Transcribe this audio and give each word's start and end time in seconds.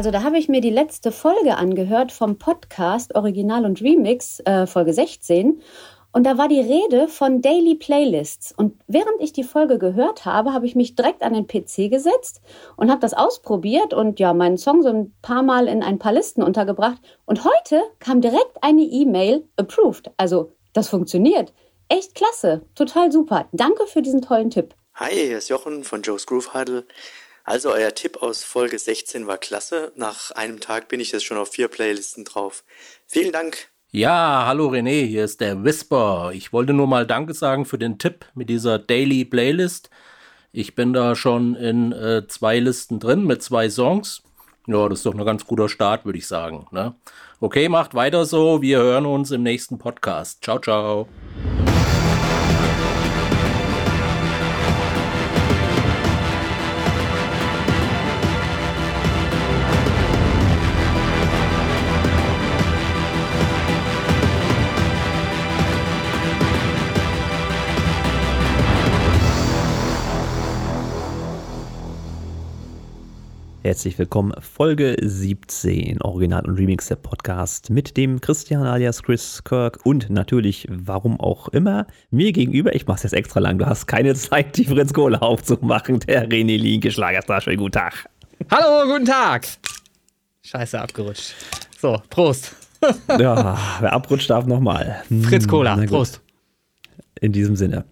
Also 0.00 0.10
da 0.10 0.22
habe 0.22 0.38
ich 0.38 0.48
mir 0.48 0.62
die 0.62 0.70
letzte 0.70 1.12
Folge 1.12 1.58
angehört 1.58 2.10
vom 2.10 2.38
Podcast 2.38 3.14
Original 3.14 3.66
und 3.66 3.82
Remix, 3.82 4.40
äh, 4.46 4.66
Folge 4.66 4.94
16. 4.94 5.60
Und 6.10 6.24
da 6.24 6.38
war 6.38 6.48
die 6.48 6.58
Rede 6.58 7.06
von 7.06 7.42
Daily 7.42 7.74
Playlists. 7.74 8.50
Und 8.56 8.80
während 8.86 9.20
ich 9.20 9.34
die 9.34 9.44
Folge 9.44 9.78
gehört 9.78 10.24
habe, 10.24 10.54
habe 10.54 10.64
ich 10.64 10.74
mich 10.74 10.94
direkt 10.94 11.22
an 11.22 11.34
den 11.34 11.46
PC 11.46 11.90
gesetzt 11.90 12.40
und 12.76 12.90
habe 12.90 13.02
das 13.02 13.12
ausprobiert 13.12 13.92
und 13.92 14.18
ja, 14.18 14.32
meinen 14.32 14.56
Song 14.56 14.82
so 14.82 14.88
ein 14.88 15.14
paar 15.20 15.42
Mal 15.42 15.68
in 15.68 15.82
ein 15.82 15.98
paar 15.98 16.14
Listen 16.14 16.42
untergebracht. 16.42 16.96
Und 17.26 17.44
heute 17.44 17.82
kam 17.98 18.22
direkt 18.22 18.56
eine 18.62 18.80
E-Mail 18.80 19.46
approved. 19.58 20.10
Also 20.16 20.54
das 20.72 20.88
funktioniert. 20.88 21.52
Echt 21.90 22.14
klasse. 22.14 22.62
Total 22.74 23.12
super. 23.12 23.48
Danke 23.52 23.86
für 23.86 24.00
diesen 24.00 24.22
tollen 24.22 24.48
Tipp. 24.48 24.74
Hi, 24.94 25.12
hier 25.12 25.36
ist 25.36 25.50
Jochen 25.50 25.84
von 25.84 26.00
Joe's 26.00 26.24
Groove 26.24 26.54
Huddle. 26.54 26.86
Also 27.50 27.72
euer 27.72 27.92
Tipp 27.92 28.22
aus 28.22 28.44
Folge 28.44 28.78
16 28.78 29.26
war 29.26 29.36
klasse. 29.36 29.90
Nach 29.96 30.30
einem 30.30 30.60
Tag 30.60 30.86
bin 30.86 31.00
ich 31.00 31.10
jetzt 31.10 31.24
schon 31.24 31.36
auf 31.36 31.48
vier 31.48 31.66
Playlisten 31.66 32.24
drauf. 32.24 32.62
Vielen 33.08 33.32
Dank. 33.32 33.70
Ja, 33.90 34.44
hallo 34.46 34.68
René, 34.68 35.04
hier 35.04 35.24
ist 35.24 35.40
der 35.40 35.64
Whisper. 35.64 36.30
Ich 36.32 36.52
wollte 36.52 36.74
nur 36.74 36.86
mal 36.86 37.08
Danke 37.08 37.34
sagen 37.34 37.64
für 37.64 37.76
den 37.76 37.98
Tipp 37.98 38.24
mit 38.36 38.48
dieser 38.50 38.78
Daily 38.78 39.24
Playlist. 39.24 39.90
Ich 40.52 40.76
bin 40.76 40.92
da 40.92 41.16
schon 41.16 41.56
in 41.56 41.90
äh, 41.90 42.22
zwei 42.28 42.60
Listen 42.60 43.00
drin 43.00 43.24
mit 43.24 43.42
zwei 43.42 43.68
Songs. 43.68 44.22
Ja, 44.68 44.88
das 44.88 45.00
ist 45.00 45.06
doch 45.06 45.14
ein 45.14 45.24
ganz 45.24 45.44
guter 45.44 45.68
Start, 45.68 46.04
würde 46.04 46.18
ich 46.20 46.28
sagen. 46.28 46.68
Ne? 46.70 46.94
Okay, 47.40 47.68
macht 47.68 47.94
weiter 47.94 48.26
so. 48.26 48.62
Wir 48.62 48.78
hören 48.78 49.06
uns 49.06 49.32
im 49.32 49.42
nächsten 49.42 49.76
Podcast. 49.76 50.44
Ciao, 50.44 50.60
ciao. 50.60 51.08
Herzlich 73.62 73.98
willkommen, 73.98 74.32
Folge 74.40 74.96
17, 75.02 76.00
Original 76.00 76.46
und 76.46 76.56
Remix 76.56 76.88
der 76.88 76.96
Podcast 76.96 77.68
mit 77.68 77.98
dem 77.98 78.18
Christian 78.22 78.62
alias 78.62 79.02
Chris 79.02 79.44
Kirk 79.44 79.84
und 79.84 80.08
natürlich, 80.08 80.66
warum 80.70 81.20
auch 81.20 81.48
immer, 81.48 81.86
mir 82.10 82.32
gegenüber, 82.32 82.74
ich 82.74 82.86
mach's 82.86 83.02
jetzt 83.02 83.12
extra 83.12 83.38
lang, 83.38 83.58
du 83.58 83.66
hast 83.66 83.86
keine 83.86 84.14
Zeit, 84.14 84.56
die 84.56 84.64
Fritz 84.64 84.94
Kohle 84.94 85.20
aufzumachen, 85.20 86.00
der 86.00 86.26
René 86.26 86.56
Linke 86.56 86.90
Schlagerstar, 86.90 87.42
schönen 87.42 87.58
guten 87.58 87.72
Tag. 87.72 88.08
Hallo, 88.50 88.90
guten 88.90 89.04
Tag. 89.04 89.46
Scheiße, 90.42 90.80
abgerutscht. 90.80 91.34
So, 91.78 92.00
Prost. 92.08 92.56
ja, 93.10 93.58
wer 93.80 93.92
abrutscht, 93.92 94.30
darf 94.30 94.46
nochmal. 94.46 95.02
Fritz 95.22 95.46
Cola, 95.46 95.76
Prost. 95.84 96.22
In 97.20 97.32
diesem 97.32 97.56
Sinne. 97.56 97.84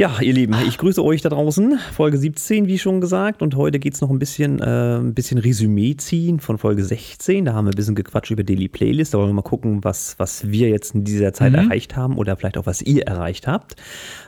Ja, 0.00 0.18
ihr 0.22 0.32
Lieben, 0.32 0.56
ich 0.66 0.78
grüße 0.78 1.04
euch 1.04 1.20
da 1.20 1.28
draußen. 1.28 1.78
Folge 1.92 2.16
17, 2.16 2.66
wie 2.66 2.78
schon 2.78 3.02
gesagt. 3.02 3.42
Und 3.42 3.54
heute 3.54 3.78
geht 3.78 3.92
es 3.92 4.00
noch 4.00 4.08
ein 4.08 4.18
bisschen, 4.18 4.58
äh, 4.58 4.96
ein 4.96 5.12
bisschen 5.12 5.36
Resümee 5.36 5.94
ziehen 5.94 6.40
von 6.40 6.56
Folge 6.56 6.82
16. 6.82 7.44
Da 7.44 7.52
haben 7.52 7.66
wir 7.66 7.72
ein 7.72 7.76
bisschen 7.76 7.94
gequatscht 7.94 8.30
über 8.30 8.42
Daily 8.42 8.68
Playlist. 8.68 9.12
Da 9.12 9.18
wollen 9.18 9.28
wir 9.28 9.34
mal 9.34 9.42
gucken, 9.42 9.84
was, 9.84 10.18
was 10.18 10.50
wir 10.50 10.70
jetzt 10.70 10.94
in 10.94 11.04
dieser 11.04 11.34
Zeit 11.34 11.52
mhm. 11.52 11.58
erreicht 11.58 11.96
haben 11.96 12.16
oder 12.16 12.34
vielleicht 12.38 12.56
auch, 12.56 12.64
was 12.64 12.80
ihr 12.80 13.02
erreicht 13.02 13.46
habt. 13.46 13.76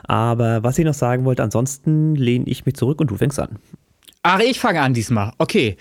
Aber 0.03 0.61
was 0.61 0.77
ich 0.77 0.85
noch 0.85 0.93
sagen 0.93 1.25
wollte, 1.25 1.41
ansonsten 1.41 2.13
lehne 2.13 2.45
ich 2.45 2.67
mich 2.67 2.75
zurück 2.75 3.01
und 3.01 3.09
du 3.09 3.15
fängst 3.15 3.39
an. 3.39 3.57
Ach, 4.25 4.39
ich 4.39 4.57
fange 4.57 4.79
an 4.79 4.93
diesmal. 4.93 5.33
Okay. 5.37 5.75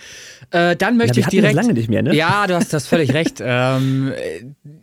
Äh, 0.51 0.75
dann 0.75 0.97
möchte 0.97 1.21
ja, 1.21 1.27
ich 1.27 1.31
direkt. 1.31 1.57
Das 1.57 1.65
lange 1.65 1.75
nicht 1.75 1.89
mehr, 1.89 2.03
ne? 2.03 2.13
Ja, 2.15 2.49
du 2.49 2.57
hast 2.57 2.73
das 2.73 2.87
völlig 2.87 3.15
recht. 3.15 3.41
Ähm, 3.55 4.13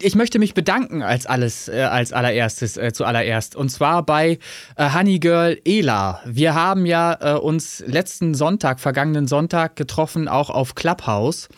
ich 0.02 0.16
möchte 0.16 0.38
mich 0.38 0.54
bedanken 0.54 1.02
als 1.02 1.26
alles, 1.26 1.70
äh, 1.70 1.82
als 1.82 2.14
allererstes, 2.14 2.78
äh, 2.78 2.92
zuallererst. 2.94 3.56
Und 3.56 3.70
zwar 3.70 4.04
bei 4.04 4.38
äh, 4.76 4.94
Honey 4.94 5.20
Girl 5.20 5.60
Ela. 5.66 6.22
Wir 6.26 6.56
haben 6.56 6.86
ja 6.86 7.18
äh, 7.20 7.40
uns 7.40 7.84
letzten 7.88 8.36
Sonntag, 8.36 8.80
vergangenen 8.80 9.28
Sonntag 9.28 9.76
getroffen, 9.76 10.28
auch 10.28 10.50
auf 10.50 10.76
Clubhouse. 10.76 11.50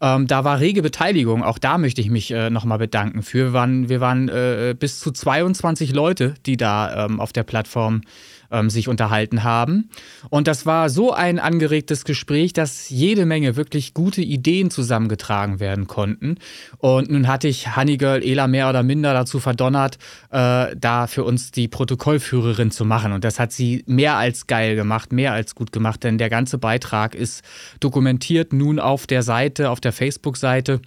Ähm, 0.00 0.26
da 0.26 0.44
war 0.44 0.60
rege 0.60 0.82
Beteiligung. 0.82 1.44
Auch 1.44 1.58
da 1.58 1.78
möchte 1.78 2.00
ich 2.00 2.10
mich 2.10 2.30
äh, 2.30 2.50
nochmal 2.50 2.78
bedanken 2.78 3.22
für. 3.22 3.46
Wir 3.46 3.52
waren, 3.52 3.88
wir 3.88 4.00
waren 4.00 4.28
äh, 4.28 4.74
bis 4.78 4.98
zu 4.98 5.12
22 5.12 5.92
Leute, 5.92 6.34
die 6.46 6.56
da 6.56 7.06
ähm, 7.06 7.20
auf 7.20 7.32
der 7.32 7.44
Plattform 7.44 8.02
ähm, 8.50 8.70
sich 8.70 8.88
unterhalten 8.88 9.44
haben. 9.44 9.90
Und 10.30 10.48
das 10.48 10.66
war 10.66 10.88
so 10.90 11.12
ein 11.12 11.38
angeregtes 11.38 12.04
Gespräch, 12.04 12.52
dass 12.52 12.88
jede 12.90 13.26
Menge 13.26 13.56
wirklich 13.56 13.94
gute 13.94 14.22
Ideen 14.22 14.70
zusammengetragen 14.70 15.60
werden 15.60 15.86
konnten. 15.86 16.36
Und 16.78 17.10
nun 17.10 17.28
hatte 17.28 17.48
ich 17.48 17.76
Honeygirl 17.76 18.22
Ela 18.22 18.46
mehr 18.46 18.68
oder 18.68 18.82
minder 18.82 19.12
dazu 19.14 19.40
verdonnert, 19.40 19.98
äh, 20.30 20.74
da 20.76 21.06
für 21.06 21.24
uns 21.24 21.50
die 21.50 21.68
Protokollführerin 21.68 22.70
zu 22.70 22.84
machen. 22.84 23.12
Und 23.12 23.24
das 23.24 23.38
hat 23.38 23.52
sie 23.52 23.84
mehr 23.86 24.16
als 24.16 24.46
geil 24.46 24.76
gemacht, 24.76 25.12
mehr 25.12 25.32
als 25.32 25.54
gut 25.54 25.72
gemacht, 25.72 26.04
denn 26.04 26.18
der 26.18 26.30
ganze 26.30 26.58
Beitrag 26.58 27.14
ist 27.14 27.42
dokumentiert 27.80 28.52
nun 28.52 28.78
auf 28.78 29.06
der 29.06 29.22
Seite, 29.22 29.70
auf 29.70 29.80
der 29.80 29.92
Facebook-Seite 29.92 30.80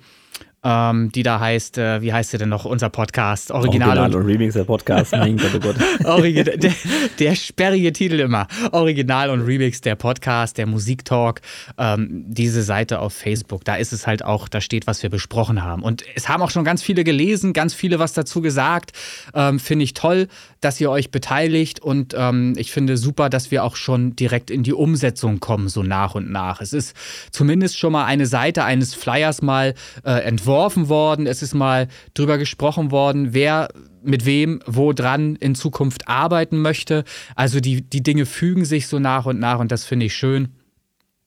ähm, 0.62 1.10
die 1.14 1.24
da 1.24 1.40
heißt, 1.40 1.78
äh, 1.78 2.02
wie 2.02 2.12
heißt 2.12 2.32
sie 2.32 2.38
denn 2.38 2.50
noch, 2.50 2.66
unser 2.66 2.90
Podcast? 2.90 3.52
Original, 3.52 3.90
Original 3.90 4.16
und, 4.16 4.22
und, 4.22 4.26
Remix 4.26 4.56
der 4.56 4.66
Podcast. 4.66 5.14
mein 5.14 5.38
Gott, 5.38 5.52
oh 5.56 5.60
Gott. 5.60 5.76
Original, 6.06 6.58
der, 6.58 6.74
der, 7.18 7.36
sperrige 7.36 7.94
Titel 7.94 8.20
immer. 8.20 8.48
Original 8.74 9.30
und 9.30 9.42
Remix 9.42 9.80
der 9.80 9.96
Podcast, 9.96 10.58
der 10.58 10.66
Musiktalk. 10.66 11.40
Ähm, 11.78 12.26
diese 12.28 12.62
Seite 12.64 13.00
auf 13.00 13.14
Facebook, 13.14 13.64
da 13.64 13.76
ist 13.76 13.94
es 13.94 14.06
halt 14.06 14.26
auch, 14.26 14.50
da 14.50 14.60
steht, 14.60 14.86
was 14.86 15.02
wir 15.02 15.10
besprochen 15.10 15.64
haben. 15.64 15.82
Und 15.82 16.04
es 16.16 16.28
haben 16.28 16.42
auch 16.44 16.52
schon 16.52 16.66
ganz 16.66 16.84
viele 16.84 17.06
gelesen, 17.06 17.54
ganz 17.54 17.74
viele 17.74 18.00
was 18.00 18.12
dazu 18.12 18.42
gesagt. 18.42 18.92
Ähm, 19.34 19.60
finde 19.60 19.86
ich 19.86 19.94
toll, 19.94 20.28
dass 20.60 20.82
ihr 20.82 20.92
euch 20.92 21.10
beteiligt 21.10 21.80
und 21.80 22.14
ähm, 22.18 22.54
ich 22.58 22.74
finde 22.74 22.98
super, 22.98 23.30
dass 23.30 23.50
wir 23.50 23.64
auch 23.64 23.78
schon 23.78 24.18
direkt 24.18 24.52
in 24.52 24.64
die 24.64 24.74
Umsetzung 24.74 25.40
kommen, 25.40 25.70
so 25.70 25.84
nach 25.84 26.16
und 26.16 26.30
nach. 26.30 26.60
Es 26.60 26.74
ist 26.74 26.98
zumindest 27.32 27.80
schon 27.80 27.94
mal 27.94 28.04
eine 28.04 28.26
Seite 28.26 28.66
eines 28.66 28.94
Flyers 28.94 29.42
mal 29.42 29.74
äh, 30.04 30.12
entworfen 30.24 30.49
entworfen 30.50 30.90
worden, 30.90 31.28
es 31.28 31.44
ist 31.44 31.54
mal 31.54 31.88
drüber 32.16 32.40
gesprochen 32.40 32.90
worden, 32.90 33.36
wer 33.36 33.70
mit 34.02 34.26
wem 34.26 34.62
wo 34.66 34.94
dran 34.94 35.36
in 35.36 35.54
Zukunft 35.54 36.08
arbeiten 36.08 36.58
möchte. 36.60 37.04
Also 37.36 37.60
die, 37.60 37.82
die 37.82 38.02
Dinge 38.02 38.26
fügen 38.26 38.66
sich 38.66 38.88
so 38.88 38.98
nach 38.98 39.28
und 39.28 39.40
nach 39.40 39.60
und 39.60 39.72
das 39.72 39.86
finde 39.86 40.08
ich 40.08 40.16
schön. 40.16 40.56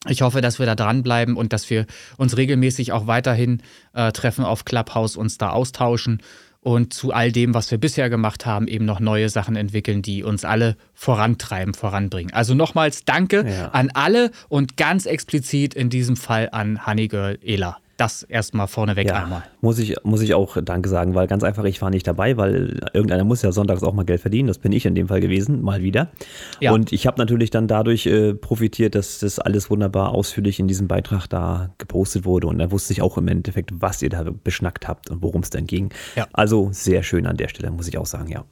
Ich 0.08 0.22
hoffe, 0.22 0.40
dass 0.40 0.58
wir 0.58 0.66
da 0.66 0.74
dranbleiben 0.74 1.36
und 1.36 1.52
dass 1.52 1.70
wir 1.70 1.86
uns 2.16 2.36
regelmäßig 2.36 2.90
auch 2.90 3.06
weiterhin 3.06 3.62
äh, 3.92 4.10
treffen 4.10 4.44
auf 4.44 4.64
Clubhouse, 4.64 5.16
uns 5.16 5.38
da 5.38 5.50
austauschen 5.50 6.20
und 6.58 6.92
zu 6.92 7.12
all 7.12 7.30
dem, 7.30 7.54
was 7.54 7.70
wir 7.70 7.78
bisher 7.78 8.10
gemacht 8.10 8.44
haben, 8.44 8.66
eben 8.66 8.84
noch 8.84 8.98
neue 8.98 9.28
Sachen 9.28 9.54
entwickeln, 9.54 10.02
die 10.02 10.24
uns 10.24 10.44
alle 10.44 10.76
vorantreiben, 10.94 11.74
voranbringen. 11.74 12.32
Also 12.32 12.54
nochmals 12.54 13.04
Danke 13.04 13.44
ja. 13.48 13.68
an 13.68 13.90
alle 13.94 14.32
und 14.48 14.76
ganz 14.76 15.06
explizit 15.06 15.74
in 15.74 15.90
diesem 15.90 16.16
Fall 16.16 16.48
an 16.50 16.84
Honeygirl 16.84 17.38
Ela 17.44 17.81
das 17.96 18.22
erstmal 18.22 18.66
vorneweg 18.66 19.06
ja, 19.06 19.22
einmal. 19.22 19.44
Muss 19.60 19.78
ich, 19.78 19.96
muss 20.02 20.22
ich 20.22 20.34
auch 20.34 20.56
Danke 20.62 20.88
sagen, 20.88 21.14
weil 21.14 21.26
ganz 21.26 21.44
einfach, 21.44 21.64
ich 21.64 21.80
war 21.82 21.90
nicht 21.90 22.06
dabei, 22.06 22.36
weil 22.36 22.80
irgendeiner 22.92 23.24
muss 23.24 23.42
ja 23.42 23.52
sonntags 23.52 23.82
auch 23.82 23.92
mal 23.92 24.04
Geld 24.04 24.20
verdienen. 24.20 24.48
Das 24.48 24.58
bin 24.58 24.72
ich 24.72 24.86
in 24.86 24.94
dem 24.94 25.08
Fall 25.08 25.20
gewesen, 25.20 25.62
mal 25.62 25.82
wieder. 25.82 26.10
Ja. 26.60 26.72
Und 26.72 26.92
ich 26.92 27.06
habe 27.06 27.18
natürlich 27.18 27.50
dann 27.50 27.68
dadurch 27.68 28.06
äh, 28.06 28.34
profitiert, 28.34 28.94
dass 28.94 29.18
das 29.18 29.38
alles 29.38 29.70
wunderbar 29.70 30.10
ausführlich 30.10 30.58
in 30.58 30.68
diesem 30.68 30.88
Beitrag 30.88 31.26
da 31.28 31.74
gepostet 31.78 32.24
wurde. 32.24 32.46
Und 32.46 32.58
da 32.58 32.70
wusste 32.70 32.92
ich 32.92 33.02
auch 33.02 33.18
im 33.18 33.28
Endeffekt, 33.28 33.70
was 33.74 34.02
ihr 34.02 34.10
da 34.10 34.24
beschnackt 34.24 34.88
habt 34.88 35.10
und 35.10 35.22
worum 35.22 35.42
es 35.42 35.50
denn 35.50 35.66
ging. 35.66 35.90
Ja. 36.16 36.26
Also 36.32 36.70
sehr 36.72 37.02
schön 37.02 37.26
an 37.26 37.36
der 37.36 37.48
Stelle, 37.48 37.70
muss 37.70 37.88
ich 37.88 37.98
auch 37.98 38.06
sagen, 38.06 38.28
ja. 38.28 38.44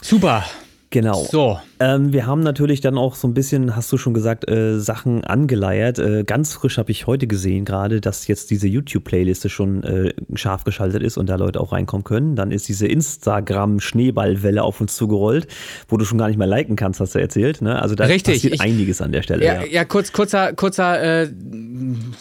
Super. 0.00 0.44
Genau. 0.90 1.26
So. 1.30 1.58
Ähm, 1.80 2.12
wir 2.12 2.26
haben 2.26 2.40
natürlich 2.40 2.80
dann 2.80 2.96
auch 2.96 3.14
so 3.14 3.28
ein 3.28 3.34
bisschen, 3.34 3.76
hast 3.76 3.92
du 3.92 3.98
schon 3.98 4.14
gesagt, 4.14 4.48
äh, 4.50 4.80
Sachen 4.80 5.22
angeleiert. 5.22 5.98
Äh, 5.98 6.24
ganz 6.24 6.54
frisch 6.54 6.78
habe 6.78 6.90
ich 6.90 7.06
heute 7.06 7.26
gesehen, 7.26 7.66
gerade, 7.66 8.00
dass 8.00 8.26
jetzt 8.26 8.50
diese 8.50 8.66
YouTube-Playliste 8.66 9.50
schon 9.50 9.82
äh, 9.82 10.14
scharf 10.34 10.64
geschaltet 10.64 11.02
ist 11.02 11.18
und 11.18 11.28
da 11.28 11.36
Leute 11.36 11.60
auch 11.60 11.72
reinkommen 11.72 12.04
können. 12.04 12.36
Dann 12.36 12.50
ist 12.50 12.68
diese 12.68 12.86
Instagram-Schneeballwelle 12.86 14.62
auf 14.62 14.80
uns 14.80 14.96
zugerollt, 14.96 15.46
wo 15.88 15.98
du 15.98 16.06
schon 16.06 16.16
gar 16.16 16.28
nicht 16.28 16.38
mehr 16.38 16.46
liken 16.46 16.74
kannst, 16.74 17.00
hast 17.00 17.14
du 17.14 17.18
erzählt. 17.18 17.60
Ne? 17.60 17.80
Also 17.80 17.94
da 17.94 18.04
Richtig. 18.04 18.36
passiert 18.36 18.54
ich, 18.54 18.60
einiges 18.62 19.02
an 19.02 19.12
der 19.12 19.22
Stelle. 19.22 19.44
Ja, 19.44 19.62
ja. 19.62 19.66
ja 19.66 19.84
kurz, 19.84 20.12
kurzer, 20.12 20.54
kurzer 20.54 21.22
äh, 21.22 21.28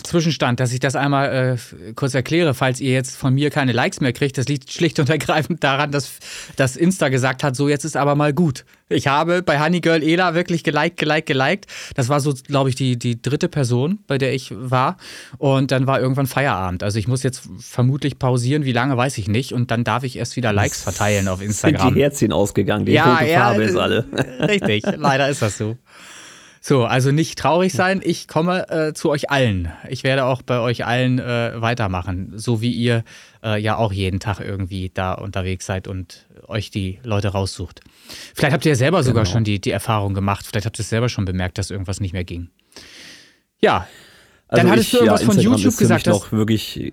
Zwischenstand, 0.03 0.59
dass 0.59 0.73
ich 0.73 0.79
das 0.79 0.95
einmal 0.95 1.57
äh, 1.57 1.93
kurz 1.93 2.13
erkläre, 2.13 2.53
falls 2.53 2.79
ihr 2.79 2.91
jetzt 2.91 3.15
von 3.15 3.33
mir 3.33 3.49
keine 3.49 3.71
Likes 3.71 4.01
mehr 4.01 4.13
kriegt. 4.13 4.37
Das 4.37 4.47
liegt 4.47 4.71
schlicht 4.71 4.99
und 4.99 5.09
ergreifend 5.09 5.63
daran, 5.63 5.91
dass, 5.91 6.19
dass 6.55 6.75
Insta 6.75 7.09
gesagt 7.09 7.43
hat, 7.43 7.55
so 7.55 7.69
jetzt 7.69 7.85
ist 7.85 7.97
aber 7.97 8.15
mal 8.15 8.33
gut. 8.33 8.65
Ich 8.89 9.07
habe 9.07 9.41
bei 9.41 9.59
Honeygirl 9.59 10.01
Ela 10.01 10.33
wirklich 10.33 10.63
geliked, 10.63 10.97
geliked, 10.97 11.25
geliked. 11.25 11.65
Das 11.95 12.07
war 12.07 12.21
so, 12.21 12.33
glaube 12.33 12.69
ich, 12.69 12.75
die, 12.75 12.97
die 12.97 13.21
dritte 13.21 13.49
Person, 13.49 13.99
bei 14.07 14.17
der 14.17 14.33
ich 14.33 14.53
war. 14.55 14.95
Und 15.37 15.71
dann 15.71 15.87
war 15.87 15.99
irgendwann 15.99 16.27
Feierabend. 16.27 16.83
Also 16.83 16.97
ich 16.97 17.07
muss 17.07 17.21
jetzt 17.23 17.49
vermutlich 17.59 18.17
pausieren. 18.17 18.63
Wie 18.63 18.71
lange, 18.71 18.95
weiß 18.95 19.17
ich 19.17 19.27
nicht. 19.27 19.51
Und 19.51 19.71
dann 19.71 19.83
darf 19.83 20.03
ich 20.03 20.17
erst 20.17 20.37
wieder 20.37 20.53
Likes 20.53 20.83
verteilen 20.83 21.27
auf 21.27 21.41
Instagram. 21.41 21.81
Sind 21.87 21.95
die 21.95 22.01
Herzchen 22.01 22.31
ausgegangen, 22.31 22.85
die 22.85 22.93
ja, 22.93 23.15
rote 23.15 23.29
ja, 23.29 23.39
Farbe 23.41 23.63
ist 23.63 23.75
alle. 23.75 24.05
Richtig, 24.39 24.83
leider 24.95 25.27
ist 25.27 25.41
das 25.41 25.57
so. 25.57 25.75
So, 26.67 26.83
also 26.83 27.11
nicht 27.13 27.39
traurig 27.39 27.71
sein. 27.71 28.01
Ich 28.03 28.27
komme 28.27 28.67
äh, 28.69 28.93
zu 28.93 29.09
euch 29.09 29.29
allen. 29.29 29.71
Ich 29.87 30.03
werde 30.03 30.25
auch 30.25 30.41
bei 30.41 30.59
euch 30.59 30.85
allen 30.85 31.17
äh, 31.17 31.53
weitermachen, 31.61 32.33
so 32.35 32.59
wie 32.59 32.73
ihr 32.73 33.05
äh, 33.41 33.57
ja 33.57 33.77
auch 33.77 33.93
jeden 33.93 34.19
Tag 34.19 34.41
irgendwie 34.41 34.91
da 34.93 35.13
unterwegs 35.13 35.65
seid 35.65 35.87
und 35.87 36.27
euch 36.45 36.69
die 36.69 36.99
Leute 37.03 37.29
raussucht. 37.29 37.79
Vielleicht 38.35 38.51
habt 38.51 38.65
ihr 38.65 38.73
ja 38.73 38.75
selber 38.75 39.01
sogar 39.03 39.23
Genau. 39.23 39.31
schon 39.33 39.43
die, 39.45 39.61
die 39.61 39.71
Erfahrung 39.71 40.13
gemacht. 40.13 40.45
Vielleicht 40.45 40.65
habt 40.65 40.77
ihr 40.77 40.81
es 40.81 40.89
selber 40.89 41.07
schon 41.07 41.23
bemerkt, 41.23 41.57
dass 41.57 41.71
irgendwas 41.71 42.01
nicht 42.01 42.11
mehr 42.11 42.25
ging. 42.25 42.49
Ja, 43.61 43.87
Dann 44.49 44.69
hattest 44.69 44.91
du 44.91 44.97
irgendwas 44.97 45.23
von 45.23 45.35
Instagram 45.37 45.59
YouTube 45.59 45.77
gesagt, 45.77 46.07
noch 46.07 46.33
wirklich 46.33 46.91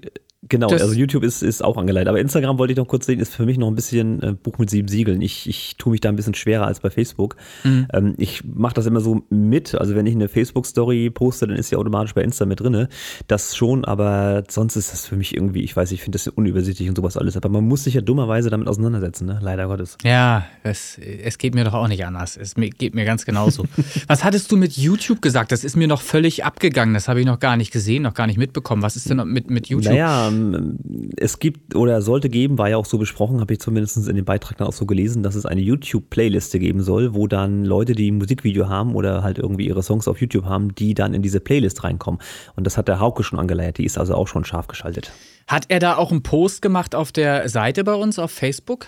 Genau, 0.49 0.69
Das- 0.69 0.82
also 0.82 0.94
YouTube 0.94 1.23
ist, 1.25 1.43
ist 1.43 1.64
auch 1.64 1.76
angeleitet. 1.76 2.08
Aber 2.08 2.20
Instagram 2.20 2.58
wollte 2.58 2.73
ich 2.73 2.76
noch 2.76 2.87
kurz 2.88 3.06
sehen, 3.06 3.20
ist 3.20 3.35
für 3.35 3.46
mich 3.46 3.56
noch 3.58 3.69
ein 3.69 3.75
bisschen 3.75 4.23
äh, 4.23 4.32
Buch 4.35 4.58
mit 4.58 4.69
sieben 4.70 4.88
Siegeln. 4.88 5.23
Ich, 5.23 5.49
ich 5.49 5.76
tue 5.79 5.93
mich 5.93 6.00
da 6.00 6.08
ein 6.11 6.17
bisschen 6.17 6.35
schwerer 6.35 6.67
als 6.67 6.81
bei 6.81 6.91
Facebook. 6.91 7.37
Mhm. 7.64 7.87
Ähm, 7.93 8.14
ich 8.19 8.44
mache 8.44 8.75
das 8.75 8.87
immer 8.87 9.00
so 9.00 9.23
mit. 9.31 9.75
Also 9.75 9.94
wenn 9.94 10.06
ich 10.06 10.14
eine 10.14 10.29
Facebook-Story 10.29 11.11
poste, 11.11 11.46
dann 11.46 11.56
ist 11.56 11.69
sie 11.70 11.76
automatisch 11.76 12.14
bei 12.14 12.23
Insta 12.23 12.44
mit 12.44 12.61
drinne. 12.61 12.88
Das 13.26 13.56
schon, 13.56 13.85
aber 13.85 14.44
sonst 14.49 14.76
ist 14.76 14.93
das 14.93 15.06
für 15.06 15.17
mich 15.17 15.35
irgendwie, 15.35 15.62
ich 15.62 15.75
weiß, 15.76 15.93
ich 15.93 16.02
finde 16.02 16.17
das 16.19 16.29
unübersichtlich 16.29 16.88
und 16.88 16.97
sowas 16.97 17.17
alles. 17.17 17.37
Aber 17.37 17.49
man 17.49 17.64
muss 17.67 17.85
sich 17.85 17.94
ja 17.94 18.00
dummerweise 18.00 18.50
damit 18.50 18.69
auseinandersetzen, 18.69 19.26
ne? 19.26 19.38
Leider 19.40 19.67
Gottes. 19.67 19.97
Ja, 20.05 20.44
es, 20.62 20.99
es 20.99 21.38
geht 21.38 21.55
mir 21.55 21.64
doch 21.64 21.75
auch 21.75 21.88
nicht 21.88 22.05
anders. 22.05 22.37
Es 22.37 22.55
geht 22.55 22.94
mir 22.94 23.05
ganz 23.05 23.25
genauso. 23.25 23.64
Was 24.08 24.25
hattest 24.25 24.52
du 24.52 24.56
mit 24.56 24.76
YouTube 24.76 25.23
gesagt? 25.23 25.52
Das 25.52 25.64
ist 25.64 25.76
mir 25.76 25.88
noch 25.88 26.02
völlig 26.02 26.44
abgegangen. 26.44 26.94
Das 26.94 27.08
habe 27.08 27.20
ich 27.20 27.26
noch 27.26 27.38
gar 27.40 27.56
nicht 27.56 27.73
gesehen, 27.73 28.02
noch 28.02 28.14
gar 28.14 28.26
nicht 28.26 28.38
mitbekommen. 28.38 28.82
Was 28.82 28.97
ist 28.97 29.08
denn 29.08 29.26
mit, 29.29 29.50
mit 29.50 29.69
YouTube? 29.69 29.93
Naja, 29.93 30.31
ähm, 30.34 31.10
es 31.16 31.38
gibt 31.38 31.75
oder 31.75 32.02
sollte 32.02 32.28
geben, 32.28 32.58
war 32.58 32.69
ja 32.69 32.76
auch 32.76 32.84
so 32.84 32.98
besprochen, 32.98 33.40
habe 33.40 33.52
ich 33.52 33.60
zumindest 33.60 33.96
in 34.08 34.16
dem 34.16 34.25
Beitrag 34.25 34.58
dann 34.58 34.69
auch 34.69 34.72
so 34.72 34.86
gelesen, 34.86 35.22
dass 35.22 35.34
es 35.34 35.46
eine 35.46 35.60
YouTube-Playliste 35.60 36.58
geben 36.58 36.82
soll, 36.82 37.14
wo 37.14 37.26
dann 37.26 37.64
Leute, 37.64 37.94
die 37.94 38.10
ein 38.10 38.19
Musikvideo 38.19 38.69
haben 38.69 38.94
oder 38.94 39.22
halt 39.22 39.38
irgendwie 39.38 39.66
ihre 39.66 39.82
Songs 39.82 40.08
auf 40.08 40.20
YouTube 40.20 40.44
haben, 40.44 40.75
die 40.75 40.94
dann 40.94 41.14
in 41.14 41.22
diese 41.22 41.40
Playlist 41.40 41.84
reinkommen. 41.84 42.20
Und 42.56 42.66
das 42.66 42.76
hat 42.76 42.88
der 42.88 43.00
Hauke 43.00 43.22
schon 43.22 43.38
angeleiert, 43.38 43.78
die 43.78 43.84
ist 43.84 43.98
also 43.98 44.14
auch 44.14 44.28
schon 44.28 44.44
scharf 44.44 44.66
geschaltet. 44.66 45.12
Hat 45.46 45.66
er 45.69 45.78
da 45.78 45.96
auch 45.96 46.10
einen 46.10 46.22
Post 46.22 46.62
gemacht 46.62 46.94
auf 46.94 47.12
der 47.12 47.48
Seite 47.48 47.84
bei 47.84 47.94
uns 47.94 48.19
auf 48.19 48.30
Facebook? 48.30 48.87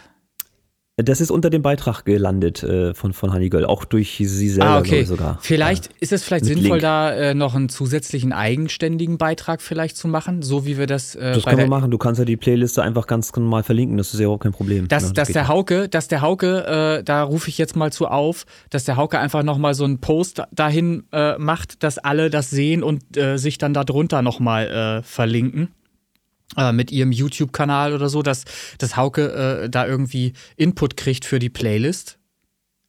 Das 0.99 1.21
ist 1.21 1.31
unter 1.31 1.51
dem 1.51 1.61
Beitrag 1.61 2.07
gelandet 2.07 2.63
äh, 2.63 2.95
von, 2.95 3.13
von 3.13 3.35
Honey 3.35 3.51
Girl, 3.51 3.67
auch 3.67 3.85
durch 3.85 4.17
sie 4.17 4.49
selber 4.49 4.71
ah, 4.71 4.79
okay. 4.79 5.05
sogar. 5.05 5.39
Vielleicht 5.43 5.91
ist 6.01 6.11
es 6.11 6.25
vielleicht 6.25 6.47
mit 6.47 6.55
sinnvoll, 6.55 6.79
Link. 6.79 6.81
da 6.81 7.13
äh, 7.13 7.35
noch 7.35 7.55
einen 7.55 7.69
zusätzlichen 7.69 8.33
eigenständigen 8.33 9.19
Beitrag 9.19 9.61
vielleicht 9.61 9.99
zu 9.99 10.09
machen, 10.09 10.41
so 10.41 10.65
wie 10.65 10.79
wir 10.79 10.87
das, 10.87 11.15
äh, 11.15 11.35
Das 11.35 11.45
können 11.45 11.59
wir 11.59 11.67
machen. 11.67 11.91
Du 11.91 11.99
kannst 11.99 12.19
ja 12.19 12.25
die 12.25 12.39
Playliste 12.39 12.83
einfach 12.83 13.07
ganz 13.07 13.31
normal 13.37 13.63
verlinken. 13.63 13.99
Das 13.99 14.15
ist 14.15 14.21
ja 14.21 14.25
überhaupt 14.25 14.45
kein 14.45 14.53
Problem. 14.53 14.89
Dass, 14.89 15.09
Ja, 15.09 15.13
dass 15.13 15.29
geht 15.29 15.37
der 15.37 15.43
ja. 15.43 15.49
Hauke, 15.49 15.91
dass 15.91 16.09
der 16.09 16.23
Hauke, 16.23 16.99
äh, 17.01 17.05
da 17.05 17.25
rufe 17.25 17.51
ich 17.51 17.59
jetzt 17.59 17.77
mal 17.77 17.93
zu 17.93 18.07
auf, 18.07 18.47
dass 18.71 18.85
der 18.85 18.97
Hauke 18.97 19.19
einfach 19.19 19.43
nochmal 19.43 19.75
so 19.75 19.85
einen 19.85 19.99
Post 19.99 20.45
dahin 20.51 21.05
äh, 21.13 21.37
macht, 21.37 21.83
dass 21.83 21.99
alle 21.99 22.31
das 22.31 22.49
sehen 22.49 22.83
und 22.83 23.19
äh, 23.19 23.37
sich 23.37 23.59
dann 23.59 23.75
darunter 23.75 24.23
nochmal 24.23 25.03
verlinken. 25.05 25.69
Äh, 26.57 26.73
mit 26.73 26.91
ihrem 26.91 27.13
YouTube-Kanal 27.13 27.93
oder 27.93 28.09
so, 28.09 28.23
dass, 28.23 28.45
dass 28.79 28.97
Hauke 28.97 29.63
äh, 29.65 29.71
da 29.71 29.87
irgendwie 29.87 30.33
Input 30.57 30.97
kriegt 30.97 31.25
für 31.25 31.39
die 31.39 31.51
Playlist. 31.51 32.19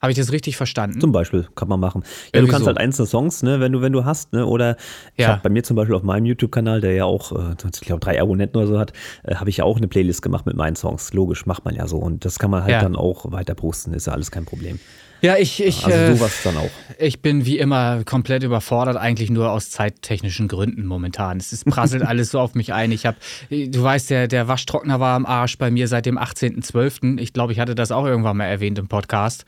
Habe 0.00 0.12
ich 0.12 0.18
das 0.18 0.30
richtig 0.30 0.56
verstanden? 0.56 1.00
Zum 1.00 1.10
Beispiel 1.10 1.48
kann 1.56 1.66
man 1.68 1.80
machen. 1.80 2.02
Ja, 2.04 2.08
du 2.08 2.38
Irgendwie 2.38 2.50
kannst 2.52 2.62
so. 2.62 2.66
halt 2.68 2.78
einzelne 2.78 3.08
Songs, 3.08 3.42
ne, 3.42 3.58
wenn 3.58 3.72
du, 3.72 3.80
wenn 3.80 3.92
du 3.92 4.04
hast, 4.04 4.32
ne, 4.32 4.46
oder 4.46 4.76
ich 5.16 5.24
Ja. 5.24 5.30
habe 5.32 5.40
bei 5.42 5.48
mir 5.50 5.64
zum 5.64 5.74
Beispiel 5.74 5.96
auf 5.96 6.04
meinem 6.04 6.24
YouTube-Kanal, 6.24 6.80
der 6.80 6.92
ja 6.92 7.04
auch, 7.04 7.32
äh, 7.32 7.56
ich 7.74 7.80
glaube, 7.80 7.98
drei 7.98 8.22
Abonnenten 8.22 8.56
oder 8.58 8.68
so 8.68 8.78
hat, 8.78 8.92
äh, 9.24 9.34
habe 9.34 9.50
ich 9.50 9.56
ja 9.56 9.64
auch 9.64 9.76
eine 9.76 9.88
Playlist 9.88 10.22
gemacht 10.22 10.46
mit 10.46 10.56
meinen 10.56 10.76
Songs. 10.76 11.12
Logisch, 11.14 11.46
macht 11.46 11.64
man 11.64 11.74
ja 11.74 11.88
so. 11.88 11.96
Und 11.98 12.24
das 12.24 12.38
kann 12.38 12.50
man 12.50 12.62
halt 12.62 12.74
Ja. 12.74 12.80
dann 12.80 12.94
auch 12.94 13.32
weiter 13.32 13.56
posten, 13.56 13.92
ist 13.92 14.06
ja 14.06 14.12
alles 14.12 14.30
kein 14.30 14.44
Problem. 14.44 14.78
Ja, 15.20 15.36
ich, 15.36 15.62
ich, 15.62 15.84
Also 15.84 15.96
äh, 15.98 16.14
sowas 16.14 16.40
dann 16.44 16.56
auch. 16.56 16.70
ich 16.98 17.20
bin 17.20 17.44
wie 17.44 17.58
immer 17.58 18.04
komplett 18.04 18.42
überfordert, 18.44 18.96
eigentlich 18.96 19.30
nur 19.30 19.50
aus 19.50 19.70
zeittechnischen 19.70 20.46
Gründen 20.48 20.86
momentan. 20.86 21.38
Es 21.38 21.52
ist, 21.52 21.64
prasselt 21.64 22.02
alles 22.06 22.30
so 22.30 22.40
auf 22.40 22.54
mich 22.54 22.72
ein. 22.72 22.92
Ich 22.92 23.04
habe, 23.04 23.16
du 23.50 23.82
weißt, 23.82 24.10
der, 24.10 24.28
der 24.28 24.48
Waschtrockner 24.48 25.00
war 25.00 25.16
am 25.16 25.26
Arsch 25.26 25.58
bei 25.58 25.70
mir 25.70 25.88
seit 25.88 26.06
dem 26.06 26.18
18.12. 26.18 27.18
Ich 27.18 27.32
glaube, 27.32 27.52
ich 27.52 27.58
hatte 27.58 27.74
das 27.74 27.90
auch 27.90 28.06
irgendwann 28.06 28.36
mal 28.36 28.44
erwähnt 28.44 28.78
im 28.78 28.86
Podcast. 28.88 29.44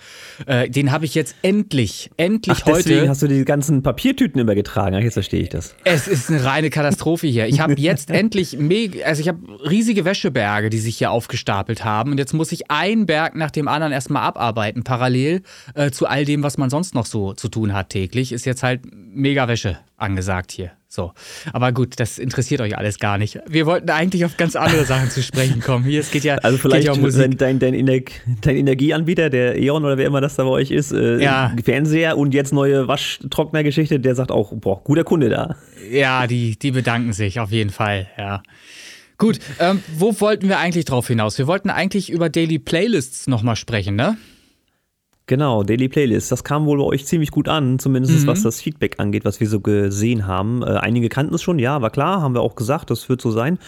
Äh, 0.46 0.68
den 0.68 0.90
habe 0.90 1.04
ich 1.04 1.14
jetzt 1.14 1.36
endlich, 1.42 2.10
endlich 2.16 2.58
Ach, 2.60 2.64
deswegen 2.66 3.00
heute. 3.02 3.08
hast 3.10 3.22
du 3.22 3.28
die 3.28 3.44
ganzen 3.44 3.82
Papiertüten 3.82 4.40
immer 4.40 4.54
getragen. 4.54 4.96
Ach, 4.96 5.02
jetzt 5.02 5.14
verstehe 5.14 5.42
ich 5.42 5.48
das. 5.50 5.74
Es 5.84 6.08
ist 6.08 6.30
eine 6.30 6.44
reine 6.44 6.70
Katastrophe 6.70 7.26
hier. 7.26 7.46
Ich 7.46 7.60
habe 7.60 7.74
jetzt 7.76 8.10
endlich 8.10 8.58
mega, 8.58 9.04
also 9.04 9.20
ich 9.20 9.28
habe 9.28 9.38
riesige 9.68 10.04
Wäscheberge, 10.04 10.70
die 10.70 10.78
sich 10.78 10.98
hier 10.98 11.10
aufgestapelt 11.12 11.84
haben. 11.84 12.10
Und 12.10 12.18
jetzt 12.18 12.32
muss 12.32 12.50
ich 12.50 12.70
einen 12.70 13.06
Berg 13.06 13.36
nach 13.36 13.50
dem 13.50 13.68
anderen 13.68 13.92
erstmal 13.92 14.22
abarbeiten, 14.22 14.82
parallel 14.82 15.42
äh, 15.74 15.90
zu 15.90 16.06
all 16.06 16.24
dem, 16.24 16.42
was 16.42 16.58
man 16.58 16.70
sonst 16.70 16.94
noch 16.94 17.06
so 17.06 17.32
zu 17.34 17.48
tun 17.48 17.72
hat 17.72 17.90
täglich. 17.90 18.32
Ist 18.32 18.46
jetzt 18.46 18.62
halt 18.62 18.82
mega 18.92 19.48
Wäsche 19.48 19.78
angesagt 19.96 20.52
hier. 20.52 20.72
So. 20.88 21.12
Aber 21.52 21.70
gut, 21.70 22.00
das 22.00 22.18
interessiert 22.18 22.60
euch 22.60 22.76
alles 22.76 22.98
gar 22.98 23.16
nicht. 23.16 23.38
Wir 23.46 23.64
wollten 23.64 23.90
eigentlich 23.90 24.24
auf 24.24 24.36
ganz 24.36 24.56
andere 24.56 24.84
Sachen 24.84 25.08
zu 25.08 25.22
sprechen 25.22 25.60
kommen. 25.60 25.84
Hier, 25.84 26.00
es 26.00 26.10
geht 26.10 26.24
ja, 26.24 26.34
Also 26.36 26.58
vielleicht 26.58 26.86
ja 26.86 26.92
um 26.92 26.98
dein, 26.98 27.04
Musik. 27.04 27.38
dein, 27.38 27.58
dein, 27.60 27.74
Ener 27.74 28.00
dein 28.40 28.56
Energieanbieter, 28.56 29.30
der 29.30 29.56
E.ON 29.56 29.84
oder 29.84 29.98
wer 29.98 30.06
immer 30.06 30.20
das 30.20 30.34
da 30.34 30.42
bei 30.42 30.50
euch 30.50 30.72
ist, 30.72 30.90
äh, 30.90 31.22
Ja. 31.22 31.54
Fernseher 31.64 32.18
und 32.18 32.34
jetzt 32.34 32.52
neue 32.52 32.88
Waschtrocknergeschichte, 32.88 34.00
der 34.00 34.16
sagt 34.16 34.32
auch, 34.32 34.52
boah, 34.54 34.82
guter 34.82 35.04
Kunde 35.04 35.28
da. 35.28 35.54
Ja, 35.92 36.26
die, 36.26 36.58
die 36.58 36.72
bedanken 36.72 37.12
sich 37.12 37.38
auf 37.38 37.52
jeden 37.52 37.70
Fall, 37.70 38.08
ja. 38.18 38.42
Gut, 39.16 39.38
ähm, 39.60 39.82
wo 39.96 40.18
wollten 40.20 40.48
wir 40.48 40.58
eigentlich 40.58 40.86
drauf 40.86 41.06
hinaus? 41.06 41.36
Wir 41.38 41.46
wollten 41.46 41.70
eigentlich 41.70 42.10
über 42.10 42.30
Daily 42.30 42.58
Playlists 42.58 43.26
nochmal 43.26 43.54
sprechen, 43.54 43.94
ne? 43.94 44.16
Genau, 45.30 45.62
Daily 45.62 45.88
Playlist. 45.88 46.32
Das 46.32 46.42
kam 46.42 46.66
wohl 46.66 46.78
bei 46.78 46.84
euch 46.84 47.06
ziemlich 47.06 47.30
gut 47.30 47.48
an, 47.48 47.78
zumindest 47.78 48.24
Mhm. 48.24 48.26
was 48.26 48.42
das 48.42 48.60
Feedback 48.60 48.98
angeht, 48.98 49.24
was 49.24 49.38
wir 49.38 49.48
so 49.48 49.60
gesehen 49.60 50.26
haben. 50.26 50.64
Äh, 50.64 50.70
einige 50.78 51.08
kannten 51.08 51.32
es 51.36 51.40
schon, 51.40 51.60
ja, 51.60 51.80
war 51.80 51.90
klar, 51.90 52.20
haben 52.20 52.34
wir 52.34 52.40
auch 52.40 52.56
gesagt, 52.56 52.90
das 52.90 53.08
wird 53.08 53.20
so 53.20 53.30
sein. 53.30 53.60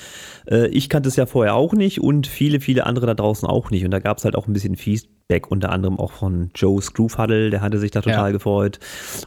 Äh, 0.50 0.66
ich 0.70 0.88
kannte 0.88 1.08
es 1.08 1.14
ja 1.14 1.24
vorher 1.24 1.54
auch 1.54 1.72
nicht 1.72 2.00
und 2.00 2.26
viele, 2.26 2.58
viele 2.58 2.84
andere 2.84 3.06
da 3.06 3.14
draußen 3.14 3.46
auch 3.46 3.70
nicht. 3.70 3.84
Und 3.84 3.92
da 3.92 4.00
gab 4.00 4.18
es 4.18 4.24
halt 4.24 4.34
auch 4.34 4.48
ein 4.48 4.52
bisschen 4.52 4.74
Feedback, 4.74 5.10
unter 5.48 5.70
anderem 5.70 5.98
auch 5.98 6.12
von 6.12 6.50
Joe 6.54 6.80
Screwfuddle, 6.80 7.50
der 7.50 7.60
hatte 7.60 7.78
sich 7.78 7.90
da 7.90 8.00
total 8.02 8.28
Ja. 8.28 8.32
gefreut. 8.32 8.78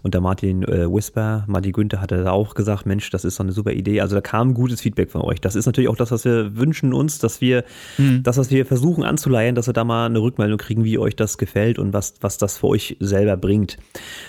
Und 0.04 0.14
der 0.14 0.22
Martin 0.22 0.64
äh, 0.64 0.92
Whisper, 0.92 1.44
Martin 1.48 1.72
Günther 1.74 2.02
hatte 2.02 2.24
da 2.24 2.32
auch 2.32 2.54
gesagt, 2.56 2.86
Mensch, 2.86 3.10
das 3.10 3.26
ist 3.26 3.36
so 3.36 3.44
eine 3.44 3.52
super 3.52 3.72
Idee. 3.72 4.02
Also 4.02 4.16
da 4.16 4.22
kam 4.22 4.54
gutes 4.54 4.82
Feedback 4.82 5.12
von 5.12 5.22
euch. 5.22 5.42
Das 5.42 5.56
ist 5.56 5.66
natürlich 5.66 5.90
auch 5.90 5.96
das, 5.96 6.12
was 6.12 6.26
wir 6.26 6.56
wünschen 6.58 6.94
uns, 6.94 7.20
dass 7.20 7.42
wir 7.42 7.64
das, 8.24 8.38
was 8.38 8.50
wir 8.52 8.66
versuchen 8.66 9.04
anzuleihen, 9.04 9.56
dass 9.56 9.68
wir 9.68 9.74
da 9.74 9.84
mal 9.84 10.06
eine 10.06 10.20
Rückmeldung 10.20 10.58
kriegen, 10.58 10.84
wie 10.84 10.98
euch 10.98 11.16
das 11.16 11.38
gefällt 11.38 11.80
und 11.80 11.94
was, 11.94 12.16
was 12.22 12.38
das 12.38 12.58
für 12.58 12.68
euch 12.68 12.98
selber 13.00 13.38
bringt. 13.38 13.78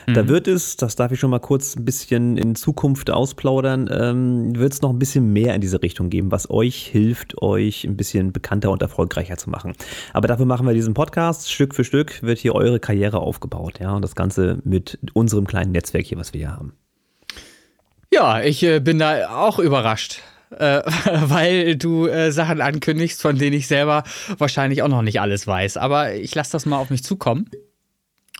Da 0.06 0.28
wird 0.28 0.48
es, 0.48 0.76
das 0.76 0.96
darf 0.96 1.12
ich 1.12 1.20
schon 1.20 1.30
mal 1.30 1.40
kurz 1.40 1.76
ein 1.76 1.84
bisschen 1.84 2.36
in 2.36 2.54
Zukunft 2.54 3.10
ausplaudern, 3.10 3.88
ähm, 3.92 4.56
wird 4.56 4.72
es 4.72 4.82
noch 4.82 4.90
ein 4.90 4.98
bisschen 4.98 5.32
mehr 5.32 5.54
in 5.54 5.60
diese 5.60 5.82
Richtung 5.82 6.10
geben, 6.10 6.30
was 6.30 6.48
euch 6.50 6.86
hilft, 6.86 7.40
euch 7.42 7.84
ein 7.84 7.96
bisschen 7.96 8.32
bekannter 8.32 8.70
und 8.70 8.82
erfolgreicher 8.82 9.36
zu 9.36 9.50
machen. 9.50 9.72
Aber 10.12 10.28
dafür 10.28 10.46
machen 10.46 10.66
wir 10.66 10.74
diesen 10.74 10.94
Podcast. 10.94 11.50
Stück 11.50 11.65
für 11.74 11.84
Stück 11.84 12.22
wird 12.22 12.38
hier 12.38 12.54
eure 12.54 12.80
Karriere 12.80 13.18
aufgebaut, 13.18 13.80
ja, 13.80 13.92
und 13.94 14.02
das 14.02 14.14
Ganze 14.14 14.60
mit 14.64 14.98
unserem 15.12 15.46
kleinen 15.46 15.72
Netzwerk 15.72 16.06
hier, 16.06 16.18
was 16.18 16.32
wir 16.32 16.40
hier 16.40 16.52
haben. 16.52 16.72
Ja, 18.12 18.40
ich 18.42 18.62
äh, 18.62 18.80
bin 18.80 18.98
da 18.98 19.30
auch 19.30 19.58
überrascht. 19.58 20.20
Äh, 20.50 20.82
weil 21.22 21.76
du 21.76 22.06
äh, 22.06 22.30
Sachen 22.30 22.60
ankündigst, 22.60 23.20
von 23.20 23.36
denen 23.36 23.56
ich 23.56 23.66
selber 23.66 24.04
wahrscheinlich 24.38 24.82
auch 24.82 24.88
noch 24.88 25.02
nicht 25.02 25.20
alles 25.20 25.46
weiß. 25.46 25.76
Aber 25.76 26.14
ich 26.14 26.34
lasse 26.34 26.52
das 26.52 26.66
mal 26.66 26.78
auf 26.78 26.90
mich 26.90 27.02
zukommen 27.02 27.50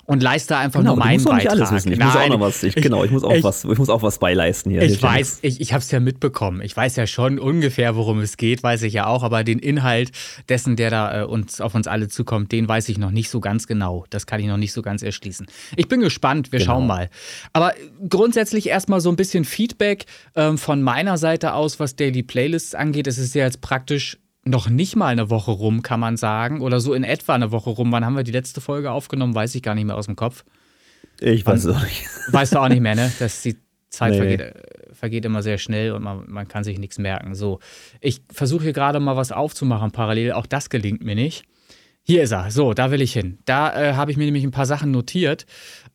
und 0.07 0.23
leiste 0.23 0.57
einfach 0.57 0.81
Genau, 0.81 0.95
nur 0.95 1.05
meinen 1.05 1.17
nicht 1.17 1.29
Beitrag. 1.29 1.51
alles 1.51 1.73
wissen. 1.73 1.93
Ich 1.93 1.99
muss 1.99 2.11
auch 2.11 2.15
Nein, 2.15 2.29
noch 2.31 2.41
was, 2.41 2.63
ich, 2.63 2.75
genau, 2.77 3.05
ich 3.05 3.11
muss 3.11 3.25
auch 3.25 3.33
ich- 3.33 3.43
was, 3.45 3.65
ich 3.65 3.79
muss 3.79 3.89
auch 3.89 4.03
was 4.03 4.19
beileisten 4.19 4.71
hier. 4.71 4.83
Ich 4.83 5.03
weiß, 5.03 5.41
ich, 5.43 5.61
ich 5.61 5.73
habe 5.73 5.83
es 5.83 5.91
ja 5.91 5.99
mitbekommen. 6.01 6.61
Ich 6.63 6.77
weiß 6.77 6.97
ja 6.97 7.07
schon 7.07 7.39
ungefähr, 7.39 7.97
worum 7.97 8.21
es 8.21 8.37
geht, 8.37 8.63
weiß 8.63 8.83
ich 8.83 8.93
ja 8.93 9.07
auch. 9.07 9.23
Aber 9.25 9.43
den 9.45 9.59
Inhalt 9.59 10.13
dessen, 10.49 10.77
der 10.77 10.91
da 10.91 11.23
äh, 11.23 11.25
uns 11.25 11.61
auf 11.61 11.75
uns 11.75 11.87
alle 11.89 12.09
zukommt, 12.09 12.53
den 12.53 12.69
weiß 12.69 12.89
ich 12.89 12.99
noch 12.99 13.11
nicht 13.11 13.31
so 13.31 13.41
ganz 13.41 13.67
genau. 13.67 14.05
Das 14.11 14.27
kann 14.27 14.41
ich 14.41 14.47
noch 14.47 14.57
nicht 14.59 14.73
so 14.73 14.83
ganz 14.83 15.03
erschließen. 15.03 15.47
Ich 15.77 15.89
bin 15.89 16.01
gespannt. 16.01 16.53
Wir 16.53 16.61
Genau. 16.61 16.75
schauen 16.75 16.87
mal. 16.87 17.11
Aber 17.53 17.75
grundsätzlich 18.09 18.69
erstmal 18.69 19.01
so 19.01 19.09
ein 19.11 19.17
bisschen 19.17 19.45
Feedback 19.45 20.05
ähm, 20.37 20.57
von 20.59 20.83
meiner 20.83 21.19
Seite 21.19 21.53
aus, 21.55 21.81
was 21.81 21.97
Daily 21.97 22.23
Playlists 22.23 22.75
angeht. 22.75 23.07
Es 23.07 23.19
ist 23.19 23.35
ja 23.35 23.45
jetzt 23.45 23.61
praktisch 23.61 24.19
noch 24.47 24.69
nicht 24.69 24.97
mal 24.97 25.09
eine 25.09 25.29
Woche 25.29 25.51
rum, 25.51 25.83
kann 25.83 26.01
man 26.01 26.17
sagen. 26.17 26.61
Oder 26.61 26.81
so 26.81 26.95
in 26.95 27.05
etwa 27.05 27.35
eine 27.35 27.51
Woche 27.51 27.71
rum. 27.71 27.93
Wann 27.93 28.05
haben 28.05 28.17
wir 28.17 28.23
die 28.23 28.33
letzte 28.33 28.61
Folge 28.61 28.91
aufgenommen? 28.91 29.35
Weiß 29.35 29.55
ich 29.55 29.63
gar 29.63 29.75
nicht 29.75 29.85
mehr 29.85 29.97
aus 29.97 30.07
dem 30.07 30.17
Kopf. 30.17 30.45
Ich 31.21 31.45
weiß 31.45 31.65
es 31.65 31.75
auch 31.75 31.83
nicht. 31.83 32.05
Weißt 32.33 32.55
du 32.55 32.59
auch 32.61 32.69
nicht 32.69 32.81
mehr, 32.81 32.95
ne? 32.95 33.13
Dass 33.19 33.43
die 33.43 33.57
Zeit 33.91 34.13
Nee. 34.13 34.19
vergeht, 34.19 34.41
äh, 34.41 34.53
vergeht 34.93 35.25
immer 35.25 35.43
sehr 35.43 35.59
schnell 35.59 35.93
und 35.93 36.03
man, 36.03 36.25
man 36.29 36.49
kann 36.49 36.65
sich 36.65 36.79
nichts 36.79 36.99
merken. 36.99 37.35
So, 37.35 37.61
ich 38.01 38.21
versuche 38.33 38.65
hier 38.65 38.73
gerade 38.73 39.01
mal 39.01 39.17
was 39.17 39.33
aufzumachen 39.33 39.91
parallel. 39.91 40.33
Auch 40.33 40.47
das 40.47 40.71
gelingt 40.71 41.03
mir 41.03 41.15
nicht. 41.15 41.45
Hier 42.03 42.23
ist 42.23 42.31
er. 42.33 42.51
So, 42.53 42.73
da 42.73 42.93
will 42.93 43.01
ich 43.01 43.13
hin. 43.13 43.39
Da 43.47 43.75
äh, 43.75 43.95
habe 43.95 44.13
ich 44.13 44.17
mir 44.17 44.27
nämlich 44.27 44.45
ein 44.45 44.53
paar 44.53 44.67
Sachen 44.67 44.93
notiert. 44.93 45.45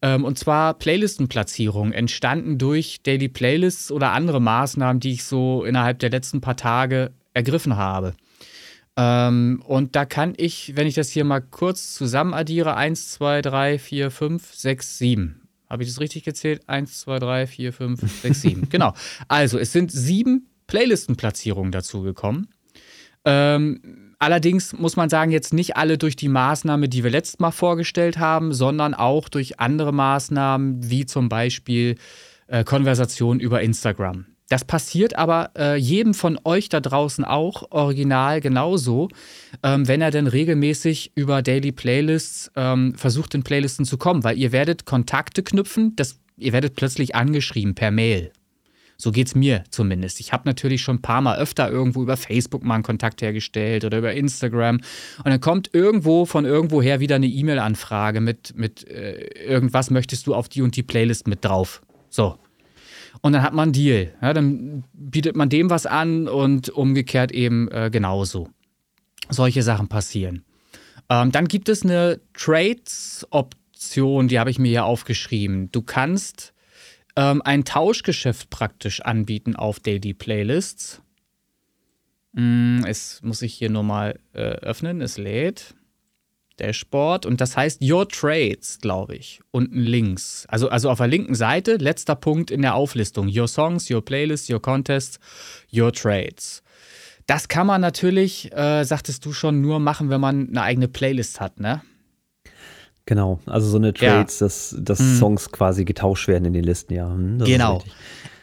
Ähm, 0.02 0.26
und 0.26 0.38
zwar 0.38 0.74
Playlistenplatzierungen 0.74 1.94
entstanden 1.94 2.58
durch 2.58 3.02
Daily 3.04 3.30
Playlists 3.30 3.92
oder 3.94 4.12
andere 4.12 4.42
Maßnahmen, 4.42 5.00
die 5.00 5.14
ich 5.14 5.24
so 5.24 5.64
innerhalb 5.64 6.00
der 6.00 6.10
letzten 6.10 6.42
paar 6.42 6.58
Tage 6.58 7.12
ergriffen 7.34 7.78
habe. 7.78 8.14
Ähm, 9.02 9.64
und 9.66 9.96
da 9.96 10.06
kann 10.06 10.34
ich, 10.38 10.76
wenn 10.76 10.86
ich 10.86 10.94
das 10.94 11.10
hier 11.10 11.24
mal 11.24 11.42
kurz 11.42 11.96
zusammen 11.96 12.34
addiere, 12.36 12.76
1, 12.76 13.12
2, 13.12 13.42
3, 13.42 13.80
4, 13.80 14.12
5, 14.12 14.54
6, 14.54 14.98
7 15.00 15.42
Habe 15.70 15.84
ich 15.84 15.90
das 15.90 16.00
richtig 16.00 16.24
gezählt? 16.24 16.62
Eins, 16.68 17.00
zwei, 17.00 17.18
drei, 17.18 17.48
vier, 17.48 17.72
fünf, 17.72 18.02
sechs, 18.22 18.42
sieben. 18.42 18.68
genau. 18.70 18.94
Also, 19.30 19.58
es 19.58 19.72
sind 19.72 19.92
sieben 19.92 20.50
Playlistenplatzierungen 20.68 21.72
dazu 21.72 22.02
gekommen. 22.02 22.50
Ähm, 23.24 24.14
allerdings 24.20 24.74
muss 24.74 24.98
man 24.98 25.10
sagen, 25.10 25.32
jetzt 25.32 25.54
nicht 25.54 25.78
alle 25.78 25.98
durch 25.98 26.16
die 26.16 26.28
Maßnahme, 26.28 26.90
die 26.90 27.04
wir 27.04 27.12
letztes 27.12 27.40
Mal 27.40 27.52
vorgestellt 27.52 28.20
haben, 28.20 28.54
sondern 28.54 28.94
auch 28.94 29.30
durch 29.30 29.60
andere 29.60 29.94
Maßnahmen, 29.94 30.90
wie 30.90 31.06
zum 31.06 31.30
Beispiel 31.30 31.96
äh, 32.48 32.64
Konversation 32.66 33.40
über 33.40 33.62
Instagram. 33.62 34.26
Das 34.52 34.66
passiert 34.66 35.16
aber 35.16 35.52
äh, 35.58 35.78
jedem 35.78 36.14
von 36.14 36.38
euch 36.44 36.68
da 36.68 36.82
draußen 36.82 37.24
auch 37.24 37.72
original 37.72 38.42
genauso, 38.42 39.08
ähm, 39.64 39.88
wenn 39.88 40.02
er 40.02 40.12
denn 40.12 40.28
regelmäßig 40.28 41.14
über 41.16 41.42
Daily 41.42 41.72
Playlists 41.72 42.52
ähm, 42.58 42.94
versucht, 42.96 43.34
in 43.34 43.44
Playlisten 43.44 43.86
zu 43.86 43.98
kommen, 43.98 44.26
weil 44.26 44.38
ihr 44.38 44.52
werdet 44.52 44.86
Kontakte 44.86 45.42
knüpfen, 45.42 45.96
das, 45.96 46.20
ihr 46.36 46.52
werdet 46.52 46.76
plötzlich 46.76 47.16
angeschrieben 47.16 47.76
per 47.76 47.92
Mail. 47.92 48.34
So 48.98 49.14
geht 49.14 49.28
es 49.28 49.36
mir 49.36 49.64
zumindest. 49.70 50.20
Ich 50.20 50.34
habe 50.34 50.44
natürlich 50.46 50.82
schon 50.82 50.98
ein 50.98 51.02
paar 51.02 51.22
Mal 51.22 51.40
öfter 51.40 51.72
irgendwo 51.72 52.02
über 52.04 52.18
Facebook 52.18 52.66
mal 52.66 52.74
einen 52.74 52.84
Kontakt 52.84 53.22
hergestellt 53.22 53.86
oder 53.86 54.00
über 54.00 54.12
Instagram. 54.12 54.82
Und 55.20 55.28
dann 55.28 55.40
kommt 55.40 55.70
irgendwo 55.74 56.26
von 56.26 56.44
irgendwoher 56.44 57.00
wieder 57.00 57.16
eine 57.16 57.28
E-Mail-Anfrage 57.28 58.20
mit, 58.20 58.54
mit 58.58 58.86
äh, 58.90 59.46
irgendwas 59.48 59.92
möchtest 59.92 60.28
du 60.28 60.36
auf 60.36 60.50
die 60.50 60.62
und 60.62 60.76
die 60.76 60.84
Playlist 60.84 61.26
mit 61.30 61.46
drauf. 61.46 61.82
So, 62.10 62.36
und 63.22 63.34
dann 63.34 63.44
hat 63.44 63.54
man 63.54 63.64
einen 63.64 63.74
Deal. 63.74 64.14
Ja, 64.22 64.34
dann 64.34 64.84
bietet 64.94 65.36
man 65.36 65.50
dem 65.50 65.70
was 65.70 65.86
an 65.86 66.28
und 66.28 66.70
umgekehrt 66.70 67.32
eben 67.32 67.70
äh, 67.72 67.90
genauso. 67.92 68.50
Solche 69.30 69.64
Sachen 69.64 69.88
passieren. 69.88 70.44
Ähm, 71.10 71.32
dann 71.32 71.48
gibt 71.48 71.68
es 71.70 71.84
eine 71.84 72.22
Trades-Option, 72.34 74.28
die 74.28 74.40
habe 74.40 74.50
ich 74.50 74.60
mir 74.60 74.70
hier 74.70 74.86
aufgeschrieben. 74.86 75.72
Du 75.72 75.82
kannst 75.82 76.54
ähm, 77.16 77.42
ein 77.44 77.66
Tauschgeschäft 77.66 78.50
praktisch 78.50 79.02
anbieten 79.02 79.56
auf 79.56 79.80
Daily 79.80 80.14
Playlists. 80.14 81.02
Mm, 82.34 82.86
es 82.86 83.22
muss 83.24 83.42
ich 83.42 83.54
hier 83.54 83.70
nur 83.70 83.84
mal 83.84 84.20
äh, 84.34 84.40
öffnen, 84.40 85.02
es 85.02 85.18
lädt. 85.18 85.76
Dashboard 86.62 87.26
und 87.26 87.42
das 87.42 87.58
heißt 87.58 87.82
Your 87.84 88.08
Trades, 88.08 88.80
glaube 88.80 89.16
ich, 89.16 89.42
unten 89.52 89.80
links. 89.80 90.46
Also, 90.48 90.70
also 90.70 90.90
auf 90.90 91.00
der 91.00 91.08
linken 91.08 91.36
Seite, 91.36 91.78
letzter 91.78 92.16
Punkt 92.16 92.52
in 92.52 92.62
der 92.62 92.76
Auflistung. 92.76 93.28
Your 93.28 93.48
Songs, 93.48 93.90
Your 93.90 94.04
Playlists, 94.04 94.50
Your 94.50 94.62
Contests, 94.62 95.20
Your 95.74 95.92
Trades. 95.92 96.64
Das 97.28 97.48
kann 97.48 97.68
man 97.68 97.82
natürlich, 97.82 98.52
äh, 98.54 98.84
sagtest 98.84 99.26
du 99.26 99.34
schon, 99.34 99.62
nur 99.62 99.80
machen, 99.80 100.10
wenn 100.10 100.22
man 100.22 100.50
eine 100.50 100.62
eigene 100.62 100.88
Playlist 100.88 101.40
hat, 101.40 101.60
ne? 101.60 101.82
Genau, 103.06 103.40
also 103.46 103.68
so 103.68 103.78
eine 103.78 103.94
Trades, 103.94 104.40
ja. 104.40 104.46
dass, 104.46 104.76
dass 104.80 105.00
hm. 105.00 105.18
Songs 105.18 105.52
quasi 105.52 105.86
getauscht 105.86 106.28
werden 106.28 106.46
in 106.46 106.54
den 106.54 106.64
Listen, 106.64 106.94
ja. 106.94 107.10
Hm, 107.10 107.40
genau. 107.40 107.84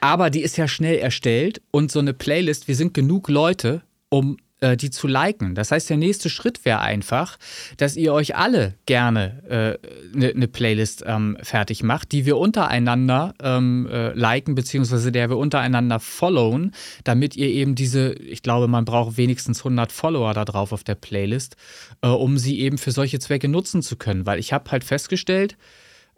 Aber 0.00 0.30
die 0.30 0.42
ist 0.42 0.56
ja 0.56 0.68
schnell 0.68 0.98
erstellt 0.98 1.62
und 1.70 1.92
so 1.92 1.98
eine 1.98 2.12
Playlist, 2.12 2.68
wir 2.68 2.76
sind 2.76 2.94
genug 2.94 3.28
Leute, 3.28 3.82
um 4.08 4.37
äh, 4.61 4.77
die 4.77 4.91
zu 4.91 5.07
liken. 5.07 5.55
Das 5.55 5.71
heißt, 5.71 5.88
der 5.91 5.97
nächste 5.97 6.31
Schritt 6.31 6.65
wäre 6.65 6.81
einfach, 6.81 7.38
dass 7.77 7.97
ihr 7.97 8.12
euch 8.12 8.37
alle 8.37 8.75
gerne 8.87 9.43
eine 9.49 9.75
äh, 9.75 9.79
ne, 10.12 10.33
ne 10.35 10.49
Playlist 10.49 11.05
ähm, 11.07 11.37
fertig 11.43 11.83
macht, 11.83 12.12
die 12.12 12.27
wir 12.27 12.37
untereinander 12.37 13.35
ähm, 13.43 13.88
äh, 13.91 14.12
liken, 14.12 14.55
beziehungsweise 14.55 15.12
der 15.12 15.31
wir 15.31 15.37
untereinander 15.37 16.00
followen, 16.00 16.73
damit 17.05 17.37
ihr 17.37 17.49
eben 17.49 17.75
diese, 17.75 18.12
ich 18.15 18.43
glaube, 18.43 18.69
man 18.69 18.85
braucht 18.85 19.17
wenigstens 19.17 19.61
100 19.61 19.93
Follower 19.93 20.35
da 20.35 20.45
drauf 20.45 20.73
auf 20.73 20.85
der 20.85 20.97
Playlist, 20.97 21.57
äh, 22.03 22.09
um 22.09 22.38
sie 22.38 22.61
eben 22.61 22.79
für 22.79 22.93
solche 22.93 23.19
Zwecke 23.19 23.49
nutzen 23.49 23.83
zu 23.83 23.97
können. 23.97 24.27
Weil 24.27 24.38
ich 24.38 24.53
habe 24.53 24.71
halt 24.71 24.85
festgestellt, 24.85 25.57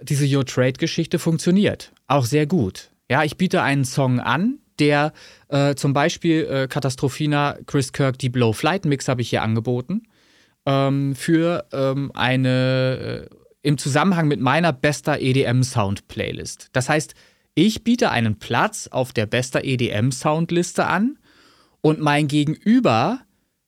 diese 0.01 0.25
Your 0.25 0.47
Trade-Geschichte 0.47 1.19
funktioniert. 1.19 1.93
Auch 2.07 2.25
sehr 2.25 2.47
gut. 2.47 2.91
Ja, 3.11 3.25
ich 3.25 3.37
biete 3.37 3.63
einen 3.63 3.85
Song 3.85 4.21
an, 4.21 4.59
der 4.81 5.13
äh, 5.49 5.75
zum 5.75 5.93
Beispiel 5.93 6.47
äh, 6.51 6.69
Katastrophina 6.69 7.59
Chris 7.67 7.93
Kirk 7.93 8.19
die 8.19 8.31
Blow 8.31 8.53
Flight 8.53 8.85
Mix 8.85 9.07
habe 9.09 9.23
ich 9.23 9.31
hier 9.31 9.43
angeboten 9.43 10.03
ähm, 10.67 11.15
für 11.15 11.67
ähm, 11.73 12.11
eine 12.15 13.29
äh, 13.31 13.35
im 13.63 13.79
Zusammenhang 13.79 14.27
mit 14.27 14.41
meiner 14.41 14.73
bester 14.73 15.21
EDM 15.21 15.63
Sound 15.63 16.09
Playlist. 16.09 16.71
Das 16.73 16.89
heißt, 16.89 17.15
ich 17.55 17.85
biete 17.85 18.11
einen 18.11 18.39
Platz 18.39 18.89
auf 18.91 19.13
der 19.13 19.27
bester 19.27 19.65
EDM 19.65 20.11
Soundliste 20.11 20.87
an 20.87 21.19
und 21.83 22.01
mein 22.01 22.27
Gegenüber 22.27 23.21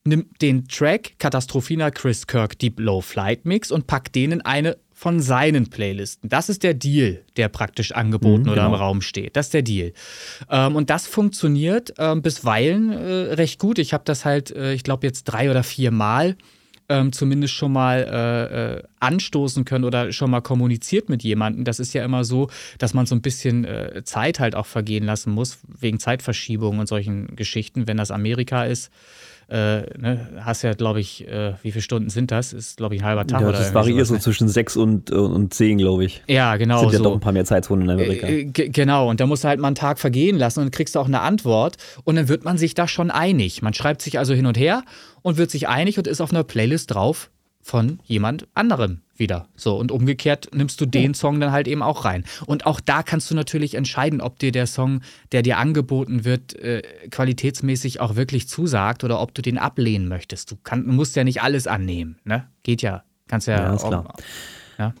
nimmt 0.05 0.41
den 0.41 0.67
Track 0.67 1.19
Katastrophina 1.19 1.91
Chris 1.91 2.27
Kirk 2.27 2.57
Deep 2.59 2.79
Low 2.79 3.01
Flight 3.01 3.45
Mix 3.45 3.71
und 3.71 3.87
packt 3.87 4.15
den 4.15 4.31
in 4.31 4.41
eine 4.41 4.77
von 5.03 5.19
seinen 5.19 5.69
Playlisten. 5.69 6.29
Das 6.29 6.47
ist 6.47 6.63
der 6.63 6.73
Deal, 6.73 7.19
der 7.35 7.49
praktisch 7.49 7.91
angeboten 7.91 8.43
mhm, 8.43 8.51
oder 8.51 8.63
genau. 8.63 8.75
im 8.75 8.81
Raum 8.81 9.01
steht. 9.01 9.35
Das 9.35 9.47
ist 9.47 9.53
der 9.53 9.61
Deal. 9.61 9.91
Ähm, 10.49 10.77
und 10.77 10.89
das 10.89 11.07
funktioniert 11.07 11.93
ähm, 11.97 12.21
bisweilen 12.21 12.89
äh, 12.89 13.33
recht 13.33 13.59
gut. 13.59 13.79
Ich 13.79 13.93
habe 13.93 14.05
das 14.05 14.23
halt, 14.23 14.51
äh, 14.51 14.71
ich 14.71 14.83
glaube, 14.83 15.05
jetzt 15.05 15.25
drei 15.25 15.51
oder 15.51 15.61
vier 15.63 15.91
Mal 15.91 16.37
ähm, 16.87 17.11
zumindest 17.11 17.53
schon 17.53 17.73
mal 17.73 17.97
äh, 17.99 18.75
äh, 18.75 18.83
anstoßen 19.01 19.65
können 19.65 19.83
oder 19.83 20.13
schon 20.13 20.31
mal 20.31 20.39
kommuniziert 20.39 21.09
mit 21.09 21.21
jemandem. 21.21 21.65
Das 21.65 21.81
ist 21.81 21.93
ja 21.93 22.05
immer 22.05 22.23
so, 22.23 22.49
dass 22.77 22.93
man 22.93 23.05
so 23.05 23.13
ein 23.13 23.21
bisschen 23.21 23.65
äh, 23.65 24.03
Zeit 24.05 24.39
halt 24.39 24.55
auch 24.55 24.67
vergehen 24.67 25.03
lassen 25.03 25.33
muss, 25.33 25.59
wegen 25.67 25.99
Zeitverschiebungen 25.99 26.79
und 26.79 26.87
solchen 26.87 27.35
Geschichten, 27.35 27.87
wenn 27.87 27.97
das 27.97 28.09
Amerika 28.09 28.63
ist 28.63 28.89
äh, 29.49 29.81
ne, 29.97 30.29
hast 30.41 30.63
ja, 30.63 30.73
glaube 30.73 30.99
ich, 30.99 31.27
äh, 31.27 31.53
wie 31.61 31.71
viele 31.71 31.81
Stunden 31.81 32.09
sind 32.09 32.31
das? 32.31 32.53
Ist, 32.53 32.77
glaube 32.77 32.95
ich, 32.95 33.01
ein 33.01 33.07
halber 33.07 33.27
Tag 33.27 33.41
ja, 33.41 33.49
oder 33.49 33.57
Das 33.57 33.73
variiert 33.73 34.07
so 34.07 34.15
ne? 34.15 34.19
zwischen 34.19 34.47
sechs 34.47 34.75
und, 34.75 35.11
und 35.11 35.53
zehn, 35.53 35.77
glaube 35.77 36.05
ich. 36.05 36.23
Ja, 36.27 36.57
genau. 36.57 36.79
Sind 36.79 36.93
ja 36.93 36.97
so. 36.97 37.03
doch 37.05 37.13
ein 37.13 37.19
paar 37.19 37.33
mehr 37.33 37.45
Zeitzonen 37.45 37.85
in 37.85 37.91
Amerika. 37.91 38.27
Äh, 38.27 38.45
genau, 38.45 39.09
und 39.09 39.19
da 39.19 39.27
musst 39.27 39.43
du 39.43 39.47
halt 39.47 39.59
mal 39.59 39.67
einen 39.67 39.75
Tag 39.75 39.99
vergehen 39.99 40.37
lassen 40.37 40.59
und 40.59 40.65
dann 40.65 40.71
kriegst 40.71 40.95
du 40.95 40.99
auch 40.99 41.07
eine 41.07 41.21
Antwort 41.21 41.77
und 42.03 42.15
dann 42.15 42.27
wird 42.27 42.43
man 42.43 42.57
sich 42.57 42.73
da 42.73 42.87
schon 42.87 43.11
einig. 43.11 43.61
Man 43.61 43.73
schreibt 43.73 44.01
sich 44.01 44.17
also 44.19 44.33
hin 44.33 44.45
und 44.45 44.57
her 44.57 44.83
und 45.21 45.37
wird 45.37 45.51
sich 45.51 45.67
einig 45.67 45.97
und 45.97 46.07
ist 46.07 46.21
auf 46.21 46.31
einer 46.31 46.43
Playlist 46.43 46.93
drauf 46.93 47.29
von 47.61 47.99
jemand 48.05 48.47
anderem 48.55 49.02
wieder. 49.15 49.47
So, 49.55 49.77
und 49.77 49.91
umgekehrt 49.91 50.49
nimmst 50.53 50.79
du 50.81 50.85
den 50.85 51.13
Song 51.13 51.39
dann 51.39 51.51
halt 51.51 51.67
eben 51.67 51.81
auch 51.81 52.05
rein. 52.05 52.23
Und 52.45 52.65
auch 52.65 52.79
da 52.79 53.03
kannst 53.03 53.29
du 53.29 53.35
natürlich 53.35 53.75
entscheiden, 53.75 54.21
ob 54.21 54.39
dir 54.39 54.51
der 54.51 54.67
Song, 54.67 55.01
der 55.31 55.41
dir 55.41 55.57
angeboten 55.57 56.25
wird, 56.25 56.55
äh, 56.55 56.81
qualitätsmäßig 57.09 57.99
auch 57.99 58.15
wirklich 58.15 58.47
zusagt 58.47 59.03
oder 59.03 59.21
ob 59.21 59.33
du 59.33 59.41
den 59.41 59.57
ablehnen 59.57 60.07
möchtest. 60.07 60.51
Du, 60.51 60.55
kann, 60.63 60.85
musst 60.87 61.15
ja 61.15 61.23
nicht 61.23 61.41
alles 61.41 61.67
annehmen, 61.67 62.17
ne? 62.23 62.47
Geht 62.63 62.81
ja. 62.81 63.03
Kannst 63.27 63.47
ja, 63.47 63.57
ja 63.57 63.73
ist 63.73 63.85
klar. 63.85 64.13
ja. 64.77 64.93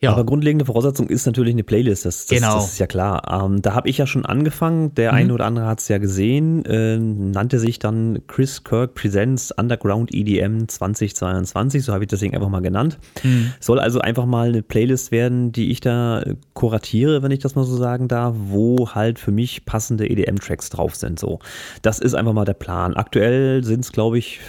Ja. 0.00 0.12
Aber 0.12 0.26
grundlegende 0.26 0.66
Voraussetzung 0.66 1.08
ist 1.08 1.24
natürlich 1.24 1.54
eine 1.54 1.64
Playlist, 1.64 2.04
das, 2.04 2.26
das, 2.26 2.38
genau. 2.38 2.56
das 2.56 2.72
ist 2.72 2.78
ja 2.78 2.86
klar. 2.86 3.22
Ähm, 3.44 3.62
da 3.62 3.74
habe 3.74 3.88
ich 3.88 3.96
ja 3.96 4.06
schon 4.06 4.26
angefangen, 4.26 4.94
der 4.94 5.12
mhm. 5.12 5.18
eine 5.18 5.34
oder 5.34 5.46
andere 5.46 5.66
hat 5.66 5.80
es 5.80 5.88
ja 5.88 5.96
gesehen, 5.96 6.66
äh, 6.66 6.98
nannte 6.98 7.58
sich 7.58 7.78
dann 7.78 8.20
Chris 8.26 8.62
Kirk 8.62 8.92
Presents 8.92 9.52
Underground 9.52 10.14
EDM 10.14 10.68
2022, 10.68 11.82
so 11.82 11.94
habe 11.94 12.04
ich 12.04 12.08
das 12.08 12.20
Ding 12.20 12.34
einfach 12.34 12.50
mal 12.50 12.60
genannt. 12.60 12.98
Mhm. 13.22 13.52
Soll 13.58 13.80
also 13.80 14.00
einfach 14.00 14.26
mal 14.26 14.48
eine 14.48 14.62
Playlist 14.62 15.12
werden, 15.12 15.52
die 15.52 15.70
ich 15.70 15.80
da 15.80 16.22
kuratiere, 16.52 17.22
wenn 17.22 17.30
ich 17.30 17.38
das 17.38 17.54
mal 17.54 17.64
so 17.64 17.76
sagen 17.76 18.06
darf, 18.06 18.34
wo 18.36 18.90
halt 18.90 19.18
für 19.18 19.32
mich 19.32 19.64
passende 19.64 20.10
EDM-Tracks 20.10 20.68
drauf 20.68 20.94
sind. 20.94 21.18
So. 21.18 21.38
Das 21.80 22.00
ist 22.00 22.12
einfach 22.12 22.34
mal 22.34 22.44
der 22.44 22.54
Plan. 22.54 22.94
Aktuell 22.94 23.64
sind 23.64 23.80
es, 23.80 23.92
glaube 23.92 24.18
ich, 24.18 24.40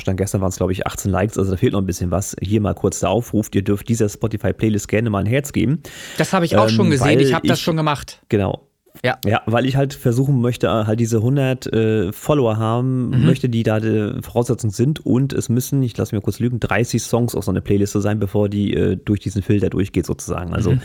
stand 0.00 0.18
gestern 0.18 0.40
waren 0.40 0.50
es, 0.50 0.56
glaube 0.56 0.72
ich, 0.72 0.86
18 0.86 1.10
Likes, 1.10 1.38
also 1.38 1.50
da 1.50 1.56
fehlt 1.56 1.72
noch 1.72 1.80
ein 1.80 1.86
bisschen 1.86 2.10
was. 2.10 2.36
Hier 2.40 2.60
mal 2.60 2.74
kurz 2.74 3.00
der 3.00 3.10
Aufruf, 3.10 3.48
ihr 3.54 3.62
dürft 3.62 3.88
dieser 3.88 4.08
Spotify-Playlist 4.08 4.88
gerne 4.88 5.10
mal 5.10 5.20
ein 5.20 5.26
Herz 5.26 5.52
geben. 5.52 5.82
Das 6.18 6.32
habe 6.32 6.44
ich 6.44 6.56
auch 6.56 6.68
ähm, 6.68 6.74
schon 6.74 6.90
gesehen, 6.90 7.20
ich 7.20 7.34
habe 7.34 7.46
das 7.46 7.60
schon 7.60 7.76
gemacht. 7.76 8.22
Genau. 8.28 8.66
Ja. 9.04 9.18
ja, 9.24 9.40
weil 9.46 9.66
ich 9.66 9.76
halt 9.76 9.94
versuchen 9.94 10.40
möchte, 10.40 10.68
halt 10.68 11.00
diese 11.00 11.18
100 11.18 11.72
äh, 11.72 12.12
Follower 12.12 12.58
haben, 12.58 13.10
mhm. 13.10 13.24
möchte, 13.24 13.48
die 13.48 13.62
da 13.62 13.80
die 13.80 14.20
Voraussetzung 14.20 14.70
sind 14.70 15.04
und 15.06 15.32
es 15.32 15.48
müssen, 15.48 15.82
ich 15.82 15.96
lasse 15.96 16.14
mir 16.14 16.20
kurz 16.20 16.38
lügen, 16.38 16.60
30 16.60 17.02
Songs 17.02 17.34
auf 17.34 17.44
so 17.44 17.50
eine 17.50 17.62
Playlist 17.62 17.92
sein, 17.94 18.18
bevor 18.18 18.48
die 18.48 18.74
äh, 18.74 18.96
durch 18.96 19.20
diesen 19.20 19.42
Filter 19.42 19.70
durchgeht 19.70 20.06
sozusagen. 20.06 20.52
Also 20.52 20.72
mhm. 20.72 20.80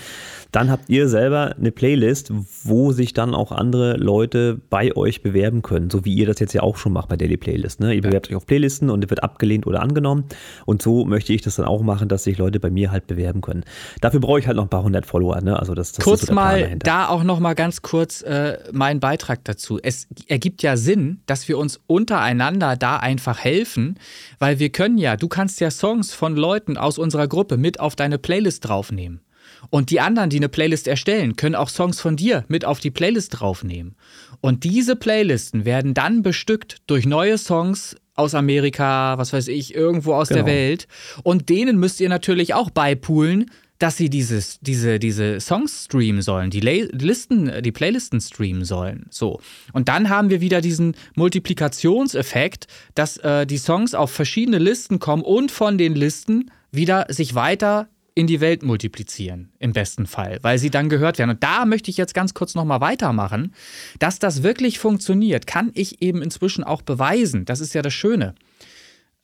Dann 0.52 0.72
habt 0.72 0.90
ihr 0.90 1.08
selber 1.08 1.56
eine 1.58 1.72
Playlist, 1.72 2.32
wo 2.64 2.92
sich 2.92 3.14
dann 3.14 3.36
auch 3.36 3.52
andere 3.52 3.98
Leute 3.98 4.60
bei 4.70 4.96
euch 4.96 5.22
bewerben 5.22 5.62
können, 5.62 5.90
so 5.90 6.06
wie 6.06 6.14
ihr 6.14 6.26
das 6.26 6.40
jetzt 6.40 6.54
ja 6.54 6.62
auch 6.62 6.78
schon 6.78 6.94
macht 6.94 7.10
bei 7.10 7.18
Daily 7.18 7.38
Playlist. 7.38 7.80
Ne? 7.80 7.94
Ihr 7.94 8.02
bewerbt 8.02 8.30
euch 8.30 8.36
auf 8.36 8.46
Playlisten 8.46 8.90
und 8.90 9.10
wird 9.10 9.24
abgelehnt 9.24 9.68
oder 9.68 9.82
angenommen. 9.82 10.26
Und 10.66 10.82
so 10.82 11.06
möchte 11.06 11.34
ich 11.34 11.42
das 11.42 11.56
dann 11.56 11.66
auch 11.66 11.82
machen, 11.82 12.08
dass 12.08 12.24
sich 12.24 12.38
Leute 12.38 12.60
bei 12.60 12.70
mir 12.70 12.92
halt 12.92 13.08
bewerben 13.08 13.42
können. 13.42 13.64
Dafür 14.02 14.20
brauche 14.20 14.40
ich 14.40 14.48
halt 14.48 14.58
noch 14.58 14.64
ein 14.64 14.70
paar 14.70 14.84
hundert 14.84 15.06
Follower. 15.06 15.40
Ne? 15.42 15.58
Also 15.60 15.74
das, 15.74 15.92
das 15.92 16.04
kurz 16.04 16.22
so 16.22 16.34
mal 16.34 16.76
da 16.80 17.08
auch 17.08 17.24
noch 17.24 17.40
mal 17.40 17.54
ganz 17.54 17.82
kurz 17.82 18.22
äh, 18.22 18.58
meinen 18.72 19.00
Beitrag 19.00 19.44
dazu. 19.44 19.80
Es 19.82 20.08
ergibt 20.28 20.64
ja 20.64 20.78
Sinn, 20.78 21.22
dass 21.26 21.48
wir 21.48 21.58
uns 21.58 21.80
untereinander 21.88 22.76
da 22.76 22.98
einfach 22.98 23.40
helfen, 23.40 23.98
weil 24.40 24.60
wir 24.60 24.70
können 24.70 24.98
ja, 24.98 25.18
du 25.18 25.28
kannst 25.28 25.60
ja 25.60 25.72
Songs 25.72 26.14
von 26.14 26.36
Leuten 26.36 26.78
aus 26.78 26.98
unserer 26.98 27.28
Gruppe 27.28 27.58
mit 27.58 27.80
auf 27.80 27.96
deine 27.96 28.18
Playlist 28.18 28.68
draufnehmen. 28.68 29.22
Und 29.70 29.90
die 29.90 30.00
anderen, 30.00 30.30
die 30.30 30.38
eine 30.38 30.50
Playlist 30.50 30.88
erstellen, 30.88 31.36
können 31.36 31.56
auch 31.56 31.70
Songs 31.70 32.00
von 32.00 32.16
dir 32.16 32.46
mit 32.48 32.66
auf 32.66 32.80
die 32.80 32.92
Playlist 32.92 33.40
draufnehmen. 33.40 33.96
Und 34.42 34.64
diese 34.64 34.96
Playlisten 34.96 35.66
werden 35.66 35.94
dann 35.94 36.22
bestückt 36.22 36.78
durch 36.88 37.06
neue 37.06 37.38
Songs 37.38 37.96
aus 38.16 38.34
Amerika, 38.34 39.18
was 39.18 39.34
weiß 39.34 39.48
ich, 39.50 39.76
irgendwo 39.76 40.14
aus 40.14 40.30
genau. 40.30 40.44
der 40.44 40.54
Welt. 40.54 40.88
Und 41.24 41.50
denen 41.50 41.78
müsst 41.78 42.00
ihr 42.00 42.10
natürlich 42.10 42.54
auch 42.54 42.70
beipulen, 42.70 43.52
dass 43.80 43.98
sie 43.98 44.10
dieses, 44.10 44.60
diese, 44.62 45.00
diese 45.00 45.40
Songs 45.42 45.86
streamen 45.86 46.22
sollen, 46.22 46.50
die, 46.50 46.62
Listen, 46.62 47.52
die 47.62 47.72
Playlisten 47.74 48.22
streamen 48.22 48.64
sollen. 48.64 49.08
So. 49.10 49.42
Und 49.74 49.90
dann 49.90 50.10
haben 50.10 50.30
wir 50.30 50.40
wieder 50.40 50.62
diesen 50.62 50.96
Multiplikationseffekt, 51.16 52.68
dass 52.94 53.18
äh, 53.18 53.46
die 53.46 53.58
Songs 53.58 53.94
auf 53.94 54.12
verschiedene 54.12 54.60
Listen 54.60 55.00
kommen 55.00 55.24
und 55.24 55.52
von 55.52 55.78
den 55.78 55.94
Listen 55.94 56.52
wieder 56.72 57.08
sich 57.10 57.36
weiter 57.36 57.90
in 58.16 58.28
die 58.28 58.40
Welt 58.40 58.64
multiplizieren, 58.64 59.52
im 59.60 59.74
besten 59.74 60.06
Fall, 60.08 60.40
weil 60.42 60.58
sie 60.58 60.70
dann 60.70 60.88
gehört 60.88 61.20
werden. 61.20 61.32
Und 61.32 61.44
da 61.44 61.66
möchte 61.66 61.92
ich 61.92 61.98
jetzt 61.98 62.14
ganz 62.14 62.34
kurz 62.34 62.56
nochmal 62.56 62.80
weitermachen. 62.80 63.54
Dass 64.00 64.20
das 64.20 64.42
wirklich 64.42 64.80
funktioniert, 64.80 65.46
kann 65.46 65.72
ich 65.74 66.02
eben 66.02 66.22
inzwischen 66.22 66.64
auch 66.64 66.82
beweisen. 66.82 67.44
Das 67.44 67.60
ist 67.60 67.76
ja 67.76 67.82
das 67.82 67.94
Schöne. 67.94 68.34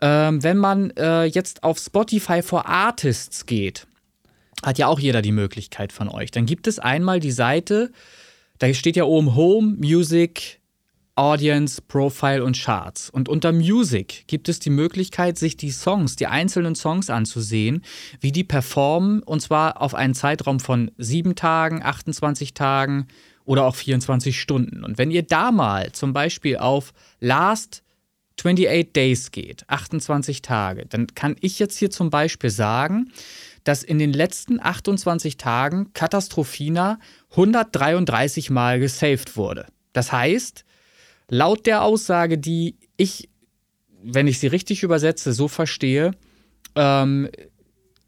Ähm, 0.01 0.43
wenn 0.43 0.57
man 0.57 0.91
äh, 0.91 1.23
jetzt 1.23 1.63
auf 1.63 1.79
Spotify 1.79 2.41
for 2.41 2.65
Artists 2.67 3.45
geht, 3.45 3.87
hat 4.61 4.77
ja 4.77 4.87
auch 4.87 4.99
jeder 4.99 5.21
die 5.21 5.31
Möglichkeit 5.31 5.93
von 5.93 6.09
euch. 6.09 6.29
Dann 6.31 6.45
gibt 6.45 6.67
es 6.67 6.77
einmal 6.77 7.19
die 7.19 7.31
Seite, 7.31 7.91
da 8.59 8.71
steht 8.73 8.95
ja 8.95 9.05
oben 9.05 9.35
Home, 9.35 9.77
Music, 9.79 10.59
Audience, 11.15 11.81
Profile 11.81 12.43
und 12.43 12.57
Charts. 12.57 13.09
Und 13.09 13.29
unter 13.29 13.51
Music 13.51 14.25
gibt 14.27 14.49
es 14.49 14.59
die 14.59 14.69
Möglichkeit, 14.69 15.37
sich 15.37 15.57
die 15.57 15.71
Songs, 15.71 16.15
die 16.15 16.27
einzelnen 16.27 16.75
Songs 16.75 17.09
anzusehen, 17.09 17.83
wie 18.19 18.31
die 18.31 18.43
performen, 18.43 19.21
und 19.23 19.41
zwar 19.41 19.81
auf 19.81 19.93
einen 19.93 20.13
Zeitraum 20.13 20.59
von 20.59 20.91
sieben 20.97 21.35
Tagen, 21.35 21.83
28 21.83 22.53
Tagen 22.53 23.07
oder 23.45 23.65
auch 23.65 23.75
24 23.75 24.39
Stunden. 24.39 24.83
Und 24.83 24.97
wenn 24.97 25.11
ihr 25.11 25.23
da 25.23 25.51
mal 25.51 25.91
zum 25.91 26.13
Beispiel 26.13 26.57
auf 26.57 26.93
Last 27.19 27.83
28 28.37 28.93
Days 28.93 29.31
geht, 29.31 29.69
28 29.69 30.41
Tage, 30.41 30.85
dann 30.87 31.07
kann 31.07 31.35
ich 31.41 31.59
jetzt 31.59 31.77
hier 31.77 31.91
zum 31.91 32.09
Beispiel 32.09 32.49
sagen, 32.49 33.11
dass 33.63 33.83
in 33.83 33.99
den 33.99 34.13
letzten 34.13 34.59
28 34.59 35.37
Tagen 35.37 35.93
Katastrophina 35.93 36.99
133 37.31 38.49
Mal 38.49 38.79
gesaved 38.79 39.37
wurde. 39.37 39.67
Das 39.93 40.11
heißt, 40.11 40.65
laut 41.31 41.65
der 41.65 41.81
Aussage, 41.81 42.37
die 42.37 42.75
ich, 42.97 43.29
wenn 44.03 44.27
ich 44.27 44.37
sie 44.37 44.47
richtig 44.47 44.83
übersetze, 44.83 45.33
so 45.33 45.47
verstehe, 45.47 46.11
ähm, 46.75 47.29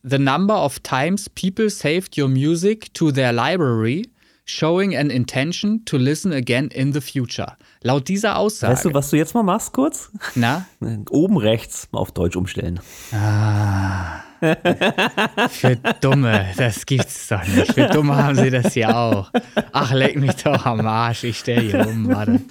the 0.04 0.20
number 0.20 0.64
of 0.64 0.80
times 0.80 1.30
people 1.30 1.70
saved 1.70 2.18
your 2.18 2.28
music 2.28 2.94
to 2.94 3.12
their 3.12 3.32
library 3.32 4.04
showing 4.46 4.94
an 4.94 5.10
intention 5.10 5.86
to 5.86 5.98
listen 5.98 6.34
again 6.34 6.68
in 6.68 6.92
the 6.92 7.00
future. 7.00 7.56
Laut 7.82 8.10
dieser 8.10 8.38
Aussage. 8.38 8.74
Weißt 8.74 8.86
du, 8.86 8.94
was 8.94 9.10
du 9.10 9.16
jetzt 9.16 9.34
mal 9.34 9.44
machst, 9.44 9.72
kurz? 9.72 10.12
Na? 10.36 10.66
Oben 11.10 11.38
rechts 11.38 11.88
auf 11.94 12.12
Deutsch 12.12 12.36
umstellen. 12.36 12.82
Ah. 13.14 14.24
Für 15.50 15.78
Dumme, 16.02 16.48
das 16.58 16.86
gibt's 16.86 17.30
doch 17.30 17.46
nicht. 17.48 17.74
Für 17.74 17.88
Dumme 17.88 18.16
haben 18.16 18.36
sie 18.36 18.50
das 18.50 18.74
hier 18.74 18.96
auch. 18.96 19.32
Ach, 19.72 19.94
leck 19.94 20.18
mich 20.18 20.36
doch 20.36 20.66
am 20.66 20.86
Arsch, 20.86 21.24
ich 21.24 21.40
stell 21.40 21.62
hier 21.62 21.88
um, 21.88 22.10
warte. 22.10 22.42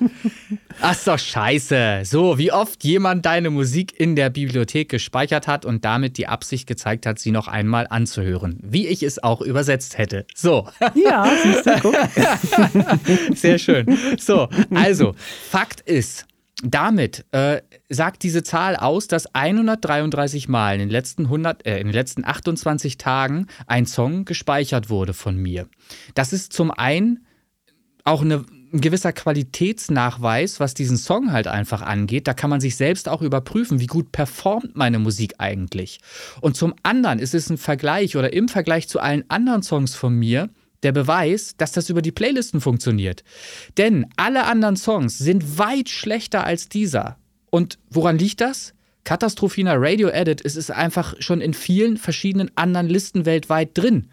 Ach, 0.80 0.96
doch 1.04 1.18
scheiße. 1.18 2.02
So, 2.04 2.38
wie 2.38 2.52
oft 2.52 2.84
jemand 2.84 3.26
deine 3.26 3.50
Musik 3.50 3.98
in 3.98 4.16
der 4.16 4.30
Bibliothek 4.30 4.88
gespeichert 4.88 5.46
hat 5.46 5.64
und 5.64 5.84
damit 5.84 6.18
die 6.18 6.26
Absicht 6.26 6.66
gezeigt 6.66 7.06
hat, 7.06 7.18
sie 7.18 7.30
noch 7.30 7.48
einmal 7.48 7.86
anzuhören. 7.88 8.58
Wie 8.62 8.86
ich 8.86 9.02
es 9.02 9.22
auch 9.22 9.40
übersetzt 9.40 9.98
hätte. 9.98 10.26
So. 10.34 10.68
Ja, 10.94 11.30
siehst 11.42 11.66
du, 11.66 11.80
guck. 11.80 13.36
Sehr 13.36 13.58
schön. 13.58 13.86
So, 14.18 14.48
also, 14.74 15.14
Fakt 15.50 15.80
ist, 15.80 16.26
damit 16.62 17.24
äh, 17.32 17.60
sagt 17.88 18.22
diese 18.22 18.42
Zahl 18.42 18.76
aus, 18.76 19.08
dass 19.08 19.34
133 19.34 20.48
Mal 20.48 20.74
in 20.74 20.80
den 20.80 20.90
letzten 20.90 21.24
100, 21.24 21.66
äh, 21.66 21.78
in 21.78 21.88
den 21.88 21.94
letzten 21.94 22.24
28 22.24 22.98
Tagen 22.98 23.48
ein 23.66 23.84
Song 23.84 24.24
gespeichert 24.24 24.88
wurde 24.88 25.12
von 25.12 25.36
mir. 25.36 25.68
Das 26.14 26.32
ist 26.32 26.52
zum 26.52 26.70
einen 26.70 27.26
auch 28.04 28.22
eine, 28.22 28.44
ein 28.72 28.80
gewisser 28.80 29.12
Qualitätsnachweis, 29.12 30.60
was 30.60 30.74
diesen 30.74 30.96
Song 30.96 31.32
halt 31.32 31.46
einfach 31.46 31.82
angeht. 31.82 32.26
Da 32.26 32.34
kann 32.34 32.50
man 32.50 32.60
sich 32.60 32.76
selbst 32.76 33.08
auch 33.08 33.22
überprüfen, 33.22 33.80
wie 33.80 33.86
gut 33.86 34.12
performt 34.12 34.76
meine 34.76 34.98
Musik 34.98 35.34
eigentlich. 35.38 36.00
Und 36.40 36.56
zum 36.56 36.74
anderen 36.82 37.18
ist 37.18 37.34
es 37.34 37.50
ein 37.50 37.58
Vergleich 37.58 38.16
oder 38.16 38.32
im 38.32 38.48
Vergleich 38.48 38.88
zu 38.88 39.00
allen 39.00 39.24
anderen 39.28 39.62
Songs 39.62 39.94
von 39.94 40.14
mir 40.14 40.48
der 40.82 40.92
Beweis, 40.92 41.54
dass 41.56 41.72
das 41.72 41.90
über 41.90 42.02
die 42.02 42.12
Playlisten 42.12 42.60
funktioniert. 42.60 43.22
Denn 43.76 44.06
alle 44.16 44.44
anderen 44.44 44.76
Songs 44.76 45.18
sind 45.18 45.58
weit 45.58 45.88
schlechter 45.88 46.44
als 46.44 46.68
dieser. 46.68 47.18
Und 47.50 47.78
woran 47.90 48.18
liegt 48.18 48.40
das? 48.40 48.74
Katastrophina 49.04 49.74
Radio 49.76 50.08
Edit 50.08 50.40
es 50.44 50.56
ist 50.56 50.70
einfach 50.70 51.14
schon 51.18 51.40
in 51.40 51.54
vielen 51.54 51.96
verschiedenen 51.96 52.50
anderen 52.54 52.88
Listen 52.88 53.26
weltweit 53.26 53.70
drin. 53.74 54.10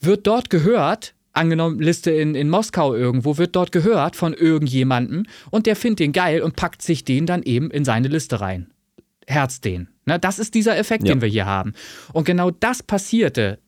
Wird 0.00 0.26
dort 0.26 0.48
gehört, 0.48 1.14
angenommen 1.38 1.78
Liste 1.78 2.10
in, 2.10 2.34
in 2.34 2.50
Moskau 2.50 2.94
irgendwo, 2.94 3.38
wird 3.38 3.56
dort 3.56 3.72
gehört 3.72 4.16
von 4.16 4.34
irgendjemandem 4.34 5.24
und 5.50 5.66
der 5.66 5.76
findet 5.76 6.00
den 6.00 6.12
geil 6.12 6.42
und 6.42 6.56
packt 6.56 6.82
sich 6.82 7.04
den 7.04 7.26
dann 7.26 7.42
eben 7.42 7.70
in 7.70 7.84
seine 7.84 8.08
Liste 8.08 8.40
rein. 8.40 8.70
Herz 9.26 9.60
den. 9.60 9.88
Ne, 10.06 10.18
das 10.18 10.38
ist 10.38 10.54
dieser 10.54 10.76
Effekt, 10.76 11.06
ja. 11.06 11.14
den 11.14 11.20
wir 11.20 11.28
hier 11.28 11.46
haben. 11.46 11.74
Und 12.12 12.24
genau 12.24 12.50
das 12.50 12.82
passierte 12.82 13.58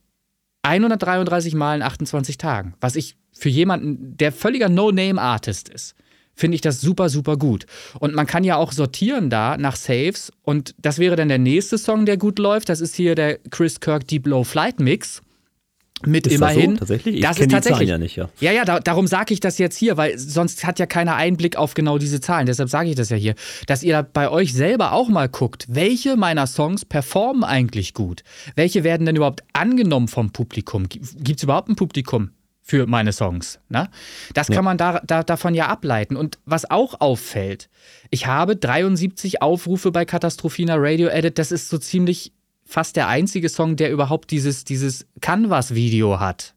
133 0.63 1.55
Mal 1.55 1.77
in 1.77 1.83
28 1.83 2.39
Tagen. 2.39 2.75
Was 2.81 2.97
ich 2.97 3.17
für 3.33 3.49
jemanden, 3.49 4.17
der 4.17 4.33
völliger 4.33 4.69
No-Name-Artist 4.69 5.69
ist, 5.69 5.95
finde 6.35 6.55
ich 6.55 6.61
das 6.61 6.81
super, 6.81 7.09
super 7.09 7.37
gut. 7.37 7.67
Und 7.99 8.15
man 8.15 8.27
kann 8.27 8.45
ja 8.45 8.57
auch 8.57 8.73
sortieren 8.73 9.31
da 9.31 9.57
nach 9.57 9.77
Saves. 9.77 10.33
Und 10.43 10.75
das 10.79 10.99
wäre 10.99 11.17
dann 11.17 11.29
der 11.29 11.39
nächste 11.39 11.79
Song, 11.79 12.07
der 12.07 12.17
gut 12.17 12.39
läuft. 12.39 12.69
Das 12.69 12.81
ist 12.81 12.95
hier 12.95 13.15
der 13.15 13.39
Chris 13.51 13.81
Kirk 13.81 14.09
Deep 14.09 14.27
Low 14.27 14.45
Flight 14.45 14.81
Mix 14.81 15.23
mit 16.07 16.27
ist 16.27 16.35
immerhin. 16.35 16.77
Das 16.77 16.89
so? 16.89 16.95
Tatsächlich? 16.95 17.15
Ich 17.17 17.23
das 17.23 17.39
ist 17.39 17.51
tatsächlich. 17.51 17.89
ja 17.89 17.99
nicht, 17.99 18.17
ja. 18.17 18.29
Ja, 18.41 18.53
ja, 18.53 18.65
da, 18.65 18.81
darum 18.81 19.07
sage 19.07 19.35
ich 19.35 19.41
das 19.41 19.59
jetzt 19.59 19.77
hier, 19.77 19.97
weil 19.97 20.19
sonst 20.19 20.65
hat 20.65 20.79
ja 20.79 20.87
keiner 20.87 21.17
Einblick 21.17 21.57
auf 21.57 21.75
genau 21.75 21.99
diese 21.99 22.21
Zahlen. 22.21 22.47
Deshalb 22.47 22.69
sage 22.69 22.91
ich 22.91 22.97
das 22.97 23.11
ja 23.11 23.17
hier, 23.17 23.35
dass 23.67 23.83
ihr 23.83 24.03
bei 24.03 24.31
euch 24.31 24.53
selber 24.53 24.93
auch 24.93 25.09
mal 25.09 25.29
guckt, 25.29 25.67
welche 25.69 26.17
meiner 26.17 26.47
Songs 26.47 26.85
performen 26.85 27.45
eigentlich 27.45 27.95
gut? 27.95 28.23
Welche 28.55 28.85
werden 28.85 29.07
denn 29.07 29.17
überhaupt 29.17 29.43
angenommen 29.53 30.09
vom 30.09 30.31
Publikum? 30.31 30.89
Gibt 30.89 31.39
es 31.39 31.43
überhaupt 31.43 31.69
ein 31.69 31.77
Publikum? 31.77 32.31
Für 32.63 32.87
meine 32.87 33.13
Songs. 33.13 33.59
Ne? 33.69 33.89
Das 34.33 34.47
kann 34.47 34.57
ja. 34.57 34.63
man 34.63 34.79
da, 34.79 35.01
da, 35.05 35.25
davon 35.25 35.55
ja 35.55 35.67
ableiten. 35.67 36.15
Und 36.15 36.39
was 36.45 36.71
auch 36.71 37.01
auffällt, 37.01 37.69
ich 38.11 38.27
habe 38.27 38.55
73 38.55 39.43
Aufrufe 39.43 39.91
bei 39.91 40.05
Katastrophina 40.05 40.77
Radio 40.79 41.09
Edit. 41.09 41.39
Das 41.39 41.51
ist 41.51 41.69
so 41.69 41.79
ziemlich 41.79 42.33
fast 42.71 42.97
der 42.97 43.09
einzige 43.09 43.49
Song, 43.49 43.77
der 43.77 43.91
überhaupt 43.91 44.31
dieses, 44.31 44.65
dieses 44.65 45.07
Canvas-Video 45.21 46.21
hat. 46.21 46.55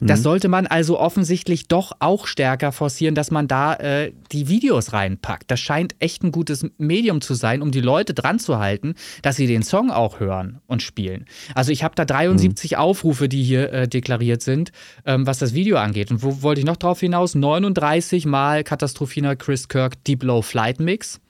Das 0.00 0.20
mhm. 0.20 0.24
sollte 0.24 0.48
man 0.48 0.66
also 0.66 0.98
offensichtlich 0.98 1.68
doch 1.68 1.92
auch 2.00 2.26
stärker 2.26 2.72
forcieren, 2.72 3.14
dass 3.14 3.30
man 3.30 3.48
da 3.48 3.74
äh, 3.74 4.12
die 4.32 4.48
Videos 4.48 4.92
reinpackt. 4.92 5.50
Das 5.50 5.60
scheint 5.60 5.94
echt 6.00 6.24
ein 6.24 6.32
gutes 6.32 6.66
Medium 6.76 7.20
zu 7.20 7.34
sein, 7.34 7.62
um 7.62 7.70
die 7.70 7.80
Leute 7.80 8.12
dran 8.12 8.38
zu 8.38 8.58
halten, 8.58 8.94
dass 9.22 9.36
sie 9.36 9.46
den 9.46 9.62
Song 9.62 9.90
auch 9.90 10.20
hören 10.20 10.60
und 10.66 10.82
spielen. 10.82 11.26
Also 11.54 11.70
ich 11.70 11.84
habe 11.84 11.94
da 11.94 12.04
73 12.04 12.72
mhm. 12.72 12.78
Aufrufe, 12.78 13.28
die 13.28 13.42
hier 13.42 13.72
äh, 13.72 13.88
deklariert 13.88 14.42
sind, 14.42 14.72
ähm, 15.06 15.26
was 15.26 15.38
das 15.38 15.54
Video 15.54 15.76
angeht. 15.76 16.10
Und 16.10 16.22
wo 16.22 16.42
wollte 16.42 16.60
ich 16.60 16.66
noch 16.66 16.76
drauf 16.76 17.00
hinaus? 17.00 17.34
39 17.34 18.26
Mal 18.26 18.64
Katastrophina 18.64 19.36
Chris 19.36 19.68
Kirk 19.68 20.02
Deep 20.04 20.24
Low 20.24 20.42
Flight 20.42 20.80
Mix. 20.80 21.20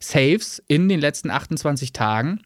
Saves 0.00 0.62
in 0.68 0.88
den 0.88 1.00
letzten 1.00 1.30
28 1.30 1.92
Tagen. 1.92 2.40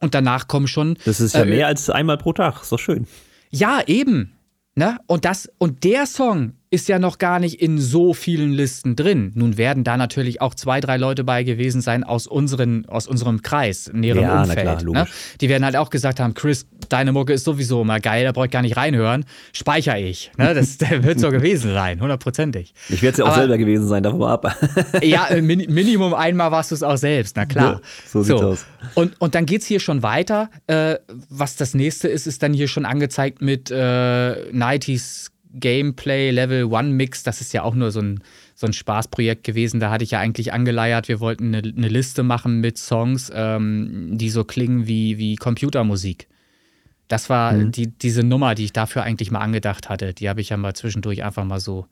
Und 0.00 0.14
danach 0.14 0.48
kommen 0.48 0.68
schon. 0.68 0.96
Das 1.04 1.20
ist 1.20 1.34
ja 1.34 1.42
äh, 1.42 1.46
mehr 1.46 1.66
als 1.66 1.90
einmal 1.90 2.18
pro 2.18 2.32
Tag. 2.32 2.62
Ist 2.62 2.72
doch 2.72 2.78
schön. 2.78 3.06
Ja, 3.50 3.82
eben. 3.86 4.32
Ne? 4.74 4.98
Und, 5.06 5.24
das, 5.24 5.50
und 5.58 5.82
der 5.84 6.06
Song 6.06 6.52
ist 6.70 6.88
ja 6.88 6.98
noch 6.98 7.18
gar 7.18 7.38
nicht 7.38 7.60
in 7.60 7.78
so 7.78 8.12
vielen 8.12 8.52
Listen 8.52 8.94
drin. 8.94 9.32
Nun 9.34 9.56
werden 9.56 9.84
da 9.84 9.96
natürlich 9.96 10.40
auch 10.42 10.54
zwei, 10.54 10.80
drei 10.80 10.96
Leute 10.96 11.24
bei 11.24 11.42
gewesen 11.42 11.80
sein 11.80 12.04
aus, 12.04 12.26
unseren, 12.26 12.86
aus 12.86 13.06
unserem 13.06 13.42
Kreis, 13.42 13.90
näheren 13.92 14.22
ja, 14.22 14.42
Umfeld. 14.42 14.80
Klar, 14.80 14.82
ne? 14.84 15.06
Die 15.40 15.48
werden 15.48 15.64
halt 15.64 15.76
auch 15.76 15.88
gesagt 15.88 16.20
haben, 16.20 16.34
Chris, 16.34 16.66
deine 16.88 17.12
Mucke 17.12 17.32
ist 17.32 17.44
sowieso 17.44 17.82
immer 17.82 18.00
geil, 18.00 18.24
da 18.24 18.32
brauche 18.32 18.46
ich 18.46 18.50
gar 18.50 18.62
nicht 18.62 18.76
reinhören. 18.76 19.24
Speichere 19.52 19.98
ich. 19.98 20.30
Ne? 20.36 20.54
Das, 20.58 20.78
wird 20.80 21.20
so 21.20 21.30
gewesen 21.30 21.72
sein, 21.72 22.00
hundertprozentig. 22.00 22.74
Ich 22.88 23.00
werde 23.00 23.12
es 23.12 23.18
ja 23.18 23.24
auch 23.24 23.28
Aber, 23.28 23.38
selber 23.38 23.58
gewesen 23.58 23.86
sein, 23.86 24.02
davon 24.02 24.22
ab. 24.24 24.56
ja, 25.02 25.28
äh, 25.28 25.40
Min 25.40 25.72
Minimum 25.72 26.14
einmal 26.14 26.50
warst 26.50 26.72
du 26.72 26.74
es 26.74 26.82
auch 26.82 26.96
selbst, 26.96 27.36
na 27.36 27.46
klar. 27.46 27.74
Ja, 27.74 27.80
so 28.06 28.22
sieht's 28.22 28.40
so. 28.40 28.46
aus. 28.46 28.66
Und, 28.94 29.20
und 29.20 29.34
dann 29.34 29.46
geht 29.46 29.60
es 29.60 29.68
hier 29.68 29.78
schon 29.78 30.02
weiter. 30.02 30.50
Äh, 30.66 30.96
was 31.28 31.54
das 31.56 31.74
nächste 31.74 32.08
ist, 32.08 32.26
ist 32.26 32.42
dann 32.42 32.52
hier 32.52 32.66
schon 32.66 32.84
angezeigt 32.84 33.40
mit 33.40 33.70
äh, 33.70 33.74
90s 33.74 35.28
Gameplay 35.54 36.30
Level 36.30 36.64
One 36.64 36.90
Mix, 36.90 37.22
das 37.22 37.40
ist 37.40 37.52
ja 37.52 37.62
auch 37.62 37.74
nur 37.74 37.90
so 37.90 38.00
ein, 38.00 38.20
so 38.54 38.66
ein 38.66 38.72
Spaßprojekt 38.72 39.44
gewesen. 39.44 39.80
Da 39.80 39.90
hatte 39.90 40.04
ich 40.04 40.12
ja 40.12 40.20
eigentlich 40.20 40.52
angeleiert, 40.52 41.08
wir 41.08 41.20
wollten 41.20 41.54
eine, 41.54 41.72
eine 41.76 41.88
Liste 41.88 42.22
machen 42.22 42.60
mit 42.60 42.78
Songs, 42.78 43.30
ähm, 43.34 44.10
die 44.18 44.30
so 44.30 44.44
klingen 44.44 44.86
wie, 44.86 45.18
wie 45.18 45.36
Computermusik. 45.36 46.28
Das 47.08 47.30
war 47.30 47.52
mhm. 47.52 47.72
die, 47.72 47.88
diese 47.88 48.22
Nummer, 48.22 48.54
die 48.54 48.64
ich 48.64 48.72
dafür 48.72 49.02
eigentlich 49.02 49.30
mal 49.30 49.40
angedacht 49.40 49.88
hatte. 49.88 50.14
Die 50.14 50.28
habe 50.28 50.40
ich 50.40 50.50
ja 50.50 50.56
mal 50.56 50.74
zwischendurch 50.74 51.24
einfach 51.24 51.44
mal 51.44 51.60
so. 51.60 51.86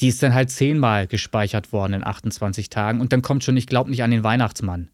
Die 0.00 0.08
ist 0.08 0.22
dann 0.22 0.34
halt 0.34 0.50
zehnmal 0.50 1.06
gespeichert 1.06 1.72
worden 1.72 1.94
in 1.94 2.04
28 2.04 2.70
Tagen 2.70 3.00
und 3.00 3.12
dann 3.12 3.22
kommt 3.22 3.44
schon, 3.44 3.56
ich 3.56 3.66
glaube 3.66 3.90
nicht 3.90 4.02
an 4.02 4.10
den 4.10 4.24
Weihnachtsmann. 4.24 4.88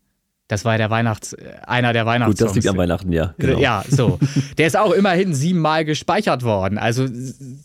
Das 0.50 0.64
war 0.64 0.76
der 0.78 0.90
Weihnachts, 0.90 1.36
einer 1.64 1.92
der 1.92 2.06
Weihnachtssongs. 2.06 2.40
Gut, 2.40 2.48
das 2.48 2.54
liegt 2.56 2.66
am 2.66 2.76
Weihnachten, 2.76 3.12
ja. 3.12 3.34
Genau. 3.38 3.60
Ja, 3.60 3.84
so. 3.88 4.18
Der 4.58 4.66
ist 4.66 4.76
auch 4.76 4.90
immerhin 4.90 5.32
siebenmal 5.32 5.84
gespeichert 5.84 6.42
worden. 6.42 6.76
Also 6.76 7.06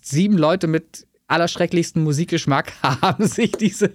sieben 0.03 0.37
Leute 0.37 0.67
mit 0.67 1.07
allerschrecklichsten 1.25 2.03
Musikgeschmack 2.03 2.73
haben 2.83 3.25
sich 3.25 3.53
diese, 3.53 3.89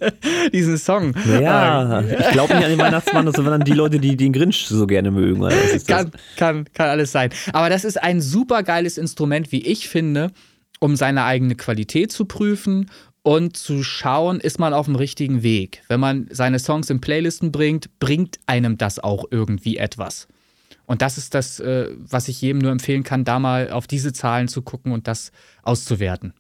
diesen 0.53 0.77
Song. 0.77 1.15
Ja, 1.41 2.01
äh, 2.01 2.21
ich 2.21 2.31
glaube 2.31 2.55
nicht 2.55 2.65
an 2.65 2.71
den 2.71 2.81
Weihnachtsmann, 2.81 3.33
sondern 3.33 3.61
die 3.61 3.75
Leute, 3.75 4.01
die 4.01 4.17
den 4.17 4.33
Grinch 4.33 4.67
so 4.67 4.89
gerne 4.89 5.13
mögen. 5.13 5.49
Kann, 5.87 6.11
kann, 6.37 6.65
kann 6.75 6.89
alles 6.89 7.13
sein. 7.13 7.31
Aber 7.53 7.71
das 7.71 7.85
ist 7.85 8.03
ein 8.03 8.21
super 8.21 8.65
geiles 8.65 8.99
Instrument, 8.99 9.53
wie 9.53 9.65
ich 9.65 9.89
finde, 9.89 10.33
um 10.81 10.97
seine 10.97 11.23
eigene 11.23 11.55
Qualität 11.55 12.11
zu 12.11 12.25
prüfen 12.25 12.91
und 13.23 13.57
zu 13.57 13.83
schauen, 13.83 14.41
ist 14.41 14.59
man 14.59 14.73
auf 14.73 14.87
dem 14.87 14.97
richtigen 14.97 15.43
Weg. 15.43 15.83
Wenn 15.89 16.01
man 16.01 16.29
seine 16.31 16.59
Songs 16.59 16.91
in 16.91 17.01
Playlisten 17.01 17.53
bringt, 17.53 17.99
bringt 17.99 18.39
einem 18.47 18.79
das 18.79 18.99
auch 18.99 19.25
irgendwie 19.31 19.77
etwas. 19.77 20.27
Und 20.87 21.03
das 21.03 21.19
ist 21.19 21.35
das, 21.35 21.61
äh, 21.61 21.89
was 21.99 22.29
ich 22.29 22.41
jedem 22.41 22.59
nur 22.59 22.73
empfehlen 22.73 23.05
kann, 23.05 23.25
da 23.25 23.39
mal 23.39 23.71
auf 23.71 23.87
diese 23.87 24.13
Zahlen 24.13 24.49
zu 24.49 24.63
gucken 24.63 24.93
und 24.93 25.07
das 25.07 25.31
auszuwerten. 25.63 26.33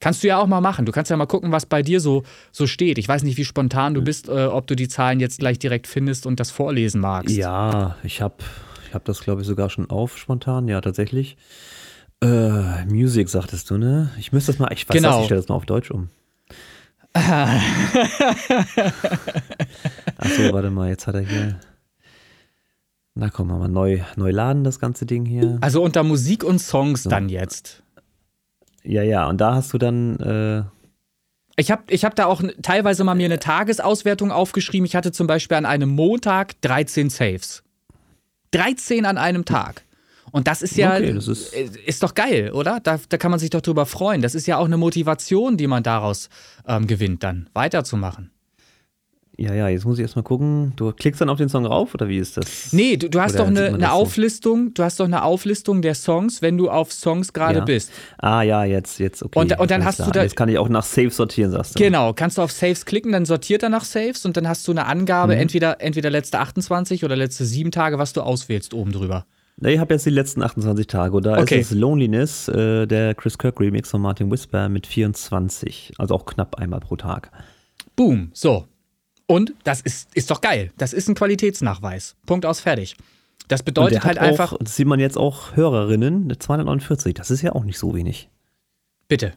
Kannst 0.00 0.22
du 0.22 0.28
ja 0.28 0.38
auch 0.38 0.46
mal 0.46 0.60
machen. 0.60 0.84
Du 0.84 0.92
kannst 0.92 1.10
ja 1.10 1.16
mal 1.16 1.26
gucken, 1.26 1.52
was 1.52 1.64
bei 1.64 1.82
dir 1.82 2.00
so, 2.00 2.22
so 2.52 2.66
steht. 2.66 2.98
Ich 2.98 3.08
weiß 3.08 3.22
nicht, 3.22 3.38
wie 3.38 3.44
spontan 3.44 3.94
du 3.94 4.02
bist, 4.02 4.28
äh, 4.28 4.44
ob 4.44 4.66
du 4.66 4.76
die 4.76 4.88
Zahlen 4.88 5.20
jetzt 5.20 5.38
gleich 5.38 5.58
direkt 5.58 5.86
findest 5.86 6.26
und 6.26 6.38
das 6.38 6.50
vorlesen 6.50 7.00
magst. 7.00 7.34
Ja, 7.34 7.96
ich 8.02 8.20
habe 8.20 8.36
ich 8.86 8.94
hab 8.94 9.04
das, 9.06 9.20
glaube 9.20 9.40
ich, 9.40 9.46
sogar 9.46 9.70
schon 9.70 9.88
auf 9.88 10.18
spontan. 10.18 10.68
Ja, 10.68 10.80
tatsächlich. 10.82 11.38
Äh, 12.22 12.84
Music, 12.86 13.28
sagtest 13.28 13.70
du, 13.70 13.78
ne? 13.78 14.10
Ich 14.18 14.32
müsste 14.32 14.52
das 14.52 14.58
mal, 14.58 14.70
ich 14.72 14.88
weiß 14.88 14.94
genau. 14.94 15.08
das, 15.08 15.20
ich 15.20 15.24
stelle 15.26 15.40
das 15.40 15.48
mal 15.48 15.54
auf 15.54 15.66
Deutsch 15.66 15.90
um. 15.90 16.10
Achso, 20.16 20.52
warte 20.52 20.70
mal, 20.70 20.88
jetzt 20.88 21.06
hat 21.06 21.14
er 21.14 21.22
hier. 21.22 21.58
Na 23.14 23.30
komm, 23.30 23.48
mal 23.48 23.68
neu, 23.68 24.00
neu 24.16 24.30
laden, 24.30 24.62
das 24.62 24.78
ganze 24.78 25.06
Ding 25.06 25.24
hier. 25.24 25.56
Also 25.62 25.82
unter 25.82 26.02
Musik 26.02 26.44
und 26.44 26.58
Songs 26.58 27.04
so. 27.04 27.10
dann 27.10 27.30
jetzt. 27.30 27.82
Ja, 28.84 29.02
ja, 29.02 29.26
und 29.26 29.40
da 29.40 29.54
hast 29.54 29.72
du 29.72 29.78
dann. 29.78 30.20
Äh 30.20 30.64
ich 31.58 31.70
habe 31.70 31.84
ich 31.88 32.04
hab 32.04 32.14
da 32.14 32.26
auch 32.26 32.42
teilweise 32.60 33.02
mal 33.04 33.14
mir 33.14 33.24
eine 33.24 33.38
Tagesauswertung 33.38 34.30
aufgeschrieben. 34.30 34.84
Ich 34.84 34.94
hatte 34.94 35.12
zum 35.12 35.26
Beispiel 35.26 35.56
an 35.56 35.64
einem 35.64 35.88
Montag 35.88 36.60
13 36.60 37.08
Saves. 37.08 37.62
13 38.50 39.06
an 39.06 39.16
einem 39.16 39.46
Tag. 39.46 39.85
Und 40.36 40.46
das 40.46 40.60
ist 40.60 40.76
ja, 40.76 40.92
okay, 40.92 41.14
das 41.14 41.28
ist, 41.28 41.54
äh, 41.54 41.66
ist, 41.86 42.02
doch 42.02 42.12
geil, 42.12 42.50
oder? 42.52 42.78
Da, 42.82 43.00
da 43.08 43.16
kann 43.16 43.30
man 43.30 43.40
sich 43.40 43.48
doch 43.48 43.62
drüber 43.62 43.86
freuen. 43.86 44.20
Das 44.20 44.34
ist 44.34 44.46
ja 44.46 44.58
auch 44.58 44.66
eine 44.66 44.76
Motivation, 44.76 45.56
die 45.56 45.66
man 45.66 45.82
daraus 45.82 46.28
ähm, 46.68 46.86
gewinnt, 46.86 47.22
dann 47.22 47.48
weiterzumachen. 47.54 48.30
Ja, 49.38 49.54
ja, 49.54 49.68
jetzt 49.68 49.86
muss 49.86 49.96
ich 49.96 50.02
erstmal 50.02 50.24
gucken. 50.24 50.74
Du 50.76 50.92
klickst 50.92 51.22
dann 51.22 51.30
auf 51.30 51.38
den 51.38 51.48
Song 51.48 51.64
rauf 51.64 51.94
oder 51.94 52.06
wie 52.10 52.18
ist 52.18 52.36
das? 52.36 52.70
Nee, 52.74 52.98
du, 52.98 53.08
du 53.08 53.18
hast 53.18 53.34
oder 53.34 53.44
doch 53.44 53.48
eine, 53.48 53.66
eine 53.68 53.92
Auflistung, 53.92 54.74
du 54.74 54.82
hast 54.82 55.00
doch 55.00 55.06
eine 55.06 55.22
Auflistung 55.22 55.80
der 55.80 55.94
Songs, 55.94 56.42
wenn 56.42 56.58
du 56.58 56.68
auf 56.68 56.92
Songs 56.92 57.32
gerade 57.32 57.60
ja. 57.60 57.64
bist. 57.64 57.90
Ah 58.18 58.42
ja, 58.42 58.64
jetzt, 58.64 58.98
jetzt, 58.98 59.22
okay. 59.22 59.38
Und, 59.38 59.58
und 59.58 59.70
dann 59.70 59.86
hast 59.86 59.96
klar. 59.96 60.08
du 60.08 60.12
da. 60.18 60.22
Jetzt 60.22 60.36
kann 60.36 60.50
ich 60.50 60.58
auch 60.58 60.68
nach 60.68 60.84
Saves 60.84 61.16
sortieren, 61.16 61.50
sagst 61.50 61.78
du. 61.78 61.82
Genau, 61.82 62.12
kannst 62.12 62.36
du 62.36 62.42
auf 62.42 62.52
Saves 62.52 62.84
klicken, 62.84 63.12
dann 63.12 63.24
sortiert 63.24 63.62
er 63.62 63.70
nach 63.70 63.84
Saves 63.84 64.26
und 64.26 64.36
dann 64.36 64.46
hast 64.46 64.68
du 64.68 64.72
eine 64.72 64.84
Angabe, 64.84 65.34
mhm. 65.34 65.40
entweder, 65.40 65.80
entweder 65.80 66.10
letzte 66.10 66.40
28 66.40 67.04
oder 67.06 67.16
letzte 67.16 67.46
7 67.46 67.70
Tage, 67.70 67.98
was 67.98 68.12
du 68.12 68.20
auswählst 68.20 68.74
oben 68.74 68.92
drüber. 68.92 69.24
Ne, 69.58 69.72
ich 69.72 69.78
habe 69.78 69.94
jetzt 69.94 70.04
die 70.04 70.10
letzten 70.10 70.42
28 70.42 70.86
Tage. 70.86 71.16
Und 71.16 71.24
da 71.24 71.38
okay. 71.38 71.60
ist 71.60 71.72
es 71.72 71.78
Loneliness, 71.78 72.48
äh, 72.48 72.86
der 72.86 73.14
Chris 73.14 73.38
Kirk 73.38 73.58
Remix 73.58 73.90
von 73.90 74.02
Martin 74.02 74.30
Whisper 74.30 74.68
mit 74.68 74.86
24. 74.86 75.94
Also 75.96 76.14
auch 76.14 76.26
knapp 76.26 76.56
einmal 76.56 76.80
pro 76.80 76.96
Tag. 76.96 77.30
Boom, 77.96 78.30
so. 78.34 78.68
Und 79.26 79.54
das 79.64 79.80
ist, 79.80 80.14
ist 80.14 80.30
doch 80.30 80.40
geil. 80.40 80.72
Das 80.76 80.92
ist 80.92 81.08
ein 81.08 81.14
Qualitätsnachweis. 81.14 82.16
Punkt 82.26 82.44
aus, 82.44 82.60
fertig. 82.60 82.96
Das 83.48 83.62
bedeutet 83.62 84.04
halt 84.04 84.18
einfach. 84.18 84.52
Auch, 84.52 84.58
das 84.58 84.76
sieht 84.76 84.86
man 84.86 85.00
jetzt 85.00 85.16
auch 85.16 85.56
Hörerinnen, 85.56 86.32
249. 86.38 87.14
Das 87.14 87.30
ist 87.30 87.42
ja 87.42 87.52
auch 87.52 87.64
nicht 87.64 87.78
so 87.78 87.94
wenig. 87.94 88.28
Bitte. 89.08 89.34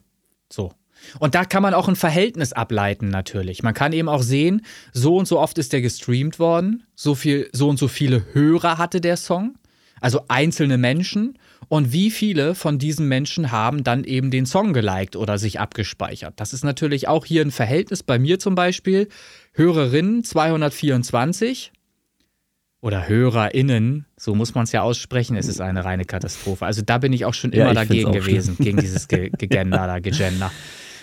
So. 0.51 0.73
Und 1.19 1.33
da 1.33 1.45
kann 1.45 1.63
man 1.63 1.73
auch 1.73 1.87
ein 1.87 1.95
Verhältnis 1.95 2.51
ableiten, 2.51 3.07
natürlich. 3.07 3.63
Man 3.63 3.73
kann 3.73 3.93
eben 3.93 4.09
auch 4.09 4.21
sehen, 4.21 4.65
so 4.91 5.15
und 5.15 5.27
so 5.27 5.39
oft 5.39 5.57
ist 5.57 5.71
der 5.71 5.81
gestreamt 5.81 6.39
worden, 6.39 6.83
so 6.93 7.15
viel, 7.15 7.49
so 7.53 7.69
und 7.69 7.79
so 7.79 7.87
viele 7.87 8.25
Hörer 8.33 8.77
hatte 8.77 8.99
der 8.99 9.15
Song 9.15 9.55
also 10.01 10.21
einzelne 10.27 10.77
Menschen. 10.77 11.37
Und 11.67 11.91
wie 11.91 12.09
viele 12.09 12.55
von 12.55 12.79
diesen 12.79 13.07
Menschen 13.07 13.51
haben 13.51 13.83
dann 13.83 14.03
eben 14.03 14.31
den 14.31 14.45
Song 14.45 14.73
geliked 14.73 15.15
oder 15.15 15.37
sich 15.37 15.59
abgespeichert? 15.59 16.33
Das 16.37 16.53
ist 16.53 16.63
natürlich 16.63 17.07
auch 17.07 17.25
hier 17.25 17.43
ein 17.43 17.51
Verhältnis 17.51 18.03
bei 18.03 18.17
mir 18.17 18.39
zum 18.39 18.55
Beispiel. 18.55 19.07
Hörerinnen 19.53 20.23
224 20.23 21.71
oder 22.81 23.07
HörerInnen, 23.09 24.05
so 24.17 24.35
muss 24.35 24.55
man 24.55 24.63
es 24.63 24.71
ja 24.71 24.81
aussprechen, 24.83 25.35
es 25.35 25.47
ist 25.47 25.59
eine 25.59 25.83
reine 25.83 26.05
Katastrophe. 26.05 26.65
Also 26.65 26.81
da 26.81 26.97
bin 26.97 27.11
ich 27.11 27.25
auch 27.25 27.33
schon 27.33 27.51
immer 27.51 27.67
ja, 27.67 27.73
dagegen 27.73 28.11
gewesen, 28.11 28.55
gegen 28.57 28.77
dieses 28.77 29.07
Gegender 29.09 29.85
da, 29.85 29.99
Gegender. 29.99 30.51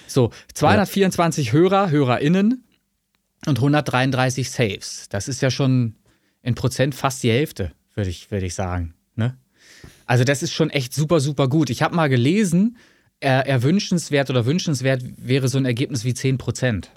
So, 0.07 0.31
224 0.55 1.49
ja. 1.49 1.53
Hörer, 1.53 1.91
HörerInnen 1.91 2.65
und 3.47 3.59
133 3.59 4.51
Saves. 4.51 5.09
Das 5.11 5.29
ist 5.29 5.43
ja 5.43 5.51
schon 5.51 5.97
in 6.43 6.55
Prozent 6.55 6.95
fast 6.95 7.23
die 7.23 7.31
Hälfte 7.31 7.73
würde 7.97 8.11
ich, 8.11 8.31
würd 8.31 8.43
ich 8.43 8.55
sagen. 8.55 8.95
Ne? 9.17 9.37
Also 10.05 10.25
das 10.25 10.43
ist 10.43 10.53
schon 10.53 10.71
echt 10.71 10.95
super, 10.95 11.21
super 11.21 11.49
gut. 11.49 11.71
Ich 11.71 11.83
habe 11.83 11.97
mal 11.97 12.09
gelesen, 12.09 12.77
er, 13.19 13.47
er, 13.47 13.63
wünschenswert 13.63 14.31
oder 14.31 14.47
wünschenswert 14.47 15.03
wäre 15.17 15.49
so 15.49 15.59
ein 15.59 15.65
Ergebnis 15.65 16.05
wie 16.05 16.15
10 16.15 16.39
Prozent. 16.39 16.91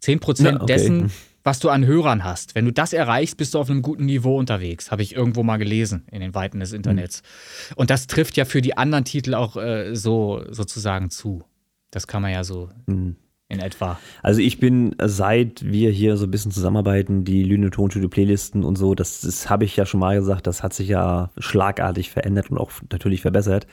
10 0.00 0.20
Prozent 0.20 0.48
ja, 0.48 0.62
okay. 0.62 0.66
dessen, 0.66 1.10
was 1.44 1.60
du 1.60 1.68
an 1.68 1.86
Hörern 1.86 2.24
hast. 2.24 2.54
Wenn 2.54 2.64
du 2.64 2.72
das 2.72 2.92
erreichst, 2.92 3.36
bist 3.36 3.54
du 3.54 3.58
auf 3.58 3.70
einem 3.70 3.82
guten 3.82 4.06
Niveau 4.06 4.38
unterwegs. 4.38 4.90
Habe 4.90 5.02
ich 5.02 5.14
irgendwo 5.14 5.42
mal 5.42 5.58
gelesen 5.58 6.04
in 6.10 6.20
den 6.20 6.34
Weiten 6.34 6.60
des 6.60 6.72
Internets. 6.72 7.22
Mhm. 7.22 7.74
Und 7.76 7.90
das 7.90 8.06
trifft 8.06 8.36
ja 8.36 8.44
für 8.44 8.62
die 8.62 8.76
anderen 8.76 9.04
Titel 9.04 9.34
auch 9.34 9.56
äh, 9.56 9.94
so 9.94 10.44
sozusagen 10.50 11.10
zu. 11.10 11.44
Das 11.90 12.06
kann 12.06 12.22
man 12.22 12.32
ja 12.32 12.44
so 12.44 12.70
mhm 12.86 13.16
in 13.50 13.60
etwa? 13.60 13.98
Also 14.22 14.42
ich 14.42 14.60
bin, 14.60 14.94
seit 15.02 15.64
wir 15.64 15.90
hier 15.90 16.18
so 16.18 16.26
ein 16.26 16.30
bisschen 16.30 16.50
zusammenarbeiten, 16.50 17.24
die 17.24 17.42
Lüne 17.42 17.70
Tonstudio 17.70 18.10
Playlisten 18.10 18.62
und 18.62 18.76
so, 18.76 18.94
das, 18.94 19.22
das 19.22 19.48
habe 19.48 19.64
ich 19.64 19.74
ja 19.74 19.86
schon 19.86 20.00
mal 20.00 20.16
gesagt, 20.16 20.46
das 20.46 20.62
hat 20.62 20.74
sich 20.74 20.88
ja 20.88 21.30
schlagartig 21.38 22.10
verändert 22.10 22.50
und 22.50 22.58
auch 22.58 22.70
natürlich 22.92 23.22
verbessert. 23.22 23.66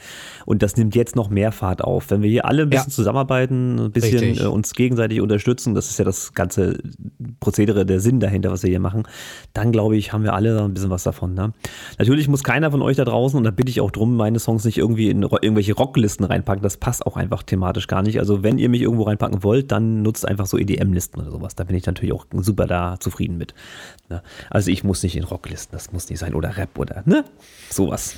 Und 0.45 0.63
das 0.63 0.77
nimmt 0.77 0.95
jetzt 0.95 1.17
noch 1.17 1.29
mehr 1.29 1.51
Fahrt 1.51 1.83
auf. 1.83 2.09
Wenn 2.09 2.21
wir 2.21 2.29
hier 2.29 2.45
alle 2.45 2.63
ein 2.63 2.69
bisschen 2.69 2.89
ja. 2.89 2.95
zusammenarbeiten, 2.95 3.79
ein 3.79 3.91
bisschen 3.91 4.19
Richtig. 4.19 4.45
Äh, 4.45 4.47
uns 4.47 4.73
gegenseitig 4.73 5.19
unterstützen, 5.19 5.75
das 5.75 5.89
ist 5.89 5.99
ja 5.99 6.05
das 6.05 6.33
ganze 6.33 6.77
Prozedere, 7.41 7.85
der 7.85 7.99
Sinn 7.99 8.21
dahinter, 8.21 8.51
was 8.51 8.63
wir 8.63 8.69
hier 8.69 8.79
machen, 8.79 9.03
dann 9.51 9.73
glaube 9.73 9.97
ich, 9.97 10.13
haben 10.13 10.23
wir 10.23 10.35
alle 10.35 10.63
ein 10.63 10.73
bisschen 10.73 10.89
was 10.89 11.03
davon. 11.03 11.33
Ne? 11.33 11.51
Natürlich 11.99 12.29
muss 12.29 12.45
keiner 12.45 12.71
von 12.71 12.81
euch 12.81 12.95
da 12.95 13.03
draußen, 13.03 13.38
und 13.38 13.43
da 13.43 13.51
bitte 13.51 13.71
ich 13.71 13.81
auch 13.81 13.91
drum, 13.91 14.15
meine 14.15 14.39
Songs 14.39 14.63
nicht 14.63 14.77
irgendwie 14.77 15.09
in 15.09 15.23
irgendwelche 15.23 15.73
Rocklisten 15.73 16.25
reinpacken. 16.25 16.63
Das 16.63 16.77
passt 16.77 17.05
auch 17.05 17.17
einfach 17.17 17.43
thematisch 17.43 17.88
gar 17.88 18.03
nicht. 18.03 18.19
Also 18.19 18.41
wenn 18.41 18.57
ihr 18.57 18.69
mich 18.69 18.81
irgendwo 18.81 19.03
reinpacken 19.03 19.43
wollt, 19.43 19.64
wollt, 19.65 19.71
dann 19.71 20.01
nutzt 20.01 20.28
einfach 20.28 20.45
so 20.45 20.58
EDM-Listen 20.58 21.19
oder 21.19 21.32
sowas. 21.32 21.56
Da 21.56 21.63
bin 21.63 21.75
ich 21.75 21.86
natürlich 21.86 22.13
auch 22.13 22.25
super 22.32 22.67
da 22.67 22.97
zufrieden 22.99 23.38
mit. 23.38 23.54
Ne? 24.10 24.21
Also 24.49 24.71
ich 24.71 24.84
muss 24.84 25.04
nicht 25.04 25.15
in 25.15 25.23
Rocklisten, 25.23 25.75
das 25.75 25.91
muss 25.91 26.10
nicht 26.10 26.19
sein. 26.19 26.34
Oder 26.36 26.58
Rap 26.58 26.78
oder 26.78 27.04
ne? 27.06 27.25
Sowas. 27.69 28.15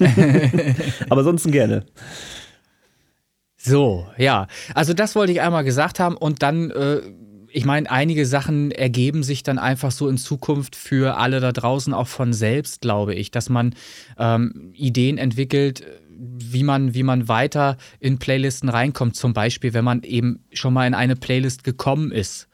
Aber 1.10 1.24
sonst 1.24 1.50
gerne. 1.52 1.86
So, 3.58 4.08
ja. 4.18 4.48
Also 4.74 4.94
das 4.94 5.16
wollte 5.16 5.32
ich 5.32 5.42
einmal 5.42 5.64
gesagt 5.64 6.00
haben 6.00 6.18
und 6.18 6.44
dann. 6.44 6.72
Äh 6.72 7.02
ich 7.50 7.66
meine, 7.66 7.90
einige 7.90 8.26
Sachen 8.26 8.72
ergeben 8.72 9.24
sich 9.24 9.42
dann 9.42 9.58
einfach 9.58 9.90
so 9.90 10.10
in 10.10 10.18
Zukunft 10.18 10.76
für 10.76 11.18
alle 11.18 11.40
da 11.40 11.54
draußen 11.54 11.94
auch 11.94 12.08
von 12.08 12.34
selbst, 12.34 12.82
glaube 12.82 13.16
ich, 13.16 13.32
dass 13.32 13.50
man 13.50 13.74
ähm, 14.20 14.74
Ideen 14.76 15.18
entwickelt, 15.18 15.84
wie 16.54 16.64
man, 16.64 16.94
wie 16.94 17.04
man 17.04 17.28
weiter 17.28 17.78
in 18.00 18.20
Playlisten 18.20 18.70
reinkommt. 18.70 19.16
Zum 19.16 19.34
Beispiel, 19.34 19.74
wenn 19.74 19.86
man 19.86 20.04
eben 20.04 20.44
schon 20.54 20.74
mal 20.74 20.88
in 20.88 20.94
eine 20.94 21.16
Playlist 21.16 21.64
gekommen 21.64 22.12
ist 22.12 22.48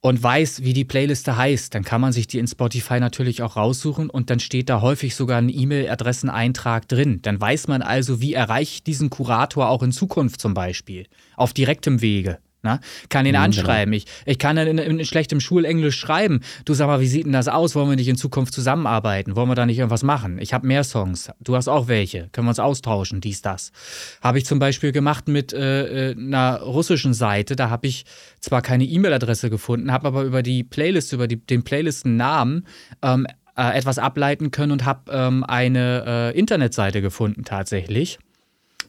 und 0.00 0.22
weiß, 0.22 0.64
wie 0.64 0.72
die 0.72 0.84
Playliste 0.84 1.36
heißt, 1.36 1.74
dann 1.74 1.84
kann 1.84 2.00
man 2.00 2.12
sich 2.12 2.26
die 2.26 2.38
in 2.38 2.48
Spotify 2.48 2.98
natürlich 2.98 3.42
auch 3.42 3.56
raussuchen 3.56 4.10
und 4.10 4.30
dann 4.30 4.40
steht 4.40 4.68
da 4.68 4.80
häufig 4.80 5.14
sogar 5.14 5.38
ein 5.38 5.48
E-Mail-Adresseneintrag 5.48 6.88
drin. 6.88 7.20
Dann 7.22 7.40
weiß 7.40 7.68
man 7.68 7.82
also, 7.82 8.20
wie 8.20 8.34
erreiche 8.34 8.74
ich 8.74 8.84
diesen 8.84 9.10
Kurator 9.10 9.68
auch 9.68 9.82
in 9.82 9.92
Zukunft 9.92 10.40
zum 10.40 10.54
Beispiel, 10.54 11.06
auf 11.36 11.52
direktem 11.52 12.00
Wege. 12.00 12.38
Na? 12.62 12.78
Kann 13.08 13.26
ihn 13.26 13.32
mhm, 13.32 13.42
anschreiben. 13.42 13.92
Genau. 13.92 14.04
Ich, 14.04 14.06
ich 14.24 14.38
kann 14.38 14.54
dann 14.54 14.68
in, 14.68 14.78
in, 14.78 15.04
schlechtem 15.04 15.40
Schulenglisch 15.40 15.98
schreiben. 15.98 16.40
Du 16.64 16.74
sag 16.74 16.86
mal, 16.86 17.00
wie 17.00 17.08
sieht 17.08 17.26
denn 17.26 17.32
das 17.32 17.48
aus? 17.48 17.74
Wollen 17.74 17.90
wir 17.90 17.96
nicht 17.96 18.08
in 18.08 18.16
Zukunft 18.16 18.54
zusammenarbeiten? 18.54 19.34
Wollen 19.34 19.48
wir 19.48 19.56
da 19.56 19.66
nicht 19.66 19.78
irgendwas 19.78 20.04
machen? 20.04 20.38
Ich 20.38 20.54
habe 20.54 20.66
mehr 20.66 20.84
Songs. 20.84 21.30
Du 21.40 21.56
hast 21.56 21.66
auch 21.66 21.88
welche. 21.88 22.28
Können 22.30 22.46
wir 22.46 22.50
uns 22.50 22.60
austauschen? 22.60 23.20
Dies, 23.20 23.42
das. 23.42 23.72
Habe 24.22 24.38
ich 24.38 24.46
zum 24.46 24.60
Beispiel 24.60 24.92
gemacht 24.92 25.26
mit 25.26 25.52
äh, 25.52 26.10
äh 26.10 26.14
einer 26.16 26.60
russischen 26.60 27.14
Seite. 27.14 27.56
Da 27.56 27.68
habe 27.68 27.88
ich 27.88 28.04
zwar 28.38 28.62
keine 28.62 28.84
E-Mail-Adresse 28.84 29.50
gefunden, 29.50 29.90
habe 29.90 30.06
aber 30.06 30.22
über 30.22 30.44
die 30.44 30.62
Playlist, 30.62 31.12
über 31.12 31.26
die, 31.26 31.44
den 31.44 31.64
Playlistennamen 31.64 32.66
ähm, 33.02 33.26
äh, 33.56 33.76
etwas 33.76 33.98
ableiten 33.98 34.52
können 34.52 34.70
und 34.70 34.84
habe 34.84 35.10
ähm, 35.10 35.42
eine 35.42 36.32
äh, 36.34 36.38
Internetseite 36.38 37.02
gefunden 37.02 37.44
tatsächlich 37.44 38.18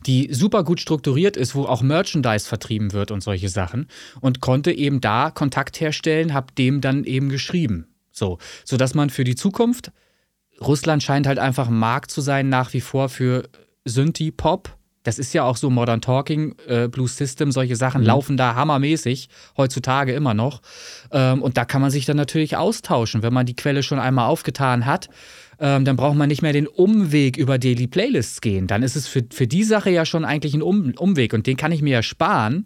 die 0.06 0.34
super 0.34 0.64
gut 0.64 0.80
strukturiert 0.80 1.38
ist, 1.38 1.56
wo 1.56 1.66
auch 1.66 1.82
Merchandise 1.82 2.48
vertrieben 2.48 2.94
wird 2.94 3.12
und 3.12 3.22
solche 3.22 3.50
Sachen. 3.50 3.88
Und 4.22 4.42
konnte 4.42 4.72
eben 4.72 5.02
da 5.02 5.32
Kontakt 5.32 5.80
herstellen, 5.80 6.34
habe 6.34 6.54
dem 6.58 6.82
dann 6.82 7.04
eben 7.04 7.30
geschrieben. 7.30 7.88
So, 8.12 8.38
sodass 8.64 8.94
man 8.94 9.10
für 9.10 9.24
die 9.24 9.36
Zukunft, 9.36 9.92
Russland 10.62 11.04
scheint 11.04 11.28
halt 11.28 11.40
einfach 11.40 11.68
ein 11.68 11.78
Markt 11.78 12.12
zu 12.12 12.22
sein, 12.22 12.50
nach 12.50 12.74
wie 12.74 12.82
vor 12.82 13.10
für 13.10 13.50
Synthie-Pop. 13.86 14.78
Das 15.04 15.20
ist 15.20 15.34
ja 15.34 15.44
auch 15.44 15.58
so 15.58 15.70
Modern 15.70 16.00
Talking, 16.00 16.56
äh, 16.66 16.88
Blue 16.88 17.08
System, 17.08 17.52
solche 17.52 17.76
Sachen 17.76 18.02
mhm. 18.02 18.08
laufen 18.08 18.38
da 18.38 18.56
hammermäßig, 18.56 19.28
heutzutage 19.58 20.14
immer 20.14 20.34
noch. 20.34 20.62
Ähm, 21.12 21.42
und 21.42 21.58
da 21.58 21.66
kann 21.66 21.82
man 21.82 21.92
sich 21.92 22.06
dann 22.06 22.16
natürlich 22.16 22.56
austauschen, 22.56 23.22
wenn 23.22 23.34
man 23.34 23.46
die 23.46 23.56
Quelle 23.56 23.84
schon 23.84 24.00
einmal 24.00 24.30
aufgetan 24.30 24.86
hat. 24.86 25.10
Ähm, 25.64 25.86
dann 25.86 25.96
braucht 25.96 26.18
man 26.18 26.28
nicht 26.28 26.42
mehr 26.42 26.52
den 26.52 26.68
Umweg 26.68 27.38
über 27.38 27.58
Daily 27.58 27.88
Playlists 27.88 28.42
gehen. 28.42 28.68
Dann 28.68 28.84
ist 28.84 28.98
es 28.98 29.08
für, 29.08 29.24
für 29.32 29.48
die 29.48 29.64
Sache 29.64 29.90
ja 29.90 30.06
schon 30.06 30.26
eigentlich 30.26 30.54
ein 30.54 30.62
um 30.62 30.94
Umweg 30.98 31.34
und 31.34 31.48
den 31.48 31.56
kann 31.56 31.72
ich 31.72 31.82
mir 31.82 31.94
ja 31.94 32.04
sparen, 32.04 32.66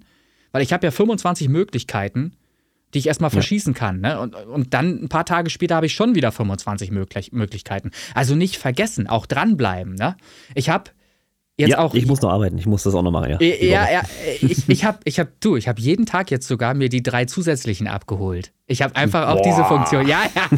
weil 0.51 0.63
ich 0.63 0.73
habe 0.73 0.87
ja 0.87 0.89
25 0.89 1.47
Möglichkeiten, 1.47 2.33
die 2.95 2.97
ich 2.97 3.05
erstmal 3.05 3.29
verschießen 3.29 3.73
ja. 3.73 3.79
kann. 3.79 3.99
Ne? 3.99 4.19
Und, 4.19 4.33
und 4.33 4.73
dann 4.73 5.03
ein 5.03 5.09
paar 5.09 5.25
Tage 5.25 5.51
später 5.51 5.75
habe 5.75 5.85
ich 5.85 5.93
schon 5.93 6.15
wieder 6.15 6.31
25 6.31 6.89
Möglich 6.89 7.31
Möglichkeiten. 7.33 7.91
Also 8.15 8.33
nicht 8.33 8.57
vergessen, 8.57 9.05
auch 9.05 9.27
dranbleiben. 9.27 9.93
Ne? 9.93 10.17
Ich 10.55 10.71
habe 10.71 10.89
Jetzt 11.59 11.71
ja, 11.71 11.79
auch, 11.79 11.95
ich 11.95 12.05
muss 12.05 12.21
noch 12.21 12.29
arbeiten, 12.29 12.55
ich 12.59 12.67
muss 12.67 12.83
das 12.83 12.93
auch 12.93 13.01
noch 13.01 13.09
machen, 13.09 13.31
ja. 13.31 13.41
Ja, 13.41 13.91
ja, 13.91 14.03
ich, 14.41 14.69
ich 14.69 14.85
habe, 14.85 14.99
ich 15.05 15.19
hab, 15.19 15.41
du, 15.41 15.55
ich 15.55 15.67
habe 15.67 15.81
jeden 15.81 16.05
Tag 16.05 16.29
jetzt 16.29 16.47
sogar 16.47 16.75
mir 16.75 16.87
die 16.87 17.01
drei 17.01 17.25
zusätzlichen 17.25 17.87
abgeholt. 17.87 18.51
Ich 18.67 18.83
habe 18.83 18.95
einfach 18.95 19.27
auch 19.29 19.41
diese 19.41 19.63
Funktion. 19.63 20.07
Ja, 20.07 20.19
ja. 20.35 20.49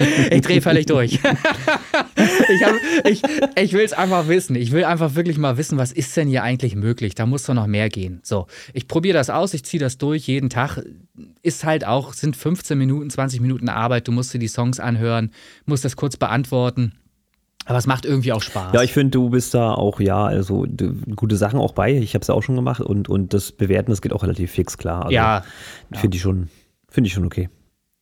ich 0.32 0.40
drehe 0.40 0.60
völlig 0.60 0.86
durch. 0.86 1.12
ich, 2.48 2.64
hab, 2.64 2.74
ich, 3.04 3.22
ich 3.54 3.72
will 3.74 3.84
es 3.84 3.92
einfach 3.92 4.26
wissen. 4.26 4.56
Ich 4.56 4.72
will 4.72 4.82
einfach 4.82 5.14
wirklich 5.14 5.38
mal 5.38 5.56
wissen, 5.56 5.78
was 5.78 5.92
ist 5.92 6.16
denn 6.16 6.26
hier 6.26 6.42
eigentlich 6.42 6.74
möglich? 6.74 7.14
Da 7.14 7.26
muss 7.26 7.44
doch 7.44 7.54
noch 7.54 7.68
mehr 7.68 7.88
gehen. 7.88 8.18
So, 8.24 8.48
ich 8.72 8.88
probiere 8.88 9.16
das 9.16 9.30
aus, 9.30 9.54
ich 9.54 9.64
ziehe 9.64 9.80
das 9.80 9.98
durch 9.98 10.26
jeden 10.26 10.50
Tag. 10.50 10.82
Ist 11.42 11.62
halt 11.62 11.86
auch, 11.86 12.12
sind 12.12 12.34
15 12.34 12.76
Minuten, 12.76 13.08
20 13.08 13.40
Minuten 13.40 13.68
Arbeit. 13.68 14.08
Du 14.08 14.12
musst 14.12 14.34
dir 14.34 14.40
die 14.40 14.48
Songs 14.48 14.80
anhören, 14.80 15.30
musst 15.64 15.84
das 15.84 15.94
kurz 15.94 16.16
beantworten. 16.16 16.94
Aber 17.64 17.78
es 17.78 17.86
macht 17.86 18.04
irgendwie 18.04 18.32
auch 18.32 18.42
Spaß. 18.42 18.74
Ja, 18.74 18.82
ich 18.82 18.92
finde, 18.92 19.12
du 19.12 19.30
bist 19.30 19.54
da 19.54 19.72
auch, 19.72 20.00
ja, 20.00 20.24
also 20.24 20.66
gute 21.16 21.36
Sachen 21.36 21.58
auch 21.58 21.72
bei. 21.72 21.94
Ich 21.94 22.14
habe 22.14 22.22
es 22.22 22.28
ja 22.28 22.34
auch 22.34 22.42
schon 22.42 22.56
gemacht 22.56 22.80
und, 22.80 23.08
und 23.08 23.32
das 23.32 23.52
Bewerten, 23.52 23.90
das 23.90 24.02
geht 24.02 24.12
auch 24.12 24.22
relativ 24.22 24.50
fix, 24.50 24.76
klar. 24.76 25.04
Also, 25.04 25.14
ja. 25.14 25.44
Finde 25.92 26.16
ich, 26.16 26.22
schon, 26.22 26.48
find 26.88 27.06
ich 27.06 27.12
schon 27.12 27.24
okay. 27.24 27.48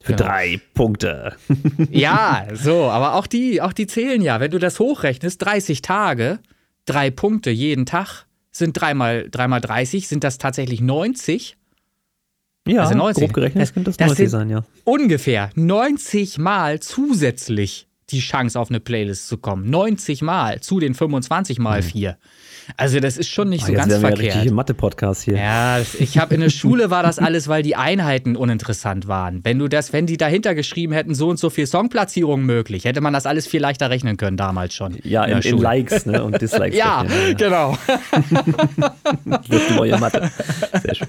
Für 0.03 0.15
genau. 0.15 0.29
drei 0.29 0.61
Punkte. 0.75 1.37
ja, 1.91 2.47
so, 2.55 2.85
aber 2.87 3.15
auch 3.15 3.29
die, 3.29 3.63
auch 3.63 3.73
die 3.73 3.87
zählen 3.87 4.21
ja. 4.21 4.41
Wenn 4.41 4.51
du 4.51 4.59
das 4.59 4.81
hochrechnest, 4.81 5.41
30 5.43 5.81
Tage, 5.81 6.41
drei 6.85 7.11
Punkte 7.13 7.51
jeden 7.51 7.87
Tag, 7.87 8.27
sind 8.51 8.73
dreimal, 8.73 9.29
dreimal 9.31 9.61
30, 9.61 10.09
sind 10.09 10.25
das 10.25 10.39
tatsächlich 10.39 10.81
90. 10.81 11.57
Ja, 12.67 12.83
also 12.83 12.95
90. 12.97 13.23
grob 13.23 13.33
gerechnet 13.33 13.63
das, 13.63 13.75
könnte 13.75 13.91
das 13.91 13.99
90 13.99 14.29
sein, 14.29 14.51
ja. 14.51 14.65
Ungefähr 14.85 15.51
90 15.55 16.39
Mal 16.39 16.81
zusätzlich 16.81 17.87
die 18.13 18.21
Chance, 18.21 18.59
auf 18.59 18.71
eine 18.71 18.81
Playlist 18.81 19.29
zu 19.29 19.39
kommen. 19.39 19.69
90 19.69 20.23
Mal 20.23 20.61
zu 20.61 20.81
den 20.81 20.95
25 20.95 21.59
mal 21.59 21.83
4. 21.83 22.11
Mhm. 22.11 22.17
Also 22.77 23.01
das 23.01 23.17
ist 23.17 23.29
schon 23.29 23.49
nicht 23.49 23.65
oh, 23.65 23.69
so 23.69 23.73
ganz 23.73 23.95
verkehrt. 23.97 24.45
Ja 24.45 24.53
Mathe-Podcast 24.53 25.23
hier. 25.23 25.37
Ja, 25.37 25.81
ich 25.99 26.19
habe 26.19 26.35
in 26.35 26.41
der 26.41 26.51
Schule 26.51 26.91
war 26.91 27.03
das 27.03 27.19
alles, 27.19 27.49
weil 27.49 27.63
die 27.63 27.77
Einheiten 27.77 28.37
uninteressant 28.37 29.09
waren. 29.09 29.45
Wenn 29.45 29.59
du 29.59 29.69
das, 29.69 29.93
wenn 29.93 30.07
die 30.07 30.17
dahinter 30.17 30.55
geschrieben 30.55 30.93
hätten, 30.93 31.15
so 31.15 31.29
und 31.29 31.39
so 31.39 31.51
viel 31.51 31.67
Songplatzierungen 31.67 32.47
möglich, 32.47 32.85
hätte 32.85 33.01
man 33.01 33.13
das 33.13 33.27
alles 33.27 33.47
viel 33.47 33.61
leichter 33.61 33.91
rechnen 33.91 34.17
können 34.17 34.37
damals 34.37 34.75
schon. 34.75 34.99
Ja, 35.03 35.25
in, 35.25 35.39
in, 35.39 35.57
in 35.57 35.59
Likes 35.59 36.07
ne, 36.07 36.23
und 36.23 36.41
Dislikes. 36.41 36.77
ja, 36.77 37.01
rechnen, 37.01 37.29
ja, 37.29 37.35
genau. 37.35 37.79
wird 39.49 39.77
neue 39.77 39.99
Mathe. 39.99 40.31
Sehr 40.83 40.95
schön. 40.95 41.09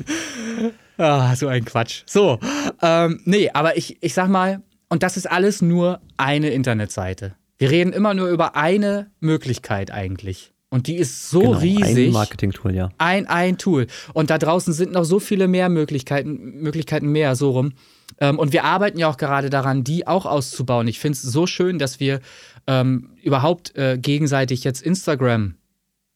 Ah, 0.98 1.36
so 1.36 1.48
ein 1.48 1.66
Quatsch. 1.66 2.04
So, 2.06 2.40
ähm, 2.82 3.20
nee, 3.26 3.50
aber 3.54 3.78
ich, 3.78 3.98
ich 4.02 4.14
sag 4.14 4.30
mal, 4.30 4.62
und 4.94 5.02
das 5.02 5.18
ist 5.18 5.26
alles 5.26 5.64
nur 5.64 6.02
eine 6.18 6.52
Internetseite. 6.52 7.34
Wir 7.58 7.72
reden 7.72 7.94
immer 7.94 8.14
nur 8.14 8.28
über 8.30 8.56
eine 8.56 9.10
Möglichkeit 9.22 9.90
eigentlich. 9.90 10.54
Und 10.70 10.86
die 10.86 10.98
ist 10.98 11.32
so 11.32 11.40
genau, 11.40 11.58
riesig. 11.58 12.10
Ein 12.10 12.14
Marketing-Tool, 12.14 12.76
ja. 12.76 12.90
Ein, 13.00 13.26
ein 13.26 13.58
Tool. 13.58 13.88
Und 14.14 14.30
da 14.30 14.38
draußen 14.38 14.72
sind 14.72 14.92
noch 14.92 15.04
so 15.04 15.20
viele 15.20 15.48
mehr 15.48 15.70
Möglichkeiten, 15.70 16.62
Möglichkeiten 16.62 17.12
mehr, 17.12 17.36
so 17.36 17.50
rum. 17.50 17.74
Ähm, 18.20 18.38
und 18.38 18.54
wir 18.54 18.66
arbeiten 18.66 19.00
ja 19.00 19.10
auch 19.10 19.18
gerade 19.18 19.50
daran, 19.50 19.84
die 19.84 20.06
auch 20.06 20.28
auszubauen. 20.28 20.88
Ich 20.88 21.00
finde 21.00 21.16
es 21.16 21.24
so 21.24 21.48
schön, 21.48 21.80
dass 21.80 22.00
wir 22.00 22.20
ähm, 22.68 23.16
überhaupt 23.24 23.76
äh, 23.76 23.98
gegenseitig 24.00 24.64
jetzt 24.64 24.84
Instagram 24.84 25.56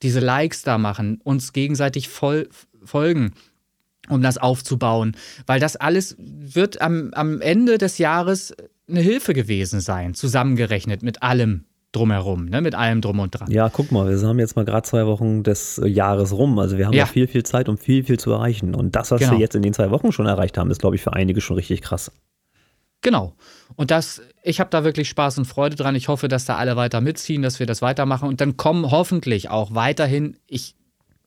diese 0.04 0.20
Likes 0.20 0.62
da 0.62 0.78
machen, 0.78 1.20
uns 1.24 1.52
gegenseitig 1.52 2.10
voll 2.10 2.48
folgen 2.84 3.34
um 4.10 4.22
das 4.22 4.38
aufzubauen. 4.38 5.16
Weil 5.46 5.60
das 5.60 5.76
alles 5.76 6.16
wird 6.20 6.82
am, 6.82 7.12
am 7.14 7.42
Ende 7.42 7.78
des 7.78 7.98
Jahres 7.98 8.56
eine 8.90 9.02
Hilfe 9.02 9.34
gewesen 9.34 9.82
sein, 9.82 10.14
zusammengerechnet 10.14 11.04
mit 11.04 11.24
allem 11.24 11.66
drumherum, 11.92 12.46
ne? 12.46 12.62
mit 12.62 12.76
allem 12.76 13.02
drum 13.02 13.20
und 13.20 13.32
dran. 13.32 13.50
Ja, 13.50 13.70
guck 13.70 13.92
mal, 13.92 14.10
wir 14.10 14.28
haben 14.28 14.40
jetzt 14.40 14.56
mal 14.56 14.66
gerade 14.66 14.84
zwei 14.84 15.06
Wochen 15.06 15.44
des 15.44 15.82
Jahres 15.84 16.34
rum. 16.34 16.60
Also 16.60 16.78
wir 16.78 16.86
haben 16.86 16.94
ja. 16.94 17.06
noch 17.06 17.12
viel, 17.12 17.28
viel 17.28 17.44
Zeit, 17.44 17.70
um 17.70 17.78
viel, 17.78 18.04
viel 18.04 18.20
zu 18.20 18.32
erreichen. 18.32 18.76
Und 18.76 18.96
das, 18.96 19.12
was 19.12 19.20
genau. 19.20 19.34
wir 19.34 19.40
jetzt 19.40 19.56
in 19.56 19.62
den 19.62 19.74
zwei 19.74 19.90
Wochen 19.92 20.12
schon 20.12 20.26
erreicht 20.26 20.58
haben, 20.58 20.70
ist, 20.70 20.80
glaube 20.80 20.96
ich, 20.96 21.02
für 21.02 21.14
einige 21.14 21.42
schon 21.42 21.56
richtig 21.56 21.82
krass. 21.82 22.12
Genau. 23.02 23.36
Und 23.76 23.92
das, 23.92 24.22
ich 24.44 24.60
habe 24.60 24.70
da 24.70 24.84
wirklich 24.84 25.08
Spaß 25.10 25.38
und 25.38 25.46
Freude 25.46 25.76
dran. 25.76 25.96
Ich 25.96 26.08
hoffe, 26.08 26.28
dass 26.28 26.46
da 26.46 26.56
alle 26.56 26.76
weiter 26.76 27.00
mitziehen, 27.00 27.42
dass 27.42 27.60
wir 27.60 27.66
das 27.66 27.82
weitermachen. 27.82 28.28
Und 28.28 28.42
dann 28.42 28.58
kommen 28.58 28.90
hoffentlich 28.90 29.50
auch 29.50 29.74
weiterhin, 29.76 30.38
ich 30.48 30.76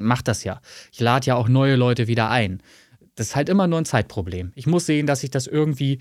mache 0.00 0.24
das 0.24 0.44
ja. 0.44 0.60
Ich 0.92 1.00
lade 1.00 1.26
ja 1.26 1.36
auch 1.36 1.48
neue 1.48 1.76
Leute 1.76 2.06
wieder 2.06 2.30
ein. 2.30 2.62
Das 3.14 3.28
ist 3.28 3.36
halt 3.36 3.48
immer 3.48 3.66
nur 3.66 3.80
ein 3.80 3.84
Zeitproblem. 3.84 4.52
Ich 4.54 4.66
muss 4.66 4.86
sehen, 4.86 5.06
dass 5.06 5.22
ich 5.22 5.30
das 5.30 5.46
irgendwie 5.46 5.98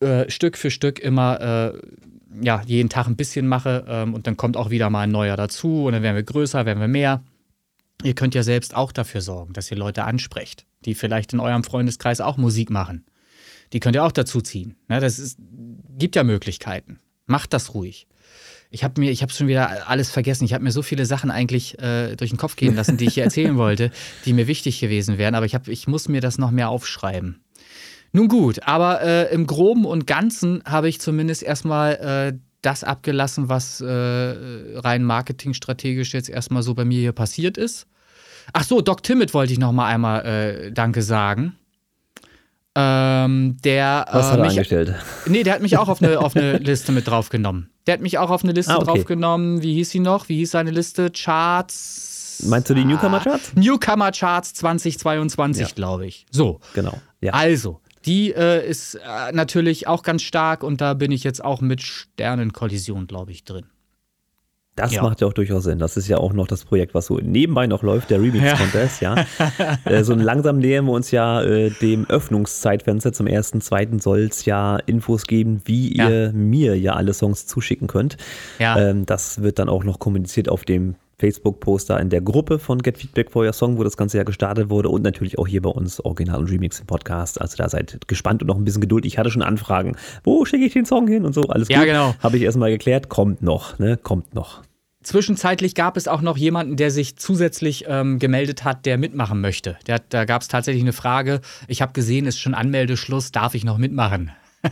äh, 0.00 0.30
Stück 0.30 0.56
für 0.56 0.70
Stück 0.70 0.98
immer, 0.98 1.72
äh, 1.72 1.78
ja, 2.42 2.62
jeden 2.66 2.88
Tag 2.88 3.06
ein 3.06 3.16
bisschen 3.16 3.46
mache 3.46 3.84
ähm, 3.88 4.14
und 4.14 4.26
dann 4.26 4.36
kommt 4.36 4.56
auch 4.56 4.70
wieder 4.70 4.90
mal 4.90 5.02
ein 5.02 5.10
neuer 5.10 5.36
dazu 5.36 5.84
und 5.84 5.92
dann 5.92 6.02
werden 6.02 6.16
wir 6.16 6.22
größer, 6.22 6.66
werden 6.66 6.80
wir 6.80 6.88
mehr. 6.88 7.24
Ihr 8.02 8.14
könnt 8.14 8.34
ja 8.34 8.42
selbst 8.42 8.74
auch 8.74 8.92
dafür 8.92 9.20
sorgen, 9.20 9.52
dass 9.52 9.70
ihr 9.70 9.76
Leute 9.76 10.04
ansprecht, 10.04 10.66
die 10.84 10.94
vielleicht 10.94 11.32
in 11.32 11.40
eurem 11.40 11.64
Freundeskreis 11.64 12.20
auch 12.20 12.36
Musik 12.36 12.70
machen. 12.70 13.04
Die 13.72 13.80
könnt 13.80 13.94
ihr 13.94 14.04
auch 14.04 14.12
dazu 14.12 14.40
ziehen. 14.40 14.76
Ne, 14.88 15.00
das 15.00 15.18
ist, 15.18 15.38
gibt 15.98 16.16
ja 16.16 16.24
Möglichkeiten. 16.24 16.98
Macht 17.26 17.52
das 17.52 17.74
ruhig. 17.74 18.06
Ich 18.70 18.84
habe 18.84 19.00
mir, 19.00 19.10
ich 19.10 19.22
habe 19.22 19.32
schon 19.32 19.48
wieder 19.48 19.88
alles 19.88 20.10
vergessen. 20.10 20.44
Ich 20.44 20.54
habe 20.54 20.62
mir 20.62 20.70
so 20.70 20.82
viele 20.82 21.04
Sachen 21.04 21.30
eigentlich 21.30 21.78
äh, 21.80 22.14
durch 22.14 22.30
den 22.30 22.38
Kopf 22.38 22.54
gehen 22.56 22.76
lassen, 22.76 22.96
die 22.96 23.06
ich 23.06 23.14
hier 23.14 23.24
erzählen 23.24 23.56
wollte, 23.56 23.90
die 24.24 24.32
mir 24.32 24.46
wichtig 24.46 24.78
gewesen 24.80 25.18
wären. 25.18 25.34
Aber 25.34 25.46
ich, 25.46 25.54
hab, 25.54 25.66
ich 25.66 25.88
muss 25.88 26.08
mir 26.08 26.20
das 26.20 26.38
noch 26.38 26.52
mehr 26.52 26.68
aufschreiben. 26.68 27.40
Nun 28.12 28.28
gut, 28.28 28.62
aber 28.64 29.02
äh, 29.02 29.32
im 29.32 29.46
Groben 29.46 29.84
und 29.84 30.06
Ganzen 30.06 30.62
habe 30.64 30.88
ich 30.88 31.00
zumindest 31.00 31.42
erstmal 31.42 31.94
äh, 31.94 32.38
das 32.62 32.84
abgelassen, 32.84 33.48
was 33.48 33.80
äh, 33.80 33.86
rein 33.88 35.04
marketingstrategisch 35.04 36.12
jetzt 36.12 36.28
erstmal 36.28 36.62
so 36.62 36.74
bei 36.74 36.84
mir 36.84 36.98
hier 36.98 37.12
passiert 37.12 37.56
ist. 37.56 37.86
Ach 38.52 38.64
so, 38.64 38.80
Doc 38.80 39.02
Timmett 39.02 39.32
wollte 39.32 39.52
ich 39.52 39.58
noch 39.58 39.72
mal 39.72 39.86
einmal 39.86 40.26
äh, 40.26 40.72
Danke 40.72 41.02
sagen. 41.02 41.56
Ähm, 42.74 43.56
der, 43.64 44.06
Was 44.10 44.26
äh, 44.26 44.30
hat 44.30 44.38
er 44.38 44.44
mich, 44.44 44.50
angestellt? 44.50 44.94
Nee, 45.26 45.42
der 45.42 45.54
hat 45.54 45.62
mich 45.62 45.76
auch 45.76 45.88
auf 45.88 46.02
eine, 46.02 46.18
auf 46.18 46.36
eine 46.36 46.58
Liste 46.58 46.92
mit 46.92 47.06
draufgenommen. 47.06 47.68
Der 47.86 47.94
hat 47.94 48.00
mich 48.00 48.18
auch 48.18 48.30
auf 48.30 48.44
eine 48.44 48.52
Liste 48.52 48.72
ah, 48.72 48.76
okay. 48.76 48.86
draufgenommen. 48.86 49.62
Wie 49.62 49.74
hieß 49.74 49.90
sie 49.90 50.00
noch? 50.00 50.28
Wie 50.28 50.36
hieß 50.36 50.50
seine 50.50 50.70
Liste? 50.70 51.10
Charts. 51.10 52.42
Meinst 52.46 52.70
du 52.70 52.74
die 52.74 52.84
Newcomer 52.84 53.20
Charts? 53.20 53.54
Newcomer 53.54 54.12
Charts 54.12 54.54
2022, 54.54 55.68
ja. 55.68 55.74
glaube 55.74 56.06
ich. 56.06 56.26
So. 56.30 56.60
Genau. 56.74 57.00
Ja. 57.20 57.34
Also, 57.34 57.80
die 58.06 58.32
äh, 58.32 58.66
ist 58.66 58.94
äh, 58.94 59.32
natürlich 59.32 59.86
auch 59.86 60.02
ganz 60.02 60.22
stark 60.22 60.62
und 60.62 60.80
da 60.80 60.94
bin 60.94 61.12
ich 61.12 61.22
jetzt 61.24 61.44
auch 61.44 61.60
mit 61.60 61.82
Sternenkollision, 61.82 63.06
glaube 63.06 63.32
ich, 63.32 63.44
drin. 63.44 63.66
Das 64.76 64.92
ja. 64.92 65.02
macht 65.02 65.20
ja 65.20 65.26
auch 65.26 65.32
durchaus 65.32 65.64
Sinn. 65.64 65.78
Das 65.78 65.96
ist 65.96 66.08
ja 66.08 66.18
auch 66.18 66.32
noch 66.32 66.46
das 66.46 66.64
Projekt, 66.64 66.94
was 66.94 67.06
so 67.06 67.18
nebenbei 67.18 67.66
noch 67.66 67.82
läuft, 67.82 68.10
der 68.10 68.20
Remix-Contest, 68.20 69.02
ja. 69.02 69.26
ja. 69.58 69.78
äh, 69.84 70.04
so 70.04 70.14
langsam 70.14 70.58
nähern 70.58 70.86
wir 70.86 70.92
uns 70.92 71.10
ja 71.10 71.42
äh, 71.42 71.70
dem 71.70 72.08
Öffnungszeitfenster. 72.08 73.12
Zum 73.12 73.26
ersten, 73.26 73.60
zweiten 73.60 73.98
soll 73.98 74.20
es 74.30 74.44
ja 74.44 74.76
Infos 74.76 75.26
geben, 75.26 75.60
wie 75.64 75.96
ja. 75.96 76.08
ihr 76.08 76.32
mir 76.32 76.78
ja 76.78 76.94
alle 76.94 77.12
Songs 77.12 77.46
zuschicken 77.46 77.88
könnt. 77.88 78.16
Ja. 78.58 78.78
Ähm, 78.78 79.06
das 79.06 79.42
wird 79.42 79.58
dann 79.58 79.68
auch 79.68 79.84
noch 79.84 79.98
kommuniziert 79.98 80.48
auf 80.48 80.64
dem 80.64 80.94
Facebook-Poster 81.20 82.00
in 82.00 82.08
der 82.08 82.22
Gruppe 82.22 82.58
von 82.58 82.80
Get 82.80 82.98
Feedback 82.98 83.30
for 83.30 83.44
Your 83.44 83.52
Song, 83.52 83.78
wo 83.78 83.84
das 83.84 83.96
Ganze 83.96 84.16
ja 84.16 84.24
gestartet 84.24 84.70
wurde 84.70 84.88
und 84.88 85.02
natürlich 85.02 85.38
auch 85.38 85.46
hier 85.46 85.62
bei 85.62 85.70
uns 85.70 86.00
Original 86.04 86.40
und 86.40 86.50
Remix 86.50 86.80
im 86.80 86.86
Podcast. 86.86 87.40
Also 87.40 87.56
da 87.56 87.68
seid 87.68 88.08
gespannt 88.08 88.42
und 88.42 88.48
noch 88.48 88.56
ein 88.56 88.64
bisschen 88.64 88.80
Geduld. 88.80 89.04
Ich 89.04 89.18
hatte 89.18 89.30
schon 89.30 89.42
Anfragen, 89.42 89.96
wo 90.24 90.44
schicke 90.44 90.64
ich 90.64 90.72
den 90.72 90.86
Song 90.86 91.06
hin 91.06 91.24
und 91.24 91.34
so, 91.34 91.42
alles 91.42 91.68
ja, 91.68 91.78
gut. 91.78 91.86
Ja, 91.86 91.92
genau. 91.92 92.14
Habe 92.20 92.38
ich 92.38 92.42
erstmal 92.42 92.70
geklärt, 92.70 93.08
kommt 93.08 93.42
noch, 93.42 93.78
ne, 93.78 93.96
kommt 93.96 94.34
noch. 94.34 94.62
Zwischenzeitlich 95.02 95.74
gab 95.74 95.96
es 95.96 96.08
auch 96.08 96.20
noch 96.20 96.36
jemanden, 96.36 96.76
der 96.76 96.90
sich 96.90 97.16
zusätzlich 97.16 97.84
ähm, 97.88 98.18
gemeldet 98.18 98.64
hat, 98.64 98.84
der 98.84 98.98
mitmachen 98.98 99.40
möchte. 99.40 99.76
Der, 99.86 99.98
da 100.08 100.24
gab 100.24 100.42
es 100.42 100.48
tatsächlich 100.48 100.82
eine 100.82 100.92
Frage. 100.92 101.40
Ich 101.68 101.80
habe 101.80 101.92
gesehen, 101.92 102.26
ist 102.26 102.38
schon 102.38 102.54
Anmeldeschluss, 102.54 103.32
darf 103.32 103.54
ich 103.54 103.64
noch 103.64 103.78
mitmachen? 103.78 104.30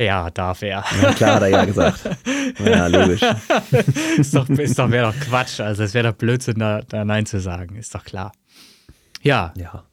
ja, 0.00 0.30
darf 0.30 0.62
er. 0.62 0.84
Ja, 1.02 1.12
klar, 1.12 1.34
hat 1.36 1.42
er 1.42 1.48
ja 1.48 1.64
gesagt. 1.64 2.00
Ja, 2.64 2.86
logisch. 2.86 3.20
ist 4.16 4.34
doch, 4.34 4.48
ist 4.48 4.78
doch, 4.78 4.90
wäre 4.90 5.12
doch 5.12 5.20
Quatsch. 5.20 5.60
Also, 5.60 5.82
es 5.82 5.94
wäre 5.94 6.10
doch 6.10 6.16
Blödsinn, 6.16 6.58
da, 6.58 6.80
da 6.88 7.04
Nein 7.04 7.26
zu 7.26 7.40
sagen. 7.40 7.76
Ist 7.76 7.94
doch 7.94 8.04
klar. 8.04 8.32
Ja. 9.22 9.52
Ja. 9.56 9.84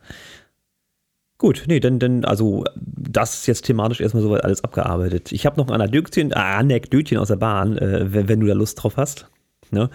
Gut, 1.38 1.66
nee, 1.68 1.80
dann, 1.80 2.00
dann, 2.00 2.26
also 2.26 2.64
das 2.76 3.36
ist 3.36 3.48
jetzt 3.48 3.66
thematisch 3.66 4.02
erstmal 4.02 4.24
soweit 4.24 4.44
alles 4.44 4.64
abgearbeitet. 4.64 5.32
Ich 5.32 5.46
habe 5.46 5.58
noch 5.58 5.68
ein 5.68 5.74
Anekdötchen, 5.74 6.32
äh, 6.32 6.36
Anekdötchen 6.36 7.18
aus 7.20 7.28
der 7.28 7.36
Bahn, 7.36 7.78
äh, 7.78 8.12
wenn, 8.12 8.28
wenn, 8.28 8.40
du 8.40 8.48
da 8.48 8.54
Lust 8.54 8.82
drauf 8.82 8.98
hast. 8.98 9.28
Ne? 9.70 9.90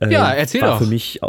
Äh, 0.00 0.10
ja, 0.10 0.32
erzähl 0.32 0.62
war 0.62 0.70
doch. 0.70 0.78
Für 0.78 0.86
mich, 0.86 1.20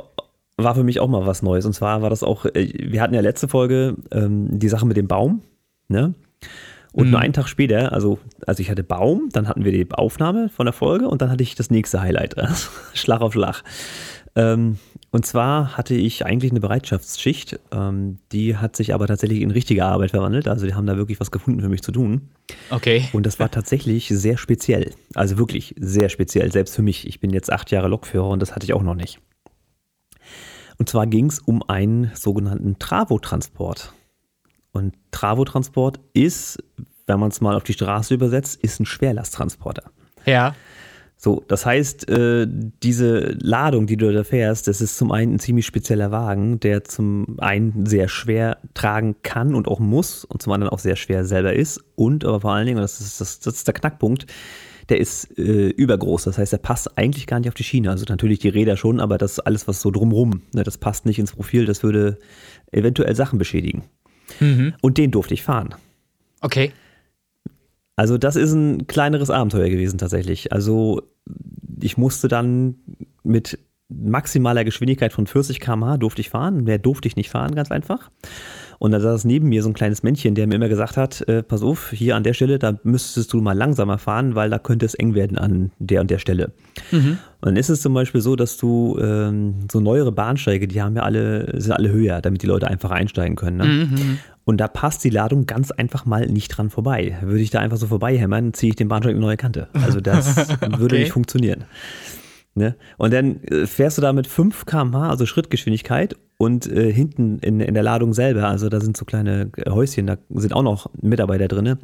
war 0.55 0.75
für 0.75 0.83
mich 0.83 1.01
auch 1.01 1.09
mal 1.09 1.25
was 1.25 1.41
Neues. 1.41 1.65
Und 1.65 1.73
zwar 1.73 2.01
war 2.01 2.09
das 2.09 2.23
auch, 2.23 2.45
äh, 2.45 2.91
wir 2.91 3.01
hatten 3.01 3.13
ja 3.13 3.21
letzte 3.21 3.49
Folge 3.49 3.95
ähm, 4.11 4.57
die 4.57 4.69
Sache 4.69 4.85
mit 4.85 4.95
dem 4.95 5.07
Baum, 5.07 5.41
ne? 5.89 6.13
Und 6.95 7.07
mhm. 7.07 7.11
nur 7.11 7.19
einen 7.19 7.33
Tag 7.33 7.49
später, 7.49 7.91
also, 7.91 8.19
also 8.47 8.61
ich 8.61 8.71
hatte 8.71 8.81
Baum, 8.81 9.27
dann 9.33 9.49
hatten 9.49 9.65
wir 9.65 9.73
die 9.73 9.85
Aufnahme 9.91 10.47
von 10.47 10.65
der 10.65 10.71
Folge 10.71 11.09
und 11.09 11.21
dann 11.21 11.29
hatte 11.29 11.43
ich 11.43 11.53
das 11.53 11.69
nächste 11.69 12.01
Highlight. 12.01 12.35
Schlag 12.93 13.19
auf 13.19 13.33
Schlag. 13.33 13.63
Ähm, 14.37 14.79
und 15.11 15.25
zwar 15.25 15.75
hatte 15.75 15.93
ich 15.93 16.25
eigentlich 16.25 16.51
eine 16.51 16.61
Bereitschaftsschicht, 16.61 17.59
ähm, 17.73 18.19
die 18.31 18.55
hat 18.55 18.77
sich 18.77 18.93
aber 18.93 19.07
tatsächlich 19.07 19.41
in 19.41 19.51
richtige 19.51 19.83
Arbeit 19.83 20.11
verwandelt. 20.11 20.47
Also 20.47 20.65
die 20.65 20.73
haben 20.73 20.85
da 20.85 20.95
wirklich 20.95 21.19
was 21.19 21.31
gefunden 21.31 21.59
für 21.59 21.67
mich 21.67 21.81
zu 21.81 21.91
tun. 21.91 22.29
Okay. 22.69 23.03
Und 23.11 23.25
das 23.25 23.39
war 23.39 23.51
tatsächlich 23.51 24.07
sehr 24.07 24.37
speziell. 24.37 24.93
Also 25.15 25.37
wirklich 25.37 25.75
sehr 25.77 26.07
speziell, 26.07 26.49
selbst 26.53 26.75
für 26.75 26.81
mich. 26.81 27.05
Ich 27.07 27.19
bin 27.19 27.31
jetzt 27.31 27.51
acht 27.51 27.71
Jahre 27.71 27.89
Lokführer 27.89 28.29
und 28.29 28.41
das 28.41 28.55
hatte 28.55 28.65
ich 28.65 28.73
auch 28.73 28.83
noch 28.83 28.95
nicht. 28.95 29.19
Und 30.77 30.87
zwar 30.87 31.07
ging 31.07 31.25
es 31.25 31.39
um 31.39 31.61
einen 31.61 32.11
sogenannten 32.13 32.79
Travo-Transport. 32.79 33.91
Und 34.75 34.93
Travo-Transport 35.11 36.01
ist, 36.11 36.61
wenn 37.07 37.19
man 37.19 37.31
es 37.31 37.39
mal 37.39 37.55
auf 37.55 37.63
die 37.63 37.73
Straße 37.73 38.13
übersetzt, 38.13 38.61
ist 38.61 38.81
ein 38.81 38.85
Schwerlasttransporter. 38.85 39.83
Ja. 40.25 40.53
So, 41.15 41.41
das 41.47 41.65
heißt, 41.65 42.09
äh, 42.09 42.45
diese 42.83 43.37
Ladung, 43.39 43.87
die 43.87 43.95
du 43.95 44.11
da 44.11 44.25
fährst, 44.25 44.67
das 44.67 44.81
ist 44.81 44.97
zum 44.97 45.13
einen 45.13 45.35
ein 45.35 45.39
ziemlich 45.39 45.65
spezieller 45.65 46.11
Wagen, 46.11 46.59
der 46.59 46.83
zum 46.83 47.37
einen 47.39 47.85
sehr 47.85 48.09
schwer 48.09 48.57
tragen 48.73 49.15
kann 49.23 49.55
und 49.55 49.69
auch 49.69 49.79
muss 49.79 50.25
und 50.25 50.41
zum 50.41 50.51
anderen 50.51 50.73
auch 50.73 50.79
sehr 50.79 50.97
schwer 50.97 51.23
selber 51.23 51.53
ist 51.53 51.79
und 51.95 52.25
aber 52.25 52.41
vor 52.41 52.51
allen 52.51 52.65
Dingen, 52.65 52.77
und 52.77 52.83
das 52.83 52.99
ist, 52.99 53.21
das, 53.21 53.39
das 53.39 53.55
ist 53.55 53.67
der 53.67 53.73
Knackpunkt, 53.75 54.25
der 54.89 54.99
ist 54.99 55.39
äh, 55.39 55.69
übergroß. 55.69 56.25
Das 56.25 56.37
heißt, 56.37 56.51
der 56.51 56.57
passt 56.57 56.97
eigentlich 56.97 57.27
gar 57.27 57.39
nicht 57.39 57.47
auf 57.47 57.55
die 57.55 57.63
Schiene. 57.63 57.89
Also 57.89 58.05
natürlich 58.09 58.39
die 58.39 58.49
Räder 58.49 58.75
schon, 58.75 58.99
aber 58.99 59.17
das 59.17 59.39
alles, 59.39 59.69
was 59.69 59.81
so 59.81 59.91
drumrum, 59.91 60.41
ne, 60.53 60.63
das 60.63 60.77
passt 60.77 61.05
nicht 61.05 61.17
ins 61.17 61.31
Profil, 61.31 61.65
das 61.65 61.81
würde 61.81 62.19
eventuell 62.73 63.15
Sachen 63.15 63.39
beschädigen. 63.39 63.85
Mhm. 64.39 64.73
Und 64.81 64.97
den 64.97 65.11
durfte 65.11 65.33
ich 65.33 65.43
fahren. 65.43 65.75
Okay. 66.41 66.71
Also 67.95 68.17
das 68.17 68.35
ist 68.35 68.53
ein 68.53 68.87
kleineres 68.87 69.29
Abenteuer 69.29 69.69
gewesen 69.69 69.97
tatsächlich. 69.97 70.51
Also 70.51 71.01
ich 71.81 71.97
musste 71.97 72.27
dann 72.27 72.75
mit 73.23 73.57
maximaler 73.89 74.63
Geschwindigkeit 74.63 75.13
von 75.13 75.27
40 75.27 75.59
km/h 75.59 75.97
durfte 75.97 76.21
ich 76.21 76.29
fahren. 76.29 76.63
Mehr 76.63 76.79
durfte 76.79 77.07
ich 77.07 77.15
nicht 77.15 77.29
fahren, 77.29 77.55
ganz 77.55 77.71
einfach. 77.71 78.09
Und 78.79 78.91
da 78.91 78.99
saß 78.99 79.25
neben 79.25 79.49
mir 79.49 79.63
so 79.63 79.69
ein 79.69 79.73
kleines 79.73 80.03
Männchen, 80.03 80.35
der 80.35 80.47
mir 80.47 80.55
immer 80.55 80.69
gesagt 80.69 80.97
hat, 80.97 81.21
äh, 81.27 81.43
pass 81.43 81.63
auf, 81.63 81.91
hier 81.91 82.15
an 82.15 82.23
der 82.23 82.33
Stelle, 82.33 82.59
da 82.59 82.77
müsstest 82.83 83.33
du 83.33 83.41
mal 83.41 83.57
langsamer 83.57 83.97
fahren, 83.97 84.35
weil 84.35 84.49
da 84.49 84.59
könnte 84.59 84.85
es 84.85 84.93
eng 84.93 85.15
werden 85.15 85.37
an 85.37 85.71
der 85.79 86.01
und 86.01 86.11
der 86.11 86.19
Stelle. 86.19 86.51
Mhm. 86.91 87.17
Und 87.41 87.49
dann 87.49 87.55
ist 87.57 87.69
es 87.69 87.81
zum 87.81 87.93
Beispiel 87.93 88.21
so, 88.21 88.35
dass 88.35 88.57
du 88.57 88.97
ähm, 89.01 89.55
so 89.71 89.79
neuere 89.79 90.11
Bahnsteige, 90.11 90.67
die 90.67 90.81
haben 90.81 90.95
ja 90.95 91.03
alle, 91.03 91.59
sind 91.59 91.71
alle 91.71 91.91
höher, 91.91 92.21
damit 92.21 92.41
die 92.41 92.47
Leute 92.47 92.67
einfach 92.67 92.91
einsteigen 92.91 93.35
können. 93.35 93.57
Ne? 93.57 93.65
Mhm. 93.65 94.17
Und 94.45 94.57
da 94.57 94.67
passt 94.67 95.03
die 95.03 95.09
Ladung 95.09 95.47
ganz 95.47 95.71
einfach 95.71 96.05
mal 96.05 96.27
nicht 96.27 96.49
dran 96.49 96.69
vorbei. 96.69 97.17
Würde 97.21 97.41
ich 97.41 97.49
da 97.49 97.59
einfach 97.59 97.77
so 97.77 97.87
vorbeihämmern, 97.87 98.53
ziehe 98.53 98.71
ich 98.71 98.75
den 98.75 98.87
Bahnsteig 98.87 99.11
in 99.11 99.17
eine 99.17 99.25
neue 99.25 99.37
Kante. 99.37 99.67
Also 99.73 100.01
das 100.01 100.49
okay. 100.49 100.69
würde 100.77 100.99
nicht 100.99 101.11
funktionieren. 101.11 101.65
Ne? 102.53 102.75
Und 102.97 103.13
dann 103.13 103.43
äh, 103.43 103.65
fährst 103.65 103.97
du 103.97 104.01
da 104.01 104.13
mit 104.13 104.27
5 104.27 104.65
km/h, 104.65 105.09
also 105.09 105.25
Schrittgeschwindigkeit, 105.25 106.15
und 106.37 106.67
äh, 106.67 106.91
hinten 106.91 107.39
in, 107.39 107.61
in 107.61 107.73
der 107.73 107.83
Ladung 107.83 108.13
selber, 108.13 108.47
also 108.47 108.67
da 108.67 108.81
sind 108.81 108.97
so 108.97 109.05
kleine 109.05 109.51
äh, 109.55 109.69
Häuschen, 109.69 110.07
da 110.07 110.17
sind 110.29 110.53
auch 110.53 110.63
noch 110.63 110.89
Mitarbeiter 111.01 111.47
drin, 111.47 111.77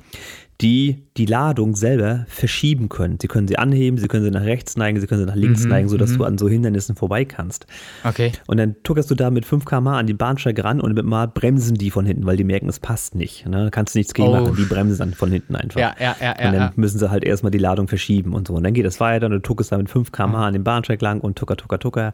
die 0.60 1.04
die 1.18 1.26
Ladung 1.26 1.76
selber 1.76 2.26
verschieben 2.28 2.90
können. 2.90 3.18
Sie 3.20 3.28
können 3.28 3.48
sie 3.48 3.58
anheben, 3.58 3.98
sie 3.98 4.08
können 4.08 4.24
sie 4.24 4.30
nach 4.30 4.44
rechts 4.44 4.78
neigen, 4.78 5.00
sie 5.00 5.08
können 5.08 5.22
sie 5.22 5.26
nach 5.26 5.36
links 5.36 5.64
mhm, 5.64 5.70
neigen, 5.70 5.90
sodass 5.90 6.12
mhm. 6.12 6.18
du 6.18 6.24
an 6.26 6.38
so 6.38 6.50
Hindernissen 6.50 6.96
vorbei 6.96 7.26
kannst. 7.26 7.66
Okay. 8.04 8.34
Und 8.46 8.58
dann 8.58 8.76
tuckerst 8.84 9.10
du 9.10 9.16
da 9.16 9.32
mit 9.32 9.46
5 9.46 9.66
km 9.66 9.88
an 9.88 10.06
die 10.06 10.14
Bahnsteige 10.14 10.64
ran 10.64 10.80
und 10.82 10.94
mit 10.94 11.06
mal 11.06 11.28
bremsen 11.28 11.76
die 11.76 11.90
von 11.90 12.06
hinten, 12.06 12.26
weil 12.26 12.38
die 12.38 12.44
merken, 12.44 12.70
es 12.70 12.80
passt 12.80 13.16
nicht. 13.16 13.48
Ne? 13.48 13.66
Da 13.66 13.70
kannst 13.70 13.96
du 13.96 14.00
nichts 14.00 14.14
gegen 14.14 14.28
oh. 14.28 14.34
machen, 14.34 14.56
die 14.58 14.66
bremsen 14.66 15.00
dann 15.00 15.14
von 15.14 15.32
hinten 15.32 15.56
einfach. 15.56 15.80
Ja, 15.80 15.96
ja, 16.00 16.16
ja. 16.22 16.32
Und 16.32 16.40
dann 16.40 16.56
ja. 16.56 16.74
müssen 16.76 17.00
sie 17.00 17.10
halt 17.10 17.24
erstmal 17.24 17.52
die 17.52 17.58
Ladung 17.58 17.88
verschieben 17.88 18.34
und 18.34 18.48
so. 18.48 18.54
Und 18.54 18.64
dann 18.64 18.74
geht 18.74 18.86
es 18.86 19.00
weiter 19.00 19.26
und 19.26 19.32
du 19.32 19.40
tuckerst 19.40 19.72
da 19.72 19.78
mit 19.78 19.90
5 19.90 20.12
km 20.12 20.36
an 20.36 20.54
den 20.54 20.64
Bahnsteig 20.64 21.02
lang 21.02 21.22
und 21.22 21.38
tucker, 21.38 21.56
tucker, 21.56 21.80
tucker. 21.80 22.14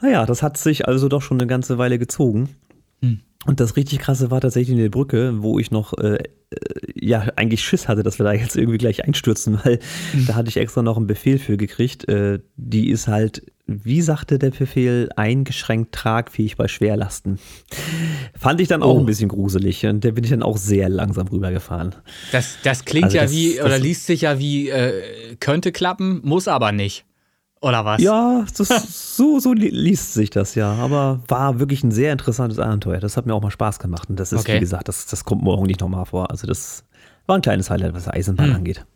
Naja, 0.00 0.26
das 0.26 0.42
hat 0.42 0.56
sich 0.58 0.86
also 0.86 1.08
doch 1.08 1.22
schon 1.22 1.40
eine 1.40 1.46
ganze 1.46 1.78
Weile 1.78 1.98
gezogen. 1.98 2.50
Hm. 3.02 3.20
Und 3.46 3.60
das 3.60 3.76
richtig 3.76 4.00
krasse 4.00 4.30
war 4.30 4.40
tatsächlich 4.40 4.76
in 4.76 4.82
der 4.82 4.90
Brücke, 4.90 5.42
wo 5.42 5.58
ich 5.58 5.70
noch 5.70 5.96
äh, 5.98 6.16
äh, 6.16 6.58
ja 6.94 7.26
eigentlich 7.36 7.62
Schiss 7.62 7.86
hatte, 7.86 8.02
dass 8.02 8.18
wir 8.18 8.24
da 8.24 8.32
jetzt 8.32 8.56
irgendwie 8.56 8.78
gleich 8.78 9.04
einstürzen, 9.04 9.60
weil 9.64 9.78
mhm. 10.12 10.26
da 10.26 10.34
hatte 10.34 10.48
ich 10.48 10.56
extra 10.56 10.82
noch 10.82 10.96
einen 10.96 11.06
Befehl 11.06 11.38
für 11.38 11.56
gekriegt. 11.56 12.08
Äh, 12.08 12.40
die 12.56 12.90
ist 12.90 13.06
halt, 13.06 13.42
wie 13.66 14.00
sagte 14.00 14.38
der 14.38 14.50
Befehl, 14.50 15.10
eingeschränkt 15.16 15.92
tragfähig 15.92 16.56
bei 16.56 16.66
Schwerlasten. 16.66 17.38
Fand 18.36 18.60
ich 18.60 18.68
dann 18.68 18.82
auch 18.82 18.96
oh. 18.96 19.00
ein 19.00 19.06
bisschen 19.06 19.28
gruselig 19.28 19.86
und 19.86 20.04
da 20.04 20.10
bin 20.10 20.24
ich 20.24 20.30
dann 20.30 20.42
auch 20.42 20.56
sehr 20.56 20.88
langsam 20.88 21.28
rübergefahren. 21.28 21.94
Das, 22.32 22.58
das 22.64 22.84
klingt 22.84 23.06
also 23.06 23.16
ja 23.16 23.22
das, 23.24 23.32
wie, 23.32 23.60
oder 23.60 23.78
liest 23.78 24.06
sich 24.06 24.22
ja 24.22 24.38
wie, 24.38 24.70
äh, 24.70 25.36
könnte 25.38 25.70
klappen, 25.72 26.20
muss 26.24 26.48
aber 26.48 26.72
nicht. 26.72 27.04
Oder 27.62 27.84
was? 27.84 28.02
Ja, 28.02 28.44
das, 28.56 29.16
so, 29.16 29.38
so 29.38 29.52
liest 29.52 30.14
sich 30.14 30.30
das 30.30 30.54
ja. 30.54 30.72
Aber 30.74 31.20
war 31.28 31.58
wirklich 31.58 31.82
ein 31.82 31.90
sehr 31.90 32.12
interessantes 32.12 32.58
Abenteuer. 32.58 33.00
Das 33.00 33.16
hat 33.16 33.26
mir 33.26 33.34
auch 33.34 33.42
mal 33.42 33.50
Spaß 33.50 33.78
gemacht. 33.78 34.10
Und 34.10 34.20
das 34.20 34.32
ist, 34.32 34.40
okay. 34.40 34.56
wie 34.56 34.60
gesagt, 34.60 34.88
das, 34.88 35.06
das 35.06 35.24
kommt 35.24 35.42
morgen 35.42 35.66
nicht 35.66 35.80
nochmal 35.80 36.04
vor. 36.04 36.30
Also, 36.30 36.46
das 36.46 36.84
war 37.26 37.36
ein 37.36 37.42
kleines 37.42 37.70
Highlight, 37.70 37.94
was 37.94 38.08
Eisenbahn 38.08 38.50
hm. 38.50 38.56
angeht. 38.56 38.86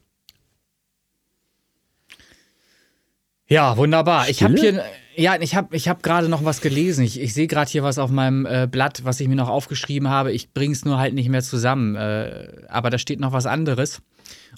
Ja, 3.51 3.77
wunderbar. 3.77 4.29
Ich 4.29 4.45
habe 4.45 4.55
hier, 4.55 4.85
ja, 5.17 5.41
ich 5.41 5.57
habe 5.57 5.75
ich 5.75 5.89
hab 5.89 6.05
gerade 6.05 6.29
noch 6.29 6.45
was 6.45 6.61
gelesen. 6.61 7.05
Ich, 7.05 7.21
ich 7.21 7.35
sehe 7.35 7.49
gerade 7.49 7.69
hier 7.69 7.83
was 7.83 7.99
auf 7.99 8.11
meinem 8.11 8.47
äh, 8.47 8.69
Blatt, 8.71 9.05
was 9.05 9.19
ich 9.19 9.27
mir 9.27 9.35
noch 9.35 9.49
aufgeschrieben 9.49 10.09
habe. 10.09 10.31
Ich 10.31 10.53
bringe 10.53 10.73
es 10.73 10.85
nur 10.85 10.99
halt 10.99 11.15
nicht 11.15 11.29
mehr 11.29 11.43
zusammen. 11.43 11.97
Äh, 11.97 12.67
aber 12.69 12.91
da 12.91 12.99
steht 12.99 13.19
noch 13.19 13.33
was 13.33 13.47
anderes. 13.47 14.03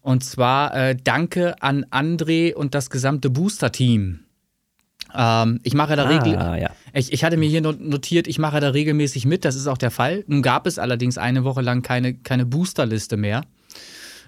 Und 0.03 0.25
zwar 0.25 0.75
äh, 0.75 0.97
Danke 0.97 1.63
an 1.63 1.87
André 1.87 2.55
und 2.55 2.75
das 2.75 2.91
gesamte 2.91 3.31
Booster-Team. 3.31 4.21
Ähm, 5.15 5.61
ich 5.63 5.75
mache 5.75 5.97
da 5.97 6.07
ah, 6.07 6.57
ja. 6.57 6.71
ich, 6.93 7.13
ich 7.13 7.25
hatte 7.25 7.37
mir 7.37 7.49
hier 7.49 7.61
notiert, 7.61 8.27
ich 8.27 8.39
mache 8.39 8.61
da 8.61 8.71
regelmäßig 8.71 9.27
mit. 9.27 9.45
Das 9.45 9.55
ist 9.55 9.67
auch 9.67 9.79
der 9.79 9.91
Fall. 9.91 10.25
Nun 10.27 10.43
gab 10.43 10.67
es 10.67 10.79
allerdings 10.79 11.19
eine 11.19 11.45
Woche 11.45 11.63
lang 11.63 11.83
keine, 11.83 12.15
keine 12.15 12.47
Booster-Liste 12.47 13.17
mehr 13.17 13.43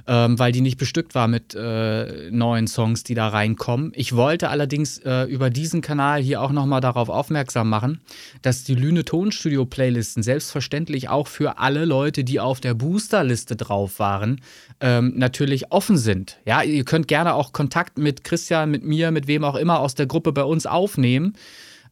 ähm, 0.06 0.38
weil 0.38 0.52
die 0.52 0.60
nicht 0.60 0.78
bestückt 0.78 1.14
war 1.14 1.28
mit 1.28 1.54
äh, 1.54 2.30
neuen 2.30 2.66
Songs, 2.66 3.04
die 3.04 3.14
da 3.14 3.28
reinkommen. 3.28 3.92
Ich 3.94 4.14
wollte 4.14 4.48
allerdings 4.48 4.98
äh, 4.98 5.24
über 5.24 5.50
diesen 5.50 5.80
Kanal 5.80 6.20
hier 6.20 6.42
auch 6.42 6.52
nochmal 6.52 6.80
darauf 6.80 7.08
aufmerksam 7.08 7.68
machen, 7.68 8.00
dass 8.42 8.64
die 8.64 8.74
Lüne 8.74 9.04
Tonstudio 9.04 9.64
Playlisten 9.64 10.22
selbstverständlich 10.22 11.08
auch 11.08 11.28
für 11.28 11.58
alle 11.58 11.84
Leute, 11.84 12.24
die 12.24 12.40
auf 12.40 12.60
der 12.60 12.74
Boosterliste 12.74 13.56
drauf 13.56 13.98
waren, 13.98 14.40
ähm, 14.80 15.14
natürlich 15.16 15.72
offen 15.72 15.96
sind. 15.96 16.38
Ja, 16.44 16.62
ihr 16.62 16.84
könnt 16.84 17.08
gerne 17.08 17.34
auch 17.34 17.52
Kontakt 17.52 17.98
mit 17.98 18.24
Christian, 18.24 18.70
mit 18.70 18.84
mir, 18.84 19.10
mit 19.10 19.26
wem 19.26 19.44
auch 19.44 19.56
immer 19.56 19.80
aus 19.80 19.94
der 19.94 20.06
Gruppe 20.06 20.32
bei 20.32 20.44
uns 20.44 20.66
aufnehmen. 20.66 21.34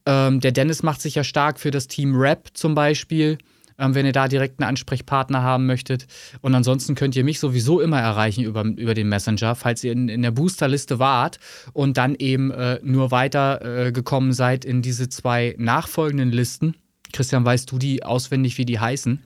Ähm, 0.05 0.39
der 0.39 0.51
Dennis 0.51 0.83
macht 0.83 1.01
sich 1.01 1.15
ja 1.15 1.23
stark 1.23 1.59
für 1.59 1.71
das 1.71 1.87
Team 1.87 2.15
Rap 2.15 2.49
zum 2.53 2.75
Beispiel 2.75 3.37
ähm, 3.77 3.95
wenn 3.95 4.05
ihr 4.05 4.11
da 4.11 4.27
direkt 4.27 4.59
einen 4.59 4.69
Ansprechpartner 4.69 5.41
haben 5.41 5.65
möchtet. 5.65 6.07
Und 6.41 6.55
ansonsten 6.55 6.95
könnt 6.95 7.15
ihr 7.15 7.23
mich 7.23 7.39
sowieso 7.39 7.81
immer 7.81 7.99
erreichen 7.99 8.43
über, 8.43 8.63
über 8.63 8.93
den 8.93 9.09
Messenger, 9.09 9.55
falls 9.55 9.83
ihr 9.83 9.91
in, 9.91 10.09
in 10.09 10.21
der 10.21 10.31
Boosterliste 10.31 10.99
wart 10.99 11.39
und 11.73 11.97
dann 11.97 12.15
eben 12.15 12.51
äh, 12.51 12.79
nur 12.83 13.11
weiter 13.11 13.87
äh, 13.87 13.91
seid 14.29 14.65
in 14.65 14.81
diese 14.81 15.09
zwei 15.09 15.55
nachfolgenden 15.57 16.31
Listen. 16.31 16.75
Christian, 17.11 17.45
weißt 17.45 17.71
du 17.71 17.77
die 17.77 18.03
auswendig, 18.03 18.57
wie 18.57 18.65
die 18.65 18.79
heißen? 18.79 19.19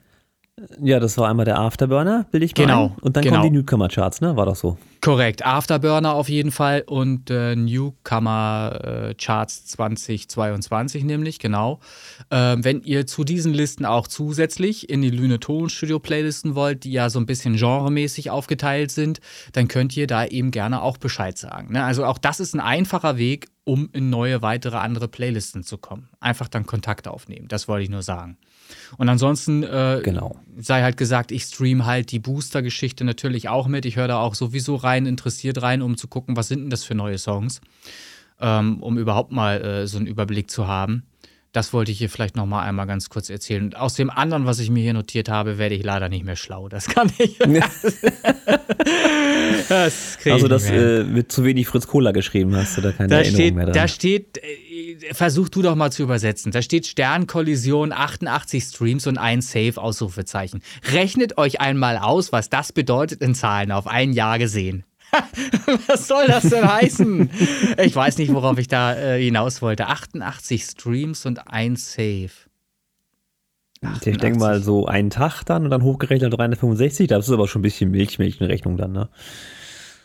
Ja, 0.82 1.00
das 1.00 1.20
war 1.20 1.30
einmal 1.30 1.46
der 1.46 1.60
Afterburner, 1.60 2.26
will 2.32 2.42
ich 2.42 2.58
mal. 2.58 2.64
Genau. 2.64 2.86
Ein. 2.86 2.96
Und 3.02 3.16
dann 3.16 3.24
genau. 3.24 3.42
kommen 3.42 3.54
die 3.54 3.60
Newcomer-Charts, 3.60 4.22
ne? 4.22 4.36
War 4.36 4.48
doch 4.48 4.56
so. 4.56 4.80
Korrekt. 5.02 5.46
Afterburner 5.46 6.16
auf 6.16 6.30
jeden 6.30 6.50
Fall 6.50 6.84
und 6.88 7.30
äh, 7.30 7.56
Newcomer-Charts 7.56 9.68
2022 9.68 11.04
nämlich, 11.04 11.38
genau. 11.38 11.80
Ähm, 12.32 12.64
wenn 12.64 12.82
ihr 12.82 13.06
zu 13.06 13.24
diesen 13.24 13.54
Listen 13.54 13.86
auch 13.86 14.08
zusätzlich 14.08 14.90
in 14.90 15.04
die 15.04 15.12
Lüne 15.12 15.40
Tonstudio 15.40 16.00
Playlisten 16.00 16.56
wollt, 16.56 16.86
die 16.86 16.92
ja 16.92 17.12
so 17.12 17.20
ein 17.20 17.28
bisschen 17.28 17.56
genremäßig 17.56 18.32
aufgeteilt 18.32 18.90
sind, 18.90 19.20
dann 19.54 19.68
könnt 19.68 19.96
ihr 19.96 20.08
da 20.08 20.26
eben 20.26 20.50
gerne 20.50 20.82
auch 20.82 20.98
Bescheid 20.98 21.38
sagen. 21.38 21.74
Ne? 21.74 21.84
Also 21.84 22.04
auch 22.04 22.18
das 22.18 22.40
ist 22.40 22.56
ein 22.56 22.62
einfacher 22.62 23.18
Weg, 23.18 23.50
um 23.64 23.90
in 23.94 24.10
neue, 24.10 24.42
weitere, 24.42 24.78
andere 24.78 25.08
Playlisten 25.08 25.62
zu 25.62 25.78
kommen. 25.78 26.10
Einfach 26.20 26.48
dann 26.48 26.66
Kontakt 26.66 27.08
aufnehmen. 27.08 27.48
Das 27.48 27.68
wollte 27.68 27.84
ich 27.84 27.92
nur 27.92 28.02
sagen. 28.02 28.40
Und 28.98 29.10
ansonsten 29.10 29.64
äh, 29.64 30.02
genau. 30.04 30.36
sei 30.58 30.82
halt 30.82 30.98
gesagt, 30.98 31.32
ich 31.32 31.44
stream 31.44 31.86
halt 31.86 32.12
die 32.12 32.20
Booster-Geschichte 32.20 33.04
natürlich 33.04 33.50
auch 33.50 33.68
mit. 33.68 33.86
Ich 33.86 33.96
höre 33.96 34.08
da 34.08 34.20
auch 34.20 34.36
sowieso 34.36 34.76
rein, 34.76 35.06
interessiert 35.06 35.62
rein, 35.62 35.82
um 35.82 35.98
zu 35.98 36.08
gucken, 36.08 36.36
was 36.36 36.48
sind 36.48 36.62
denn 36.62 36.70
das 36.70 36.84
für 36.84 36.96
neue 36.96 37.18
Songs, 37.18 37.62
ähm, 38.40 38.82
um 38.82 38.98
überhaupt 38.98 39.32
mal 39.32 39.62
äh, 39.62 39.88
so 39.88 39.98
einen 39.98 40.08
Überblick 40.08 40.50
zu 40.50 40.68
haben. 40.68 41.04
Das 41.58 41.74
wollte 41.74 41.92
ich 41.92 41.98
hier 41.98 42.12
vielleicht 42.12 42.36
noch 42.36 42.46
mal 42.46 42.62
einmal 42.62 42.86
ganz 42.86 43.10
kurz 43.10 43.32
erzählen. 43.32 43.64
Und 43.64 43.76
aus 43.76 43.96
dem 43.96 44.12
anderen, 44.12 44.46
was 44.46 44.60
ich 44.60 44.70
mir 44.70 44.84
hier 44.84 44.94
notiert 44.94 45.28
habe, 45.28 45.58
werde 45.58 45.74
ich 45.74 45.84
leider 45.84 46.08
nicht 46.08 46.24
mehr 46.24 46.36
schlau. 46.36 46.70
Das 46.70 46.86
kann 46.86 47.12
ich. 47.18 47.40
das 49.68 50.20
also 50.24 50.48
das 50.48 50.70
äh, 50.70 51.04
mit 51.04 51.32
zu 51.32 51.44
wenig 51.44 51.66
Fritz 51.66 51.88
Cola 51.88 52.12
geschrieben 52.12 52.56
hast 52.56 52.78
du 52.78 52.82
da 52.82 52.92
keine 52.92 53.10
da 53.10 53.16
Erinnerung 53.16 53.36
steht, 53.36 53.56
mehr 53.56 53.66
dran. 53.66 53.74
Da 53.74 53.88
steht, 53.88 54.38
äh, 54.38 55.14
versuch 55.16 55.50
du 55.50 55.64
doch 55.64 55.74
mal 55.74 55.92
zu 55.92 56.04
übersetzen. 56.04 56.52
Da 56.52 56.62
steht 56.62 56.86
Sternkollision, 56.86 57.92
88 57.92 58.64
Streams 58.64 59.08
und 59.08 59.18
ein 59.18 59.42
Save 59.42 59.82
Ausrufezeichen. 59.82 60.62
Rechnet 60.92 61.40
euch 61.40 61.60
einmal 61.60 61.98
aus, 61.98 62.32
was 62.32 62.52
das 62.52 62.72
bedeutet 62.72 63.22
in 63.22 63.34
Zahlen 63.34 63.72
auf 63.72 63.88
ein 63.88 64.14
Jahr 64.14 64.38
gesehen. 64.38 64.84
Was 65.88 66.08
soll 66.08 66.28
das 66.28 66.50
denn 66.50 66.68
heißen? 66.72 67.30
Ich 67.84 67.96
weiß 67.96 68.18
nicht, 68.18 68.34
worauf 68.34 68.58
ich 68.58 68.68
da 68.68 68.96
äh, 68.96 69.24
hinaus 69.24 69.62
wollte. 69.62 69.88
88 69.88 70.64
Streams 70.64 71.26
und 71.26 71.48
ein 71.48 71.76
Save. 71.76 72.32
88. 73.82 74.14
Ich 74.14 74.18
denke 74.18 74.40
mal 74.40 74.62
so 74.62 74.86
einen 74.86 75.10
Tag 75.10 75.44
dann 75.44 75.64
und 75.64 75.70
dann 75.70 75.84
hochgerechnet 75.84 76.34
365. 76.34 77.08
Das 77.08 77.28
ist 77.28 77.34
aber 77.34 77.48
schon 77.48 77.60
ein 77.60 77.64
bisschen 77.64 77.92
Milchmilch 77.92 78.42
in 78.42 78.48
Rechnung 78.48 78.78
dann, 78.78 78.92
ne? 78.92 79.10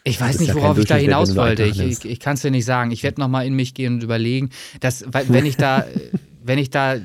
Ich 0.04 0.20
weiß 0.20 0.40
nicht, 0.40 0.48
ja 0.48 0.54
worauf 0.56 0.78
ich 0.78 0.86
da 0.86 0.96
hinaus 0.96 1.36
wollte. 1.36 1.62
Ich, 1.62 1.78
ich, 1.78 2.04
ich 2.04 2.20
kann 2.20 2.34
es 2.34 2.42
dir 2.42 2.50
nicht 2.50 2.64
sagen. 2.64 2.90
Ich 2.90 3.02
werde 3.04 3.20
nochmal 3.20 3.46
in 3.46 3.54
mich 3.54 3.72
gehen 3.72 3.94
und 3.94 4.02
überlegen, 4.02 4.50
dass, 4.80 5.04
wenn 5.12 5.46
ich 5.46 5.56
da, 5.56 5.86
wenn 6.42 6.58
ich 6.58 6.70
da 6.70 6.96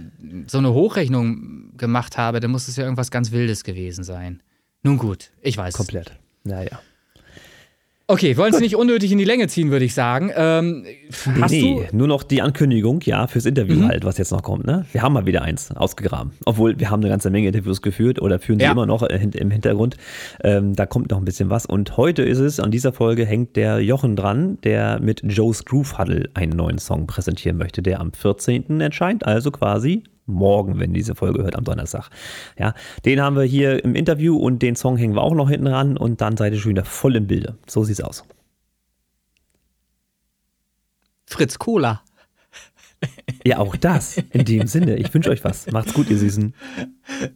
so 0.47 0.57
eine 0.57 0.73
Hochrechnung 0.73 1.77
gemacht 1.77 2.17
habe, 2.17 2.39
dann 2.39 2.49
muss 2.51 2.67
es 2.67 2.75
ja 2.75 2.83
irgendwas 2.83 3.11
ganz 3.11 3.31
Wildes 3.31 3.63
gewesen 3.63 4.03
sein. 4.03 4.41
Nun 4.81 4.97
gut, 4.97 5.31
ich 5.41 5.57
weiß. 5.57 5.75
Komplett. 5.75 6.11
Naja. 6.43 6.79
Okay, 8.09 8.37
wollen 8.37 8.53
es 8.53 8.61
nicht 8.61 8.77
unnötig 8.77 9.11
in 9.11 9.17
die 9.17 9.25
Länge 9.25 9.49
ziehen, 9.49 9.69
würde 9.69 9.83
ich 9.83 9.93
sagen. 9.93 10.31
Ähm, 10.33 10.85
hast 11.41 11.51
nee, 11.51 11.85
du 11.91 11.97
nur 11.97 12.07
noch 12.07 12.23
die 12.23 12.41
Ankündigung, 12.41 13.01
ja, 13.03 13.27
fürs 13.27 13.45
Interview 13.45 13.75
mhm. 13.75 13.89
halt, 13.89 14.05
was 14.05 14.17
jetzt 14.17 14.31
noch 14.31 14.43
kommt. 14.43 14.65
Ne? 14.65 14.85
Wir 14.93 15.01
haben 15.01 15.11
mal 15.11 15.25
wieder 15.25 15.41
eins 15.41 15.75
ausgegraben. 15.75 16.31
Obwohl, 16.45 16.79
wir 16.79 16.89
haben 16.89 17.01
eine 17.01 17.09
ganze 17.09 17.29
Menge 17.29 17.47
Interviews 17.47 17.81
geführt 17.81 18.21
oder 18.21 18.39
führen 18.39 18.59
sie 18.59 18.65
ja. 18.65 18.71
immer 18.71 18.85
noch 18.85 19.03
äh, 19.03 19.19
im 19.33 19.51
Hintergrund. 19.51 19.97
Ähm, 20.41 20.73
da 20.73 20.85
kommt 20.85 21.11
noch 21.11 21.17
ein 21.17 21.25
bisschen 21.25 21.49
was. 21.49 21.65
Und 21.65 21.97
heute 21.97 22.23
ist 22.23 22.39
es, 22.39 22.61
an 22.61 22.71
dieser 22.71 22.93
Folge 22.93 23.25
hängt 23.25 23.57
der 23.57 23.81
Jochen 23.81 24.15
dran, 24.15 24.57
der 24.63 25.01
mit 25.01 25.21
Joe's 25.25 25.65
Groove 25.65 25.97
Huddle 25.97 26.29
einen 26.33 26.53
neuen 26.53 26.77
Song 26.77 27.07
präsentieren 27.07 27.57
möchte, 27.57 27.81
der 27.81 27.99
am 27.99 28.13
14. 28.13 28.79
erscheint, 28.79 29.25
also 29.25 29.51
quasi 29.51 30.03
morgen, 30.27 30.79
wenn 30.79 30.93
diese 30.93 31.15
Folge 31.15 31.43
hört, 31.43 31.55
am 31.55 31.63
Donnerstag. 31.63 32.09
Ja, 32.57 32.73
den 33.05 33.21
haben 33.21 33.35
wir 33.35 33.43
hier 33.43 33.83
im 33.83 33.95
Interview 33.95 34.37
und 34.37 34.61
den 34.61 34.75
Song 34.75 34.97
hängen 34.97 35.15
wir 35.15 35.23
auch 35.23 35.33
noch 35.33 35.49
hinten 35.49 35.67
ran 35.67 35.97
und 35.97 36.21
dann 36.21 36.37
seid 36.37 36.53
ihr 36.53 36.59
schon 36.59 36.71
wieder 36.71 36.85
voll 36.85 37.15
im 37.15 37.27
Bilde. 37.27 37.57
So 37.65 37.83
sieht's 37.83 38.01
aus. 38.01 38.23
Fritz 41.25 41.57
Cola. 41.59 42.01
Ja, 43.43 43.59
auch 43.59 43.75
das. 43.75 44.17
In 44.31 44.45
dem 44.45 44.67
Sinne. 44.67 44.95
Ich 44.97 45.13
wünsche 45.13 45.29
euch 45.29 45.43
was. 45.43 45.71
Macht's 45.71 45.93
gut, 45.93 46.09
ihr 46.09 46.17
Süßen. 46.17 46.53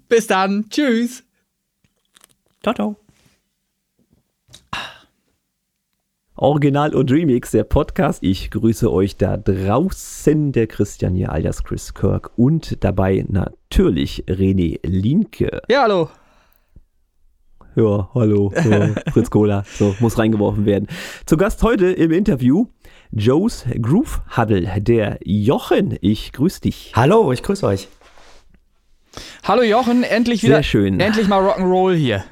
Bis 0.10 0.28
dann. 0.28 0.70
Tschüss. 0.70 1.24
Ciao, 2.64 2.74
ciao. 2.74 2.98
Original 6.42 6.96
und 6.96 7.12
Remix, 7.12 7.52
der 7.52 7.64
Podcast. 7.64 8.24
Ich 8.24 8.50
grüße 8.50 8.92
euch 8.92 9.16
da 9.16 9.38
draußen, 9.38 10.52
der 10.52 10.66
Christian 10.66 11.14
hier 11.14 11.32
alias 11.32 11.64
Chris 11.64 11.94
Kirk 11.94 12.32
und 12.36 12.84
dabei 12.84 13.24
natürlich 13.28 14.24
René 14.26 14.80
Linke. 14.82 15.62
Ja, 15.70 15.84
hallo. 15.84 16.10
Ja, 17.76 18.10
hallo, 18.16 18.52
ja, 18.56 18.90
Fritz 19.14 19.30
Cola, 19.30 19.64
so 19.78 19.96
muss 20.00 20.18
reingeworfen 20.18 20.66
werden. 20.66 20.88
Zu 21.28 21.38
Gast 21.38 21.62
heute 21.62 21.92
im 21.92 22.10
Interview 22.10 22.66
Joe's 23.12 23.64
Groove 23.80 24.22
Huddle, 24.36 24.68
der 24.82 25.20
Jochen. 25.24 25.96
Ich 26.02 26.34
grüße 26.34 26.62
dich. 26.62 26.94
Hallo, 26.96 27.32
ich 27.32 27.44
grüße 27.44 27.68
euch. 27.68 27.88
Hallo 29.44 29.62
Jochen, 29.62 30.02
endlich 30.02 30.42
wieder. 30.42 30.56
Sehr 30.56 30.64
schön. 30.64 31.00
Endlich 31.00 31.28
mal 31.28 31.48
Rock'n'Roll 31.48 31.94
hier. 31.94 32.24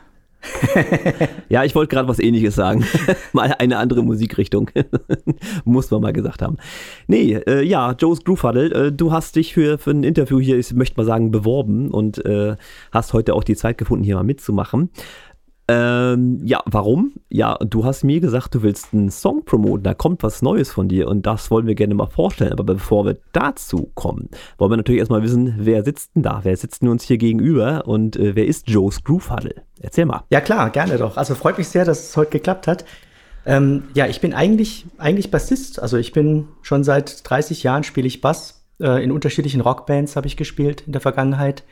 ja, 1.49 1.63
ich 1.63 1.75
wollte 1.75 1.93
gerade 1.93 2.07
was 2.07 2.19
ähnliches 2.19 2.55
sagen. 2.55 2.85
mal 3.33 3.53
eine 3.57 3.77
andere 3.77 4.03
Musikrichtung. 4.03 4.69
Muss 5.65 5.91
man 5.91 6.01
mal 6.01 6.13
gesagt 6.13 6.41
haben. 6.41 6.57
Nee, 7.07 7.33
äh, 7.33 7.61
ja, 7.63 7.93
Joe's 7.93 8.23
Groove 8.23 8.43
äh, 8.43 8.91
du 8.91 9.11
hast 9.11 9.35
dich 9.35 9.53
für, 9.53 9.77
für 9.77 9.91
ein 9.91 10.03
Interview 10.03 10.39
hier, 10.39 10.57
ich 10.57 10.73
möchte 10.73 10.97
mal 10.97 11.05
sagen, 11.05 11.31
beworben 11.31 11.91
und 11.91 12.23
äh, 12.25 12.55
hast 12.91 13.13
heute 13.13 13.33
auch 13.33 13.43
die 13.43 13.55
Zeit 13.55 13.77
gefunden, 13.77 14.03
hier 14.03 14.15
mal 14.15 14.23
mitzumachen. 14.23 14.89
Ähm, 15.71 16.41
ja, 16.43 16.63
warum? 16.65 17.13
Ja, 17.29 17.55
du 17.59 17.85
hast 17.85 18.03
mir 18.03 18.19
gesagt, 18.19 18.55
du 18.55 18.63
willst 18.63 18.91
einen 18.91 19.11
Song 19.11 19.45
promoten, 19.45 19.83
da 19.83 19.93
kommt 19.93 20.23
was 20.23 20.41
Neues 20.41 20.71
von 20.71 20.87
dir 20.87 21.07
und 21.07 21.27
das 21.27 21.51
wollen 21.51 21.67
wir 21.67 21.75
gerne 21.75 21.93
mal 21.93 22.07
vorstellen. 22.07 22.53
Aber 22.53 22.63
bevor 22.63 23.05
wir 23.05 23.19
dazu 23.33 23.91
kommen, 23.93 24.29
wollen 24.57 24.71
wir 24.71 24.77
natürlich 24.77 24.97
erstmal 24.97 25.21
wissen, 25.21 25.53
wer 25.59 25.83
sitzt 25.83 26.15
denn 26.15 26.23
da? 26.23 26.39
Wer 26.41 26.57
sitzt 26.57 26.81
denn 26.81 26.89
uns 26.89 27.03
hier 27.03 27.19
gegenüber 27.19 27.83
und 27.85 28.15
äh, 28.15 28.35
wer 28.35 28.47
ist 28.47 28.67
Joe's 28.67 29.03
Groove 29.03 29.29
Huddle? 29.29 29.61
Erzähl 29.79 30.07
mal. 30.07 30.23
Ja, 30.31 30.41
klar, 30.41 30.71
gerne 30.71 30.97
doch. 30.97 31.17
Also 31.17 31.35
freut 31.35 31.59
mich 31.59 31.67
sehr, 31.67 31.85
dass 31.85 32.09
es 32.09 32.17
heute 32.17 32.31
geklappt 32.31 32.65
hat. 32.65 32.83
Ähm, 33.45 33.83
ja, 33.93 34.07
ich 34.07 34.21
bin 34.21 34.33
eigentlich, 34.33 34.87
eigentlich 34.97 35.29
Bassist. 35.29 35.79
Also 35.79 35.97
ich 35.97 36.13
bin 36.13 36.47
schon 36.63 36.83
seit 36.83 37.29
30 37.29 37.61
Jahren 37.61 37.83
spiele 37.83 38.07
ich 38.07 38.21
Bass. 38.21 38.65
Äh, 38.81 39.03
in 39.03 39.11
unterschiedlichen 39.11 39.61
Rockbands 39.61 40.15
habe 40.15 40.25
ich 40.25 40.35
gespielt 40.35 40.81
in 40.87 40.93
der 40.93 41.01
Vergangenheit. 41.01 41.63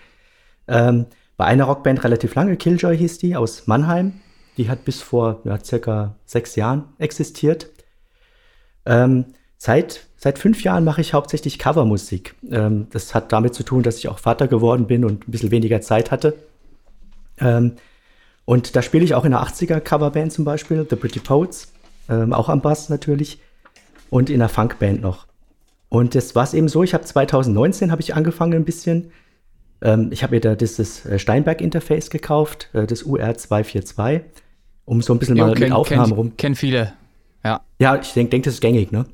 Ähm, 0.67 1.07
bei 1.37 1.45
einer 1.45 1.65
Rockband 1.65 2.03
relativ 2.03 2.33
lange, 2.35 2.57
Killjoy 2.57 2.97
hieß 2.97 3.19
die, 3.19 3.35
aus 3.35 3.67
Mannheim. 3.67 4.13
Die 4.57 4.69
hat 4.69 4.85
bis 4.85 5.01
vor 5.01 5.41
ja, 5.43 5.63
circa 5.63 6.15
sechs 6.25 6.55
Jahren 6.55 6.85
existiert. 6.97 7.67
Ähm, 8.87 9.25
seit, 9.57 10.07
seit 10.17 10.39
fünf 10.39 10.63
Jahren 10.63 10.83
mache 10.83 11.01
ich 11.01 11.13
hauptsächlich 11.13 11.59
Covermusik. 11.59 12.33
Ähm, 12.49 12.87
das 12.89 13.13
hat 13.13 13.31
damit 13.31 13.53
zu 13.53 13.61
tun, 13.61 13.83
dass 13.83 13.99
ich 13.99 14.09
auch 14.09 14.17
Vater 14.17 14.47
geworden 14.47 14.87
bin 14.87 15.05
und 15.05 15.27
ein 15.27 15.31
bisschen 15.31 15.51
weniger 15.51 15.79
Zeit 15.81 16.09
hatte. 16.09 16.35
Ähm, 17.39 17.73
und 18.45 18.75
da 18.75 18.81
spiele 18.81 19.03
ich 19.03 19.13
auch 19.13 19.25
in 19.25 19.31
der 19.31 19.43
80er 19.43 19.79
Coverband 19.79 20.33
zum 20.33 20.43
Beispiel, 20.43 20.87
The 20.89 20.95
Pretty 20.95 21.19
Poets, 21.19 21.71
ähm, 22.09 22.33
auch 22.33 22.49
am 22.49 22.61
Bass 22.61 22.89
natürlich, 22.89 23.39
und 24.09 24.29
in 24.31 24.39
der 24.39 24.49
Funkband 24.49 25.01
noch. 25.01 25.27
Und 25.89 26.15
das 26.15 26.33
war 26.33 26.45
es 26.45 26.53
eben 26.53 26.67
so, 26.67 26.81
ich 26.81 26.93
habe 26.93 27.03
2019 27.03 27.91
habe 27.91 28.01
ich 28.01 28.15
angefangen 28.15 28.53
ein 28.53 28.65
bisschen 28.65 29.11
ähm, 29.81 30.09
ich 30.11 30.23
habe 30.23 30.35
mir 30.35 30.41
da 30.41 30.55
dieses 30.55 31.05
äh, 31.05 31.19
Steinberg-Interface 31.19 32.09
gekauft, 32.09 32.69
äh, 32.73 32.87
das 32.87 33.05
UR242, 33.05 34.21
um 34.85 35.01
so 35.01 35.13
ein 35.13 35.19
bisschen 35.19 35.37
jo, 35.37 35.45
mal 35.45 35.53
kenn, 35.53 35.63
mit 35.63 35.71
Aufnahmen 35.71 36.11
rum. 36.13 36.37
Kennen 36.37 36.55
viele, 36.55 36.93
ja. 37.43 37.61
Ja, 37.79 37.99
ich 37.99 38.13
denke, 38.13 38.31
denk, 38.31 38.43
das 38.45 38.55
ist 38.55 38.61
gängig, 38.61 38.91
ne? 38.91 39.05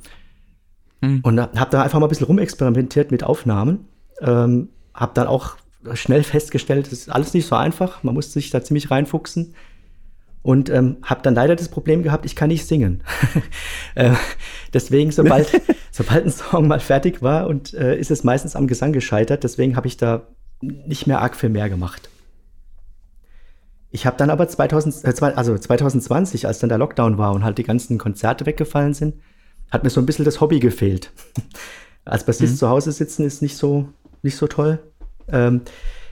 Hm. 1.02 1.20
Und 1.24 1.40
habe 1.40 1.70
da 1.70 1.84
einfach 1.84 2.00
mal 2.00 2.06
ein 2.06 2.10
bisschen 2.10 2.28
rumexperimentiert 2.28 3.12
mit 3.12 3.24
Aufnahmen. 3.24 3.88
Ähm, 4.22 4.70
habe 4.94 5.12
dann 5.16 5.28
auch 5.28 5.58
schnell 5.94 6.24
festgestellt, 6.24 6.86
das 6.86 6.94
ist 6.94 7.10
alles 7.10 7.34
nicht 7.34 7.46
so 7.46 7.56
einfach. 7.56 8.04
Man 8.04 8.14
musste 8.14 8.34
sich 8.34 8.50
da 8.50 8.64
ziemlich 8.64 8.90
reinfuchsen. 8.90 9.54
Und 10.42 10.70
ähm, 10.70 10.98
habe 11.04 11.22
dann 11.24 11.36
leider 11.36 11.56
das 11.56 11.70
Problem 11.70 12.04
gehabt, 12.04 12.26
ich 12.26 12.36
kann 12.36 12.50
nicht 12.50 12.66
singen. 12.66 13.02
äh, 13.96 14.12
deswegen, 14.74 15.12
sobald, 15.12 15.50
sobald 15.92 16.26
ein 16.26 16.32
Song 16.32 16.68
mal 16.68 16.82
fertig 16.82 17.22
war, 17.22 17.48
und 17.48 17.74
äh, 17.74 17.98
ist 17.98 18.12
es 18.12 18.24
meistens 18.26 18.56
am 18.56 18.68
Gesang 18.68 18.92
gescheitert. 18.92 19.44
Deswegen 19.44 19.78
habe 19.78 19.88
ich 19.88 19.96
da 19.96 20.28
nicht 20.64 21.08
mehr 21.08 21.22
arg 21.22 21.36
viel 21.36 21.50
mehr 21.50 21.70
gemacht. 21.70 22.10
Ich 23.92 24.08
habe 24.08 24.18
dann 24.18 24.32
aber 24.32 24.48
2000, 24.48 25.04
äh, 25.06 25.26
also 25.36 25.58
2020, 25.58 26.48
als 26.48 26.60
dann 26.60 26.70
der 26.70 26.80
Lockdown 26.80 27.18
war 27.18 27.32
und 27.34 27.44
halt 27.44 27.60
die 27.60 27.64
ganzen 27.64 28.00
Konzerte 28.00 28.46
weggefallen 28.46 28.96
sind, 28.96 29.16
hat 29.70 29.84
mir 29.84 29.92
so 29.92 30.02
ein 30.02 30.08
bisschen 30.08 30.26
das 30.26 30.42
Hobby 30.42 30.60
gefehlt. 30.60 31.12
als 32.06 32.26
Bassist 32.26 32.54
mhm. 32.54 32.58
zu 32.58 32.70
Hause 32.70 32.92
sitzen 32.92 33.24
ist 33.24 33.42
nicht 33.42 33.56
so, 33.56 33.88
nicht 34.24 34.36
so 34.36 34.48
toll. 34.48 34.80
Ähm, 35.28 35.62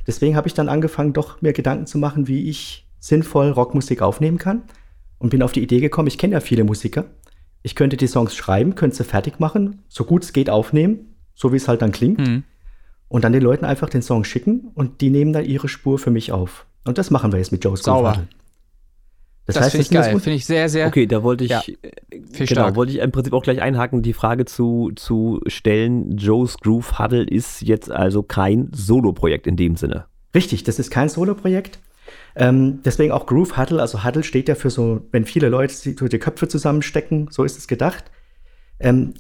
deswegen 0.06 0.36
habe 0.36 0.48
ich 0.48 0.54
dann 0.54 0.70
angefangen, 0.70 1.14
doch 1.14 1.42
mir 1.42 1.54
Gedanken 1.54 1.88
zu 1.88 1.98
machen, 1.98 2.28
wie 2.28 2.50
ich 2.50 2.88
sinnvoll 3.00 3.50
Rockmusik 3.50 4.04
aufnehmen 4.04 4.38
kann. 4.38 4.62
Und 5.18 5.30
bin 5.30 5.42
auf 5.42 5.52
die 5.52 5.64
Idee 5.64 5.80
gekommen, 5.80 6.08
ich 6.08 6.18
kenne 6.18 6.34
ja 6.34 6.40
viele 6.40 6.64
Musiker. 6.64 7.06
Ich 7.64 7.76
könnte 7.76 7.98
die 7.98 8.08
Songs 8.08 8.36
schreiben, 8.36 8.76
könnte 8.76 8.98
sie 8.98 9.04
fertig 9.04 9.40
machen, 9.40 9.84
so 9.88 10.04
gut 10.04 10.24
es 10.24 10.34
geht 10.34 10.50
aufnehmen, 10.50 11.16
so 11.36 11.52
wie 11.52 11.58
es 11.58 11.68
halt 11.68 11.82
dann 11.82 11.92
klingt. 11.92 12.20
Mhm 12.20 12.44
und 13.12 13.26
dann 13.26 13.34
den 13.34 13.42
Leuten 13.42 13.66
einfach 13.66 13.90
den 13.90 14.02
Song 14.02 14.24
schicken 14.24 14.72
und 14.74 15.02
die 15.02 15.10
nehmen 15.10 15.34
dann 15.34 15.44
ihre 15.44 15.68
Spur 15.68 16.00
für 16.00 16.12
mich 16.12 16.32
auf. 16.32 16.66
Und 16.86 16.98
das 16.98 17.12
machen 17.12 17.34
wir 17.34 17.40
jetzt 17.40 17.52
mit 17.52 17.62
Joe's 17.64 17.84
Sauber. 17.84 18.24
Das, 19.46 19.56
das 19.56 19.72
finde 19.72 19.82
ich 19.82 19.90
geil, 19.90 20.20
finde 20.20 20.38
ich 20.38 20.46
sehr, 20.46 20.70
sehr. 20.70 20.88
Okay, 20.88 21.08
da 21.08 21.22
wollte 21.22 21.44
ich, 21.44 21.50
ja, 21.50 21.62
genau, 22.10 22.46
stark. 22.46 22.76
wollte 22.76 22.94
ich 22.94 23.00
im 23.00 23.12
Prinzip 23.12 23.34
auch 23.34 23.44
gleich 23.44 23.62
einhaken, 23.62 24.02
die 24.02 24.14
Frage 24.14 24.46
zu, 24.46 24.92
zu 24.96 25.42
stellen. 25.48 26.16
Joe's 26.16 26.58
Groove 26.60 27.00
Huddle 27.00 27.24
ist 27.24 27.62
jetzt 27.62 27.92
also 27.92 28.24
kein 28.24 28.70
Solo-Projekt 28.74 29.46
in 29.46 29.58
dem 29.58 29.76
Sinne. 29.76 30.06
Richtig, 30.34 30.64
das 30.64 30.80
ist 30.80 30.90
kein 30.90 31.10
Solo-Projekt. 31.10 31.80
Ähm, 32.38 32.80
deswegen 32.86 33.12
auch 33.12 33.26
Groove 33.26 33.58
Huddle. 33.58 33.82
Also 33.82 34.06
Huddle 34.06 34.24
steht 34.24 34.48
ja 34.48 34.56
für 34.56 34.70
so, 34.70 35.02
wenn 35.12 35.26
viele 35.26 35.50
Leute 35.50 35.76
die 35.84 36.20
Köpfe 36.20 36.48
zusammenstecken, 36.48 37.28
so 37.30 37.44
ist 37.44 37.58
es 37.58 37.68
gedacht. 37.68 38.06
Ähm, 38.80 39.16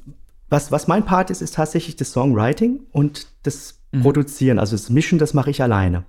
was, 0.49 0.71
was 0.71 0.87
mein 0.87 1.03
Part 1.03 1.29
ist, 1.29 1.41
ist 1.41 1.55
tatsächlich 1.55 1.97
das 1.97 2.13
Songwriting 2.13 2.81
und 2.91 3.27
das 3.43 3.80
mhm. 3.91 4.01
produzieren. 4.01 4.59
Also 4.59 4.75
das 4.75 4.89
Mischen, 4.89 5.19
das 5.19 5.33
mache 5.33 5.51
ich 5.51 5.61
alleine. 5.61 6.03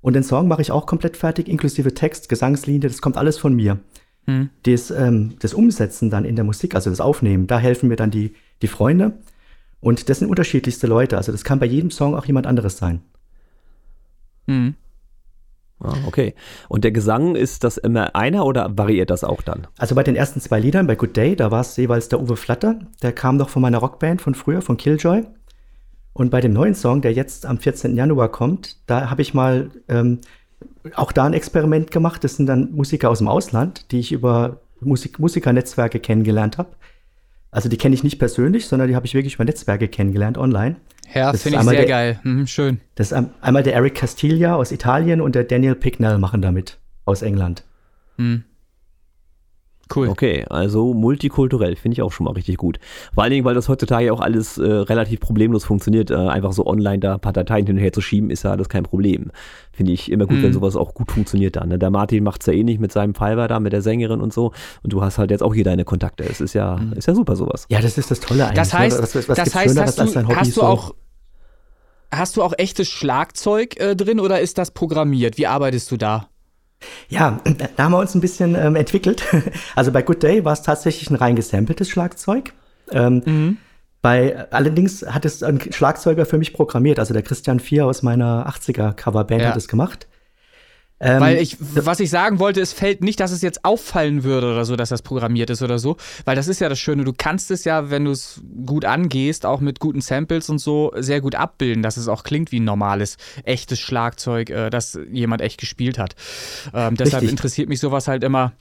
Und 0.00 0.14
den 0.14 0.22
Song 0.22 0.48
mache 0.48 0.62
ich 0.62 0.70
auch 0.70 0.86
komplett 0.86 1.16
fertig, 1.16 1.48
inklusive 1.48 1.94
Text, 1.94 2.28
Gesangslinie, 2.28 2.88
das 2.88 3.02
kommt 3.02 3.16
alles 3.16 3.38
von 3.38 3.54
mir. 3.54 3.78
Mhm. 4.26 4.50
Das, 4.62 4.90
ähm, 4.90 5.34
das 5.40 5.54
Umsetzen 5.54 6.10
dann 6.10 6.24
in 6.24 6.36
der 6.36 6.44
Musik, 6.44 6.74
also 6.74 6.90
das 6.90 7.00
Aufnehmen, 7.00 7.46
da 7.46 7.58
helfen 7.58 7.88
mir 7.88 7.96
dann 7.96 8.10
die, 8.10 8.34
die 8.62 8.68
Freunde. 8.68 9.14
Und 9.80 10.08
das 10.08 10.18
sind 10.18 10.28
unterschiedlichste 10.28 10.86
Leute. 10.86 11.16
Also 11.16 11.32
das 11.32 11.44
kann 11.44 11.58
bei 11.58 11.66
jedem 11.66 11.90
Song 11.90 12.14
auch 12.14 12.26
jemand 12.26 12.46
anderes 12.46 12.78
sein. 12.78 13.00
Mhm. 14.46 14.74
Ah, 15.80 15.94
okay. 16.06 16.34
Und 16.68 16.82
der 16.82 16.90
Gesang, 16.90 17.36
ist 17.36 17.62
das 17.62 17.76
immer 17.76 18.16
einer 18.16 18.44
oder 18.44 18.76
variiert 18.76 19.10
das 19.10 19.22
auch 19.22 19.42
dann? 19.42 19.68
Also 19.78 19.94
bei 19.94 20.02
den 20.02 20.16
ersten 20.16 20.40
zwei 20.40 20.58
Liedern, 20.58 20.88
bei 20.88 20.96
Good 20.96 21.16
Day, 21.16 21.36
da 21.36 21.52
war 21.52 21.60
es 21.60 21.76
jeweils 21.76 22.08
der 22.08 22.20
Uwe 22.20 22.36
Flatter. 22.36 22.80
Der 23.02 23.12
kam 23.12 23.36
noch 23.36 23.48
von 23.48 23.62
meiner 23.62 23.78
Rockband 23.78 24.20
von 24.20 24.34
früher, 24.34 24.60
von 24.60 24.76
Killjoy. 24.76 25.24
Und 26.18 26.30
bei 26.30 26.40
dem 26.40 26.52
neuen 26.52 26.74
Song, 26.74 27.00
der 27.00 27.12
jetzt 27.12 27.46
am 27.46 27.58
14. 27.58 27.94
Januar 27.94 28.28
kommt, 28.28 28.76
da 28.86 29.08
habe 29.08 29.22
ich 29.22 29.34
mal 29.34 29.70
ähm, 29.86 30.18
auch 30.96 31.12
da 31.12 31.24
ein 31.24 31.32
Experiment 31.32 31.92
gemacht. 31.92 32.24
Das 32.24 32.34
sind 32.34 32.46
dann 32.46 32.72
Musiker 32.72 33.08
aus 33.08 33.18
dem 33.18 33.28
Ausland, 33.28 33.92
die 33.92 34.00
ich 34.00 34.10
über 34.10 34.60
Musik 34.80 35.20
Musikernetzwerke 35.20 36.00
kennengelernt 36.00 36.58
habe. 36.58 36.70
Also 37.52 37.68
die 37.68 37.76
kenne 37.76 37.94
ich 37.94 38.02
nicht 38.02 38.18
persönlich, 38.18 38.66
sondern 38.66 38.88
die 38.88 38.96
habe 38.96 39.06
ich 39.06 39.14
wirklich 39.14 39.36
über 39.36 39.44
Netzwerke 39.44 39.86
kennengelernt 39.86 40.38
online. 40.38 40.74
Ja, 41.14 41.32
finde 41.34 41.58
ich 41.58 41.64
sehr 41.64 41.72
der, 41.72 41.86
geil. 41.86 42.20
Mhm, 42.24 42.48
schön. 42.48 42.80
Das 42.96 43.12
ist 43.12 43.24
einmal 43.40 43.62
der 43.62 43.74
Eric 43.74 43.94
Castilla 43.94 44.56
aus 44.56 44.72
Italien 44.72 45.20
und 45.20 45.36
der 45.36 45.44
Daniel 45.44 45.76
Picknell 45.76 46.18
machen 46.18 46.42
damit 46.42 46.78
aus 47.04 47.22
England. 47.22 47.62
Mhm. 48.16 48.42
Cool. 49.94 50.08
Okay, 50.08 50.44
also 50.48 50.92
multikulturell 50.92 51.76
finde 51.76 51.94
ich 51.94 52.02
auch 52.02 52.12
schon 52.12 52.24
mal 52.24 52.32
richtig 52.32 52.56
gut. 52.56 52.78
Vor 53.14 53.22
allen 53.22 53.32
Dingen, 53.32 53.44
weil 53.44 53.54
das 53.54 53.68
heutzutage 53.68 54.12
auch 54.12 54.20
alles 54.20 54.58
äh, 54.58 54.64
relativ 54.64 55.20
problemlos 55.20 55.64
funktioniert. 55.64 56.10
Äh, 56.10 56.14
einfach 56.14 56.52
so 56.52 56.66
online 56.66 56.98
da 56.98 57.14
ein 57.14 57.20
paar 57.20 57.32
Dateien 57.32 57.66
hin 57.66 57.76
und 57.76 57.82
her 57.82 57.92
zu 57.92 58.00
schieben, 58.00 58.30
ist 58.30 58.44
ja 58.44 58.50
alles 58.50 58.68
kein 58.68 58.82
Problem. 58.82 59.30
Finde 59.72 59.92
ich 59.92 60.10
immer 60.10 60.26
gut, 60.26 60.38
mm. 60.38 60.42
wenn 60.42 60.50
mhm. 60.50 60.54
sowas 60.54 60.76
auch 60.76 60.94
gut 60.94 61.10
funktioniert 61.10 61.56
dann. 61.56 61.68
Ne? 61.68 61.78
Der 61.78 61.90
Martin 61.90 62.24
macht 62.24 62.42
es 62.42 62.46
ja 62.46 62.52
eh 62.52 62.64
nicht 62.64 62.80
mit 62.80 62.92
seinem 62.92 63.14
Fiverr 63.14 63.48
da, 63.48 63.60
mit 63.60 63.72
der 63.72 63.82
Sängerin 63.82 64.20
und 64.20 64.32
so. 64.32 64.52
Und 64.82 64.92
du 64.92 65.02
hast 65.02 65.18
halt 65.18 65.30
jetzt 65.30 65.42
auch 65.42 65.54
hier 65.54 65.64
deine 65.64 65.84
Kontakte. 65.84 66.24
Es 66.24 66.40
ist 66.40 66.54
ja, 66.54 66.76
mm. 66.76 66.94
ist 66.94 67.06
ja 67.06 67.14
super 67.14 67.36
sowas. 67.36 67.66
Ja, 67.70 67.80
das 67.80 67.96
ist 67.96 68.10
das 68.10 68.20
Tolle 68.20 68.44
eigentlich. 68.44 68.56
Das 68.56 68.72
ne? 68.72 68.78
heißt, 68.80 69.02
was, 69.02 69.14
was 69.28 69.36
das 69.36 69.54
heißt 69.54 69.78
hast, 69.78 69.98
du, 69.98 70.28
hast 70.28 70.56
du 70.56 70.62
auch 70.62 70.94
Hast 72.10 72.38
du 72.38 72.42
auch 72.42 72.54
echtes 72.56 72.88
Schlagzeug 72.88 73.78
äh, 73.78 73.94
drin 73.94 74.18
oder 74.18 74.40
ist 74.40 74.56
das 74.56 74.70
programmiert? 74.70 75.36
Wie 75.36 75.46
arbeitest 75.46 75.90
du 75.90 75.98
da? 75.98 76.28
Ja, 77.08 77.40
da 77.76 77.84
haben 77.84 77.92
wir 77.92 77.98
uns 77.98 78.14
ein 78.14 78.20
bisschen 78.20 78.54
ähm, 78.54 78.76
entwickelt. 78.76 79.22
Also 79.74 79.92
bei 79.92 80.02
Good 80.02 80.22
Day 80.22 80.44
war 80.44 80.52
es 80.52 80.62
tatsächlich 80.62 81.10
ein 81.10 81.16
rein 81.16 81.36
gesampeltes 81.36 81.88
Schlagzeug. 81.88 82.52
Ähm, 82.90 83.22
mhm. 83.24 83.56
Bei, 84.02 84.50
allerdings 84.52 85.04
hat 85.06 85.24
es 85.24 85.42
ein 85.42 85.60
Schlagzeuger 85.72 86.24
für 86.24 86.38
mich 86.38 86.52
programmiert, 86.52 86.98
also 86.98 87.12
der 87.12 87.22
Christian 87.22 87.58
Vier 87.58 87.86
aus 87.86 88.02
meiner 88.02 88.48
80er 88.48 88.92
Coverband 88.92 89.42
ja. 89.42 89.48
hat 89.48 89.56
es 89.56 89.68
gemacht. 89.68 90.06
Ähm, 91.00 91.20
weil 91.20 91.38
ich, 91.38 91.56
was 91.60 92.00
ich 92.00 92.10
sagen 92.10 92.40
wollte, 92.40 92.60
es 92.60 92.72
fällt 92.72 93.02
nicht, 93.02 93.20
dass 93.20 93.30
es 93.30 93.40
jetzt 93.40 93.64
auffallen 93.64 94.24
würde 94.24 94.50
oder 94.50 94.64
so, 94.64 94.74
dass 94.74 94.88
das 94.88 95.02
programmiert 95.02 95.48
ist 95.48 95.62
oder 95.62 95.78
so, 95.78 95.96
weil 96.24 96.34
das 96.34 96.48
ist 96.48 96.60
ja 96.60 96.68
das 96.68 96.80
Schöne. 96.80 97.04
Du 97.04 97.12
kannst 97.16 97.50
es 97.52 97.64
ja, 97.64 97.90
wenn 97.90 98.04
du 98.04 98.10
es 98.10 98.40
gut 98.66 98.84
angehst, 98.84 99.46
auch 99.46 99.60
mit 99.60 99.78
guten 99.78 100.00
Samples 100.00 100.50
und 100.50 100.58
so, 100.58 100.92
sehr 100.96 101.20
gut 101.20 101.36
abbilden, 101.36 101.82
dass 101.82 101.96
es 101.96 102.08
auch 102.08 102.24
klingt 102.24 102.50
wie 102.50 102.58
ein 102.58 102.64
normales, 102.64 103.16
echtes 103.44 103.78
Schlagzeug, 103.78 104.50
äh, 104.50 104.70
das 104.70 104.98
jemand 105.12 105.40
echt 105.40 105.60
gespielt 105.60 105.98
hat. 105.98 106.16
Ähm, 106.74 106.96
deshalb 106.96 107.22
interessiert 107.22 107.68
mich 107.68 107.78
sowas 107.78 108.08
halt 108.08 108.24
immer. 108.24 108.52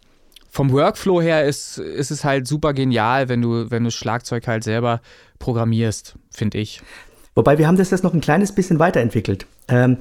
Vom 0.50 0.72
Workflow 0.72 1.22
her 1.22 1.46
ist, 1.46 1.78
ist 1.78 2.10
es 2.10 2.24
halt 2.24 2.48
super 2.48 2.74
genial, 2.74 3.30
wenn 3.30 3.42
du, 3.42 3.70
wenn 3.70 3.84
du 3.84 3.92
Schlagzeug 3.92 4.48
halt 4.48 4.64
selber 4.64 5.02
programmierst, 5.40 6.16
finde 6.32 6.60
ich. 6.60 6.82
Wobei 7.36 7.58
wir 7.58 7.68
haben 7.68 7.78
das 7.78 7.92
jetzt 7.92 8.04
noch 8.04 8.14
ein 8.14 8.22
kleines 8.22 8.52
bisschen 8.54 8.80
weiterentwickelt. 8.80 9.46
Ähm, 9.68 9.98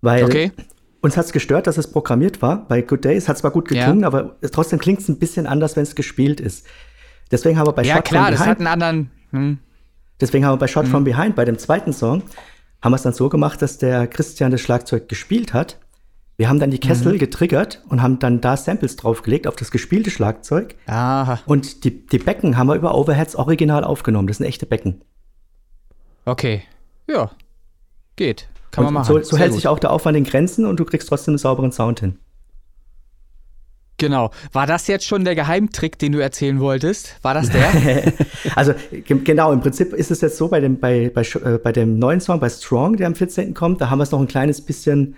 weil 0.00 0.24
okay. 0.24 0.52
Uns 1.00 1.16
hat 1.16 1.26
es 1.26 1.32
gestört, 1.32 1.66
dass 1.66 1.78
es 1.78 1.90
programmiert 1.90 2.42
war. 2.42 2.66
Bei 2.68 2.82
Good 2.82 3.04
Day, 3.04 3.16
es 3.16 3.28
hat 3.28 3.38
zwar 3.38 3.50
gut 3.50 3.68
geklungen, 3.68 4.00
ja. 4.00 4.06
aber 4.06 4.36
es, 4.40 4.50
trotzdem 4.50 4.78
klingt 4.78 5.00
es 5.00 5.08
ein 5.08 5.18
bisschen 5.18 5.46
anders, 5.46 5.76
wenn 5.76 5.82
es 5.82 5.94
gespielt 5.94 6.40
ist. 6.40 6.66
Deswegen 7.30 7.58
haben 7.58 7.66
wir 7.66 7.72
bei 7.72 7.82
ja, 7.82 7.96
Shot 7.96 8.04
klar, 8.04 8.26
from 8.26 8.34
Behind. 8.34 8.40
Das 8.40 8.46
hat 8.46 8.58
einen 8.58 8.66
anderen. 8.66 9.10
Hm. 9.30 9.58
Deswegen 10.20 10.44
haben 10.44 10.54
wir 10.54 10.58
bei 10.58 10.66
Shot 10.66 10.84
hm. 10.84 10.90
from 10.90 11.04
Behind, 11.04 11.34
bei 11.34 11.44
dem 11.44 11.58
zweiten 11.58 11.92
Song, 11.92 12.22
haben 12.82 12.92
wir 12.92 12.96
es 12.96 13.02
dann 13.02 13.14
so 13.14 13.28
gemacht, 13.28 13.62
dass 13.62 13.78
der 13.78 14.06
Christian 14.06 14.50
das 14.50 14.60
Schlagzeug 14.60 15.08
gespielt 15.08 15.54
hat. 15.54 15.78
Wir 16.36 16.48
haben 16.48 16.58
dann 16.58 16.70
die 16.70 16.78
Kessel 16.78 17.12
mhm. 17.12 17.18
getriggert 17.18 17.82
und 17.90 18.00
haben 18.00 18.18
dann 18.18 18.40
da 18.40 18.56
Samples 18.56 18.96
draufgelegt 18.96 19.46
auf 19.46 19.56
das 19.56 19.70
gespielte 19.70 20.10
Schlagzeug. 20.10 20.74
Aha. 20.86 21.38
Und 21.44 21.84
die, 21.84 22.06
die 22.06 22.18
Becken 22.18 22.56
haben 22.56 22.66
wir 22.68 22.76
über 22.76 22.94
Overheads 22.94 23.36
original 23.36 23.84
aufgenommen. 23.84 24.26
Das 24.26 24.38
sind 24.38 24.46
echte 24.46 24.64
Becken. 24.64 25.02
Okay. 26.24 26.62
Ja. 27.06 27.30
Geht. 28.16 28.48
Kann 28.70 28.84
und 28.84 28.92
man 28.92 29.02
machen. 29.02 29.14
So, 29.14 29.22
so 29.22 29.36
hält 29.36 29.50
gut. 29.50 29.56
sich 29.56 29.68
auch 29.68 29.78
der 29.78 29.90
Aufwand 29.90 30.16
in 30.16 30.24
Grenzen 30.24 30.66
und 30.66 30.78
du 30.78 30.84
kriegst 30.84 31.08
trotzdem 31.08 31.32
einen 31.32 31.38
sauberen 31.38 31.72
Sound 31.72 32.00
hin. 32.00 32.18
Genau. 34.00 34.30
War 34.52 34.66
das 34.66 34.86
jetzt 34.86 35.04
schon 35.04 35.24
der 35.24 35.34
Geheimtrick, 35.34 35.98
den 35.98 36.12
du 36.12 36.22
erzählen 36.22 36.58
wolltest? 36.58 37.16
War 37.22 37.34
das 37.34 37.50
der? 37.50 38.14
also 38.56 38.72
genau, 39.04 39.52
im 39.52 39.60
Prinzip 39.60 39.92
ist 39.92 40.10
es 40.10 40.22
jetzt 40.22 40.38
so 40.38 40.48
bei 40.48 40.60
dem, 40.60 40.80
bei, 40.80 41.10
bei, 41.14 41.20
äh, 41.20 41.58
bei 41.58 41.70
dem 41.70 41.98
neuen 41.98 42.20
Song, 42.20 42.40
bei 42.40 42.48
Strong, 42.48 42.96
der 42.96 43.08
am 43.08 43.14
14. 43.14 43.52
kommt, 43.52 43.80
da 43.80 43.90
haben 43.90 43.98
wir 43.98 44.04
es 44.04 44.10
noch 44.10 44.20
ein 44.20 44.26
kleines 44.26 44.62
bisschen, 44.62 45.16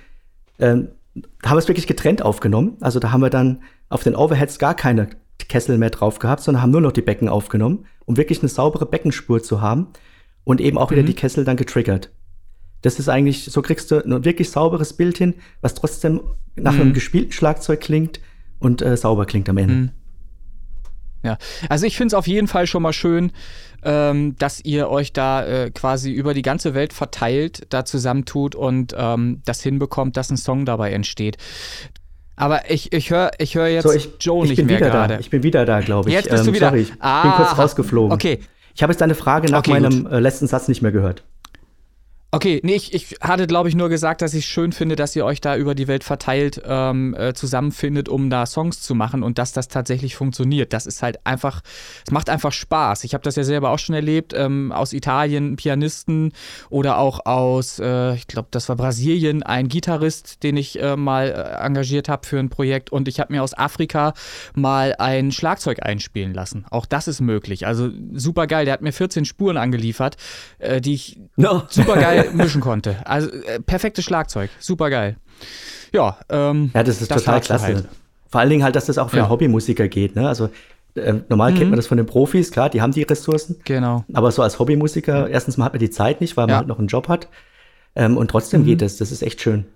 ähm, 0.59 0.89
da 1.15 1.51
haben 1.51 1.57
wir 1.57 1.61
es 1.61 1.69
wirklich 1.69 1.87
getrennt 1.87 2.23
aufgenommen. 2.23 2.77
Also 2.81 2.99
da 2.99 3.13
haben 3.13 3.21
wir 3.21 3.31
dann 3.31 3.63
auf 3.89 4.03
den 4.03 4.17
Overheads 4.17 4.59
gar 4.59 4.75
keine 4.75 5.11
Kessel 5.49 5.79
mehr 5.79 5.91
drauf 5.91 6.19
gehabt, 6.19 6.43
sondern 6.43 6.63
haben 6.63 6.71
nur 6.73 6.81
noch 6.81 6.93
die 6.93 7.03
Becken 7.03 7.29
aufgenommen, 7.29 7.87
um 8.05 8.17
wirklich 8.17 8.41
eine 8.41 8.49
saubere 8.49 8.87
Beckenspur 8.87 9.45
zu 9.45 9.61
haben 9.61 9.89
und 10.43 10.61
eben 10.61 10.77
auch 10.77 10.91
wieder 10.91 11.03
mhm. 11.03 11.07
die 11.07 11.15
Kessel 11.15 11.45
dann 11.45 11.57
getriggert. 11.57 12.11
Das 12.83 12.99
ist 12.99 13.09
eigentlich, 13.09 13.45
so 13.45 13.63
kriegst 13.63 13.91
du 13.91 14.05
ein 14.05 14.25
wirklich 14.25 14.51
sauberes 14.51 14.93
Bild 14.93 15.19
hin, 15.19 15.35
was 15.61 15.75
trotzdem 15.75 16.21
nach 16.57 16.75
mhm. 16.75 16.81
einem 16.81 16.93
gespielten 16.93 17.33
Schlagzeug 17.33 17.81
klingt 17.81 18.21
und 18.59 18.83
äh, 18.83 18.97
sauber 18.97 19.27
klingt 19.27 19.49
am 19.49 19.57
Ende. 19.57 19.75
Mhm. 19.75 19.91
Ja, 21.25 21.39
also 21.69 21.87
ich 21.87 21.97
finde 21.97 22.09
es 22.09 22.15
auf 22.15 22.27
jeden 22.27 22.49
Fall 22.49 22.67
schon 22.67 22.83
mal 22.83 22.93
schön, 22.93 23.31
ähm, 23.85 24.35
dass 24.39 24.61
ihr 24.65 24.89
euch 24.89 25.13
da 25.13 25.47
äh, 25.47 25.71
quasi 25.71 26.11
über 26.11 26.35
die 26.35 26.43
ganze 26.43 26.75
Welt 26.75 26.93
verteilt, 26.93 27.67
da 27.71 27.85
zusammentut 27.85 28.57
und 28.57 28.95
ähm, 28.97 29.41
das 29.45 29.63
hinbekommt, 29.63 30.17
dass 30.17 30.31
ein 30.31 30.37
Song 30.37 30.65
dabei 30.65 30.93
entsteht. 30.93 31.37
Aber 32.35 32.71
ich, 32.71 32.93
ich 32.93 33.11
höre 33.11 33.31
ich 33.39 33.55
hör 33.55 33.69
jetzt 33.69 33.85
so, 33.85 33.93
ich, 33.93 34.11
Joe 34.19 34.45
ich 34.45 34.51
nicht 34.57 34.67
mehr 34.67 34.81
gerade. 34.81 35.19
Ich 35.21 35.31
bin 35.31 35.45
wieder 35.45 35.65
da, 35.65 35.81
glaube 35.81 36.09
ich. 36.09 36.15
Jetzt 36.15 36.29
bist 36.29 36.41
ähm, 36.41 36.47
du 36.47 36.55
wieder. 36.55 36.71
Sorry, 36.71 36.81
ich 36.83 36.93
ah, 36.99 37.23
bin 37.23 37.33
kurz 37.33 37.59
rausgeflogen. 37.59 38.13
Okay. 38.13 38.41
Ich 38.75 38.83
habe 38.83 38.93
jetzt 38.93 39.01
deine 39.01 39.15
Frage 39.15 39.51
nach 39.51 39.61
okay, 39.61 39.73
meinem 39.73 40.07
äh, 40.07 40.19
letzten 40.19 40.47
Satz 40.47 40.67
nicht 40.67 40.83
mehr 40.83 40.93
gehört. 40.93 41.23
Okay, 42.35 42.61
nee, 42.65 42.77
ich, 42.77 42.95
ich 42.95 43.17
hatte, 43.21 43.47
glaube 43.47 43.69
ich, 43.69 43.75
nur 43.75 43.91
gesagt, 43.91 44.23
dass 44.23 44.33
ich 44.33 44.47
es 44.47 44.51
schön 44.51 44.73
finde, 44.73 44.97
dass 44.97 45.15
ihr 45.15 45.27
euch 45.27 45.43
da 45.43 45.55
über 45.55 45.75
die 45.75 45.87
Welt 45.87 46.03
verteilt 46.03 46.63
ähm, 46.65 47.15
äh, 47.15 47.35
zusammenfindet, 47.35 48.09
um 48.09 48.31
da 48.31 48.47
Songs 48.47 48.81
zu 48.81 48.95
machen 48.95 49.23
und 49.23 49.37
dass 49.37 49.53
das 49.53 49.69
tatsächlich 49.69 50.17
funktioniert. 50.17 50.73
Das 50.73 50.87
ist 50.87 51.03
halt 51.03 51.27
einfach, 51.27 51.61
es 52.07 52.11
macht 52.11 52.31
einfach 52.31 52.51
Spaß. 52.51 53.05
Ich 53.05 53.13
habe 53.13 53.23
das 53.23 53.37
ja 53.37 53.45
selber 53.45 53.69
auch 53.69 53.79
schon 53.79 53.95
erlebt, 53.95 54.33
ähm, 54.35 54.73
aus 54.73 54.95
Italien 54.95 55.57
Pianisten 55.57 56.33
oder 56.71 56.97
auch 56.97 57.27
aus, 57.27 57.79
äh, 57.79 58.15
ich 58.15 58.29
glaube, 58.29 58.49
das 58.51 58.67
war 58.71 58.77
Brasilien, 58.77 59.43
ein 59.43 59.69
Gitarrist, 59.69 60.43
den 60.43 60.57
ich 60.57 60.81
äh, 60.81 60.97
mal 60.97 61.29
äh, 61.29 61.63
engagiert 61.63 62.09
habe 62.09 62.27
für 62.27 62.39
ein 62.39 62.49
Projekt 62.49 62.91
und 62.91 63.09
ich 63.09 63.21
habe 63.21 63.31
mir 63.31 63.43
aus 63.43 63.53
Afrika 63.53 64.15
mal 64.55 64.95
ein 64.99 65.33
Schlagzeug 65.33 65.83
einspielen 65.83 66.33
lassen. 66.33 66.65
Auch 66.71 66.87
das 66.87 67.09
ist 67.09 67.21
möglich. 67.21 67.67
Also 67.67 67.91
super 68.15 68.47
geil. 68.47 68.65
Der 68.65 68.73
hat 68.73 68.81
mir 68.81 68.93
14 68.93 69.27
Spuren 69.27 69.59
angeliefert, 69.59 70.17
äh, 70.61 70.81
die 70.81 70.95
ich 70.95 71.21
no. 71.37 71.65
super 71.69 71.97
geil 71.97 72.22
mischen 72.33 72.61
konnte. 72.61 72.97
Also 73.07 73.31
äh, 73.31 73.61
perfektes 73.61 74.05
Schlagzeug, 74.05 74.51
super 74.59 74.91
geil. 74.91 75.17
Ja, 75.93 76.19
ähm, 76.29 76.71
ja, 76.75 76.83
das 76.83 77.01
ist 77.01 77.11
das 77.11 77.25
total 77.25 77.41
klasse. 77.41 77.67
Halt. 77.67 77.89
Vor 78.29 78.41
allen 78.41 78.51
Dingen 78.51 78.65
halt, 78.65 78.77
dass 78.77 78.87
das 78.87 78.99
auch 78.99 79.11
für 79.11 79.19
ja. 79.19 79.29
Hobbymusiker 79.29 79.89
geht. 79.89 80.17
Ne? 80.17 80.27
Also 80.27 80.49
äh, 80.95 81.15
normal 81.29 81.53
mhm. 81.53 81.57
kennt 81.57 81.71
man 81.71 81.77
das 81.77 81.87
von 81.87 81.97
den 81.97 82.07
Profis, 82.07 82.51
klar, 82.51 82.71
die 82.71 82.83
haben 82.83 82.93
die 82.93 83.03
Ressourcen. 83.03 83.57
Genau. 83.65 84.05
Aber 84.13 84.31
so 84.31 84.43
als 84.43 84.59
Hobbymusiker, 84.59 85.29
erstens 85.29 85.57
mal 85.57 85.67
hat 85.67 85.73
man 85.73 85.81
die 85.81 85.91
Zeit 85.91 86.21
nicht, 86.21 86.37
weil 86.37 86.45
man 86.47 86.51
ja. 86.51 86.57
halt 86.59 86.69
noch 86.69 86.79
einen 86.79 86.89
Job 86.89 87.09
hat. 87.09 87.29
Ähm, 87.95 88.17
und 88.17 88.29
trotzdem 88.29 88.63
mhm. 88.63 88.67
geht 88.67 88.83
es. 88.83 88.97
Das. 88.97 89.11
das 89.11 89.13
ist 89.13 89.23
echt 89.23 89.41
schön. 89.41 89.67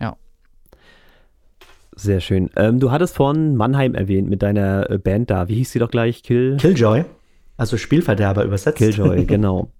Ja. 0.00 0.16
Sehr 1.96 2.20
schön. 2.20 2.50
Ähm, 2.56 2.80
du 2.80 2.90
hattest 2.90 3.16
von 3.16 3.56
Mannheim 3.56 3.94
erwähnt 3.94 4.28
mit 4.28 4.42
deiner 4.42 4.90
äh, 4.90 4.98
Band 4.98 5.30
da. 5.30 5.48
Wie 5.48 5.56
hieß 5.56 5.72
sie 5.72 5.78
doch 5.78 5.90
gleich? 5.90 6.22
Kill? 6.22 6.56
Killjoy. 6.58 7.04
Also 7.56 7.76
Spielverderber 7.76 8.44
übersetzt. 8.44 8.78
Killjoy, 8.78 9.24
genau. 9.26 9.70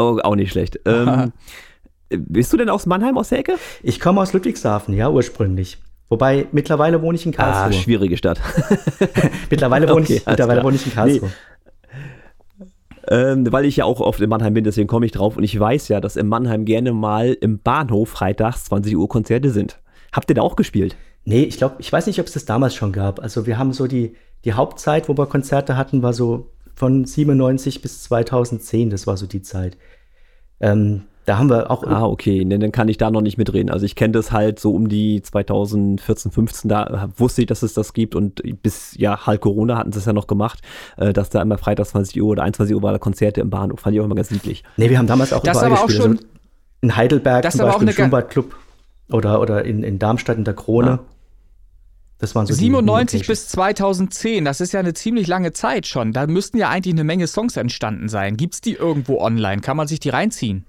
Oh, 0.00 0.18
auch 0.22 0.36
nicht 0.36 0.52
schlecht. 0.52 0.80
Ähm, 0.86 1.32
bist 2.08 2.52
du 2.52 2.56
denn 2.56 2.68
aus 2.68 2.86
Mannheim, 2.86 3.16
aus 3.16 3.28
der 3.28 3.38
Ecke? 3.38 3.54
Ich 3.84 4.00
komme 4.00 4.20
aus 4.20 4.32
Ludwigshafen, 4.32 4.94
ja, 4.94 5.08
ursprünglich. 5.08 5.78
Wobei, 6.08 6.48
mittlerweile 6.50 7.00
wohne 7.02 7.16
ich 7.16 7.24
in 7.24 7.30
Karlsruhe. 7.30 7.68
Ah, 7.68 7.72
schwierige 7.72 8.16
Stadt. 8.16 8.40
mittlerweile 9.50 9.88
wohne, 9.88 10.00
okay, 10.02 10.16
ich, 10.16 10.26
mittlerweile 10.26 10.64
wohne 10.64 10.74
ich 10.74 10.86
in 10.86 10.92
Karlsruhe. 10.92 11.28
Nee. 11.28 12.66
Ähm, 13.08 13.52
weil 13.52 13.64
ich 13.64 13.76
ja 13.76 13.84
auch 13.84 14.00
oft 14.00 14.20
in 14.20 14.28
Mannheim 14.28 14.54
bin, 14.54 14.64
deswegen 14.64 14.88
komme 14.88 15.06
ich 15.06 15.12
drauf. 15.12 15.36
Und 15.36 15.44
ich 15.44 15.58
weiß 15.58 15.86
ja, 15.88 16.00
dass 16.00 16.16
in 16.16 16.26
Mannheim 16.26 16.64
gerne 16.64 16.92
mal 16.92 17.36
im 17.40 17.60
Bahnhof 17.60 18.08
freitags 18.08 18.64
20 18.64 18.96
Uhr 18.96 19.08
Konzerte 19.08 19.50
sind. 19.50 19.78
Habt 20.12 20.30
ihr 20.30 20.34
da 20.34 20.42
auch 20.42 20.56
gespielt? 20.56 20.96
Nee, 21.24 21.44
ich 21.44 21.58
glaube, 21.58 21.76
ich 21.78 21.92
weiß 21.92 22.06
nicht, 22.06 22.18
ob 22.18 22.26
es 22.26 22.32
das 22.32 22.44
damals 22.44 22.74
schon 22.74 22.92
gab. 22.92 23.20
Also 23.20 23.46
wir 23.46 23.58
haben 23.58 23.72
so 23.72 23.86
die, 23.86 24.16
die 24.44 24.54
Hauptzeit, 24.54 25.08
wo 25.08 25.16
wir 25.16 25.26
Konzerte 25.26 25.76
hatten, 25.76 26.02
war 26.02 26.12
so 26.12 26.50
von 26.80 27.04
97 27.04 27.82
bis 27.82 28.02
2010, 28.02 28.90
das 28.90 29.06
war 29.06 29.16
so 29.16 29.26
die 29.26 29.42
Zeit. 29.42 29.76
Ähm, 30.60 31.02
Da 31.26 31.38
haben 31.38 31.48
wir 31.50 31.70
auch. 31.70 31.84
Ah, 31.84 32.04
okay. 32.06 32.44
Nee, 32.44 32.58
dann 32.58 32.72
kann 32.72 32.88
ich 32.88 32.96
da 32.98 33.10
noch 33.10 33.20
nicht 33.20 33.38
mitreden. 33.38 33.70
Also 33.70 33.84
ich 33.86 33.94
kenne 33.94 34.12
das 34.12 34.32
halt 34.32 34.58
so 34.58 34.74
um 34.74 34.88
die 34.88 35.22
2014, 35.22 36.32
15, 36.32 36.68
da 36.68 37.10
wusste 37.16 37.42
ich, 37.42 37.46
dass 37.46 37.62
es 37.62 37.74
das 37.74 37.92
gibt 37.92 38.14
und 38.14 38.40
bis 38.62 38.94
ja 38.96 39.26
halt 39.26 39.40
Corona 39.42 39.76
hatten 39.76 39.92
sie 39.92 39.98
es 39.98 40.06
ja 40.06 40.12
noch 40.12 40.26
gemacht, 40.26 40.60
äh, 40.96 41.12
dass 41.12 41.30
da 41.30 41.40
immer 41.42 41.58
Freitag 41.58 41.86
20 41.86 42.20
Uhr 42.20 42.28
oder 42.30 42.42
21 42.42 42.74
Uhr 42.74 42.82
war 42.82 42.92
da 42.92 42.98
Konzerte 42.98 43.40
im 43.42 43.50
Bahnhof. 43.50 43.80
Fand 43.80 43.94
ich 43.94 44.00
auch 44.00 44.06
immer 44.06 44.14
ganz 44.16 44.30
niedlich. 44.30 44.64
Nee, 44.76 44.90
wir 44.90 44.98
haben 44.98 45.06
damals 45.06 45.32
auch 45.32 45.42
Das 45.42 45.58
überall 45.58 45.72
aber 45.72 45.82
auch 45.82 45.86
gespielt. 45.86 46.02
schon- 46.02 46.16
Also 46.16 46.26
in 46.82 46.96
Heidelberg 46.96 47.42
Das 47.42 47.56
zum 47.56 47.66
Beispiel 47.66 47.88
im 47.88 47.94
Schwimmbadclub 47.94 48.56
oder, 49.12 49.40
oder 49.40 49.64
in, 49.66 49.82
in 49.82 49.98
Darmstadt 49.98 50.38
in 50.38 50.44
der 50.44 50.54
Krone. 50.54 50.86
Ja. 50.88 50.98
Das 52.20 52.34
waren 52.34 52.46
so 52.46 52.52
die 52.52 52.58
97 52.60 53.20
Locations. 53.20 53.26
bis 53.44 53.48
2010, 53.48 54.44
das 54.44 54.60
ist 54.60 54.72
ja 54.72 54.80
eine 54.80 54.92
ziemlich 54.94 55.26
lange 55.26 55.52
Zeit 55.52 55.86
schon. 55.86 56.12
Da 56.12 56.26
müssten 56.26 56.58
ja 56.58 56.68
eigentlich 56.68 56.94
eine 56.94 57.04
Menge 57.04 57.26
Songs 57.26 57.56
entstanden 57.56 58.08
sein. 58.08 58.36
Gibt's 58.36 58.60
die 58.60 58.74
irgendwo 58.74 59.18
online? 59.20 59.62
Kann 59.62 59.76
man 59.76 59.88
sich 59.88 60.00
die 60.00 60.10
reinziehen? 60.10 60.66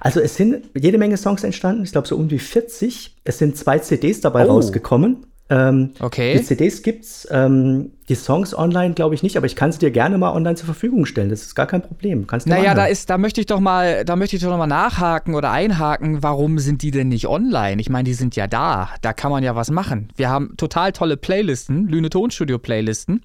Also 0.00 0.20
es 0.20 0.34
sind 0.36 0.70
jede 0.74 0.98
Menge 0.98 1.16
Songs 1.16 1.44
entstanden, 1.44 1.84
ich 1.84 1.92
glaube 1.92 2.08
so 2.08 2.16
um 2.16 2.26
die 2.28 2.38
40. 2.38 3.16
Es 3.24 3.38
sind 3.38 3.56
zwei 3.56 3.78
CDs 3.78 4.20
dabei 4.20 4.46
Oh. 4.46 4.52
rausgekommen. 4.52 5.26
Ähm, 5.52 5.90
Okay. 6.00 6.38
Die 6.38 6.42
CDs 6.42 6.82
gibt's, 6.82 7.28
ähm, 7.30 7.90
die 8.08 8.14
Songs 8.14 8.56
online 8.56 8.94
glaube 8.94 9.14
ich 9.14 9.22
nicht, 9.22 9.36
aber 9.36 9.44
ich 9.44 9.54
kann 9.54 9.70
sie 9.70 9.78
dir 9.78 9.90
gerne 9.90 10.16
mal 10.16 10.32
online 10.32 10.56
zur 10.56 10.64
Verfügung 10.64 11.04
stellen. 11.04 11.28
Das 11.28 11.42
ist 11.42 11.54
gar 11.54 11.66
kein 11.66 11.82
Problem. 11.82 12.26
Kannst 12.26 12.46
du 12.46 12.50
Naja, 12.50 12.74
da 12.74 12.86
ist, 12.86 13.10
da 13.10 13.18
möchte 13.18 13.40
ich 13.40 13.46
doch 13.46 13.60
mal, 13.60 14.04
da 14.06 14.16
möchte 14.16 14.36
ich 14.36 14.42
doch 14.42 14.48
noch 14.48 14.56
mal 14.56 14.66
nachhaken 14.66 15.34
oder 15.34 15.50
einhaken, 15.50 16.22
warum 16.22 16.58
sind 16.58 16.80
die 16.80 16.90
denn 16.90 17.08
nicht 17.08 17.28
online? 17.28 17.80
Ich 17.82 17.90
meine, 17.90 18.04
die 18.04 18.14
sind 18.14 18.34
ja 18.34 18.46
da. 18.46 18.88
Da 19.02 19.12
kann 19.12 19.30
man 19.30 19.44
ja 19.44 19.54
was 19.54 19.70
machen. 19.70 20.08
Wir 20.16 20.30
haben 20.30 20.56
total 20.56 20.92
tolle 20.92 21.18
Playlisten, 21.18 21.86
Lüne 21.86 22.08
Tonstudio 22.08 22.58
Playlisten, 22.58 23.22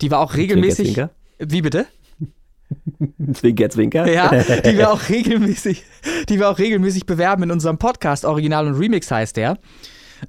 die 0.00 0.10
wir 0.10 0.20
auch 0.20 0.36
regelmäßig. 0.36 0.94
Zwinker, 0.94 1.10
Wie 1.40 1.62
bitte? 1.62 1.86
Zwinker, 3.34 3.68
Zwinker. 3.68 4.10
Ja, 4.10 4.28
die 4.64 4.78
wir 4.78 4.92
auch 4.92 5.08
regelmäßig, 5.08 5.82
die 6.28 6.38
wir 6.38 6.48
auch 6.48 6.58
regelmäßig 6.58 7.04
bewerben 7.04 7.42
in 7.42 7.50
unserem 7.50 7.78
Podcast. 7.78 8.24
Original 8.24 8.68
und 8.68 8.74
Remix 8.74 9.10
heißt 9.10 9.36
der. 9.36 9.58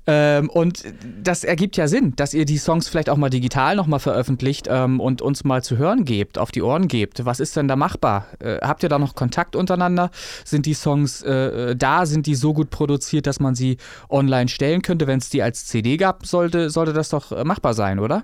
Ähm, 0.07 0.49
und 0.49 0.83
das 1.21 1.43
ergibt 1.43 1.77
ja 1.77 1.87
Sinn, 1.87 2.13
dass 2.15 2.33
ihr 2.33 2.45
die 2.45 2.57
Songs 2.57 2.87
vielleicht 2.89 3.09
auch 3.09 3.17
mal 3.17 3.29
digital 3.29 3.75
nochmal 3.75 3.99
veröffentlicht 3.99 4.67
ähm, 4.69 4.99
und 4.99 5.21
uns 5.21 5.43
mal 5.43 5.63
zu 5.63 5.77
hören 5.77 6.03
gebt, 6.05 6.37
auf 6.37 6.51
die 6.51 6.61
Ohren 6.61 6.87
gebt. 6.87 7.25
Was 7.25 7.39
ist 7.39 7.55
denn 7.55 7.67
da 7.67 7.75
machbar? 7.75 8.27
Äh, 8.39 8.57
habt 8.61 8.83
ihr 8.83 8.89
da 8.89 8.99
noch 8.99 9.15
Kontakt 9.15 9.55
untereinander? 9.55 10.09
Sind 10.45 10.65
die 10.65 10.73
Songs 10.73 11.21
äh, 11.21 11.75
da? 11.75 12.05
Sind 12.05 12.25
die 12.25 12.35
so 12.35 12.53
gut 12.53 12.69
produziert, 12.69 13.27
dass 13.27 13.39
man 13.39 13.55
sie 13.55 13.77
online 14.09 14.49
stellen 14.49 14.81
könnte? 14.81 15.07
Wenn 15.07 15.19
es 15.19 15.29
die 15.29 15.41
als 15.43 15.65
CD 15.67 15.97
gab, 15.97 16.25
sollte, 16.25 16.69
sollte 16.69 16.93
das 16.93 17.09
doch 17.09 17.31
äh, 17.31 17.43
machbar 17.43 17.73
sein, 17.73 17.99
oder? 17.99 18.23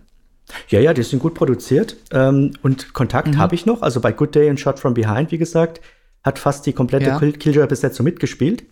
Ja, 0.69 0.79
ja, 0.79 0.93
die 0.95 1.03
sind 1.03 1.19
gut 1.19 1.35
produziert. 1.35 1.95
Ähm, 2.11 2.53
und 2.63 2.93
Kontakt 2.93 3.27
Mhm. 3.29 3.37
habe 3.37 3.53
ich 3.55 3.65
noch. 3.67 3.81
Also 3.83 4.01
bei 4.01 4.11
Good 4.11 4.33
Day 4.33 4.49
und 4.49 4.59
Shot 4.59 4.79
from 4.79 4.95
Behind, 4.95 5.31
wie 5.31 5.37
gesagt, 5.37 5.81
hat 6.23 6.39
fast 6.39 6.65
die 6.65 6.73
komplette 6.73 7.05
Ja. 7.09 7.19
Kill 7.19 7.33
Killjoy-Besetzung 7.33 8.03
mitgespielt. 8.03 8.63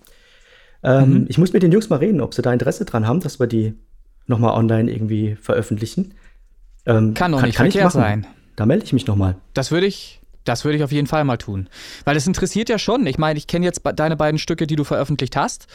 Ähm, 0.84 1.11
Mhm. 1.11 1.25
Ich 1.30 1.38
muss 1.38 1.53
mit 1.53 1.63
den 1.63 1.71
Jungs 1.71 1.89
mal 1.89 1.97
reden, 1.97 2.21
ob 2.21 2.34
sie 2.34 2.41
da 2.41 2.53
Interesse 2.53 2.86
dran 2.86 3.07
haben, 3.07 3.19
dass 3.19 3.39
wir 3.39 3.47
die 3.47 3.73
nochmal 4.28 4.53
online 4.53 4.91
irgendwie 4.91 5.36
veröffentlichen. 5.36 6.13
Ähm, 6.86 7.13
Kann 7.13 7.32
doch 7.32 7.41
nicht 7.41 7.51
ich 7.51 7.55
verkehrt 7.57 7.91
sein. 7.91 8.28
Da 8.55 8.65
melde 8.65 8.84
ich 8.86 8.93
mich 8.93 9.07
nochmal. 9.07 9.36
Das 9.53 9.71
würde 9.71 9.86
ich, 9.88 10.16
das 10.48 10.64
würde 10.66 10.78
ich 10.78 10.84
auf 10.84 10.91
jeden 10.91 11.08
Fall 11.08 11.24
mal 11.24 11.38
tun. 11.38 11.70
Weil 12.06 12.16
es 12.18 12.28
interessiert 12.28 12.70
ja 12.70 12.80
schon. 12.80 13.06
Ich 13.08 13.18
meine, 13.18 13.38
ich 13.38 13.48
kenne 13.48 13.66
jetzt 13.66 13.82
deine 13.95 14.16
beiden 14.16 14.39
Stücke, 14.39 14.68
die 14.68 14.76
du 14.76 14.84
veröffentlicht 14.84 15.36
hast. 15.36 15.68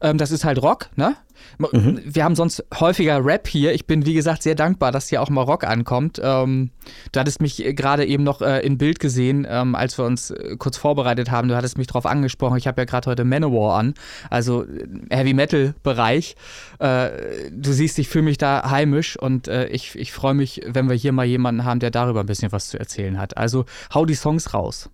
Ähm, 0.00 0.18
das 0.18 0.30
ist 0.30 0.44
halt 0.44 0.62
Rock, 0.62 0.88
ne? 0.96 1.16
M- 1.60 2.00
Wir 2.04 2.24
haben 2.24 2.34
sonst 2.34 2.64
häufiger 2.80 3.24
Rap 3.24 3.46
hier. 3.46 3.72
Ich 3.72 3.86
bin, 3.86 4.04
wie 4.04 4.14
gesagt, 4.14 4.42
sehr 4.42 4.56
dankbar, 4.56 4.90
dass 4.90 5.08
hier 5.08 5.22
auch 5.22 5.30
mal 5.30 5.42
Rock 5.42 5.62
ankommt. 5.64 6.20
Ähm, 6.22 6.70
du 7.12 7.20
hattest 7.20 7.40
mich 7.40 7.64
äh, 7.64 7.74
gerade 7.74 8.04
eben 8.06 8.24
noch 8.24 8.42
äh, 8.42 8.58
in 8.66 8.76
Bild 8.76 8.98
gesehen, 8.98 9.46
ähm, 9.48 9.76
als 9.76 9.96
wir 9.98 10.04
uns 10.04 10.32
äh, 10.32 10.56
kurz 10.58 10.76
vorbereitet 10.76 11.30
haben. 11.30 11.48
Du 11.48 11.54
hattest 11.56 11.78
mich 11.78 11.86
darauf 11.86 12.06
angesprochen. 12.06 12.58
Ich 12.58 12.66
habe 12.66 12.80
ja 12.80 12.84
gerade 12.86 13.08
heute 13.08 13.24
Manowar 13.24 13.78
an, 13.78 13.94
also 14.30 14.64
äh, 14.64 15.16
Heavy 15.16 15.32
Metal 15.32 15.74
Bereich. 15.84 16.34
Äh, 16.80 17.10
du 17.52 17.72
siehst, 17.72 17.98
ich 18.00 18.08
fühle 18.08 18.24
mich 18.24 18.38
da 18.38 18.68
heimisch 18.70 19.16
und 19.16 19.46
äh, 19.46 19.68
ich, 19.68 19.96
ich 19.96 20.12
freue 20.12 20.34
mich, 20.34 20.62
wenn 20.66 20.88
wir 20.88 20.96
hier 20.96 21.12
mal 21.12 21.24
jemanden 21.24 21.64
haben, 21.64 21.78
der 21.78 21.92
darüber 21.92 22.20
ein 22.20 22.26
bisschen 22.26 22.50
was 22.50 22.68
zu 22.68 22.80
erzählen 22.80 23.16
hat. 23.18 23.36
Also 23.36 23.64
hau 23.94 24.06
die 24.06 24.16
Songs 24.20 24.54
raus. 24.54 24.90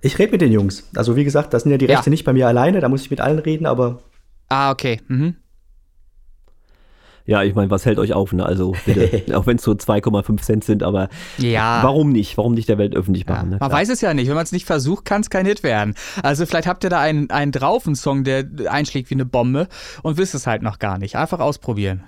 Ich 0.00 0.18
rede 0.18 0.32
mit 0.32 0.40
den 0.40 0.52
Jungs. 0.52 0.88
Also 0.94 1.16
wie 1.16 1.24
gesagt, 1.24 1.52
das 1.52 1.64
sind 1.64 1.72
ja 1.72 1.78
die 1.78 1.86
Ja. 1.86 1.96
Rechte 1.96 2.10
nicht 2.10 2.24
bei 2.24 2.32
mir 2.32 2.46
alleine, 2.46 2.80
da 2.80 2.88
muss 2.88 3.02
ich 3.02 3.10
mit 3.10 3.20
allen 3.20 3.38
reden, 3.40 3.66
aber 3.66 3.98
Ah, 4.48 4.70
okay. 4.70 5.00
Mhm. 5.08 5.36
Ja, 7.26 7.42
ich 7.42 7.54
meine, 7.54 7.70
was 7.70 7.84
hält 7.84 7.98
euch 7.98 8.14
auf? 8.14 8.32
Ne? 8.32 8.46
Also 8.46 8.74
bitte, 8.86 9.22
auch 9.36 9.46
wenn 9.46 9.56
es 9.58 9.62
so 9.62 9.72
2,5 9.72 10.40
Cent 10.40 10.64
sind, 10.64 10.82
aber 10.82 11.10
Ja. 11.36 11.80
warum 11.82 12.10
nicht? 12.10 12.38
Warum 12.38 12.54
nicht 12.54 12.70
der 12.70 12.78
Welt 12.78 12.96
öffentlich 12.96 13.26
Ja, 13.28 13.34
machen? 13.34 13.50
Ne? 13.50 13.56
man 13.60 13.70
weiß 13.70 13.90
es 13.90 14.00
ja 14.00 14.14
nicht. 14.14 14.28
Wenn 14.28 14.34
man 14.34 14.44
es 14.44 14.52
nicht 14.52 14.64
versucht, 14.64 15.04
kann 15.04 15.20
es 15.20 15.28
kein 15.28 15.44
Hit 15.44 15.62
werden. 15.62 15.94
Also 16.22 16.46
vielleicht 16.46 16.66
habt 16.66 16.84
ihr 16.84 16.90
da 16.90 17.00
einen, 17.00 17.28
einen 17.30 17.52
drauf, 17.52 17.84
einen 17.86 17.96
Song, 17.96 18.24
der 18.24 18.46
einschlägt 18.68 19.10
wie 19.10 19.14
eine 19.14 19.26
Bombe 19.26 19.68
und 20.02 20.16
wisst 20.16 20.34
es 20.34 20.46
halt 20.46 20.62
noch 20.62 20.78
gar 20.78 20.96
nicht. 20.96 21.16
Einfach 21.16 21.40
ausprobieren. 21.40 22.04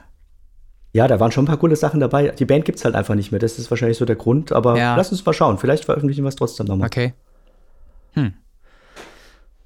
Ja, 0.93 1.07
da 1.09 1.20
waren 1.20 1.30
schon 1.32 1.45
ein 1.45 1.49
paar 1.49 1.57
coole 1.59 1.76
Sachen 1.76 2.01
dabei. 2.01 2.28
Die 2.28 2.45
Band 2.45 2.64
gibt's 2.64 2.84
halt 2.84 2.95
einfach 2.95 3.14
nicht 3.14 3.30
mehr. 3.30 3.38
Das 3.38 3.59
ist 3.59 3.70
wahrscheinlich 3.70 3.99
so 3.99 4.05
der 4.05 4.16
Grund, 4.16 4.53
aber 4.53 4.76
Ja. 4.76 4.97
lass 4.97 5.12
uns 5.12 5.24
mal 5.24 5.32
schauen. 5.32 5.59
Vielleicht 5.59 5.84
veröffentlichen 5.84 6.24
wir 6.24 6.28
es 6.28 6.36
trotzdem 6.36 6.66
nochmal. 6.66 6.86
Okay. 6.86 7.14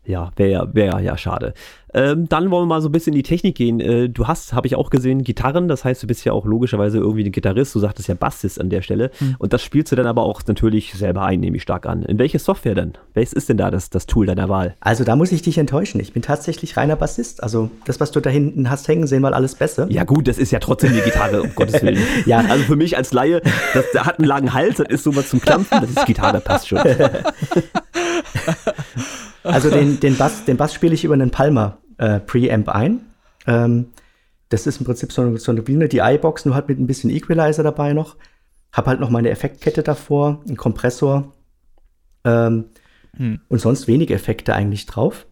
Ja, 0.07 0.31
wäre 0.37 0.51
ja, 0.51 0.75
wär 0.75 1.01
ja 1.01 1.17
schade. 1.17 1.55
Ähm, 1.95 2.29
dann 2.29 2.51
wollen 2.51 2.65
wir 2.65 2.75
mal 2.75 2.83
so 2.83 2.89
ein 2.89 2.93
bisschen 2.93 3.13
in 3.13 3.19
die 3.19 3.23
Technik 3.23 3.55
gehen. 3.55 3.79
Äh, 3.79 4.09
du 4.09 4.27
hast, 4.27 4.53
habe 4.53 4.67
ich 4.67 4.75
auch 4.75 4.91
gesehen, 4.91 5.23
Gitarren. 5.23 5.69
Das 5.69 5.85
heißt, 5.85 6.03
du 6.03 6.07
bist 6.09 6.25
ja 6.25 6.33
auch 6.33 6.45
logischerweise 6.45 6.99
irgendwie 6.99 7.25
ein 7.25 7.31
Gitarrist. 7.31 7.75
Du 7.75 7.79
sagtest 7.79 8.09
ja 8.09 8.15
Bassist 8.15 8.61
an 8.61 8.69
der 8.69 8.83
Stelle. 8.83 9.13
Und 9.39 9.53
das 9.53 9.63
spielst 9.63 9.93
du 9.93 9.97
dann 9.97 10.07
aber 10.07 10.25
auch 10.25 10.43
natürlich 10.47 10.93
selber 10.95 11.23
ein, 11.23 11.39
nehme 11.41 11.57
ich 11.57 11.63
stark 11.63 11.87
an. 11.87 12.03
In 12.03 12.19
welche 12.19 12.41
Software 12.41 12.75
denn? 12.75 12.95
Welches 13.15 13.33
ist 13.33 13.49
denn 13.49 13.57
da 13.57 13.71
das, 13.71 13.91
das 13.91 14.07
Tool 14.07 14.27
deiner 14.27 14.49
Wahl? 14.49 14.75
Also 14.81 15.05
da 15.05 15.15
muss 15.15 15.31
ich 15.31 15.43
dich 15.43 15.57
enttäuschen. 15.57 16.01
Ich 16.01 16.13
bin 16.13 16.23
tatsächlich 16.23 16.77
reiner 16.77 16.97
Bassist. 16.97 17.43
Also 17.43 17.71
das, 17.85 18.01
was 18.01 18.11
du 18.11 18.19
da 18.21 18.29
hinten 18.29 18.69
hast 18.71 18.89
hängen 18.89 19.07
sehen, 19.07 19.23
mal 19.23 19.33
alles 19.33 19.55
besser. 19.55 19.87
Ja 19.89 20.03
gut, 20.03 20.27
das 20.27 20.39
ist 20.39 20.51
ja 20.51 20.59
trotzdem 20.59 20.93
die 20.93 21.01
Gitarre, 21.01 21.43
um 21.43 21.55
Gottes 21.55 21.81
Willen. 21.83 22.03
Ja. 22.27 22.39
Also 22.39 22.65
für 22.65 22.77
mich 22.77 22.97
als 22.97 23.13
Laie, 23.13 23.41
das, 23.73 23.85
der 23.93 24.05
hat 24.05 24.19
einen 24.19 24.27
langen 24.27 24.53
Hals, 24.53 24.79
das 24.79 24.89
ist 24.89 25.05
sowas 25.05 25.29
zum 25.29 25.41
Klampfen, 25.41 25.81
das 25.81 25.91
ist 25.91 26.07
Gitarre, 26.07 26.41
passt 26.41 26.67
schon. 26.69 26.81
Also 29.45 29.71
den, 29.71 30.01
den 30.01 30.17
Bass, 30.17 30.45
den 30.45 30.57
Bass 30.57 30.75
spiele 30.75 30.95
ich 30.95 31.05
über 31.05 31.15
einen 31.15 31.31
Palmer 31.31 31.79
äh, 31.99 32.19
Preamp 32.21 32.69
ein. 32.69 33.01
Ähm, 33.47 33.87
das 34.49 34.67
ist 34.67 34.79
im 34.79 34.87
Prinzip 34.87 35.13
so 35.13 35.23
eine, 35.23 35.39
so 35.39 35.53
eine 35.53 35.67
wie 35.67 35.75
eine 35.75 35.89
DI-Box, 35.89 36.45
nur 36.45 36.55
halt 36.55 36.69
mit 36.69 36.79
ein 36.79 36.87
bisschen 36.87 37.11
Equalizer 37.11 37.63
dabei 37.63 37.93
noch. 37.93 38.17
Hab 38.73 38.87
halt 38.87 39.01
noch 39.01 39.11
meine 39.11 39.31
Effektkette 39.31 39.83
davor, 39.83 40.43
einen 40.47 40.57
Kompressor 40.57 41.33
ähm, 42.25 42.67
und 43.49 43.61
sonst 43.61 43.87
wenige 43.87 44.15
Effekte 44.15 44.55
eigentlich 44.55 44.87
drauf. 44.87 45.27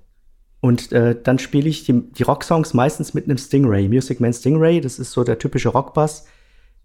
Und 0.61 0.93
äh, 0.93 1.21
dann 1.21 1.41
spiele 1.41 1.69
ich 1.69 1.85
die, 1.85 2.13
die 2.13 2.23
Rocksongs 2.23 2.73
meistens 2.73 3.15
mit 3.15 3.25
einem 3.25 3.39
Stingray, 3.39 3.89
Music 3.89 4.21
Man 4.21 4.33
Stingray. 4.33 4.81
Das 4.81 4.99
ist 4.99 5.11
so 5.11 5.25
der 5.25 5.39
typische 5.39 5.71
Rockbass. 5.71 6.27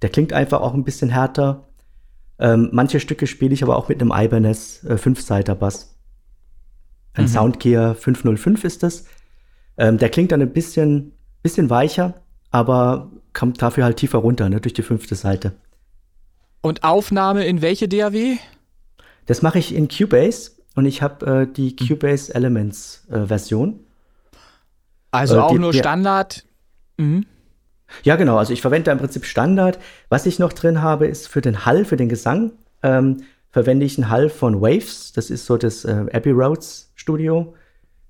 Der 0.02 0.10
klingt 0.10 0.34
einfach 0.34 0.62
auch 0.62 0.74
ein 0.74 0.84
bisschen 0.84 1.10
härter. 1.10 1.68
Ähm, 2.40 2.70
manche 2.72 3.00
Stücke 3.00 3.28
spiele 3.28 3.54
ich 3.54 3.62
aber 3.62 3.78
auch 3.78 3.90
mit 3.90 4.02
einem 4.02 4.12
Ibanez 4.16 4.84
äh, 4.84 4.98
Fünfseiter-Bass. 4.98 5.97
Ein 7.18 7.28
Soundgear 7.28 7.96
505 7.96 8.64
ist 8.64 8.84
das. 8.84 9.06
Ähm, 9.78 9.98
der 9.98 10.10
klingt 10.10 10.32
dann 10.32 10.42
ein 10.42 10.54
bisschen, 10.54 11.14
bisschen 11.44 11.70
weicher, 11.70 12.16
aber 12.52 13.12
kommt 13.34 13.62
dafür 13.62 13.84
halt 13.86 13.98
tiefer 13.98 14.20
runter, 14.20 14.50
ne, 14.50 14.62
durch 14.62 14.74
die 14.74 14.82
fünfte 14.84 15.16
Seite. 15.16 15.54
Und 16.62 16.84
Aufnahme 16.84 17.46
in 17.46 17.62
welche 17.62 17.88
DAW? 17.88 18.38
Das 19.26 19.42
mache 19.42 19.60
ich 19.60 19.74
in 19.76 19.88
Cubase 19.88 20.52
und 20.76 20.86
ich 20.86 21.02
habe 21.02 21.26
äh, 21.44 21.48
die 21.52 21.76
Cubase 21.76 22.34
Elements 22.34 23.06
äh, 23.12 23.26
Version. 23.26 23.80
Also 25.12 25.36
Äh, 25.36 25.40
auch 25.40 25.52
die- 25.52 25.60
nur 25.60 25.74
Standard. 25.74 26.46
Mhm. 26.98 27.26
Ja, 28.04 28.16
genau. 28.18 28.38
Also 28.38 28.52
ich 28.54 28.62
verwende 28.62 28.86
da 28.86 28.92
im 28.92 28.98
Prinzip 28.98 29.24
Standard. 29.26 29.80
Was 30.10 30.26
ich 30.26 30.40
noch 30.40 30.52
drin 30.54 30.82
habe, 30.82 31.08
ist 31.08 31.28
für 31.28 31.42
den 31.42 31.66
Hall, 31.66 31.86
für 31.86 31.96
den 31.98 32.10
Gesang, 32.10 32.52
ähm, 32.84 33.18
verwende 33.58 33.88
ich 33.88 33.98
einen 33.98 34.12
Hall 34.12 34.30
von 34.30 34.62
Waves. 34.62 35.14
Das 35.14 35.32
ist 35.32 35.48
so 35.48 35.58
das 35.58 35.84
äh, 35.84 36.06
Abbey 36.14 36.30
Roads 36.30 36.92
Studio. 36.94 37.56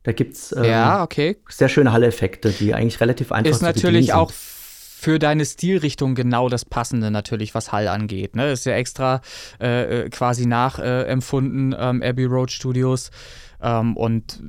Da 0.03 0.11
gibt's 0.11 0.51
ähm, 0.51 0.65
Ja, 0.65 1.01
okay. 1.03 1.37
sehr 1.47 1.69
schöne 1.69 1.93
Hall-Effekte, 1.93 2.49
die 2.49 2.73
eigentlich 2.73 2.99
relativ 2.99 3.31
einfach 3.31 3.49
Ist 3.49 3.59
zu 3.59 3.63
natürlich 3.63 4.11
auch 4.11 4.29
für 4.29 5.19
deine 5.19 5.45
Stilrichtung 5.45 6.15
genau 6.15 6.49
das 6.49 6.65
Passende 6.65 7.11
natürlich, 7.11 7.55
was 7.55 7.71
Hall 7.71 7.87
angeht. 7.87 8.35
Ne? 8.35 8.51
Ist 8.51 8.65
ja 8.65 8.73
extra 8.73 9.21
äh, 9.61 10.01
äh, 10.01 10.09
quasi 10.09 10.45
nachempfunden, 10.47 11.73
ähm, 11.79 12.03
Abbey 12.03 12.25
Road 12.25 12.51
Studios. 12.51 13.09
Ähm, 13.61 13.95
und 13.95 14.43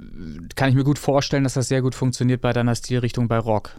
kann 0.57 0.69
ich 0.69 0.75
mir 0.75 0.83
gut 0.83 0.99
vorstellen, 0.99 1.45
dass 1.45 1.55
das 1.55 1.69
sehr 1.69 1.81
gut 1.81 1.95
funktioniert 1.95 2.41
bei 2.41 2.53
deiner 2.53 2.75
Stilrichtung 2.75 3.29
bei 3.29 3.39
Rock. 3.39 3.71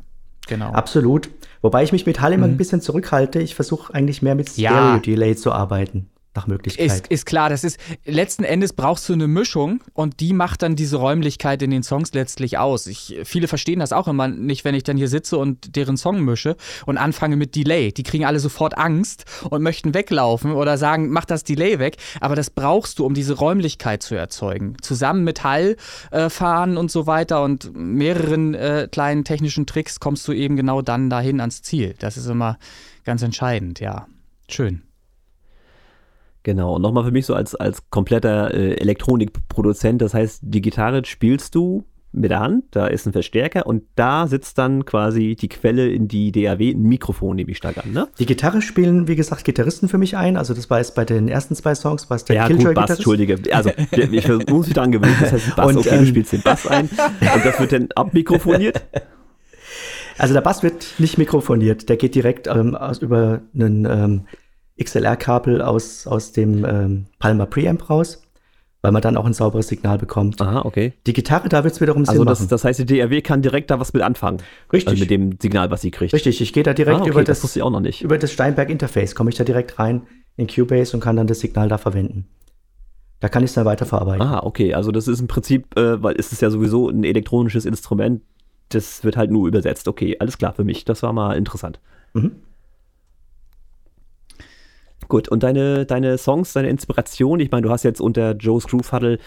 Genau. 0.47 0.72
Absolut. 0.72 1.30
Wobei 1.61 1.84
ich 1.84 1.91
mich 1.91 2.05
mit 2.05 2.22
Hall 2.22 2.32
immer 2.32 2.45
ein 2.45 2.55
bisschen 2.55 2.80
zurückhalte. 2.80 3.41
Ich 3.41 3.55
versuche 3.55 3.93
eigentlich 3.93 4.22
mehr 4.22 4.36
mit 4.36 4.55
Ja. 4.55 4.70
Stereo-Delay 4.72 5.36
zu 5.36 5.51
arbeiten. 5.51 6.09
Nach 6.39 6.47
Möglichkeit. 6.47 6.85
Ist, 6.85 7.07
ist 7.07 7.25
klar, 7.25 7.49
das 7.49 7.63
ist 7.63 7.77
letzten 8.05 8.43
Endes 8.43 8.73
brauchst 8.73 9.07
du 9.09 9.13
eine 9.13 9.27
Mischung 9.27 9.81
und 9.93 10.21
die 10.21 10.33
macht 10.33 10.61
dann 10.61 10.75
diese 10.75 10.97
Räumlichkeit 10.97 11.61
in 11.61 11.71
den 11.71 11.83
Songs 11.83 12.13
letztlich 12.13 12.57
aus. 12.57 12.87
Ich, 12.87 13.19
viele 13.25 13.47
verstehen 13.47 13.79
das 13.79 13.91
auch 13.91 14.07
immer 14.07 14.27
nicht, 14.27 14.63
wenn 14.63 14.75
ich 14.75 14.83
dann 14.83 14.95
hier 14.95 15.09
sitze 15.09 15.37
und 15.37 15.75
deren 15.75 15.97
Song 15.97 16.23
mische 16.23 16.55
und 16.85 16.97
anfange 16.97 17.35
mit 17.35 17.55
Delay. 17.55 17.91
Die 17.91 18.03
kriegen 18.03 18.25
alle 18.25 18.39
sofort 18.39 18.77
Angst 18.77 19.25
und 19.49 19.61
möchten 19.61 19.93
weglaufen 19.93 20.53
oder 20.53 20.77
sagen, 20.77 21.09
mach 21.09 21.25
das 21.25 21.43
Delay 21.43 21.79
weg. 21.79 21.97
Aber 22.21 22.35
das 22.35 22.49
brauchst 22.49 22.99
du, 22.99 23.05
um 23.05 23.13
diese 23.13 23.33
Räumlichkeit 23.33 24.01
zu 24.01 24.15
erzeugen. 24.15 24.77
Zusammen 24.81 25.23
mit 25.23 25.43
Hallfahren 25.43 26.75
äh, 26.75 26.79
und 26.79 26.89
so 26.89 27.05
weiter 27.05 27.43
und 27.43 27.75
mehreren 27.75 28.53
äh, 28.53 28.87
kleinen 28.89 29.25
technischen 29.25 29.65
Tricks 29.65 29.99
kommst 29.99 30.27
du 30.27 30.31
eben 30.31 30.55
genau 30.55 30.81
dann 30.81 31.09
dahin 31.09 31.41
ans 31.41 31.61
Ziel. 31.61 31.95
Das 31.99 32.15
ist 32.15 32.27
immer 32.27 32.57
ganz 33.03 33.21
entscheidend, 33.23 33.79
ja. 33.79 34.07
Schön. 34.47 34.88
Genau, 36.43 36.75
und 36.75 36.81
nochmal 36.81 37.03
für 37.03 37.11
mich 37.11 37.25
so 37.25 37.33
als, 37.33 37.55
als 37.55 37.89
kompletter 37.89 38.53
äh, 38.53 38.75
Elektronikproduzent, 38.75 40.01
das 40.01 40.13
heißt, 40.13 40.41
die 40.43 40.61
Gitarre 40.61 41.03
spielst 41.05 41.53
du 41.55 41.85
mit 42.11 42.31
der 42.31 42.39
Hand, 42.39 42.63
da 42.71 42.87
ist 42.87 43.05
ein 43.05 43.13
Verstärker 43.13 43.67
und 43.67 43.83
da 43.95 44.25
sitzt 44.25 44.57
dann 44.57 44.85
quasi 44.85 45.35
die 45.39 45.47
Quelle 45.47 45.89
in 45.89 46.07
die 46.07 46.31
DAW, 46.31 46.71
ein 46.71 46.81
Mikrofon 46.81 47.35
nehme 47.35 47.51
ich 47.51 47.57
stark 47.57 47.77
an, 47.77 47.91
ne? 47.91 48.07
Die 48.17 48.25
Gitarre 48.25 48.61
spielen, 48.61 49.07
wie 49.07 49.15
gesagt, 49.15 49.43
Gitarristen 49.43 49.89
für 49.89 49.99
mich 49.99 50.17
ein, 50.17 50.35
also 50.35 50.53
das 50.53 50.69
war 50.69 50.79
jetzt 50.79 50.95
bei 50.95 51.05
den 51.05 51.27
ersten 51.27 51.55
zwei 51.55 51.75
Songs, 51.75 52.09
war 52.09 52.17
es 52.17 52.25
der 52.25 52.35
Ja 52.35 52.47
gut, 52.47 52.73
Bass, 52.73 52.89
Entschuldige, 52.91 53.37
also 53.51 53.69
ich 53.91 54.27
muss 54.47 54.65
mich 54.65 54.73
daran 54.73 54.91
gewöhnen, 54.91 55.15
das 55.19 55.33
heißt 55.33 55.55
Bass, 55.55 55.67
und, 55.67 55.77
okay, 55.77 55.89
ähm, 55.89 55.99
du 55.99 56.05
spielst 56.07 56.33
den 56.33 56.41
Bass 56.41 56.65
ein 56.65 56.89
und 56.89 57.45
das 57.45 57.59
wird 57.59 57.71
dann 57.73 57.89
abmikrofoniert. 57.95 58.81
Also 60.17 60.33
der 60.33 60.41
Bass 60.41 60.63
wird 60.63 60.95
nicht 60.97 61.17
mikrofoniert, 61.17 61.87
der 61.87 61.95
geht 61.95 62.13
direkt 62.13 62.47
ähm, 62.47 62.75
aus, 62.75 62.97
über 62.97 63.39
einen 63.55 63.85
ähm, 63.85 64.21
XLR-Kabel 64.80 65.61
aus, 65.61 66.07
aus 66.07 66.32
dem 66.32 66.65
ähm, 66.65 67.05
Palmer 67.19 67.45
Preamp 67.45 67.89
raus, 67.89 68.21
weil 68.82 68.91
man 68.91 69.01
dann 69.01 69.17
auch 69.17 69.25
ein 69.25 69.34
sauberes 69.34 69.67
Signal 69.67 69.97
bekommt. 69.97 70.41
Aha, 70.41 70.61
okay. 70.63 70.93
Die 71.05 71.13
Gitarre, 71.13 71.49
da 71.49 71.63
wird 71.63 71.73
es 71.73 71.82
wiederum 71.82 72.05
Sinn 72.05 72.13
also 72.13 72.25
das, 72.25 72.39
machen. 72.39 72.49
das 72.49 72.63
heißt, 72.63 72.80
die 72.80 72.86
DRW 72.86 73.21
kann 73.21 73.41
direkt 73.41 73.69
da 73.71 73.80
was 73.80 73.93
mit 73.93 74.01
anfangen. 74.01 74.38
Richtig. 74.71 74.89
Also 74.89 75.01
mit 75.01 75.09
dem 75.09 75.38
Signal, 75.41 75.69
was 75.71 75.82
sie 75.82 75.91
kriegt. 75.91 76.13
Richtig, 76.13 76.41
ich 76.41 76.53
gehe 76.53 76.63
da 76.63 76.73
direkt 76.73 76.99
ah, 76.99 77.01
okay, 77.01 77.09
über 77.09 77.23
das, 77.23 77.41
das 77.41 77.57
auch 77.59 77.69
noch 77.69 77.82
nicht. 77.82 78.01
über 78.01 78.17
das 78.17 78.32
Steinberg-Interface, 78.32 79.15
komme 79.15 79.30
ich 79.30 79.36
da 79.36 79.43
direkt 79.43 79.80
rein 79.80 80.03
in 80.38 80.47
Cubase 80.47 80.95
und 80.95 81.01
kann 81.01 81.17
dann 81.17 81.27
das 81.27 81.41
Signal 81.41 81.67
da 81.67 81.77
verwenden. 81.77 82.27
Da 83.19 83.27
kann 83.27 83.43
ich 83.43 83.49
es 83.49 83.53
dann 83.55 83.65
weiterverarbeiten. 83.65 84.25
Ah, 84.25 84.41
okay. 84.43 84.73
Also 84.73 84.91
das 84.91 85.07
ist 85.09 85.19
im 85.19 85.27
Prinzip, 85.27 85.77
äh, 85.77 86.01
weil 86.01 86.15
es 86.17 86.32
ist 86.32 86.41
ja 86.41 86.49
sowieso 86.49 86.89
ein 86.89 87.03
elektronisches 87.03 87.65
Instrument, 87.65 88.21
das 88.69 89.03
wird 89.03 89.17
halt 89.17 89.32
nur 89.32 89.47
übersetzt. 89.47 89.88
Okay, 89.88 90.15
alles 90.19 90.38
klar 90.38 90.53
für 90.53 90.63
mich. 90.63 90.86
Das 90.86 91.03
war 91.03 91.11
mal 91.11 91.36
interessant. 91.36 91.80
Mhm. 92.13 92.32
Gut, 95.10 95.28
und 95.28 95.43
deine, 95.43 95.86
deine 95.86 96.18
Songs, 96.18 96.53
deine 96.53 96.70
Inspiration, 96.70 97.39
ich 97.39 97.51
meine, 97.51 97.64
du 97.64 97.72
hast 97.72 97.84
jetzt 97.84 97.99
unter 97.99 98.36
Joe's 98.36 98.68
Groove 98.68 98.91
Huddle 98.91 99.20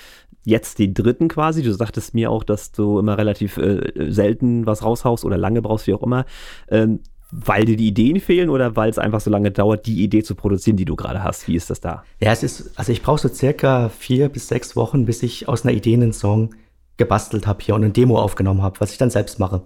jetzt 0.44 0.78
die 0.78 0.94
dritten 0.94 1.28
quasi. 1.28 1.62
Du 1.62 1.72
sagtest 1.72 2.14
mir 2.14 2.30
auch, 2.30 2.44
dass 2.44 2.72
du 2.72 2.98
immer 2.98 3.18
relativ 3.18 3.58
äh, 3.58 4.10
selten 4.10 4.64
was 4.64 4.84
raushaust 4.84 5.24
oder 5.24 5.36
lange 5.36 5.60
brauchst, 5.60 5.86
wie 5.88 5.94
auch 5.94 6.02
immer. 6.02 6.24
Ähm, 6.68 7.00
weil 7.32 7.64
dir 7.64 7.76
die 7.76 7.88
Ideen 7.88 8.20
fehlen 8.20 8.50
oder 8.50 8.76
weil 8.76 8.90
es 8.90 8.98
einfach 8.98 9.20
so 9.20 9.30
lange 9.30 9.50
dauert, 9.50 9.86
die 9.86 10.04
Idee 10.04 10.22
zu 10.22 10.34
produzieren, 10.34 10.76
die 10.76 10.84
du 10.84 10.96
gerade 10.96 11.24
hast? 11.24 11.48
Wie 11.48 11.56
ist 11.56 11.70
das 11.70 11.80
da? 11.80 12.04
Ja, 12.20 12.30
es 12.30 12.42
ist, 12.42 12.78
also 12.78 12.92
ich 12.92 13.02
brauche 13.02 13.20
so 13.20 13.28
circa 13.28 13.88
vier 13.88 14.28
bis 14.28 14.48
sechs 14.48 14.76
Wochen, 14.76 15.06
bis 15.06 15.22
ich 15.22 15.48
aus 15.48 15.64
einer 15.64 15.74
Idee 15.74 15.94
einen 15.94 16.12
Song 16.12 16.54
gebastelt 16.98 17.46
habe 17.46 17.64
hier 17.64 17.74
und 17.74 17.82
eine 17.82 17.92
Demo 17.92 18.18
aufgenommen 18.18 18.62
habe, 18.62 18.78
was 18.80 18.92
ich 18.92 18.98
dann 18.98 19.10
selbst 19.10 19.38
mache. 19.38 19.62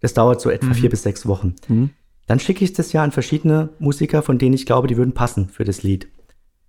Das 0.00 0.14
dauert 0.14 0.40
so 0.40 0.50
etwa 0.50 0.68
mhm. 0.68 0.74
vier 0.74 0.90
bis 0.90 1.02
sechs 1.02 1.26
Wochen. 1.26 1.56
Mhm. 1.68 1.90
Dann 2.26 2.40
schicke 2.40 2.64
ich 2.64 2.72
das 2.72 2.92
ja 2.92 3.02
an 3.02 3.12
verschiedene 3.12 3.70
Musiker, 3.78 4.22
von 4.22 4.38
denen 4.38 4.54
ich 4.54 4.66
glaube, 4.66 4.88
die 4.88 4.96
würden 4.96 5.12
passen 5.12 5.48
für 5.48 5.64
das 5.64 5.82
Lied. 5.82 6.08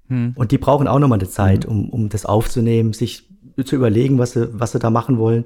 Hm. 0.09 0.33
Und 0.35 0.51
die 0.51 0.57
brauchen 0.57 0.87
auch 0.87 0.99
nochmal 0.99 1.19
eine 1.19 1.29
Zeit, 1.29 1.65
mhm. 1.65 1.71
um, 1.71 1.89
um 1.89 2.09
das 2.09 2.25
aufzunehmen, 2.25 2.93
sich 2.93 3.29
zu 3.63 3.75
überlegen, 3.75 4.19
was 4.19 4.31
sie, 4.33 4.49
was 4.51 4.73
sie 4.73 4.79
da 4.79 4.89
machen 4.89 5.17
wollen 5.17 5.45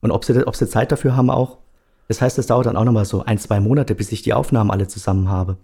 und 0.00 0.10
ob 0.10 0.24
sie, 0.24 0.46
ob 0.46 0.56
sie 0.56 0.68
Zeit 0.68 0.92
dafür 0.92 1.16
haben 1.16 1.30
auch. 1.30 1.58
Das 2.06 2.22
heißt, 2.22 2.38
das 2.38 2.46
dauert 2.46 2.66
dann 2.66 2.76
auch 2.76 2.84
nochmal 2.84 3.04
so 3.04 3.24
ein, 3.24 3.38
zwei 3.38 3.60
Monate, 3.60 3.94
bis 3.94 4.12
ich 4.12 4.22
die 4.22 4.32
Aufnahmen 4.32 4.70
alle 4.70 4.88
zusammen 4.88 5.28
habe. 5.28 5.58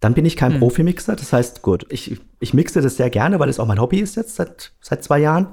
Dann 0.00 0.12
bin 0.12 0.26
ich 0.26 0.36
kein 0.36 0.52
hm. 0.52 0.58
Profimixer, 0.58 1.16
das 1.16 1.32
heißt, 1.32 1.62
gut, 1.62 1.86
ich, 1.88 2.20
ich 2.40 2.52
mixe 2.52 2.82
das 2.82 2.96
sehr 2.96 3.08
gerne, 3.08 3.38
weil 3.38 3.48
es 3.48 3.58
auch 3.58 3.66
mein 3.66 3.80
Hobby 3.80 4.00
ist 4.00 4.16
jetzt 4.16 4.34
seit, 4.34 4.72
seit 4.80 5.02
zwei 5.02 5.20
Jahren. 5.20 5.48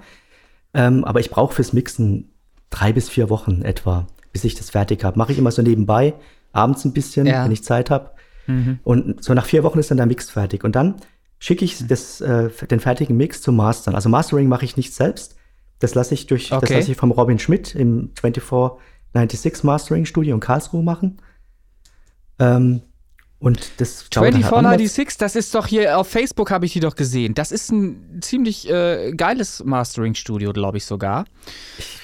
Ähm, 0.73 1.05
aber 1.05 1.19
ich 1.19 1.29
brauche 1.29 1.53
fürs 1.53 1.71
Mixen 1.71 2.31
drei 2.69 2.91
bis 2.91 3.09
vier 3.09 3.29
Wochen 3.29 3.61
etwa, 3.61 4.07
bis 4.33 4.43
ich 4.43 4.55
das 4.55 4.71
fertig 4.71 5.03
habe. 5.03 5.17
Mache 5.17 5.31
ich 5.31 5.37
immer 5.37 5.51
so 5.51 5.61
nebenbei, 5.61 6.15
abends 6.53 6.85
ein 6.85 6.93
bisschen, 6.93 7.25
ja. 7.25 7.43
wenn 7.43 7.51
ich 7.51 7.63
Zeit 7.63 7.89
habe. 7.89 8.11
Mhm. 8.47 8.79
Und 8.83 9.23
so 9.23 9.33
nach 9.33 9.45
vier 9.45 9.63
Wochen 9.63 9.79
ist 9.79 9.91
dann 9.91 9.97
der 9.97 10.05
Mix 10.05 10.29
fertig. 10.29 10.63
Und 10.63 10.75
dann 10.75 10.95
schicke 11.39 11.65
ich 11.65 11.85
das, 11.87 12.21
äh, 12.21 12.49
den 12.69 12.79
fertigen 12.79 13.17
Mix 13.17 13.41
zum 13.41 13.57
Mastern. 13.57 13.95
Also 13.95 14.07
Mastering 14.07 14.47
mache 14.47 14.63
ich 14.63 14.77
nicht 14.77 14.93
selbst. 14.93 15.35
Das 15.79 15.95
lasse 15.95 16.13
ich 16.13 16.27
durch, 16.27 16.53
okay. 16.53 16.61
das 16.61 16.69
lasse 16.69 16.91
ich 16.91 16.97
vom 16.97 17.11
Robin 17.11 17.39
Schmidt 17.39 17.75
im 17.75 18.11
2496 18.15 19.63
Mastering 19.63 20.05
Studio 20.05 20.35
in 20.35 20.39
Karlsruhe 20.39 20.83
machen. 20.83 21.17
Ähm, 22.39 22.81
und 23.43 23.81
das 23.81 24.09
2496, 24.09 25.17
das 25.17 25.35
ist 25.35 25.53
doch 25.53 25.67
hier 25.67 25.97
auf 25.97 26.07
Facebook, 26.07 26.49
habe 26.49 26.65
ich 26.65 26.71
die 26.71 26.79
doch 26.79 26.95
gesehen. 26.95 27.33
Das 27.33 27.51
ist 27.51 27.73
ein 27.73 28.21
ziemlich 28.21 28.69
äh, 28.69 29.11
geiles 29.11 29.61
Mastering-Studio, 29.65 30.53
glaube 30.53 30.77
ich 30.77 30.85
sogar. 30.85 31.25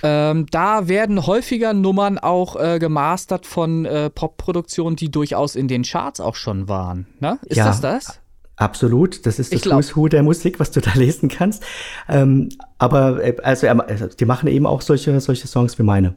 Ähm, 0.04 0.48
da 0.52 0.90
werden 0.90 1.26
häufiger 1.26 1.74
Nummern 1.74 2.18
auch 2.18 2.58
äh, 2.58 2.78
gemastert 2.78 3.46
von 3.46 3.86
äh, 3.86 4.10
Pop-Produktionen, 4.10 4.98
die 4.98 5.10
durchaus 5.10 5.56
in 5.56 5.70
den 5.70 5.84
Charts 5.84 6.20
auch 6.20 6.36
schon 6.36 6.68
waren. 6.68 7.08
Ne? 7.22 7.40
Ist 7.46 7.56
ja, 7.56 7.68
das 7.68 7.80
das? 7.80 8.20
Absolut, 8.58 9.26
das 9.26 9.40
ist 9.40 9.54
das 9.54 9.66
Who's 9.66 9.96
Who 9.96 10.10
der 10.10 10.24
Musik, 10.24 10.60
was 10.60 10.72
du 10.72 10.82
da 10.82 10.92
lesen 10.96 11.30
kannst. 11.30 11.64
Ähm, 12.10 12.50
aber 12.80 13.24
äh, 13.24 13.38
also, 13.44 13.66
also, 13.66 14.08
die 14.08 14.26
machen 14.26 14.50
eben 14.50 14.66
auch 14.66 14.82
solche, 14.82 15.18
solche 15.22 15.48
Songs 15.48 15.80
wie 15.80 15.84
meine. 15.84 16.16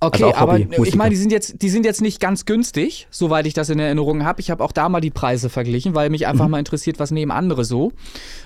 Okay, 0.00 0.24
also 0.24 0.36
aber 0.36 0.58
ich 0.58 0.94
meine, 0.94 1.10
die 1.10 1.16
sind 1.16 1.32
jetzt, 1.32 1.62
die 1.62 1.68
sind 1.68 1.84
jetzt 1.84 2.02
nicht 2.02 2.20
ganz 2.20 2.44
günstig, 2.44 3.06
soweit 3.10 3.46
ich 3.46 3.54
das 3.54 3.70
in 3.70 3.78
Erinnerung 3.78 4.24
habe. 4.24 4.40
Ich 4.40 4.50
habe 4.50 4.62
auch 4.62 4.72
da 4.72 4.88
mal 4.88 5.00
die 5.00 5.10
Preise 5.10 5.48
verglichen, 5.48 5.94
weil 5.94 6.10
mich 6.10 6.26
einfach 6.26 6.46
mhm. 6.46 6.52
mal 6.52 6.58
interessiert, 6.58 6.98
was 6.98 7.10
nehmen 7.10 7.30
andere 7.30 7.64
so. 7.64 7.92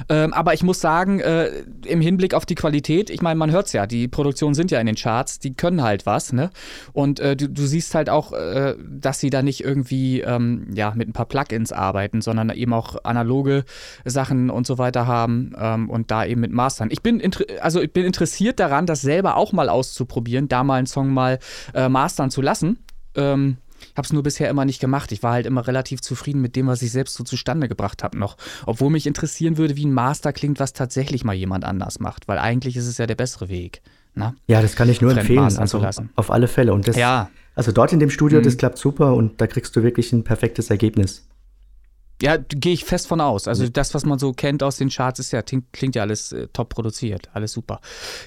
Ähm, 0.09 0.33
aber 0.33 0.55
ich 0.55 0.63
muss 0.63 0.81
sagen, 0.81 1.21
äh, 1.21 1.51
im 1.87 2.01
Hinblick 2.01 2.35
auf 2.35 2.47
die 2.47 2.55
Qualität, 2.55 3.11
ich 3.11 3.23
meine, 3.23 3.37
man 3.37 3.51
hört 3.51 3.67
es 3.67 3.73
ja, 3.73 3.87
die 3.87 4.07
Produktionen 4.07 4.55
sind 4.55 4.71
ja 4.71 4.81
in 4.81 4.87
den 4.87 4.97
Charts, 4.97 5.39
die 5.39 5.55
können 5.55 5.83
halt 5.83 6.07
was, 6.07 6.33
ne? 6.33 6.51
Und 6.93 7.21
äh, 7.21 7.37
du, 7.37 7.49
du, 7.49 7.67
siehst 7.67 7.95
halt 7.95 8.11
auch, 8.11 8.33
äh, 8.33 8.75
dass 8.89 9.21
sie 9.21 9.31
da 9.31 9.43
nicht 9.43 9.65
irgendwie 9.65 10.21
ähm, 10.21 10.69
ja, 10.75 10.93
mit 10.95 11.09
ein 11.09 11.13
paar 11.13 11.27
Plugins 11.27 11.73
arbeiten, 11.73 12.21
sondern 12.21 12.51
eben 12.51 12.73
auch 12.73 12.97
analoge 13.05 13.65
Sachen 14.05 14.51
und 14.51 14.67
so 14.67 14.79
weiter 14.79 15.07
haben 15.07 15.53
ähm, 15.59 15.91
und 15.91 16.11
da 16.11 16.25
eben 16.25 16.41
mit 16.43 16.53
Mastern. 16.53 16.89
Ich 16.91 17.03
bin, 17.03 17.23
also 17.61 17.81
ich 17.81 17.93
bin 17.93 18.05
interessiert 18.05 18.61
daran, 18.61 18.87
das 18.87 19.01
selber 19.01 19.37
auch 19.37 19.53
mal 19.53 19.69
auszuprobieren, 19.69 20.49
da 20.49 20.65
mal 20.65 20.77
einen 20.77 20.87
Song 20.87 21.09
mal 21.13 21.30
mal 21.31 21.39
äh, 21.75 21.89
mastern 21.89 22.31
zu 22.31 22.43
lassen. 22.43 22.79
Ähm, 23.15 23.57
habe 23.97 24.07
es 24.07 24.13
nur 24.13 24.23
bisher 24.23 24.51
immer 24.51 24.65
nicht 24.65 24.81
gemacht. 24.81 25.11
Ich 25.13 25.23
war 25.23 25.33
halt 25.33 25.47
immer 25.47 25.67
relativ 25.67 26.01
zufrieden 26.01 26.41
mit 26.41 26.55
dem, 26.55 26.67
was 26.67 26.83
ich 26.83 26.93
selbst 26.93 27.15
so 27.15 27.25
zustande 27.25 27.69
gebracht 27.69 28.03
habe 28.03 28.19
noch. 28.19 28.37
Obwohl 28.67 28.91
mich 28.91 29.07
interessieren 29.07 29.57
würde, 29.57 29.77
wie 29.77 29.87
ein 29.87 29.93
Master 29.93 30.33
klingt, 30.33 30.61
was 30.61 30.73
tatsächlich 30.73 31.25
mal 31.25 31.35
jemand 31.35 31.65
anders 31.65 31.99
macht. 31.99 32.29
Weil 32.29 32.39
eigentlich 32.39 32.77
ist 32.77 32.87
es 32.87 32.99
ja 32.99 33.07
der 33.07 33.15
bessere 33.15 33.49
Weg. 33.49 33.81
Na? 34.15 34.35
Ja, 34.47 34.61
das 34.61 34.77
kann 34.77 34.89
ich 34.89 35.01
nur 35.01 35.17
empfehlen. 35.17 35.39
Also 35.39 35.83
auf 36.17 36.31
alle 36.31 36.49
Fälle. 36.49 36.75
Und 36.75 36.89
das, 36.89 36.97
ja. 36.97 37.31
Also 37.55 37.73
dort 37.73 37.93
in 37.93 38.01
dem 38.01 38.11
Studio, 38.11 38.41
mhm. 38.41 38.45
das 38.45 38.57
klappt 38.57 38.79
super 38.79 39.15
und 39.15 39.41
da 39.41 39.47
kriegst 39.47 39.75
du 39.77 39.83
wirklich 39.83 40.13
ein 40.13 40.25
perfektes 40.25 40.71
Ergebnis. 40.71 41.27
Ja, 42.23 42.37
gehe 42.37 42.73
ich 42.73 42.85
fest 42.85 43.07
von 43.07 43.21
aus. 43.21 43.49
Also 43.49 43.69
das, 43.69 43.95
was 43.95 44.05
man 44.05 44.19
so 44.19 44.33
kennt 44.33 44.63
aus 44.63 44.77
den 44.77 44.91
Charts, 44.91 45.21
ist 45.21 45.33
ja, 45.33 45.43
klingt, 45.43 45.73
klingt 45.73 45.95
ja 45.95 46.03
alles 46.03 46.33
äh, 46.33 46.49
top 46.53 46.69
produziert, 46.69 47.31
alles 47.33 47.53
super. 47.53 47.81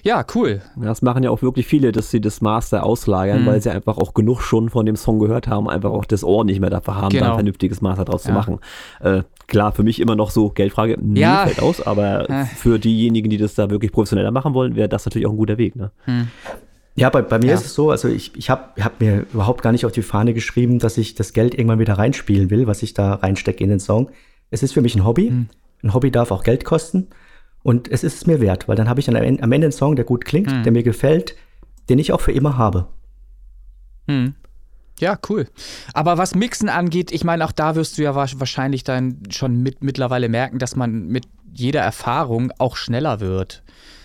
Ja, 0.03 0.25
cool. 0.33 0.61
Das 0.75 1.01
machen 1.01 1.23
ja 1.23 1.29
auch 1.29 1.41
wirklich 1.41 1.67
viele, 1.67 1.91
dass 1.91 2.09
sie 2.09 2.19
das 2.19 2.41
Master 2.41 2.85
auslagern, 2.85 3.43
mhm. 3.43 3.45
weil 3.45 3.61
sie 3.61 3.71
einfach 3.71 3.97
auch 3.97 4.13
genug 4.13 4.41
schon 4.41 4.69
von 4.69 4.85
dem 4.85 4.95
Song 4.95 5.19
gehört 5.19 5.47
haben, 5.47 5.69
einfach 5.69 5.91
auch 5.91 6.05
das 6.05 6.23
Ohr 6.23 6.43
nicht 6.43 6.59
mehr 6.59 6.69
dafür 6.71 6.95
haben, 6.95 7.09
genau. 7.09 7.25
da 7.25 7.31
ein 7.31 7.37
vernünftiges 7.37 7.81
Master 7.81 8.05
draus 8.05 8.23
ja. 8.23 8.29
zu 8.29 8.33
machen. 8.33 8.59
Äh, 8.99 9.23
klar, 9.47 9.71
für 9.71 9.83
mich 9.83 9.99
immer 9.99 10.15
noch 10.15 10.31
so 10.31 10.49
Geldfrage, 10.49 10.97
nee, 10.99 11.21
ja. 11.21 11.45
fällt 11.45 11.61
aus, 11.61 11.81
aber 11.85 12.29
äh. 12.29 12.45
für 12.45 12.79
diejenigen, 12.79 13.29
die 13.29 13.37
das 13.37 13.53
da 13.53 13.69
wirklich 13.69 13.91
professioneller 13.91 14.31
machen 14.31 14.53
wollen, 14.53 14.75
wäre 14.75 14.89
das 14.89 15.05
natürlich 15.05 15.27
auch 15.27 15.31
ein 15.31 15.37
guter 15.37 15.57
Weg. 15.57 15.75
Ne? 15.75 15.91
Mhm. 16.05 16.29
Ja, 16.95 17.09
bei, 17.09 17.21
bei 17.21 17.39
mir 17.39 17.47
ja. 17.47 17.53
ist 17.55 17.65
es 17.65 17.73
so, 17.73 17.89
also 17.89 18.07
ich, 18.07 18.35
ich 18.35 18.49
habe 18.49 18.83
hab 18.83 19.01
mir 19.01 19.25
überhaupt 19.33 19.63
gar 19.63 19.71
nicht 19.71 19.85
auf 19.85 19.91
die 19.91 20.03
Fahne 20.03 20.33
geschrieben, 20.33 20.79
dass 20.79 20.97
ich 20.97 21.15
das 21.15 21.33
Geld 21.33 21.55
irgendwann 21.55 21.79
wieder 21.79 21.97
reinspielen 21.97 22.49
will, 22.49 22.67
was 22.67 22.83
ich 22.83 22.93
da 22.93 23.15
reinstecke 23.15 23.63
in 23.63 23.69
den 23.69 23.79
Song. 23.79 24.11
Es 24.51 24.61
ist 24.61 24.73
für 24.73 24.81
mich 24.81 24.95
ein 24.95 25.03
Hobby. 25.03 25.31
Mhm. 25.31 25.49
Ein 25.81 25.93
Hobby 25.93 26.11
darf 26.11 26.31
auch 26.31 26.43
Geld 26.43 26.65
kosten. 26.65 27.07
Und 27.63 27.89
es 27.89 28.03
ist 28.03 28.15
es 28.15 28.27
mir 28.27 28.41
wert, 28.41 28.67
weil 28.67 28.75
dann 28.75 28.89
habe 28.89 28.99
ich 28.99 29.09
am 29.09 29.15
Ende 29.15 29.41
einen 29.41 29.71
Song, 29.71 29.95
der 29.95 30.05
gut 30.05 30.25
klingt, 30.25 30.51
mhm. 30.51 30.63
der 30.63 30.71
mir 30.71 30.83
gefällt, 30.83 31.35
den 31.89 31.97
ich 31.97 32.11
auch 32.11 32.21
für 32.21 32.31
immer 32.31 32.57
habe. 32.57 32.87
Mhm. 34.07 34.35
Ja, 34.99 35.17
cool. 35.29 35.47
Aber 35.93 36.17
was 36.17 36.35
Mixen 36.35 36.69
angeht, 36.69 37.11
ich 37.11 37.23
meine, 37.23 37.43
auch 37.45 37.51
da 37.51 37.75
wirst 37.75 37.97
du 37.97 38.03
ja 38.03 38.13
wahrscheinlich 38.15 38.83
dann 38.83 39.23
schon 39.29 39.61
mit, 39.63 39.83
mittlerweile 39.83 40.29
merken, 40.29 40.59
dass 40.59 40.75
man 40.75 41.07
mit 41.07 41.25
jeder 41.51 41.81
Erfahrung 41.81 42.51
auch 42.59 42.75
schneller 42.75 43.19
wird. 43.19 43.63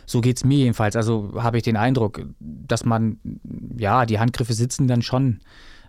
So 0.08 0.22
geht 0.22 0.38
es 0.38 0.44
mir 0.44 0.56
jedenfalls. 0.56 0.96
Also 0.96 1.34
habe 1.36 1.58
ich 1.58 1.62
den 1.62 1.76
Eindruck, 1.76 2.22
dass 2.40 2.86
man, 2.86 3.18
ja, 3.76 4.06
die 4.06 4.18
Handgriffe 4.18 4.54
sitzen 4.54 4.88
dann 4.88 5.02
schon 5.02 5.40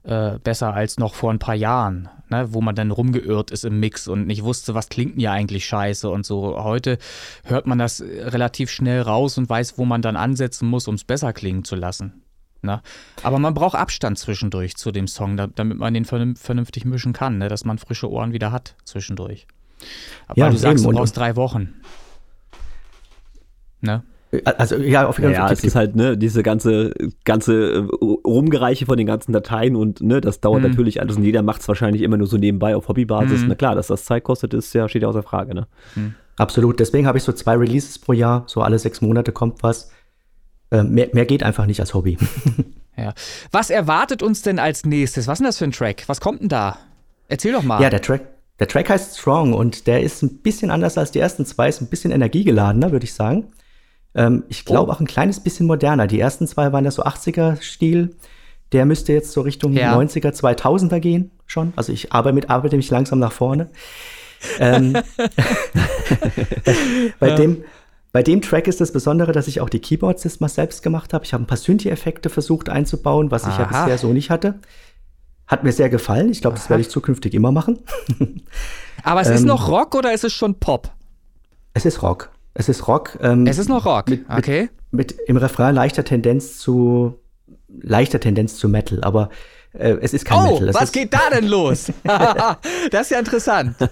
äh, 0.04 0.40
besser 0.40 0.74
als 0.74 1.00
noch 1.00 1.14
vor 1.14 1.32
ein 1.32 1.40
paar 1.40 1.56
Jahren, 1.56 2.10
ne, 2.30 2.54
wo 2.54 2.60
man 2.60 2.76
dann 2.76 2.92
rumgeirrt 2.92 3.50
ist 3.52 3.64
im 3.64 3.80
Mix 3.80 4.10
und 4.10 4.28
nicht 4.28 4.44
wusste, 4.44 4.76
was 4.76 4.90
klingt 4.90 5.16
mir 5.16 5.32
eigentlich 5.32 5.66
scheiße 5.66 6.10
und 6.10 6.26
so. 6.26 6.62
Heute 6.62 6.98
hört 7.46 7.66
man 7.66 7.80
das 7.80 8.02
relativ 8.02 8.72
schnell 8.72 9.02
raus 9.02 9.38
und 9.38 9.50
weiß, 9.50 9.78
wo 9.78 9.86
man 9.86 10.02
dann 10.02 10.18
ansetzen 10.18 10.68
muss, 10.68 10.90
um 10.90 10.96
es 10.96 11.06
besser 11.06 11.32
klingen 11.32 11.64
zu 11.64 11.78
lassen. 11.78 12.22
Ne? 12.62 12.82
Aber 13.24 13.40
man 13.40 13.54
braucht 13.54 13.76
Abstand 13.76 14.20
zwischendurch 14.20 14.76
zu 14.76 14.92
dem 14.92 15.08
Song, 15.08 15.38
da, 15.38 15.48
damit 15.48 15.78
man 15.78 15.94
den 15.94 16.04
vernünftig 16.04 16.84
mischen 16.84 17.14
kann, 17.14 17.38
ne? 17.38 17.48
dass 17.48 17.64
man 17.64 17.78
frische 17.78 18.12
Ohren 18.12 18.34
wieder 18.34 18.52
hat 18.52 18.76
zwischendurch. 18.84 19.48
Aber 20.28 20.38
ja, 20.38 20.50
du 20.50 20.58
sagst, 20.58 20.84
du 20.84 20.92
brauchst 20.92 21.16
drei 21.16 21.38
Wochen. 21.38 21.74
Ne? 23.80 24.04
Also 24.46 24.76
ja, 24.76 25.08
auf 25.08 25.18
jeden 25.18 25.34
Fall. 25.34 25.48
Ja, 25.48 25.52
es 25.52 25.64
ist 25.64 25.76
halt 25.76 25.96
ne 25.96 26.16
diese 26.16 26.44
ganze 26.44 26.94
ganze 27.26 27.72
äh, 27.74 27.88
Rumgereiche 28.28 28.86
von 28.86 28.96
den 28.96 29.08
ganzen 29.08 29.34
Dateien 29.34 29.76
und 29.76 30.02
ne 30.02 30.22
das 30.22 30.40
dauert 30.40 30.62
mhm. 30.62 30.70
natürlich 30.70 31.02
alles 31.02 31.18
und 31.18 31.24
jeder 31.24 31.42
macht 31.42 31.62
es 31.62 31.68
wahrscheinlich 31.68 32.04
immer 32.04 32.18
nur 32.18 32.28
so 32.28 32.38
nebenbei 32.38 32.76
auf 32.76 32.88
Hobbybasis. 32.88 33.42
Mhm. 33.42 33.48
Na 33.48 33.56
klar, 33.56 33.74
dass 33.74 33.88
das 33.88 34.06
Zeit 34.06 34.24
kostet, 34.24 34.54
ist 34.54 34.74
ja 34.74 34.88
steht 34.88 35.02
ja 35.02 35.08
außer 35.08 35.24
Frage. 35.24 35.56
Ne? 35.56 35.68
Mhm. 35.96 36.14
Absolut. 36.38 36.80
Deswegen 36.80 37.08
habe 37.08 37.18
ich 37.18 37.24
so 37.24 37.34
zwei 37.34 37.56
Releases 37.56 37.98
pro 37.98 38.14
Jahr, 38.14 38.44
so 38.48 38.62
alle 38.62 38.78
sechs 38.78 39.02
Monate 39.02 39.32
kommt 39.32 39.64
was. 39.64 39.92
Äh, 40.72 40.84
mehr, 40.84 41.10
mehr 41.14 41.26
geht 41.26 41.42
einfach 41.42 41.66
nicht 41.66 41.80
als 41.80 41.96
Hobby. 41.96 42.18
ja. 42.98 43.14
Was 43.52 43.72
erwartet 43.72 44.22
uns 44.22 44.44
denn 44.44 44.60
als 44.60 44.86
nächstes? 44.86 45.28
Was 45.28 45.34
ist 45.34 45.40
denn 45.40 45.48
das 45.48 45.58
für 45.58 45.66
ein 45.66 45.72
Track? 45.72 46.04
Was 46.08 46.22
kommt 46.22 46.42
denn 46.42 46.50
da? 46.50 46.78
Erzähl 47.28 47.52
doch 47.52 47.64
mal. 47.64 47.82
Ja, 47.82 47.90
der 47.90 48.02
Track, 48.02 48.22
der 48.60 48.68
Track 48.68 48.90
heißt 48.90 49.18
Strong 49.18 49.54
und 49.54 49.88
der 49.88 50.02
ist 50.02 50.22
ein 50.22 50.38
bisschen 50.38 50.70
anders 50.70 50.98
als 50.98 51.12
die 51.12 51.20
ersten 51.20 51.46
zwei, 51.46 51.68
ist 51.68 51.82
ein 51.82 51.88
bisschen 51.88 52.12
energiegeladener, 52.12 52.92
würde 52.92 53.06
ich 53.06 53.14
sagen. 53.14 53.48
Ähm, 54.16 54.44
ich 54.50 54.66
glaube 54.66 54.92
oh. 54.92 54.94
auch 54.96 55.00
ein 55.00 55.08
kleines 55.08 55.40
bisschen 55.40 55.68
moderner. 55.68 56.08
Die 56.08 56.20
ersten 56.20 56.48
zwei 56.48 56.72
waren 56.72 56.86
ja 56.86 56.92
so 56.92 57.04
80er-Stil. 57.04 58.16
Der 58.72 58.86
müsste 58.86 59.14
jetzt 59.14 59.32
so 59.32 59.42
Richtung 59.42 59.74
ja. 59.74 59.98
90er, 59.98 60.32
2000er 60.32 61.00
gehen 61.00 61.32
schon. 61.48 61.74
Also 61.76 61.92
ich 61.92 62.14
arbeite, 62.14 62.36
mit, 62.36 62.50
arbeite 62.50 62.78
mich 62.78 62.90
langsam 62.90 63.20
nach 63.20 63.32
vorne. 63.32 63.70
ähm, 64.60 64.94
bei, 67.20 67.30
ja. 67.30 67.36
dem, 67.36 67.64
bei 68.12 68.24
dem 68.24 68.42
Track 68.42 68.68
ist 68.68 68.80
das 68.80 68.92
Besondere, 68.92 69.32
dass 69.32 69.48
ich 69.48 69.62
auch 69.62 69.70
die 69.70 69.80
Keyboards 69.80 70.24
jetzt 70.24 70.42
mal 70.42 70.50
selbst 70.50 70.84
gemacht 70.84 71.14
habe. 71.14 71.26
Ich 71.26 71.34
habe 71.34 71.44
ein 71.44 71.48
paar 71.48 71.58
Synthi-Effekte 71.58 72.30
versucht 72.30 72.70
einzubauen, 72.70 73.32
was 73.32 73.44
Aha. 73.46 73.52
ich 73.52 73.58
ja 73.58 73.66
bisher 73.66 73.98
so 73.98 74.14
nicht 74.14 74.30
hatte. 74.30 74.60
Hat 75.48 75.64
mir 75.64 75.72
sehr 75.72 75.90
gefallen. 75.90 76.30
Ich 76.30 76.42
glaube, 76.42 76.58
das 76.58 76.70
werde 76.70 76.82
ich 76.82 76.90
zukünftig 76.90 77.34
immer 77.34 77.52
machen. 77.52 77.80
Aber 79.04 79.22
es 79.22 79.30
ähm, 79.30 79.36
ist 79.36 79.46
noch 79.46 79.68
Rock 79.68 79.96
oder 79.96 80.14
ist 80.14 80.24
es 80.24 80.32
schon 80.32 80.60
Pop? 80.60 80.92
Es 81.74 81.86
ist 81.86 82.04
Rock. 82.04 82.30
Es 82.60 82.68
ist 82.68 82.90
Rock. 82.90 83.18
Ähm, 83.22 83.48
es 83.48 83.58
ist 83.58 83.70
noch 83.70 83.86
Rock, 83.86 84.10
mit, 84.10 84.26
okay. 84.30 84.70
Mit, 84.92 85.18
mit, 85.18 85.30
im 85.30 85.38
Refrain 85.38 85.74
leichter 85.74 86.04
Tendenz 86.04 86.60
zu 86.60 87.18
leichter 87.70 88.20
Tendenz 88.20 88.58
zu 88.58 88.68
Metal, 88.68 89.02
aber 89.02 89.30
äh, 89.72 89.96
es 90.02 90.14
ist 90.14 90.26
kein 90.26 90.40
oh, 90.40 90.52
Metal. 90.52 90.70
Oh, 90.70 90.74
was 90.74 90.92
geht 90.92 91.14
da 91.14 91.30
denn 91.32 91.48
los? 91.48 91.86
das 92.04 93.02
ist 93.04 93.12
ja 93.12 93.20
interessant. 93.20 93.78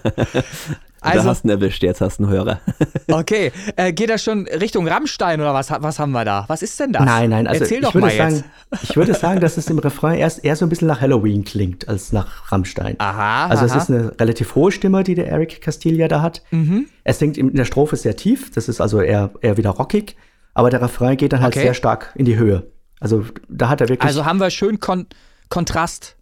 Also, 1.00 1.22
da 1.22 1.30
hast 1.30 1.44
du 1.44 1.48
ihn 1.48 1.50
erwischt, 1.50 1.82
jetzt 1.82 2.00
hast 2.00 2.18
du 2.18 2.24
einen 2.24 2.32
Hörer. 2.32 2.60
okay, 3.12 3.52
äh, 3.76 3.92
geht 3.92 4.10
das 4.10 4.22
schon 4.22 4.46
Richtung 4.46 4.88
Rammstein 4.88 5.40
oder 5.40 5.54
was, 5.54 5.70
was 5.70 5.98
haben 5.98 6.12
wir 6.12 6.24
da? 6.24 6.44
Was 6.48 6.62
ist 6.62 6.78
denn 6.80 6.92
das? 6.92 7.04
Nein, 7.04 7.30
nein, 7.30 7.46
also 7.46 7.62
Erzähl 7.62 7.80
doch 7.80 7.94
mal 7.94 8.10
sagen, 8.10 8.44
jetzt. 8.72 8.84
ich 8.84 8.96
würde 8.96 9.14
sagen, 9.14 9.40
dass 9.40 9.56
es 9.56 9.68
im 9.70 9.78
Refrain 9.78 10.18
erst 10.18 10.44
eher 10.44 10.56
so 10.56 10.66
ein 10.66 10.68
bisschen 10.68 10.88
nach 10.88 11.00
Halloween 11.00 11.44
klingt 11.44 11.88
als 11.88 12.12
nach 12.12 12.50
Rammstein. 12.50 12.96
Aha. 12.98 13.46
Also 13.46 13.66
aha. 13.66 13.76
es 13.76 13.82
ist 13.82 13.90
eine 13.90 14.12
relativ 14.20 14.54
hohe 14.54 14.72
Stimme, 14.72 15.04
die 15.04 15.14
der 15.14 15.28
Eric 15.28 15.60
Castilla 15.60 16.08
da 16.08 16.22
hat. 16.22 16.42
Mhm. 16.50 16.86
Es 17.04 17.18
singt 17.18 17.38
in 17.38 17.54
der 17.54 17.64
Strophe 17.64 17.96
sehr 17.96 18.16
tief, 18.16 18.50
das 18.50 18.68
ist 18.68 18.80
also 18.80 19.00
eher, 19.00 19.30
eher 19.40 19.56
wieder 19.56 19.70
rockig, 19.70 20.16
aber 20.54 20.70
der 20.70 20.82
Refrain 20.82 21.16
geht 21.16 21.32
dann 21.32 21.40
halt 21.40 21.54
okay. 21.54 21.64
sehr 21.64 21.74
stark 21.74 22.12
in 22.16 22.24
die 22.24 22.36
Höhe. 22.36 22.70
Also 23.00 23.24
da 23.48 23.68
hat 23.68 23.80
er 23.80 23.88
wirklich. 23.88 24.06
Also 24.06 24.24
haben 24.24 24.40
wir 24.40 24.50
schön 24.50 24.80
Kon 24.80 25.06
Kontrast. 25.48 26.16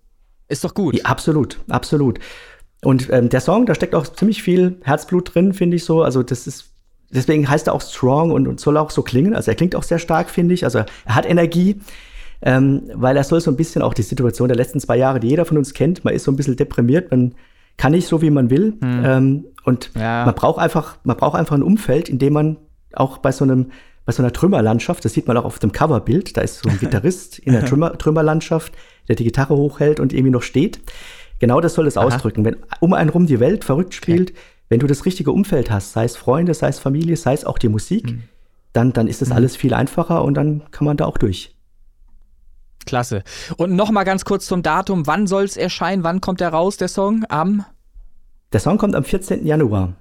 Ist 0.49 0.63
doch 0.63 0.75
gut. 0.75 0.95
Ja, 0.95 1.05
absolut, 1.07 1.59
absolut. 1.69 2.21
Und 2.83 3.09
ähm, 3.11 3.29
der 3.29 3.41
Song, 3.41 3.67
da 3.67 3.75
steckt 3.75 3.95
auch 3.95 4.07
ziemlich 4.07 4.43
viel 4.43 4.79
Herzblut 4.83 5.35
drin, 5.35 5.55
finde 5.55 5.77
ich 5.77 5.85
so. 5.85 6.03
Also 6.03 6.23
das 6.23 6.47
ist, 6.47 6.73
deswegen 7.11 7.49
heißt 7.49 7.67
er 7.67 7.75
auch 7.75 7.81
Strong 7.81 8.31
und, 8.31 8.47
und 8.47 8.61
soll 8.61 8.77
auch 8.77 8.91
so 8.91 9.03
klingen. 9.03 9.35
Also 9.35 9.51
er 9.51 9.57
klingt 9.57 9.75
auch 9.75 9.83
sehr 9.83 9.99
stark, 9.99 10.31
finde 10.31 10.55
ich. 10.55 10.65
Also 10.65 10.79
er 10.79 10.87
hat 11.15 11.29
Energie, 11.29 11.81
ähm, 12.43 12.83
weil 12.95 13.17
er 13.17 13.25
soll 13.25 13.41
so 13.41 13.51
ein 13.51 13.57
bisschen 13.57 13.83
auch 13.83 13.95
die 13.95 14.03
Situation 14.03 14.49
der 14.49 14.57
letzten 14.57 14.81
zwei 14.81 14.97
Jahre, 14.97 15.21
die 15.21 15.29
jeder 15.29 15.45
von 15.45 15.59
uns 15.59 15.75
kennt, 15.75 16.05
man 16.05 16.15
ist 16.15 16.25
so 16.25 16.31
ein 16.31 16.37
bisschen 16.37 16.57
deprimiert, 16.57 17.11
man 17.11 17.35
kann 17.77 17.93
nicht 17.93 18.07
so, 18.07 18.23
wie 18.23 18.31
man 18.31 18.51
will. 18.51 18.75
Hm. 18.81 19.05
Ähm, 19.05 19.45
und 19.65 19.91
ja. 19.95 20.25
man 20.25 20.35
braucht 20.35 20.59
einfach, 20.61 20.99
man 21.05 21.17
braucht 21.17 21.39
einfach 21.39 21.57
ein 21.57 21.63
Umfeld, 21.63 22.09
in 22.09 22.19
dem 22.19 22.35
man 22.35 22.57
auch 22.93 23.19
bei 23.19 23.33
so 23.33 23.45
einem 23.45 23.71
bei 24.07 24.13
so 24.13 24.23
einer 24.23 24.33
Trümmerlandschaft, 24.33 25.05
das 25.05 25.13
sieht 25.13 25.27
man 25.27 25.37
auch 25.37 25.45
auf 25.45 25.59
dem 25.59 25.73
Coverbild, 25.73 26.37
da 26.37 26.41
ist 26.41 26.61
so 26.61 26.71
ein 26.71 26.79
Gitarrist 26.81 27.41
in 27.41 27.53
der 27.53 27.65
Trümmer, 27.65 27.99
Trümmerlandschaft, 27.99 28.73
der 29.09 29.17
die 29.17 29.25
Gitarre 29.25 29.57
hochhält 29.57 29.99
und 29.99 30.13
irgendwie 30.13 30.31
noch 30.31 30.43
steht. 30.43 30.81
Genau 31.39 31.61
das 31.61 31.75
soll 31.75 31.87
es 31.87 31.97
ausdrücken. 31.97 32.45
Wenn 32.45 32.57
um 32.81 32.93
einen 32.93 33.11
rum 33.11 33.27
die 33.27 33.41
Welt 33.41 33.65
verrückt 33.65 33.95
spielt, 33.95 34.31
okay. 34.31 34.41
wenn 34.69 34.81
du 34.81 34.87
das 34.87 35.05
richtige 35.05 35.33
Umfeld 35.33 35.71
hast, 35.71 35.93
sei 35.93 36.05
es 36.05 36.17
Freunde, 36.17 36.55
sei 36.55 36.69
es 36.69 36.79
Familie, 36.79 37.17
sei 37.17 37.35
es 37.35 37.45
auch 37.45 37.59
die 37.59 37.69
Musik, 37.69 38.13
mhm. 38.13 38.23
dann, 38.73 38.93
dann 38.93 39.07
ist 39.07 39.23
das 39.23 39.29
mhm. 39.29 39.37
alles 39.37 39.57
viel 39.57 39.75
einfacher 39.75 40.25
und 40.25 40.35
dann 40.35 40.63
kann 40.71 40.87
man 40.87 40.97
da 40.97 41.05
auch 41.05 41.19
durch. 41.19 41.55
Klasse. 42.87 43.25
Und 43.57 43.75
noch 43.75 43.91
mal 43.91 44.05
ganz 44.05 44.25
kurz 44.25 44.47
zum 44.47 44.63
Datum. 44.63 45.07
Wann 45.07 45.27
soll 45.27 45.45
es 45.45 45.57
erscheinen? 45.57 46.05
Wann 46.05 46.21
kommt 46.21 46.41
der 46.41 46.51
raus, 46.51 46.77
der 46.77 46.89
Song? 46.89 47.25
Am? 47.29 47.65
Der 48.53 48.61
Song 48.61 48.79
kommt 48.79 48.95
am 48.95 49.05
14. 49.05 49.45
Januar. 49.45 49.95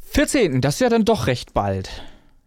14. 0.00 0.60
Das 0.60 0.74
ist 0.74 0.80
ja 0.80 0.88
dann 0.88 1.04
doch 1.04 1.26
recht 1.26 1.52
bald. 1.52 1.90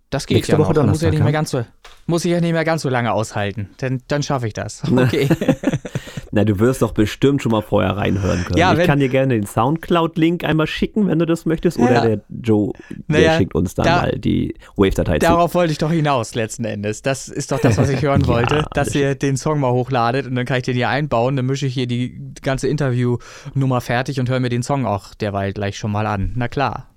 Das 0.09 0.25
geht 0.25 0.37
Nächste 0.37 0.53
ja 0.53 0.57
Woche 0.59 0.73
noch. 0.73 0.85
Muss 0.85 1.01
ja 1.01 1.09
nicht 1.09 1.23
mehr 1.23 1.33
ganz 1.33 1.51
so, 1.51 1.65
muss 2.05 2.23
ich 2.23 2.31
ja 2.31 2.39
nicht 2.39 2.53
mehr 2.53 2.63
ganz 2.63 2.81
so 2.81 2.89
lange 2.89 3.11
aushalten. 3.11 3.69
Denn 3.81 4.01
dann 4.07 4.23
schaffe 4.23 4.47
ich 4.47 4.53
das. 4.53 4.83
Okay. 4.89 5.27
Na, 6.31 6.43
du 6.43 6.59
wirst 6.59 6.81
doch 6.81 6.91
bestimmt 6.91 7.41
schon 7.41 7.51
mal 7.51 7.61
vorher 7.61 7.97
reinhören 7.97 8.43
können. 8.43 8.57
Ja, 8.57 8.73
ich 8.73 8.85
kann 8.85 8.99
dir 8.99 9.09
gerne 9.09 9.33
den 9.33 9.45
Soundcloud-Link 9.45 10.43
einmal 10.43 10.67
schicken, 10.67 11.07
wenn 11.07 11.19
du 11.19 11.25
das 11.25 11.45
möchtest. 11.45 11.79
Oder 11.79 11.93
ja. 11.93 12.01
der 12.01 12.21
Joe, 12.29 12.73
der 12.89 12.97
naja, 13.07 13.37
schickt 13.37 13.55
uns 13.55 13.75
dann 13.75 13.85
da, 13.85 14.01
mal 14.01 14.11
die 14.19 14.53
Wave-Datei 14.75 15.19
zu. 15.19 15.25
Darauf 15.25 15.55
wollte 15.55 15.71
ich 15.71 15.77
doch 15.77 15.91
hinaus, 15.91 16.35
letzten 16.35 16.65
Endes. 16.65 17.01
Das 17.01 17.27
ist 17.27 17.51
doch 17.51 17.59
das, 17.59 17.77
was 17.77 17.89
ich 17.89 18.01
hören 18.01 18.27
wollte, 18.27 18.57
ja, 18.57 18.65
dass 18.73 18.93
ihr 18.93 19.15
den 19.15 19.35
Song 19.35 19.59
mal 19.59 19.71
hochladet 19.71 20.27
und 20.27 20.35
dann 20.35 20.45
kann 20.45 20.57
ich 20.57 20.63
den 20.63 20.75
hier 20.75 20.89
einbauen. 20.89 21.35
Dann 21.35 21.45
mische 21.45 21.65
ich 21.65 21.73
hier 21.73 21.87
die 21.87 22.19
ganze 22.41 22.67
Interview-Nummer 22.67 23.81
fertig 23.81 24.19
und 24.19 24.29
höre 24.29 24.39
mir 24.39 24.49
den 24.49 24.63
Song 24.63 24.85
auch 24.85 25.13
derweil 25.15 25.53
gleich 25.53 25.77
schon 25.77 25.91
mal 25.91 26.05
an. 26.05 26.33
Na 26.35 26.47
klar. 26.47 26.87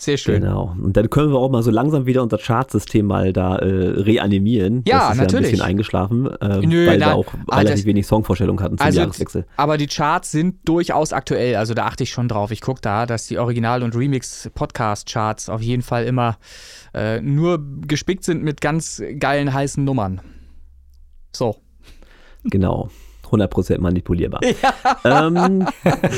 Sehr 0.00 0.16
schön. 0.16 0.40
Genau. 0.40 0.74
Und 0.82 0.96
dann 0.96 1.10
können 1.10 1.30
wir 1.30 1.38
auch 1.38 1.50
mal 1.50 1.62
so 1.62 1.70
langsam 1.70 2.06
wieder 2.06 2.22
unser 2.22 2.38
Chartsystem 2.38 3.04
mal 3.04 3.34
da 3.34 3.56
äh, 3.56 3.66
reanimieren. 3.66 4.82
Ja, 4.86 5.08
das 5.08 5.12
ist 5.12 5.18
natürlich. 5.18 5.32
Ja 5.32 5.36
ein 5.36 5.42
bisschen 5.42 5.60
eingeschlafen, 5.66 6.26
äh, 6.40 6.66
Nö, 6.66 6.86
weil 6.86 6.98
na, 6.98 7.08
wir 7.08 7.14
auch 7.16 7.26
ah, 7.48 7.58
relativ 7.58 7.84
wenig 7.84 8.06
Songvorstellungen 8.06 8.64
hatten 8.64 8.78
zum 8.78 8.86
also, 8.86 8.98
Jahreswechsel. 8.98 9.44
Aber 9.58 9.76
die 9.76 9.88
Charts 9.88 10.30
sind 10.32 10.66
durchaus 10.66 11.12
aktuell. 11.12 11.56
Also 11.56 11.74
da 11.74 11.84
achte 11.84 12.04
ich 12.04 12.12
schon 12.12 12.28
drauf. 12.28 12.50
Ich 12.50 12.62
gucke 12.62 12.80
da, 12.80 13.04
dass 13.04 13.26
die 13.26 13.38
Original- 13.38 13.82
und 13.82 13.94
Remix-Podcast-Charts 13.94 15.50
auf 15.50 15.60
jeden 15.60 15.82
Fall 15.82 16.04
immer 16.04 16.38
äh, 16.94 17.20
nur 17.20 17.62
gespickt 17.86 18.24
sind 18.24 18.42
mit 18.42 18.62
ganz 18.62 19.02
geilen, 19.18 19.52
heißen 19.52 19.84
Nummern. 19.84 20.22
So. 21.36 21.56
Genau. 22.44 22.88
100% 23.30 23.78
manipulierbar. 23.78 24.40
Ja. 25.04 25.26
Ähm, 25.26 25.66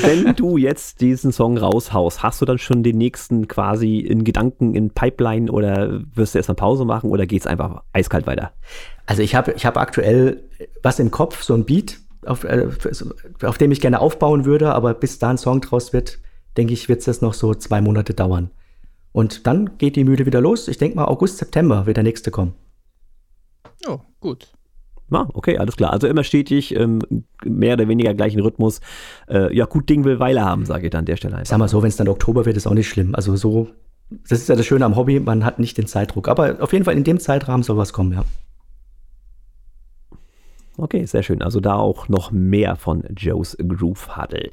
wenn 0.01 0.35
du 0.35 0.57
jetzt 0.57 1.01
diesen 1.01 1.31
Song 1.31 1.57
raushaust, 1.57 2.23
hast 2.23 2.41
du 2.41 2.45
dann 2.45 2.57
schon 2.57 2.83
den 2.83 2.97
nächsten 2.97 3.47
quasi 3.47 3.99
in 3.99 4.23
Gedanken 4.23 4.75
in 4.75 4.89
Pipeline 4.89 5.51
oder 5.51 6.01
wirst 6.13 6.33
du 6.33 6.39
erstmal 6.39 6.55
Pause 6.55 6.83
machen 6.83 7.09
oder 7.09 7.25
geht 7.25 7.41
es 7.41 7.47
einfach 7.47 7.83
eiskalt 7.93 8.27
weiter? 8.27 8.51
Also 9.05 9.21
ich 9.21 9.35
habe 9.35 9.53
ich 9.53 9.65
hab 9.65 9.77
aktuell 9.77 10.43
was 10.81 10.99
im 10.99 11.11
Kopf, 11.11 11.43
so 11.43 11.53
ein 11.53 11.65
Beat, 11.65 11.99
auf, 12.25 12.43
äh, 12.43 12.67
auf 13.43 13.57
dem 13.57 13.71
ich 13.71 13.81
gerne 13.81 13.99
aufbauen 13.99 14.45
würde, 14.45 14.73
aber 14.73 14.93
bis 14.93 15.19
da 15.19 15.29
ein 15.29 15.37
Song 15.37 15.61
draus 15.61 15.93
wird, 15.93 16.19
denke 16.57 16.73
ich, 16.73 16.89
wird 16.89 16.99
es 16.99 17.05
das 17.05 17.21
noch 17.21 17.33
so 17.33 17.53
zwei 17.53 17.81
Monate 17.81 18.13
dauern. 18.13 18.51
Und 19.11 19.45
dann 19.47 19.77
geht 19.77 19.95
die 19.95 20.03
Mühle 20.03 20.25
wieder 20.25 20.41
los. 20.41 20.67
Ich 20.67 20.77
denke 20.77 20.95
mal, 20.95 21.05
August, 21.05 21.37
September 21.37 21.85
wird 21.85 21.97
der 21.97 22.03
nächste 22.03 22.31
kommen. 22.31 22.55
Oh, 23.87 23.99
gut. 24.19 24.51
Ah, 25.13 25.27
okay, 25.33 25.57
alles 25.57 25.77
klar. 25.77 25.91
Also 25.91 26.07
immer 26.07 26.23
stetig, 26.23 26.75
ähm, 26.75 26.99
mehr 27.45 27.73
oder 27.73 27.87
weniger 27.87 28.13
gleichen 28.13 28.39
Rhythmus. 28.39 28.81
Äh, 29.29 29.55
ja, 29.55 29.65
gut 29.65 29.89
Ding 29.89 30.03
will 30.03 30.19
Weile 30.19 30.43
haben, 30.43 30.65
sage 30.65 30.85
ich 30.85 30.91
dann 30.91 30.99
an 30.99 31.05
der 31.05 31.17
Stelle 31.17 31.35
einfach. 31.35 31.49
Sag 31.49 31.59
mal 31.59 31.67
so, 31.67 31.81
wenn 31.81 31.89
es 31.89 31.97
dann 31.97 32.07
Oktober 32.07 32.45
wird, 32.45 32.57
ist 32.57 32.67
auch 32.67 32.73
nicht 32.73 32.89
schlimm. 32.89 33.13
Also 33.13 33.35
so, 33.35 33.67
das 34.09 34.39
ist 34.39 34.49
ja 34.49 34.55
das 34.55 34.65
Schöne 34.65 34.85
am 34.85 34.95
Hobby, 34.95 35.19
man 35.19 35.45
hat 35.45 35.59
nicht 35.59 35.77
den 35.77 35.87
Zeitdruck. 35.87 36.27
Aber 36.27 36.57
auf 36.61 36.73
jeden 36.73 36.85
Fall 36.85 36.97
in 36.97 37.03
dem 37.03 37.19
Zeitrahmen 37.19 37.63
soll 37.63 37.77
was 37.77 37.93
kommen, 37.93 38.13
ja. 38.13 38.25
Okay, 40.77 41.05
sehr 41.05 41.21
schön. 41.21 41.43
Also 41.43 41.59
da 41.59 41.75
auch 41.75 42.09
noch 42.09 42.31
mehr 42.31 42.75
von 42.75 43.03
Joe's 43.15 43.55
Groove 43.57 44.17
Huddle. 44.17 44.49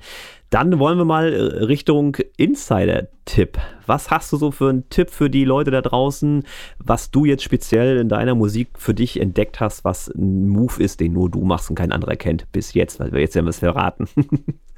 Dann 0.50 0.80
wollen 0.80 0.98
wir 0.98 1.04
mal 1.04 1.32
äh, 1.32 1.64
Richtung 1.64 2.16
Insider-Tipp. 2.36 3.58
Was 3.86 4.10
hast 4.10 4.32
du 4.32 4.36
so 4.36 4.50
für 4.50 4.68
einen 4.68 4.88
Tipp 4.90 5.10
für 5.10 5.30
die 5.30 5.44
Leute 5.44 5.70
da 5.70 5.80
draußen, 5.80 6.44
was 6.78 7.10
du 7.12 7.24
jetzt 7.24 7.44
speziell 7.44 7.98
in 7.98 8.08
deiner 8.08 8.34
Musik 8.34 8.70
für 8.76 8.92
dich 8.92 9.20
entdeckt 9.20 9.60
hast, 9.60 9.84
was 9.84 10.08
ein 10.08 10.48
Move 10.48 10.82
ist, 10.82 11.00
den 11.00 11.12
nur 11.12 11.30
du 11.30 11.44
machst 11.44 11.70
und 11.70 11.76
kein 11.76 11.92
anderer 11.92 12.16
kennt 12.16 12.50
bis 12.50 12.74
jetzt, 12.74 12.98
weil 12.98 13.12
wir 13.12 13.20
jetzt 13.20 13.36
ja 13.36 13.46
was 13.46 13.60
verraten. 13.60 14.08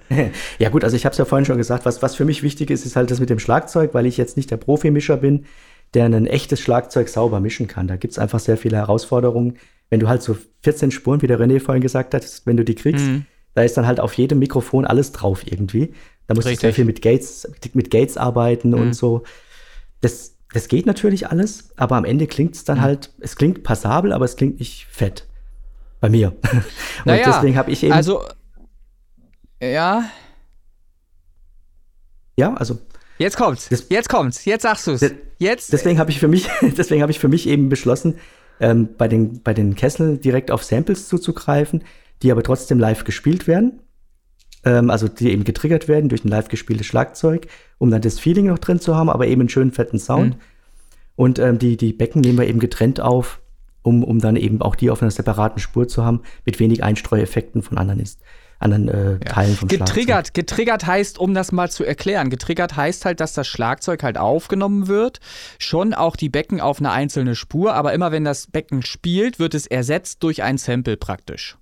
ja 0.58 0.68
gut, 0.68 0.84
also 0.84 0.94
ich 0.94 1.06
habe 1.06 1.12
es 1.12 1.18
ja 1.18 1.24
vorhin 1.24 1.46
schon 1.46 1.56
gesagt, 1.56 1.86
was, 1.86 2.02
was 2.02 2.16
für 2.16 2.26
mich 2.26 2.42
wichtig 2.42 2.70
ist, 2.70 2.84
ist 2.84 2.96
halt 2.96 3.10
das 3.10 3.20
mit 3.20 3.30
dem 3.30 3.38
Schlagzeug, 3.38 3.94
weil 3.94 4.06
ich 4.06 4.18
jetzt 4.18 4.36
nicht 4.36 4.50
der 4.50 4.58
Profimischer 4.58 5.16
bin, 5.16 5.46
der 5.94 6.04
ein 6.06 6.26
echtes 6.26 6.60
Schlagzeug 6.60 7.08
sauber 7.08 7.40
mischen 7.40 7.66
kann. 7.66 7.86
Da 7.86 7.96
gibt 7.96 8.12
es 8.12 8.18
einfach 8.18 8.40
sehr 8.40 8.58
viele 8.58 8.76
Herausforderungen 8.76 9.58
wenn 9.92 10.00
du 10.00 10.08
halt 10.08 10.22
so 10.22 10.38
14 10.62 10.90
Spuren, 10.90 11.20
wie 11.20 11.26
der 11.26 11.38
René 11.38 11.60
vorhin 11.60 11.82
gesagt 11.82 12.14
hat, 12.14 12.24
wenn 12.46 12.56
du 12.56 12.64
die 12.64 12.74
kriegst, 12.74 13.04
mhm. 13.04 13.26
Da 13.54 13.62
ist 13.62 13.76
dann 13.76 13.86
halt 13.86 14.00
auf 14.00 14.14
jedem 14.14 14.38
Mikrofon 14.38 14.84
alles 14.84 15.12
drauf 15.12 15.46
irgendwie. 15.46 15.92
Da 16.26 16.34
musst 16.34 16.46
Richtig. 16.46 16.60
du 16.60 16.66
sehr 16.66 16.74
viel 16.74 16.84
mit 16.84 17.02
Gates, 17.02 17.50
mit 17.74 17.90
Gates 17.90 18.16
arbeiten 18.16 18.70
mhm. 18.70 18.80
und 18.80 18.92
so. 18.94 19.22
Das, 20.00 20.36
das 20.52 20.68
geht 20.68 20.86
natürlich 20.86 21.28
alles, 21.28 21.70
aber 21.76 21.96
am 21.96 22.04
Ende 22.04 22.26
klingt 22.26 22.54
es 22.54 22.64
dann 22.64 22.78
mhm. 22.78 22.82
halt, 22.82 23.10
es 23.20 23.36
klingt 23.36 23.62
passabel, 23.62 24.12
aber 24.12 24.24
es 24.24 24.36
klingt 24.36 24.58
nicht 24.58 24.86
fett. 24.90 25.26
Bei 26.00 26.08
mir. 26.08 26.28
und 26.52 26.64
naja, 27.04 27.24
deswegen 27.26 27.56
habe 27.56 27.70
ich 27.70 27.84
eben. 27.84 27.92
Also, 27.92 28.24
ja. 29.62 30.04
Ja, 32.36 32.54
also. 32.54 32.78
Jetzt 33.18 33.36
kommt's. 33.36 33.68
Das, 33.68 33.86
jetzt 33.88 34.08
kommt's. 34.08 34.44
Jetzt 34.44 34.62
sagst 34.62 34.86
du's. 34.88 35.00
Jetzt. 35.38 35.72
Deswegen 35.72 35.98
habe 35.98 36.10
ich 36.10 36.18
für 36.18 36.26
mich, 36.28 36.48
deswegen 36.62 37.02
habe 37.02 37.12
ich 37.12 37.20
für 37.20 37.28
mich 37.28 37.46
eben 37.46 37.68
beschlossen, 37.68 38.18
ähm, 38.58 38.88
bei 38.96 39.06
den, 39.06 39.42
bei 39.42 39.54
den 39.54 39.76
Kesseln 39.76 40.20
direkt 40.20 40.50
auf 40.50 40.64
Samples 40.64 41.08
zuzugreifen, 41.08 41.84
die 42.22 42.32
aber 42.32 42.42
trotzdem 42.42 42.78
live 42.78 43.04
gespielt 43.04 43.46
werden. 43.46 43.80
Ähm, 44.64 44.90
also 44.90 45.08
die 45.08 45.30
eben 45.30 45.44
getriggert 45.44 45.88
werden 45.88 46.08
durch 46.08 46.24
ein 46.24 46.28
live 46.28 46.48
gespieltes 46.48 46.86
Schlagzeug, 46.86 47.48
um 47.78 47.90
dann 47.90 48.02
das 48.02 48.18
Feeling 48.18 48.46
noch 48.46 48.58
drin 48.58 48.80
zu 48.80 48.96
haben, 48.96 49.10
aber 49.10 49.26
eben 49.26 49.42
einen 49.42 49.48
schönen 49.48 49.72
fetten 49.72 49.98
Sound. 49.98 50.36
Mhm. 50.36 50.40
Und 51.16 51.38
ähm, 51.38 51.58
die, 51.58 51.76
die 51.76 51.92
Becken 51.92 52.20
nehmen 52.20 52.38
wir 52.38 52.46
eben 52.46 52.60
getrennt 52.60 53.00
auf, 53.00 53.40
um, 53.82 54.04
um 54.04 54.20
dann 54.20 54.36
eben 54.36 54.62
auch 54.62 54.76
die 54.76 54.90
auf 54.90 55.02
einer 55.02 55.10
separaten 55.10 55.60
Spur 55.60 55.88
zu 55.88 56.04
haben, 56.04 56.22
mit 56.44 56.60
wenig 56.60 56.82
Einstreueffekten 56.82 57.62
von 57.62 57.78
anderen 57.78 58.00
ist 58.00 58.20
anderen 58.62 58.88
äh, 58.88 59.18
Teilen 59.18 59.56
vom 59.56 59.68
getriggert, 59.68 60.28
Schlagzeug. 60.28 60.34
Getriggert 60.34 60.86
heißt, 60.86 61.18
um 61.18 61.34
das 61.34 61.52
mal 61.52 61.70
zu 61.70 61.84
erklären, 61.84 62.30
getriggert 62.30 62.76
heißt 62.76 63.04
halt, 63.04 63.20
dass 63.20 63.34
das 63.34 63.48
Schlagzeug 63.48 64.02
halt 64.02 64.18
aufgenommen 64.18 64.88
wird, 64.88 65.20
schon 65.58 65.94
auch 65.94 66.16
die 66.16 66.28
Becken 66.28 66.60
auf 66.60 66.78
eine 66.78 66.92
einzelne 66.92 67.34
Spur, 67.34 67.74
aber 67.74 67.92
immer 67.92 68.12
wenn 68.12 68.24
das 68.24 68.46
Becken 68.46 68.82
spielt, 68.82 69.38
wird 69.38 69.54
es 69.54 69.66
ersetzt 69.66 70.22
durch 70.22 70.42
ein 70.42 70.58
Sample 70.58 70.96
praktisch. 70.96 71.58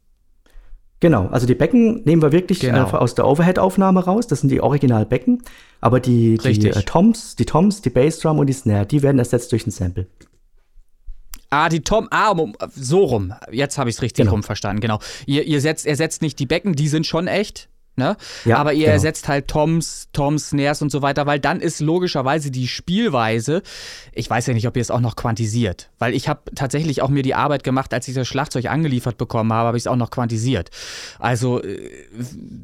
Genau, 1.00 1.28
also 1.28 1.46
die 1.46 1.54
Becken 1.54 2.02
nehmen 2.04 2.20
wir 2.20 2.30
wirklich 2.30 2.60
genau. 2.60 2.90
äh, 2.90 2.96
aus 2.96 3.14
der 3.14 3.26
Overhead-Aufnahme 3.26 4.04
raus. 4.04 4.26
Das 4.26 4.40
sind 4.40 4.50
die 4.50 4.60
Originalbecken. 4.60 5.42
Aber 5.80 5.98
die, 5.98 6.36
die 6.36 6.68
äh, 6.68 6.82
Toms, 6.82 7.36
die 7.36 7.46
Toms, 7.46 7.80
die 7.80 7.88
Bassdrum 7.88 8.38
und 8.38 8.46
die 8.46 8.52
Snare, 8.52 8.84
die 8.84 9.02
werden 9.02 9.18
ersetzt 9.18 9.50
durch 9.52 9.66
ein 9.66 9.70
Sample. 9.70 10.06
Ah, 11.48 11.70
die 11.70 11.80
Tom, 11.80 12.06
ah, 12.10 12.34
so 12.74 13.02
rum. 13.04 13.32
Jetzt 13.50 13.78
habe 13.78 13.88
ich 13.88 13.96
es 13.96 14.02
richtig 14.02 14.24
genau. 14.24 14.32
rum 14.32 14.42
verstanden, 14.42 14.80
genau. 14.80 15.00
Ihr, 15.26 15.44
ihr 15.44 15.60
setzt, 15.62 15.86
ersetzt 15.86 16.20
nicht 16.20 16.38
die 16.38 16.46
Becken, 16.46 16.76
die 16.76 16.86
sind 16.86 17.06
schon 17.06 17.26
echt, 17.26 17.68
Ne? 17.96 18.16
Ja, 18.44 18.56
aber 18.56 18.72
ihr 18.72 18.84
genau. 18.84 18.92
ersetzt 18.92 19.28
halt 19.28 19.48
Toms, 19.48 20.08
Toms, 20.12 20.50
Snares 20.50 20.80
und 20.80 20.90
so 20.90 21.02
weiter, 21.02 21.26
weil 21.26 21.38
dann 21.38 21.60
ist 21.60 21.80
logischerweise 21.80 22.50
die 22.50 22.66
Spielweise, 22.66 23.62
ich 24.12 24.30
weiß 24.30 24.46
ja 24.46 24.54
nicht, 24.54 24.66
ob 24.66 24.76
ihr 24.76 24.80
es 24.80 24.90
auch 24.90 25.00
noch 25.00 25.16
quantisiert, 25.16 25.90
weil 25.98 26.14
ich 26.14 26.28
habe 26.28 26.40
tatsächlich 26.54 27.02
auch 27.02 27.08
mir 27.10 27.22
die 27.22 27.34
Arbeit 27.34 27.62
gemacht, 27.62 27.92
als 27.92 28.08
ich 28.08 28.14
das 28.14 28.26
Schlagzeug 28.26 28.66
angeliefert 28.66 29.18
bekommen 29.18 29.52
habe, 29.52 29.68
habe 29.68 29.76
ich 29.76 29.82
es 29.82 29.86
auch 29.86 29.96
noch 29.96 30.10
quantisiert. 30.10 30.70
Also 31.18 31.62
äh, 31.62 31.90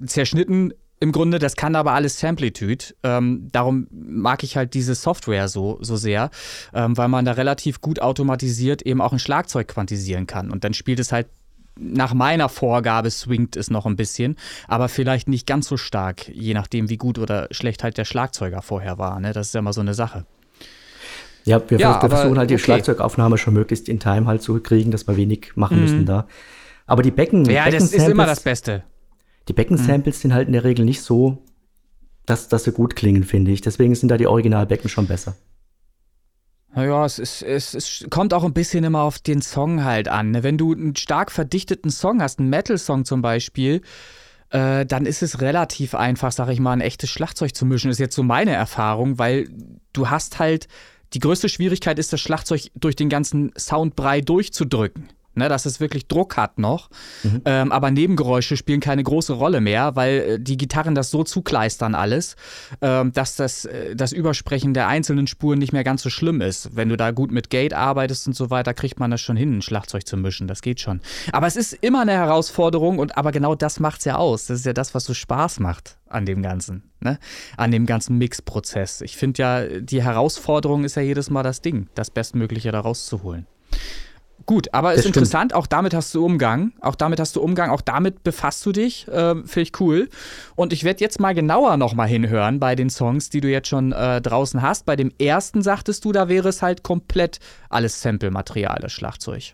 zerschnitten 0.07 0.73
im 0.99 1.13
Grunde, 1.13 1.39
das 1.39 1.57
kann 1.57 1.77
aber 1.77 1.93
alles 1.93 2.19
Samplitude. 2.19 2.95
Ähm, 3.03 3.49
darum 3.53 3.87
mag 3.91 4.43
ich 4.43 4.57
halt 4.57 4.73
diese 4.73 4.95
Software 4.95 5.49
so, 5.49 5.79
so 5.83 5.97
sehr, 5.97 6.31
ähm, 6.73 6.97
weil 6.97 7.09
man 7.09 7.27
da 7.27 7.33
relativ 7.33 7.83
gut 7.83 8.01
automatisiert 8.01 8.83
eben 8.83 9.03
auch 9.03 9.13
ein 9.13 9.19
Schlagzeug 9.19 9.69
quantisieren 9.69 10.27
kann. 10.27 10.51
Und 10.51 10.65
dann 10.65 10.73
spielt 10.73 10.99
es 10.99 11.13
halt 11.13 11.27
nach 11.79 12.15
meiner 12.15 12.49
Vorgabe 12.49 13.11
swingt 13.11 13.57
es 13.57 13.71
noch 13.71 13.87
ein 13.87 13.97
bisschen, 13.97 14.37
aber 14.69 14.89
vielleicht 14.89 15.29
nicht 15.29 15.47
ganz 15.47 15.69
so 15.69 15.77
stark, 15.77 16.29
je 16.29 16.55
nachdem, 16.55 16.89
wie 16.89 16.97
gut 16.97 17.19
oder 17.19 17.49
schlecht 17.51 17.83
halt 17.85 17.99
der 17.99 18.05
Schlagzeuger 18.05 18.63
vorher 18.63 18.99
war. 18.99 19.21
Ne? 19.21 19.33
Das 19.33 19.49
ist 19.49 19.55
ja 19.55 19.61
immer 19.61 19.73
so 19.73 19.81
eine 19.81 19.95
Sache. 19.95 20.25
Ja, 21.45 21.63
wir, 21.69 21.79
ja, 21.79 22.01
versuchen 22.01 22.39
halt 22.39 22.51
die 22.51 22.55
okay. 22.55 22.65
Schlagzeugaufnahme 22.65 23.39
schon 23.39 23.55
möglichst 23.55 23.89
in 23.89 24.01
Time 24.01 24.27
halt 24.27 24.43
zu 24.43 24.61
kriegen, 24.61 24.91
dass 24.91 25.07
wir 25.07 25.17
wenig 25.17 25.53
machen 25.55 25.77
mhm. 25.77 25.83
müssen 25.83 26.07
da. 26.07 26.27
Aber 26.87 27.03
die 27.03 27.13
Becken. 27.13 27.45
Ja, 27.45 27.65
Becken 27.65 27.79
das 27.79 27.93
ist 27.93 28.09
immer 28.09 28.27
das 28.27 28.41
Beste. 28.41 28.83
Die 29.49 29.53
Beckensamples 29.53 30.19
mhm. 30.19 30.21
sind 30.23 30.35
halt 30.35 30.49
in 30.49 30.55
der 30.55 30.65
Regel 30.65 30.85
nicht 30.85 31.03
so, 31.03 31.39
dass, 32.27 32.49
dass 32.49 32.65
sie 32.65 32.73
gut 32.73 32.97
klingen, 32.97 33.23
finde 33.23 33.53
ich. 33.53 33.61
Deswegen 33.61 33.95
sind 33.95 34.09
da 34.09 34.17
die 34.17 34.27
Originalbecken 34.27 34.91
schon 34.91 35.07
besser. 35.07 35.37
Naja, 36.77 37.07
es, 37.07 37.19
ist, 37.19 37.43
es, 37.43 37.73
es 37.73 38.07
kommt 38.11 38.35
auch 38.35 38.45
ein 38.45 38.53
bisschen 38.53 38.85
immer 38.85 39.01
auf 39.01 39.19
den 39.19 39.41
Song 39.41 39.83
halt 39.83 40.09
an. 40.09 40.33
Ne? 40.33 40.43
Wenn 40.43 40.59
du 40.59 40.75
einen 40.75 40.95
stark 40.95 41.33
verdichteten 41.33 41.91
Song 41.91 42.21
hast, 42.21 42.39
einen 42.39 42.51
Metal-Song 42.51 43.07
zum 43.07 43.23
Beispiel, 43.23 43.81
äh, 44.51 44.85
dann 44.85 45.07
ist 45.07 45.23
es 45.23 45.41
relativ 45.41 45.95
einfach, 45.95 46.33
sag 46.33 46.51
ich 46.51 46.61
mal, 46.61 46.75
ein 46.75 46.83
echtes 46.83 47.09
Schlagzeug 47.09 47.55
zu 47.55 47.65
mischen. 47.65 47.89
Das 47.89 47.95
ist 47.97 48.01
jetzt 48.01 48.15
so 48.15 48.23
meine 48.23 48.53
Erfahrung, 48.53 49.19
weil 49.19 49.49
du 49.95 50.11
hast 50.11 50.39
halt, 50.39 50.69
die 51.15 51.19
größte 51.19 51.49
Schwierigkeit 51.49 51.99
ist, 51.99 52.13
das 52.13 52.21
Schlagzeug 52.21 52.71
durch 52.75 52.95
den 52.95 53.09
ganzen 53.09 53.53
Soundbrei 53.57 54.21
durchzudrücken 54.21 55.09
ne, 55.37 55.49
dass 55.49 55.67
es 55.67 55.81
wirklich 55.81 56.09
Druck 56.09 56.37
hat 56.37 56.59
noch. 56.59 56.89
Mhm. 57.23 57.43
Ähm, 57.45 57.73
aber 57.73 57.91
Nebengeräusche 57.91 58.57
spielen 58.57 58.81
keine 58.81 59.03
große 59.03 59.35
Rolle 59.35 59.61
mehr, 59.61 59.95
weil 59.95 60.19
äh, 60.19 60.41
die 60.41 60.57
Gitarren 60.57 60.95
das 60.95 61.11
so 61.11 61.23
zukleistern 61.23 61.95
alles, 61.95 62.37
ähm, 62.81 63.13
dass 63.13 63.37
das, 63.37 63.67
äh, 63.67 63.95
das 63.95 64.13
Übersprechen 64.13 64.75
der 64.75 64.89
einzelnen 64.89 65.27
Spuren 65.27 65.59
nicht 65.59 65.73
mehr 65.73 65.85
ganz 65.85 66.03
so 66.03 66.11
schlimm 66.11 66.41
ist. 66.41 66.75
Wenn 66.75 66.89
du 66.89 66.97
da 66.97 67.11
gut 67.11 67.31
mit 67.31 67.51
Gate 67.51 67.75
arbeitest 67.75 68.27
und 68.27 68.35
so 68.35 68.51
weiter, 68.51 68.75
kriegt 68.75 68.99
man 68.99 69.11
das 69.11 69.21
schon 69.21 69.37
hin, 69.37 69.59
ein 69.59 69.63
Schlagzeug 69.63 70.07
zu 70.07 70.17
mischen. 70.17 70.49
Das 70.49 70.63
geht 70.63 70.81
schon. 70.81 71.01
Aber 71.33 71.47
es 71.47 71.57
ist 71.57 71.75
immer 71.75 72.03
eine 72.03 72.13
Herausforderung 72.13 72.99
und 72.99 73.17
aber 73.17 73.33
genau 73.33 73.55
das 73.55 73.79
macht 73.79 74.01
es 74.01 74.07
ja 74.07 74.17
aus. 74.17 74.47
Das 74.47 74.61
ist 74.61 74.67
ja 74.67 74.73
das, 74.73 74.95
was 74.95 75.05
so 75.05 75.15
Spaß 75.15 75.61
macht 75.61 75.99
an 76.09 76.25
dem 76.25 76.43
Ganzen, 76.43 76.85
ne? 77.01 77.19
an 77.57 77.71
dem 77.71 77.85
ganzen 77.85 78.17
Mixprozess. 78.17 79.01
Ich 79.03 79.17
finde 79.17 79.43
ja, 79.43 79.81
die 79.81 80.03
Herausforderung 80.03 80.85
ist 80.85 80.97
ja 80.97 81.03
jedes 81.03 81.31
Mal 81.31 81.43
das 81.43 81.61
Ding, 81.61 81.89
das 81.95 82.11
Bestmögliche 82.11 82.73
da 82.73 82.81
rauszuholen. 82.81 83.47
Gut, 84.45 84.73
aber 84.73 84.93
es 84.93 85.01
ist 85.01 85.07
interessant, 85.07 85.55
auch 85.55 85.67
damit 85.67 85.93
hast 85.93 86.15
du 86.15 86.25
Umgang. 86.25 86.73
Auch 86.81 86.95
damit 86.95 87.19
hast 87.19 87.35
du 87.35 87.41
Umgang, 87.41 87.71
auch 87.71 87.81
damit 87.81 88.23
befasst 88.23 88.65
du 88.65 88.71
dich. 88.71 89.09
Äh, 89.09 89.35
Finde 89.35 89.61
ich 89.61 89.81
cool. 89.81 90.09
Und 90.55 90.73
ich 90.73 90.85
werde 90.85 91.01
jetzt 91.01 91.19
mal 91.19 91.35
genauer 91.35 91.77
nochmal 91.77 92.07
hinhören 92.07 92.61
bei 92.61 92.77
den 92.77 92.89
Songs, 92.89 93.29
die 93.29 93.41
du 93.41 93.51
jetzt 93.51 93.69
schon 93.69 93.93
äh, 93.93 94.21
draußen 94.21 94.63
hast. 94.63 94.87
Bei 94.87 94.95
dem 94.95 95.11
ersten 95.19 95.63
sagtest 95.63 96.05
du, 96.05 96.13
da 96.13 96.29
wäre 96.29 96.49
es 96.49 96.63
halt 96.63 96.85
komplett 96.85 97.41
alles 97.71 98.01
Sample-Material, 98.03 98.79
das 98.81 98.93
Schlagzeug. 98.93 99.53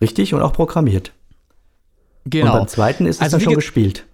Richtig 0.00 0.32
und 0.32 0.42
auch 0.42 0.52
programmiert. 0.52 1.12
Genau. 2.24 2.52
Und 2.52 2.58
beim 2.58 2.68
zweiten 2.68 3.06
ist 3.06 3.16
es 3.16 3.22
also 3.22 3.38
dann 3.38 3.44
schon 3.44 3.54
gespielt. 3.54 4.06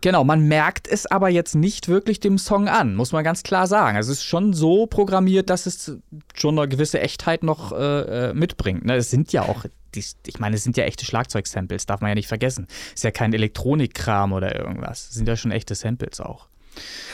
Genau, 0.00 0.24
man 0.24 0.46
merkt 0.46 0.88
es 0.88 1.06
aber 1.06 1.28
jetzt 1.28 1.54
nicht 1.54 1.88
wirklich 1.88 2.20
dem 2.20 2.38
Song 2.38 2.68
an, 2.68 2.94
muss 2.94 3.12
man 3.12 3.24
ganz 3.24 3.42
klar 3.42 3.66
sagen. 3.66 3.96
Also 3.96 4.12
es 4.12 4.18
ist 4.18 4.24
schon 4.24 4.52
so 4.52 4.86
programmiert, 4.86 5.48
dass 5.50 5.66
es 5.66 5.96
schon 6.34 6.58
eine 6.58 6.68
gewisse 6.68 7.00
Echtheit 7.00 7.42
noch 7.42 7.72
äh, 7.72 8.30
äh 8.30 8.34
mitbringt. 8.34 8.84
Ne? 8.84 8.96
Es 8.96 9.10
sind 9.10 9.32
ja 9.32 9.42
auch, 9.42 9.64
die, 9.94 10.04
ich 10.26 10.38
meine, 10.38 10.56
es 10.56 10.64
sind 10.64 10.76
ja 10.76 10.84
echte 10.84 11.04
Schlagzeugsamples, 11.04 11.86
darf 11.86 12.00
man 12.02 12.10
ja 12.10 12.14
nicht 12.14 12.28
vergessen. 12.28 12.66
Ist 12.94 13.04
ja 13.04 13.10
kein 13.10 13.32
Elektronikkram 13.32 14.32
oder 14.32 14.54
irgendwas. 14.54 15.08
Es 15.08 15.14
sind 15.14 15.28
ja 15.28 15.36
schon 15.36 15.50
echte 15.50 15.74
Samples 15.74 16.20
auch. 16.20 16.48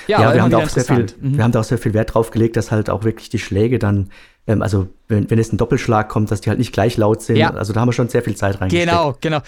Ja, 0.09 0.21
ja 0.21 0.35
wir, 0.35 0.43
haben 0.43 0.51
da 0.51 0.59
auch 0.59 0.69
sehr 0.69 0.85
viel, 0.85 1.07
mhm. 1.21 1.37
wir 1.37 1.45
haben 1.45 1.53
da 1.53 1.61
auch 1.61 1.65
sehr 1.65 1.79
viel 1.79 1.95
Wert 1.95 2.15
drauf 2.15 2.33
gelegt, 2.33 2.57
dass 2.57 2.73
halt 2.73 2.91
auch 2.91 3.05
wirklich 3.05 3.29
die 3.29 3.39
Schläge 3.39 3.79
dann, 3.79 4.11
ähm, 4.49 4.61
also 4.61 4.89
wenn, 5.07 5.31
wenn 5.31 5.39
es 5.39 5.53
ein 5.53 5.57
Doppelschlag 5.57 6.09
kommt, 6.09 6.33
dass 6.33 6.41
die 6.41 6.51
halt 6.51 6.59
nicht 6.59 6.73
gleich 6.73 6.97
laut 6.97 7.23
sind. 7.23 7.37
Ja. 7.37 7.55
Also 7.55 7.73
da 7.73 7.81
haben 7.81 7.89
wir 7.89 7.93
schon 7.93 8.09
sehr 8.09 8.23
viel 8.23 8.35
Zeit 8.35 8.61
reingesteckt. 8.61 8.91
Genau, 8.91 9.17
genau 9.21 9.41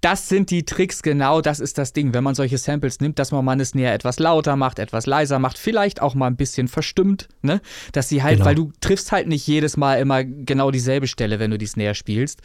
das 0.00 0.28
sind 0.28 0.50
die 0.50 0.64
Tricks, 0.64 1.02
genau 1.02 1.40
das 1.40 1.60
ist 1.60 1.78
das 1.78 1.92
Ding. 1.92 2.14
Wenn 2.14 2.24
man 2.24 2.34
solche 2.34 2.58
Samples 2.58 3.00
nimmt, 3.00 3.18
dass 3.18 3.32
man 3.32 3.44
mal 3.44 3.52
eine 3.52 3.64
Snare 3.64 3.92
etwas 3.92 4.18
lauter 4.18 4.56
macht, 4.56 4.78
etwas 4.78 5.06
leiser 5.06 5.38
macht, 5.38 5.58
vielleicht 5.58 6.00
auch 6.00 6.14
mal 6.14 6.26
ein 6.26 6.36
bisschen 6.36 6.68
verstimmt, 6.68 7.28
ne? 7.42 7.60
Dass 7.92 8.08
sie 8.08 8.22
halt, 8.22 8.36
genau. 8.36 8.46
weil 8.46 8.54
du 8.54 8.72
triffst 8.80 9.12
halt 9.12 9.28
nicht 9.28 9.46
jedes 9.46 9.76
Mal 9.76 9.96
immer 9.96 10.24
genau 10.24 10.70
dieselbe 10.70 11.06
Stelle, 11.06 11.38
wenn 11.38 11.50
du 11.50 11.58
die 11.58 11.66
Snare 11.66 11.94
spielst. 11.94 12.40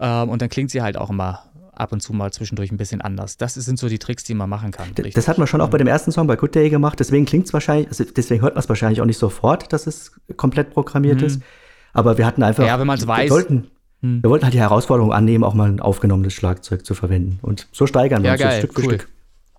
Ähm, 0.00 0.28
und 0.28 0.42
dann 0.42 0.48
klingt 0.48 0.70
sie 0.70 0.82
halt 0.82 0.96
auch 0.96 1.10
immer 1.10 1.44
ab 1.72 1.92
und 1.92 2.00
zu 2.00 2.12
mal 2.12 2.32
zwischendurch 2.32 2.72
ein 2.72 2.76
bisschen 2.76 3.00
anders. 3.00 3.36
Das 3.36 3.54
sind 3.54 3.78
so 3.78 3.88
die 3.88 3.98
Tricks, 3.98 4.24
die 4.24 4.34
man 4.34 4.48
machen 4.48 4.70
kann. 4.70 4.88
Richtig. 4.88 5.14
Das 5.14 5.28
hat 5.28 5.38
man 5.38 5.46
schon 5.46 5.60
auch 5.60 5.68
bei 5.68 5.78
dem 5.78 5.86
ersten 5.86 6.10
Song 6.10 6.26
bei 6.26 6.36
Good 6.36 6.54
Day 6.54 6.70
gemacht, 6.70 6.98
deswegen 6.98 7.26
klingt 7.26 7.46
es 7.46 7.52
wahrscheinlich, 7.52 7.88
also 7.88 8.04
deswegen 8.04 8.42
hört 8.42 8.54
man 8.54 8.62
es 8.62 8.68
wahrscheinlich 8.68 9.00
auch 9.00 9.06
nicht 9.06 9.18
sofort, 9.18 9.72
dass 9.72 9.86
es 9.86 10.12
komplett 10.36 10.70
programmiert 10.70 11.20
mhm. 11.20 11.26
ist. 11.26 11.42
Aber 11.92 12.18
wir 12.18 12.26
hatten 12.26 12.42
einfach. 12.42 12.66
Ja, 12.66 12.78
wenn 12.78 12.86
man 12.86 12.98
es 12.98 13.06
weiß. 13.06 13.28
Sollten, 13.28 13.70
hm. 14.02 14.22
Wir 14.22 14.30
wollten 14.30 14.44
halt 14.44 14.54
die 14.54 14.60
Herausforderung 14.60 15.12
annehmen, 15.12 15.44
auch 15.44 15.54
mal 15.54 15.68
ein 15.68 15.80
aufgenommenes 15.80 16.34
Schlagzeug 16.34 16.84
zu 16.84 16.94
verwenden. 16.94 17.38
Und 17.42 17.66
so 17.72 17.86
steigern 17.86 18.22
wir 18.22 18.28
ja, 18.28 18.32
uns 18.34 18.42
geil. 18.42 18.58
Stück 18.58 18.74
für 18.74 18.80
cool. 18.82 18.94
Stück. 18.94 19.08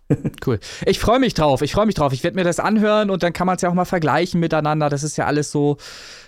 cool. 0.47 0.59
Ich 0.85 0.99
freue 0.99 1.19
mich 1.19 1.33
drauf. 1.33 1.61
Ich 1.61 1.73
freue 1.73 1.85
mich 1.85 1.95
drauf. 1.95 2.13
Ich 2.13 2.23
werde 2.23 2.35
mir 2.35 2.43
das 2.43 2.59
anhören 2.59 3.09
und 3.09 3.23
dann 3.23 3.33
kann 3.33 3.47
man 3.47 3.57
es 3.57 3.61
ja 3.61 3.69
auch 3.69 3.73
mal 3.73 3.85
vergleichen 3.85 4.39
miteinander. 4.39 4.89
Das 4.89 5.03
ist 5.03 5.17
ja 5.17 5.25
alles 5.25 5.51
so 5.51 5.77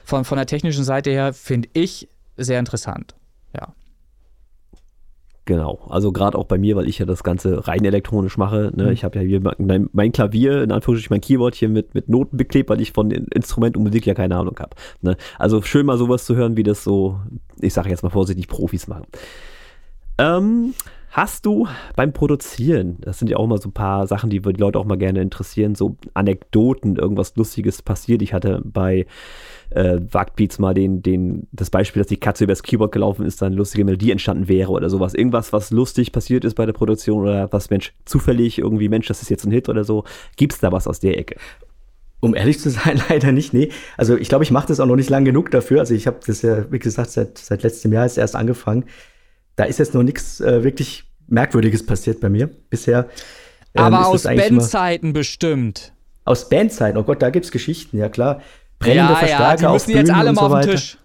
von, 0.03 0.25
von 0.25 0.37
der 0.37 0.47
technischen 0.47 0.83
Seite 0.83 1.11
her, 1.11 1.33
finde 1.33 1.69
ich, 1.73 2.09
sehr 2.35 2.59
interessant. 2.59 3.15
Ja. 3.55 3.73
Genau, 5.49 5.79
also 5.89 6.11
gerade 6.11 6.37
auch 6.37 6.43
bei 6.43 6.59
mir, 6.59 6.75
weil 6.75 6.87
ich 6.87 6.99
ja 6.99 7.07
das 7.07 7.23
Ganze 7.23 7.67
rein 7.67 7.83
elektronisch 7.83 8.37
mache. 8.37 8.71
Ne? 8.75 8.83
Mhm. 8.83 8.91
Ich 8.91 9.03
habe 9.03 9.17
ja 9.17 9.25
hier 9.25 9.41
mein, 9.57 9.89
mein, 9.91 10.11
Klavier, 10.11 10.61
in 10.61 10.71
Anführungsstrichen 10.71 11.11
mein 11.11 11.21
Keyboard 11.21 11.55
hier 11.55 11.69
mit, 11.69 11.95
mit 11.95 12.07
Noten 12.07 12.37
beklebt, 12.37 12.69
weil 12.69 12.79
ich 12.79 12.91
von 12.91 13.09
Instrument 13.09 13.75
und 13.75 13.81
Musik 13.81 14.05
ja 14.05 14.13
keine 14.13 14.35
Ahnung 14.35 14.55
habe. 14.59 14.75
Ne? 15.01 15.17
Also 15.39 15.63
schön 15.63 15.87
mal 15.87 15.97
sowas 15.97 16.23
zu 16.25 16.35
hören, 16.35 16.55
wie 16.55 16.61
das 16.61 16.83
so, 16.83 17.19
ich 17.59 17.73
sage 17.73 17.89
jetzt 17.89 18.03
mal 18.03 18.11
vorsichtig, 18.11 18.47
Profis 18.47 18.87
machen. 18.87 19.07
Ähm, 20.19 20.75
Hast 21.11 21.47
du 21.47 21.67
beim 21.95 22.13
Produzieren, 22.13 22.97
das 23.01 23.17
sind 23.17 23.29
ja 23.29 23.37
auch 23.37 23.45
immer 23.45 23.57
so 23.57 23.69
ein 23.69 23.73
paar 23.73 24.05
Sachen, 24.05 24.29
die 24.29 24.41
die 24.41 24.51
Leute 24.61 24.77
auch 24.77 24.85
mal 24.85 24.97
gerne 24.97 25.21
interessieren, 25.21 25.73
so 25.73 25.97
Anekdoten, 26.13 26.97
irgendwas 26.97 27.35
Lustiges 27.35 27.81
passiert. 27.81 28.21
Ich 28.21 28.31
hatte 28.31 28.61
bei 28.63 29.07
äh, 29.71 29.99
Wagbeats 30.11 30.59
mal 30.59 30.73
den, 30.73 31.01
den, 31.01 31.47
das 31.51 31.69
Beispiel, 31.69 32.01
dass 32.01 32.07
die 32.07 32.17
Katze 32.17 32.45
übers 32.45 32.63
Keyboard 32.63 32.91
gelaufen 32.91 33.25
ist, 33.25 33.41
dann 33.41 33.47
eine 33.47 33.55
lustige 33.55 33.85
Melodie 33.85 34.11
entstanden 34.11 34.47
wäre 34.47 34.71
oder 34.71 34.89
sowas. 34.89 35.13
Irgendwas, 35.13 35.53
was 35.53 35.71
lustig 35.71 36.11
passiert 36.11 36.45
ist 36.45 36.55
bei 36.55 36.65
der 36.65 36.73
Produktion 36.73 37.21
oder 37.21 37.51
was 37.51 37.69
Mensch 37.69 37.93
zufällig 38.05 38.59
irgendwie, 38.59 38.89
Mensch, 38.89 39.07
das 39.07 39.21
ist 39.21 39.29
jetzt 39.29 39.45
ein 39.45 39.51
Hit 39.51 39.69
oder 39.69 39.83
so. 39.83 40.03
Gibt 40.37 40.53
es 40.53 40.59
da 40.59 40.71
was 40.71 40.87
aus 40.87 40.99
der 40.99 41.17
Ecke? 41.17 41.35
Um 42.19 42.35
ehrlich 42.35 42.59
zu 42.59 42.69
sein, 42.69 43.01
leider 43.09 43.31
nicht. 43.31 43.53
Nee. 43.53 43.69
Also 43.97 44.17
ich 44.17 44.29
glaube, 44.29 44.43
ich 44.43 44.51
mache 44.51 44.67
das 44.67 44.79
auch 44.79 44.85
noch 44.85 44.95
nicht 44.95 45.09
lang 45.09 45.25
genug 45.25 45.51
dafür. 45.51 45.79
Also 45.79 45.93
ich 45.93 46.07
habe 46.07 46.19
das 46.25 46.41
ja, 46.41 46.71
wie 46.71 46.79
gesagt, 46.79 47.11
seit, 47.11 47.37
seit 47.37 47.63
letztem 47.63 47.93
Jahr 47.93 48.05
ist 48.05 48.17
erst 48.17 48.35
angefangen 48.35 48.85
da 49.59 49.65
ist 49.65 49.77
jetzt 49.77 49.93
noch 49.93 50.03
nichts 50.03 50.39
äh, 50.39 50.63
wirklich 50.63 51.03
Merkwürdiges 51.27 51.85
passiert 51.85 52.21
bei 52.21 52.29
mir 52.29 52.47
bisher. 52.69 53.09
Ähm, 53.75 53.83
Aber 53.83 54.07
aus 54.07 54.23
Bandzeiten 54.23 55.11
bestimmt. 55.11 55.91
Aus 56.23 56.47
Bandzeiten, 56.47 56.97
oh 56.97 57.03
Gott, 57.03 57.21
da 57.21 57.29
gibt 57.29 57.45
es 57.45 57.51
Geschichten, 57.51 57.97
ja 57.97 58.07
klar. 58.07 58.41
Brennende 58.79 59.13
ja, 59.13 59.19
Verstärker 59.19 59.61
ja, 59.61 59.67
die 59.67 59.73
müssen 59.73 59.91
jetzt 59.91 60.11
alle 60.11 60.33
mal 60.33 60.49
so 60.49 60.55
auf 60.55 60.61
den 60.61 60.71
Tisch. 60.71 60.97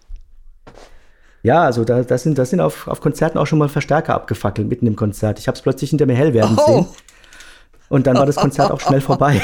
Ja, 1.43 1.61
also 1.61 1.83
da, 1.83 2.01
das 2.01 2.23
sind, 2.23 2.37
das 2.37 2.49
sind 2.49 2.59
auf, 2.59 2.87
auf 2.87 3.01
Konzerten 3.01 3.37
auch 3.37 3.45
schon 3.45 3.59
mal 3.59 3.69
Verstärker 3.69 4.15
abgefackelt 4.15 4.67
mitten 4.67 4.87
im 4.87 4.95
Konzert. 4.95 5.37
Ich 5.37 5.47
habe 5.47 5.55
es 5.55 5.61
plötzlich 5.61 5.91
hinter 5.91 6.07
mir 6.07 6.15
hell 6.15 6.33
werden 6.33 6.57
oh. 6.59 6.65
sehen. 6.65 6.87
Und 7.89 8.07
dann 8.07 8.17
war 8.17 8.25
das 8.25 8.37
Konzert 8.37 8.71
auch 8.71 8.79
schnell 8.79 9.01
vorbei. 9.01 9.39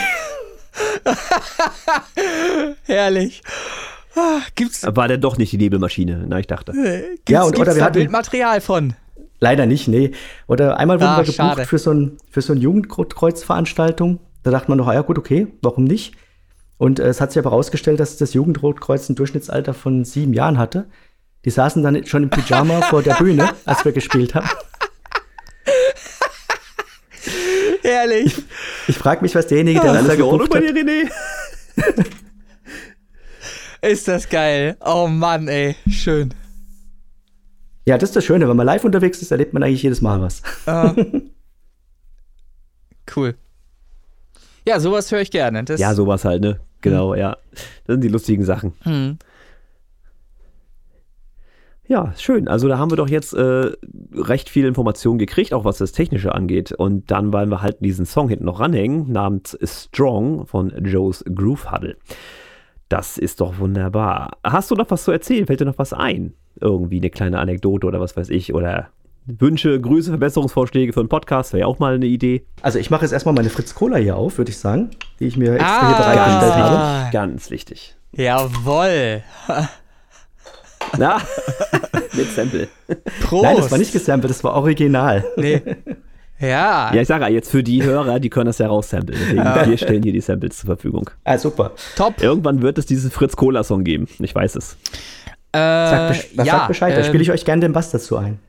Herrlich. 2.85 3.43
Ah, 4.15 4.39
gibt's 4.55 4.83
War 4.83 5.07
der 5.07 5.19
doch 5.19 5.37
nicht 5.37 5.51
die 5.53 5.57
Nebelmaschine? 5.57 6.25
Na, 6.27 6.39
ich 6.39 6.47
dachte. 6.47 6.71
Gibt's, 6.71 7.29
ja, 7.29 7.43
und 7.43 7.59
oder 7.59 7.75
wir 7.75 7.83
hatten 7.83 7.99
Bildmaterial 7.99 8.61
von. 8.61 8.95
Leider 9.39 9.65
nicht, 9.65 9.87
nee. 9.87 10.11
Oder 10.47 10.77
einmal 10.77 10.99
wurden 10.99 11.09
ah, 11.09 11.17
wir 11.17 11.25
gebucht 11.25 11.67
für 11.67 11.77
so 11.77 11.91
ein 11.91 12.17
für 12.29 12.41
so 12.41 12.53
eine 12.53 12.61
Jugendkreuzveranstaltung. 12.61 14.19
Da 14.43 14.51
dachte 14.51 14.69
man 14.69 14.77
noch, 14.79 14.87
ah, 14.87 14.93
ja 14.93 15.01
gut, 15.01 15.17
okay, 15.17 15.47
warum 15.61 15.83
nicht? 15.83 16.15
Und 16.81 16.99
äh, 16.99 17.09
es 17.09 17.21
hat 17.21 17.31
sich 17.31 17.37
aber 17.37 17.51
herausgestellt, 17.51 17.99
dass 17.99 18.17
das 18.17 18.33
Jugendrotkreuz 18.33 19.07
ein 19.07 19.13
Durchschnittsalter 19.13 19.75
von 19.75 20.03
sieben 20.03 20.33
Jahren 20.33 20.57
hatte. 20.57 20.87
Die 21.45 21.51
saßen 21.51 21.83
dann 21.83 22.07
schon 22.07 22.23
im 22.23 22.31
Pyjama 22.31 22.81
vor 22.89 23.03
der 23.03 23.13
Bühne, 23.17 23.51
als 23.65 23.85
wir 23.85 23.91
gespielt 23.91 24.33
haben. 24.33 24.49
Herrlich. 27.83 28.35
Ich, 28.35 28.43
ich 28.87 28.97
frage 28.97 29.21
mich, 29.21 29.35
was 29.35 29.45
derjenige, 29.45 29.79
der 29.79 29.91
alles 29.91 30.17
gebucht 30.17 30.55
hat. 30.55 30.63
René. 30.63 31.11
Ist 33.83 34.07
das 34.07 34.27
geil. 34.27 34.75
Oh 34.83 35.05
Mann, 35.05 35.47
ey. 35.49 35.75
Schön. 35.87 36.33
Ja, 37.85 37.99
das 37.99 38.09
ist 38.09 38.15
das 38.15 38.25
Schöne. 38.25 38.49
Wenn 38.49 38.57
man 38.57 38.65
live 38.65 38.83
unterwegs 38.83 39.21
ist, 39.21 39.29
erlebt 39.29 39.53
man 39.53 39.61
eigentlich 39.61 39.83
jedes 39.83 40.01
Mal 40.01 40.19
was. 40.19 40.41
Uh, 40.65 40.95
cool. 43.15 43.35
Ja, 44.65 44.79
sowas 44.79 45.11
höre 45.11 45.21
ich 45.21 45.29
gerne. 45.29 45.63
Das 45.63 45.79
ja, 45.79 45.93
sowas 45.93 46.25
halt, 46.25 46.41
ne? 46.41 46.59
Genau, 46.81 47.15
ja. 47.15 47.37
Das 47.85 47.95
sind 47.95 48.03
die 48.03 48.09
lustigen 48.09 48.43
Sachen. 48.43 48.73
Hm. 48.83 49.17
Ja, 51.87 52.13
schön. 52.17 52.47
Also 52.47 52.69
da 52.69 52.77
haben 52.77 52.89
wir 52.89 52.95
doch 52.95 53.09
jetzt 53.09 53.33
äh, 53.33 53.71
recht 54.13 54.49
viel 54.49 54.65
Informationen 54.65 55.19
gekriegt, 55.19 55.53
auch 55.53 55.65
was 55.65 55.77
das 55.77 55.91
Technische 55.91 56.33
angeht. 56.33 56.71
Und 56.71 57.11
dann 57.11 57.33
wollen 57.33 57.49
wir 57.49 57.61
halt 57.61 57.81
diesen 57.81 58.05
Song 58.05 58.29
hinten 58.29 58.45
noch 58.45 58.61
ranhängen, 58.61 59.11
namens 59.11 59.57
Strong 59.61 60.47
von 60.47 60.71
Joe's 60.85 61.23
Groove 61.25 61.69
Huddle. 61.69 61.97
Das 62.87 63.17
ist 63.17 63.41
doch 63.41 63.59
wunderbar. 63.59 64.37
Hast 64.43 64.71
du 64.71 64.75
noch 64.75 64.89
was 64.89 65.03
zu 65.03 65.11
erzählen? 65.11 65.45
Fällt 65.45 65.59
dir 65.59 65.65
noch 65.65 65.77
was 65.79 65.91
ein? 65.91 66.33
Irgendwie 66.61 66.97
eine 66.97 67.09
kleine 67.09 67.39
Anekdote 67.39 67.87
oder 67.87 67.99
was 67.99 68.15
weiß 68.15 68.29
ich? 68.29 68.53
Oder 68.53 68.89
Wünsche, 69.25 69.79
Grüße, 69.79 70.09
Verbesserungsvorschläge 70.09 70.93
für 70.93 70.99
einen 70.99 71.09
Podcast 71.09 71.53
wäre 71.53 71.61
ja 71.61 71.67
auch 71.67 71.79
mal 71.79 71.93
eine 71.93 72.07
Idee. 72.07 72.45
Also 72.61 72.79
ich 72.79 72.89
mache 72.89 73.03
jetzt 73.03 73.11
erstmal 73.11 73.35
meine 73.35 73.49
Fritz 73.49 73.75
Cola 73.75 73.97
hier 73.97 74.15
auf, 74.15 74.37
würde 74.37 74.49
ich 74.49 74.57
sagen, 74.57 74.89
die 75.19 75.25
ich 75.25 75.37
mir 75.37 75.53
extra 75.53 75.79
ah, 75.79 75.87
hier 75.87 75.97
bereitgestellt 75.97 76.55
habe. 76.55 77.11
Ganz 77.11 77.51
wichtig. 77.51 77.95
Jawoll. 78.13 79.21
Na, 80.97 81.21
mit 82.13 82.31
Sample. 82.31 82.67
Prost. 83.21 83.43
Nein, 83.43 83.57
das 83.57 83.71
war 83.71 83.77
nicht 83.77 83.93
gesampelt, 83.93 84.31
das 84.31 84.43
war 84.43 84.53
original. 84.55 85.23
Nee. 85.37 85.61
Ja. 86.41 86.91
Ja, 86.91 87.01
ich 87.01 87.07
sage 87.07 87.25
ja, 87.25 87.29
jetzt 87.29 87.51
für 87.51 87.61
die 87.61 87.83
Hörer, 87.83 88.19
die 88.19 88.31
können 88.31 88.47
das 88.47 88.57
ja 88.57 88.65
raussamplen. 88.65 89.15
Deswegen, 89.15 89.41
ah. 89.41 89.63
wir 89.63 89.77
stellen 89.77 90.01
hier 90.01 90.11
die 90.11 90.21
Samples 90.21 90.57
zur 90.57 90.65
Verfügung. 90.65 91.07
Ah, 91.23 91.37
super. 91.37 91.73
Top. 91.95 92.19
Irgendwann 92.19 92.63
wird 92.63 92.79
es 92.79 92.87
diesen 92.87 93.11
Fritz-Cola-Song 93.11 93.83
geben. 93.83 94.07
Ich 94.17 94.33
weiß 94.33 94.55
es. 94.55 94.75
Äh, 95.51 95.59
sag, 95.59 96.15
ja, 96.33 96.45
sagt 96.45 96.67
Bescheid, 96.69 96.93
äh, 96.93 96.95
da 96.95 97.03
spiele 97.03 97.21
ich 97.21 97.29
euch 97.29 97.45
gerne 97.45 97.61
den 97.61 97.73
Bass 97.73 97.91
dazu 97.91 98.17
ein. 98.17 98.39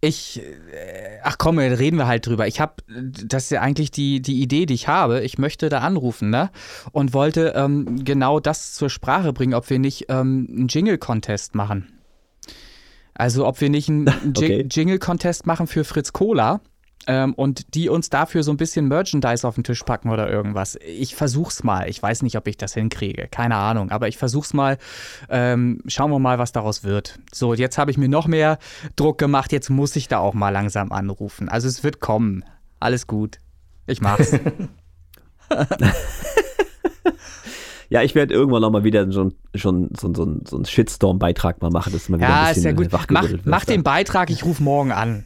Ich, 0.00 0.40
äh, 0.40 1.18
ach 1.22 1.38
komm, 1.38 1.58
reden 1.58 1.96
wir 1.96 2.06
halt 2.06 2.26
drüber. 2.26 2.46
Ich 2.46 2.60
habe, 2.60 2.74
das 2.86 3.44
ist 3.44 3.50
ja 3.50 3.60
eigentlich 3.62 3.90
die, 3.90 4.20
die 4.20 4.42
Idee, 4.42 4.66
die 4.66 4.74
ich 4.74 4.88
habe. 4.88 5.22
Ich 5.22 5.38
möchte 5.38 5.68
da 5.68 5.80
anrufen, 5.80 6.30
ne? 6.30 6.50
Und 6.92 7.14
wollte 7.14 7.54
ähm, 7.56 8.04
genau 8.04 8.38
das 8.38 8.74
zur 8.74 8.90
Sprache 8.90 9.32
bringen, 9.32 9.54
ob 9.54 9.68
wir 9.70 9.78
nicht 9.78 10.06
ähm, 10.08 10.46
einen 10.50 10.68
Jingle-Contest 10.68 11.54
machen. 11.54 11.98
Also 13.14 13.46
ob 13.46 13.60
wir 13.60 13.70
nicht 13.70 13.88
einen 13.88 14.08
okay. 14.36 14.66
Jingle-Contest 14.70 15.46
machen 15.46 15.66
für 15.66 15.84
Fritz 15.84 16.12
Cola 16.12 16.60
ähm, 17.06 17.34
und 17.34 17.74
die 17.74 17.88
uns 17.88 18.10
dafür 18.10 18.42
so 18.42 18.50
ein 18.50 18.56
bisschen 18.56 18.88
Merchandise 18.88 19.46
auf 19.46 19.54
den 19.54 19.64
Tisch 19.64 19.82
packen 19.82 20.10
oder 20.10 20.28
irgendwas. 20.30 20.78
Ich 20.86 21.14
versuch's 21.14 21.62
mal. 21.62 21.88
Ich 21.88 22.02
weiß 22.02 22.22
nicht, 22.22 22.36
ob 22.36 22.46
ich 22.48 22.56
das 22.56 22.74
hinkriege. 22.74 23.28
Keine 23.30 23.56
Ahnung. 23.56 23.90
Aber 23.90 24.08
ich 24.08 24.18
versuch's 24.18 24.52
mal. 24.52 24.78
Ähm, 25.28 25.80
schauen 25.86 26.10
wir 26.10 26.18
mal, 26.18 26.38
was 26.38 26.52
daraus 26.52 26.84
wird. 26.84 27.18
So, 27.32 27.54
jetzt 27.54 27.78
habe 27.78 27.90
ich 27.90 27.98
mir 27.98 28.08
noch 28.08 28.26
mehr 28.26 28.58
Druck 28.96 29.18
gemacht. 29.18 29.52
Jetzt 29.52 29.70
muss 29.70 29.94
ich 29.96 30.08
da 30.08 30.18
auch 30.18 30.34
mal 30.34 30.50
langsam 30.50 30.92
anrufen. 30.92 31.48
Also 31.48 31.68
es 31.68 31.84
wird 31.84 32.00
kommen. 32.00 32.44
Alles 32.80 33.06
gut. 33.06 33.38
Ich 33.86 34.00
mach's. 34.00 34.32
Ja, 37.88 38.02
ich 38.02 38.14
werde 38.16 38.34
irgendwann 38.34 38.62
noch 38.62 38.70
mal 38.70 38.84
wieder 38.84 39.10
schon, 39.12 39.34
schon 39.54 39.90
so, 39.96 40.12
so, 40.12 40.40
so 40.44 40.56
einen 40.56 40.64
Shitstorm-Beitrag 40.64 41.62
mal 41.62 41.70
machen, 41.70 41.92
dass 41.92 42.08
man 42.08 42.18
wieder 42.18 42.28
ja, 42.28 42.42
ein 42.42 42.48
bisschen 42.48 42.76
ist 42.76 42.92
ja 42.92 42.98
gut. 42.98 43.10
Mach, 43.10 43.28
mach 43.44 43.64
den 43.64 43.84
Beitrag, 43.84 44.30
ich 44.30 44.44
rufe 44.44 44.62
morgen 44.62 44.90
an. 44.90 45.24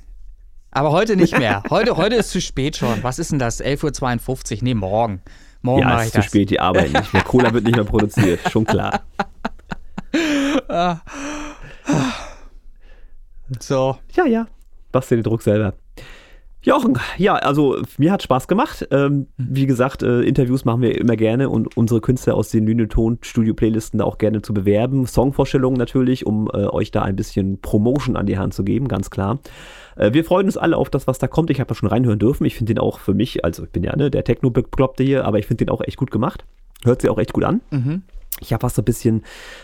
Aber 0.70 0.92
heute 0.92 1.16
nicht 1.16 1.36
mehr. 1.36 1.62
Heute, 1.70 1.96
heute 1.96 2.16
ist 2.16 2.30
zu 2.30 2.40
spät 2.40 2.76
schon. 2.76 3.02
Was 3.02 3.18
ist 3.18 3.32
denn 3.32 3.38
das? 3.38 3.62
11.52 3.62 4.56
Uhr? 4.56 4.58
Nee, 4.62 4.74
morgen. 4.74 5.20
Morgen 5.62 5.82
ja, 5.82 5.88
mache 5.88 6.02
ich 6.02 6.06
ist 6.06 6.16
das. 6.16 6.24
zu 6.26 6.30
spät, 6.30 6.50
die 6.50 6.60
arbeiten 6.60 6.92
nicht 6.92 7.12
mehr. 7.12 7.22
Cola 7.24 7.52
wird 7.52 7.64
nicht 7.64 7.76
mehr 7.76 7.84
produziert, 7.84 8.40
schon 8.50 8.64
klar. 8.64 9.02
so. 13.58 13.96
Ja, 14.14 14.26
ja. 14.26 14.46
Bastel 14.92 15.18
den 15.18 15.24
Druck 15.24 15.42
selber. 15.42 15.74
Jochen, 16.62 16.98
ja, 17.16 17.36
also 17.36 17.80
mir 17.96 18.12
hat 18.12 18.22
Spaß 18.22 18.46
gemacht. 18.46 18.86
Ähm, 18.90 19.28
wie 19.38 19.64
gesagt, 19.64 20.02
äh, 20.02 20.20
Interviews 20.20 20.66
machen 20.66 20.82
wir 20.82 20.98
immer 20.98 21.16
gerne 21.16 21.48
und 21.48 21.74
unsere 21.76 22.02
Künstler 22.02 22.34
aus 22.34 22.50
den 22.50 22.66
Lüneton-Studio-Playlisten 22.66 23.98
da 23.98 24.04
auch 24.04 24.18
gerne 24.18 24.42
zu 24.42 24.52
bewerben. 24.52 25.06
Songvorstellungen 25.06 25.78
natürlich, 25.78 26.26
um 26.26 26.50
äh, 26.52 26.66
euch 26.66 26.90
da 26.90 27.00
ein 27.00 27.16
bisschen 27.16 27.62
Promotion 27.62 28.14
an 28.16 28.26
die 28.26 28.36
Hand 28.36 28.52
zu 28.52 28.62
geben, 28.62 28.88
ganz 28.88 29.08
klar. 29.08 29.38
Äh, 29.96 30.12
wir 30.12 30.24
freuen 30.24 30.46
uns 30.46 30.56
alle 30.56 30.76
auf 30.76 30.90
das, 30.90 31.06
was 31.06 31.18
da 31.18 31.26
kommt. 31.26 31.50
Ich 31.50 31.60
habe 31.60 31.68
da 31.68 31.74
schon 31.74 31.88
reinhören 31.88 32.18
dürfen. 32.18 32.44
Ich 32.44 32.54
finde 32.54 32.74
den 32.74 32.80
auch 32.80 32.98
für 32.98 33.14
mich, 33.14 33.44
also 33.44 33.64
ich 33.64 33.70
bin 33.70 33.82
ja 33.82 33.94
ne, 33.96 34.10
der 34.10 34.24
Techno-Bekloppte 34.24 35.02
hier, 35.04 35.24
aber 35.24 35.38
ich 35.38 35.46
finde 35.46 35.64
den 35.64 35.70
auch 35.70 35.80
echt 35.80 35.96
gut 35.96 36.10
gemacht. 36.10 36.44
Hört 36.84 37.00
sich 37.02 37.10
auch 37.10 37.18
echt 37.18 37.32
gut 37.32 37.44
an. 37.44 37.60
Mhm. 37.70 38.02
Ich 38.38 38.52
habe 38.52 38.62
was 38.62 38.74
so 38.74 38.82
ein 38.82 38.84
bisschen, 38.84 39.22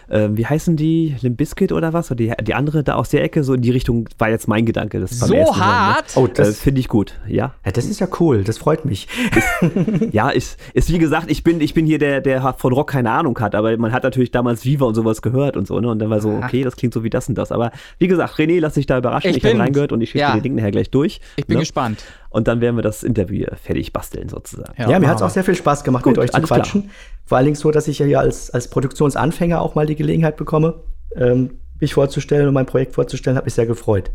äh, 0.09 0.29
wie 0.33 0.45
heißen 0.45 0.77
die, 0.77 1.17
Limbiskit 1.21 1.73
oder 1.73 1.93
was? 1.93 2.11
Oder 2.11 2.17
die, 2.17 2.45
die 2.45 2.55
andere 2.55 2.85
da 2.85 2.97
aus 2.97 3.09
der 3.09 3.23
Ecke, 3.23 3.43
so 3.43 3.55
in 3.55 3.63
die 3.63 3.71
Richtung 3.71 4.09
war 4.19 4.29
jetzt 4.29 4.49
mein 4.49 4.67
Gedanke. 4.67 5.01
Das 5.01 5.19
so 5.19 5.35
hart? 5.57 6.15
Mal, 6.15 6.23
ne? 6.23 6.27
Oh, 6.27 6.27
das 6.27 6.49
äh, 6.49 6.53
finde 6.53 6.81
ich 6.81 6.89
gut, 6.89 7.15
ja. 7.27 7.55
ja. 7.65 7.73
Das 7.73 7.87
ist 7.87 8.01
ja 8.01 8.09
cool, 8.21 8.45
das 8.45 8.59
freut 8.59 8.85
mich. 8.85 9.09
Ist, 9.35 10.13
ja, 10.13 10.29
ist, 10.29 10.59
ist 10.75 10.93
wie 10.93 10.99
gesagt, 10.99 11.31
ich 11.31 11.43
bin, 11.43 11.61
ich 11.61 11.73
bin 11.73 11.87
hier 11.87 11.99
der, 11.99 12.21
der 12.21 12.55
von 12.59 12.73
Rock 12.73 12.91
keine 12.91 13.11
Ahnung 13.13 13.39
hat, 13.39 13.55
aber 13.55 13.77
man 13.79 13.93
hat 13.93 14.03
natürlich 14.03 14.31
damals 14.31 14.65
Viva 14.65 14.85
und 14.85 14.95
sowas 14.95 15.23
gehört 15.23 15.57
und 15.57 15.67
so, 15.67 15.81
ne? 15.81 15.89
Und 15.89 15.99
dann 15.99 16.11
war 16.11 16.21
so, 16.21 16.31
okay, 16.31 16.63
das 16.63 16.77
klingt 16.77 16.93
so 16.93 17.03
wie 17.03 17.11
das 17.11 17.29
und 17.29 17.37
das. 17.37 17.53
Aber 17.53 17.73
wie 17.99 18.09
gesagt, 18.09 18.35
René, 18.35 18.61
lass 18.61 18.75
dich 18.75 18.87
da 18.87 18.99
überraschen. 18.99 19.31
Ich, 19.31 19.39
ich 19.39 19.45
habe 19.45 19.59
reingehört 19.59 19.93
und 19.93 20.03
ich 20.03 20.11
schicke 20.11 20.21
ja. 20.21 20.33
dir 20.33 20.41
den 20.41 20.43
Ding 20.43 20.55
nachher 20.57 20.71
gleich 20.71 20.91
durch. 20.91 21.21
Ich 21.37 21.47
bin 21.47 21.57
ne? 21.57 21.61
gespannt. 21.61 22.05
Und 22.29 22.49
dann 22.49 22.61
werden 22.61 22.77
wir 22.77 22.83
das 22.83 23.03
Interview 23.03 23.47
fertig 23.63 23.93
basteln 23.93 24.29
sozusagen. 24.29 24.75
Ja, 24.77 24.91
ja 24.91 24.99
mir 24.99 25.09
hat 25.09 25.17
es 25.17 25.23
auch 25.23 25.31
sehr 25.31 25.45
viel 25.45 25.55
Spaß 25.55 25.85
gemacht, 25.85 26.05
Gut, 26.05 26.17
mit 26.17 26.25
euch 26.25 26.33
zu 26.33 26.41
quatschen. 26.43 26.83
Klar. 26.83 26.95
Vor 27.25 27.39
allen 27.39 27.47
Dingen 27.47 27.57
so, 27.57 27.71
dass 27.71 27.89
ich 27.89 27.99
ja 27.99 28.07
hier 28.07 28.21
als, 28.21 28.51
als 28.51 28.69
Produktionsanfänger 28.69 29.61
auch 29.61 29.75
mal 29.75 29.87
die 29.87 29.97
Gelegenheit 29.97 30.37
bekomme, 30.37 30.75
ähm, 31.15 31.59
mich 31.81 31.95
vorzustellen 31.95 32.49
und 32.49 32.55
mein 32.55 32.67
Projekt 32.67 32.95
vorzustellen, 32.95 33.37
habe 33.37 33.47
mich 33.47 33.55
sehr 33.55 33.67
gefreut. 33.67 34.11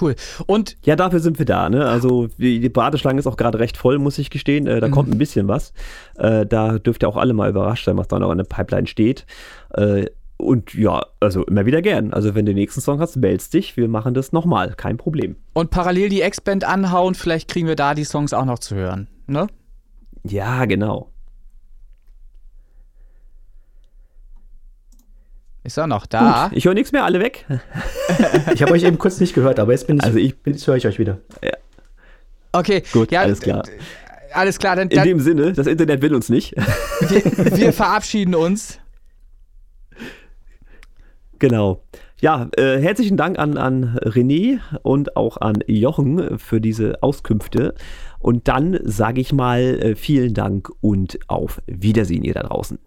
Cool. 0.00 0.14
Und 0.46 0.76
ja, 0.84 0.96
dafür 0.96 1.20
sind 1.20 1.38
wir 1.38 1.46
da. 1.46 1.68
Ne? 1.68 1.86
Also 1.86 2.28
die 2.38 2.68
Brateschlange 2.68 3.18
ist 3.18 3.26
auch 3.26 3.36
gerade 3.36 3.58
recht 3.58 3.76
voll, 3.76 3.98
muss 3.98 4.18
ich 4.18 4.30
gestehen. 4.30 4.66
Äh, 4.66 4.80
da 4.80 4.88
mhm. 4.88 4.92
kommt 4.92 5.10
ein 5.10 5.18
bisschen 5.18 5.48
was. 5.48 5.72
Äh, 6.16 6.46
da 6.46 6.78
dürft 6.78 7.02
ihr 7.02 7.08
auch 7.08 7.16
alle 7.16 7.32
mal 7.32 7.48
überrascht 7.48 7.86
sein, 7.86 7.96
was 7.96 8.08
da 8.08 8.18
noch 8.18 8.30
in 8.30 8.38
der 8.38 8.44
Pipeline 8.44 8.86
steht. 8.86 9.26
Äh, 9.74 10.06
und 10.38 10.74
ja, 10.74 11.04
also 11.20 11.44
immer 11.46 11.64
wieder 11.66 11.80
gern. 11.82 12.12
Also 12.12 12.34
wenn 12.34 12.44
du 12.46 12.52
den 12.52 12.58
nächsten 12.60 12.80
Song 12.80 13.00
hast, 13.00 13.16
meldest 13.16 13.54
dich. 13.54 13.76
Wir 13.76 13.88
machen 13.88 14.14
das 14.14 14.32
nochmal. 14.32 14.74
Kein 14.76 14.96
Problem. 14.98 15.36
Und 15.54 15.70
parallel 15.70 16.08
die 16.10 16.22
X-Band 16.22 16.64
anhauen. 16.64 17.14
Vielleicht 17.14 17.48
kriegen 17.48 17.66
wir 17.66 17.76
da 17.76 17.94
die 17.94 18.04
Songs 18.04 18.32
auch 18.32 18.44
noch 18.44 18.58
zu 18.58 18.74
hören. 18.74 19.08
Ne? 19.26 19.46
Ja, 20.24 20.64
genau. 20.66 21.10
Ist 25.64 25.78
er 25.78 25.86
noch 25.88 26.06
da? 26.06 26.48
Gut, 26.48 26.56
ich 26.58 26.64
höre 26.64 26.74
nichts 26.74 26.92
mehr, 26.92 27.04
alle 27.04 27.20
weg. 27.20 27.44
Ich 28.54 28.62
habe 28.62 28.72
euch 28.72 28.84
eben 28.84 28.98
kurz 28.98 29.18
nicht 29.18 29.34
gehört, 29.34 29.58
aber 29.58 29.72
jetzt 29.72 29.86
bin 29.88 29.96
ich, 29.96 30.04
Also 30.04 30.18
ich- 30.18 30.36
jetzt 30.46 30.66
höre 30.66 30.76
ich 30.76 30.86
euch 30.86 30.98
wieder. 30.98 31.18
Okay, 32.52 32.82
Gut, 32.92 33.10
ja, 33.10 33.22
alles 33.22 33.40
klar. 33.40 33.64
Alles 34.32 34.58
klar, 34.58 34.76
dann, 34.76 34.88
In 34.88 34.96
dann 34.96 35.08
dem 35.08 35.20
Sinne, 35.20 35.52
das 35.52 35.66
Internet 35.66 36.02
will 36.02 36.14
uns 36.14 36.28
nicht. 36.28 36.54
wir, 36.56 37.56
wir 37.56 37.72
verabschieden 37.72 38.34
uns. 38.34 38.78
Genau. 41.38 41.82
Ja, 42.20 42.48
äh, 42.56 42.78
herzlichen 42.78 43.18
Dank 43.18 43.38
an, 43.38 43.58
an 43.58 43.98
René 43.98 44.58
und 44.82 45.16
auch 45.16 45.36
an 45.36 45.58
Jochen 45.66 46.38
für 46.38 46.62
diese 46.62 47.02
Auskünfte. 47.02 47.74
Und 48.18 48.48
dann 48.48 48.78
sage 48.82 49.20
ich 49.20 49.32
mal 49.32 49.60
äh, 49.60 49.94
vielen 49.96 50.32
Dank 50.32 50.70
und 50.80 51.18
auf 51.28 51.60
Wiedersehen, 51.66 52.24
ihr 52.24 52.34
da 52.34 52.42
draußen. 52.42 52.78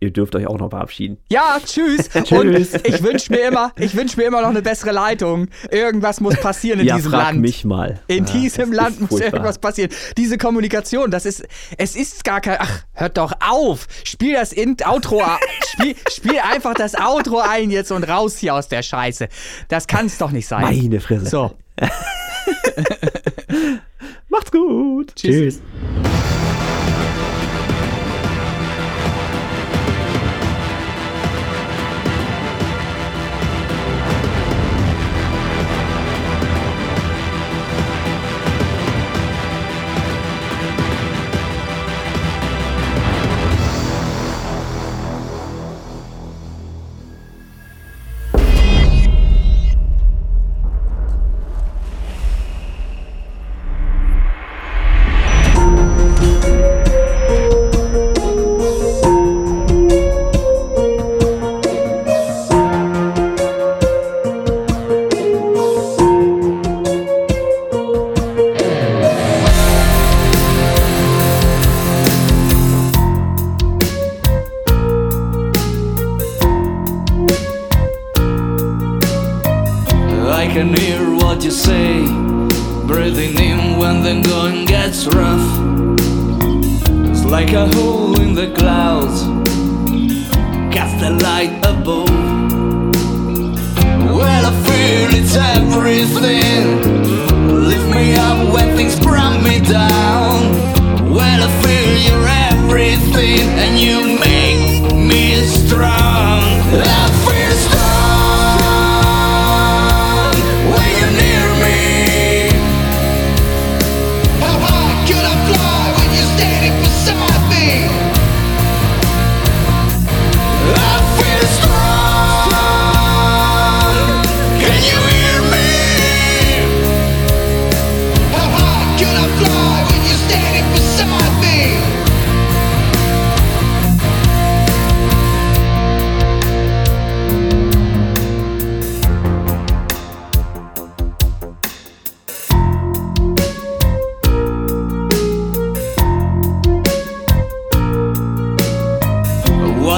Ihr 0.00 0.12
dürft 0.12 0.36
euch 0.36 0.46
auch 0.46 0.58
noch 0.58 0.70
verabschieden. 0.70 1.18
Ja, 1.30 1.58
tschüss. 1.64 2.08
Und 2.30 2.54
ich 2.54 3.02
wünsche 3.02 3.32
mir 3.32 3.48
immer, 3.48 3.72
ich 3.76 3.96
wünsche 3.96 4.16
mir 4.16 4.26
immer 4.26 4.42
noch 4.42 4.50
eine 4.50 4.62
bessere 4.62 4.92
Leitung. 4.92 5.48
Irgendwas 5.70 6.20
muss 6.20 6.36
passieren 6.36 6.78
in 6.80 6.86
ja, 6.86 6.96
diesem 6.96 7.10
frag 7.10 7.24
Land. 7.24 7.40
mich 7.40 7.64
mal. 7.64 7.98
In 8.06 8.24
Ja, 8.26 8.32
diesem 8.32 8.72
Land 8.72 9.00
muss 9.00 9.10
furchtbar. 9.10 9.32
irgendwas 9.32 9.58
passieren. 9.58 9.90
Diese 10.16 10.38
Kommunikation, 10.38 11.10
das 11.10 11.26
ist, 11.26 11.44
es 11.76 11.96
ist 11.96 12.22
gar 12.22 12.40
kein, 12.40 12.58
ach, 12.60 12.84
hört 12.92 13.18
doch 13.18 13.32
auf. 13.40 13.88
Spiel 14.04 14.34
das 14.34 14.52
in, 14.52 14.76
Outro, 14.86 15.22
spiel, 15.66 15.96
spiel 16.12 16.38
einfach 16.38 16.74
das 16.74 16.94
Outro 16.94 17.40
ein 17.40 17.70
jetzt 17.70 17.90
und 17.90 18.04
raus 18.04 18.36
hier 18.38 18.54
aus 18.54 18.68
der 18.68 18.82
Scheiße. 18.82 19.28
Das 19.66 19.88
kann 19.88 20.06
es 20.06 20.18
doch 20.18 20.30
nicht 20.30 20.46
sein. 20.46 20.62
Meine 20.62 21.00
Fresse. 21.00 21.26
So, 21.26 21.50
Macht's 24.28 24.52
gut. 24.52 25.14
Tschüss. 25.16 25.56
I 25.56 26.27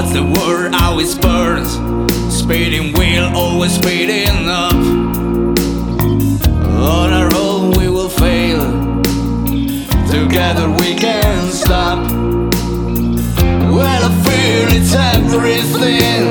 What's 0.01 0.15
the 0.15 0.23
word? 0.23 0.73
Always 0.75 1.15
burns. 1.15 1.75
Speeding 2.35 2.95
wheel, 2.95 3.31
always 3.35 3.75
speeding 3.75 4.49
up. 4.49 4.73
On 6.73 7.13
our 7.13 7.29
own, 7.35 7.73
we 7.73 7.91
will 7.91 8.09
fail. 8.09 8.63
Together, 10.11 10.71
we 10.71 10.95
can 10.95 11.51
stop. 11.51 11.99
Well, 13.77 14.03
I 14.03 14.13
feel 14.25 14.69
it's 14.73 14.95
everything. 14.95 16.23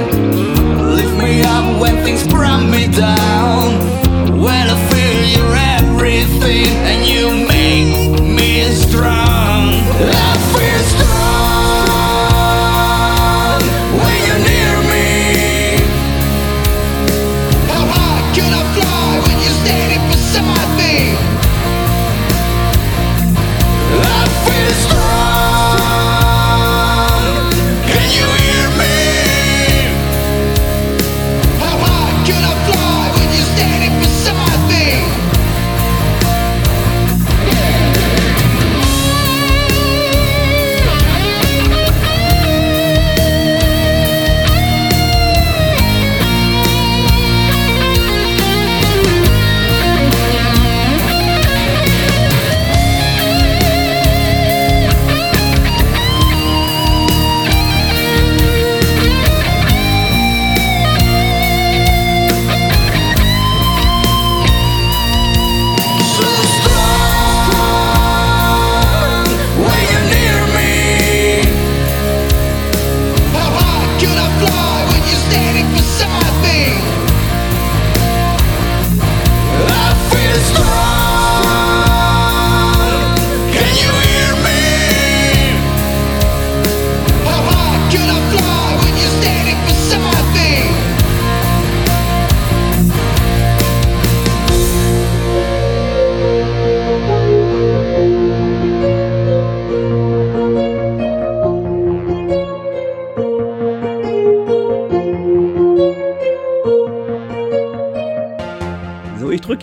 Lift 0.96 1.16
me 1.20 1.44
up 1.44 1.80
when 1.80 2.04
things 2.04 2.26
bring 2.28 2.72
me 2.72 2.88
down. 2.88 3.78
Well, 4.36 4.68
I 4.76 4.80
feel 4.90 5.26
you're 5.36 5.56
everything, 5.78 6.74
and 6.90 7.06
you 7.08 7.49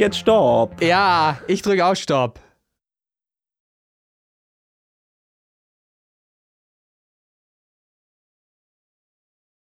jetzt 0.06 0.18
Stopp. 0.18 0.80
Ja, 0.80 1.38
ich 1.46 1.62
drücke 1.62 1.84
auch 1.84 1.96
Stopp. 1.96 2.38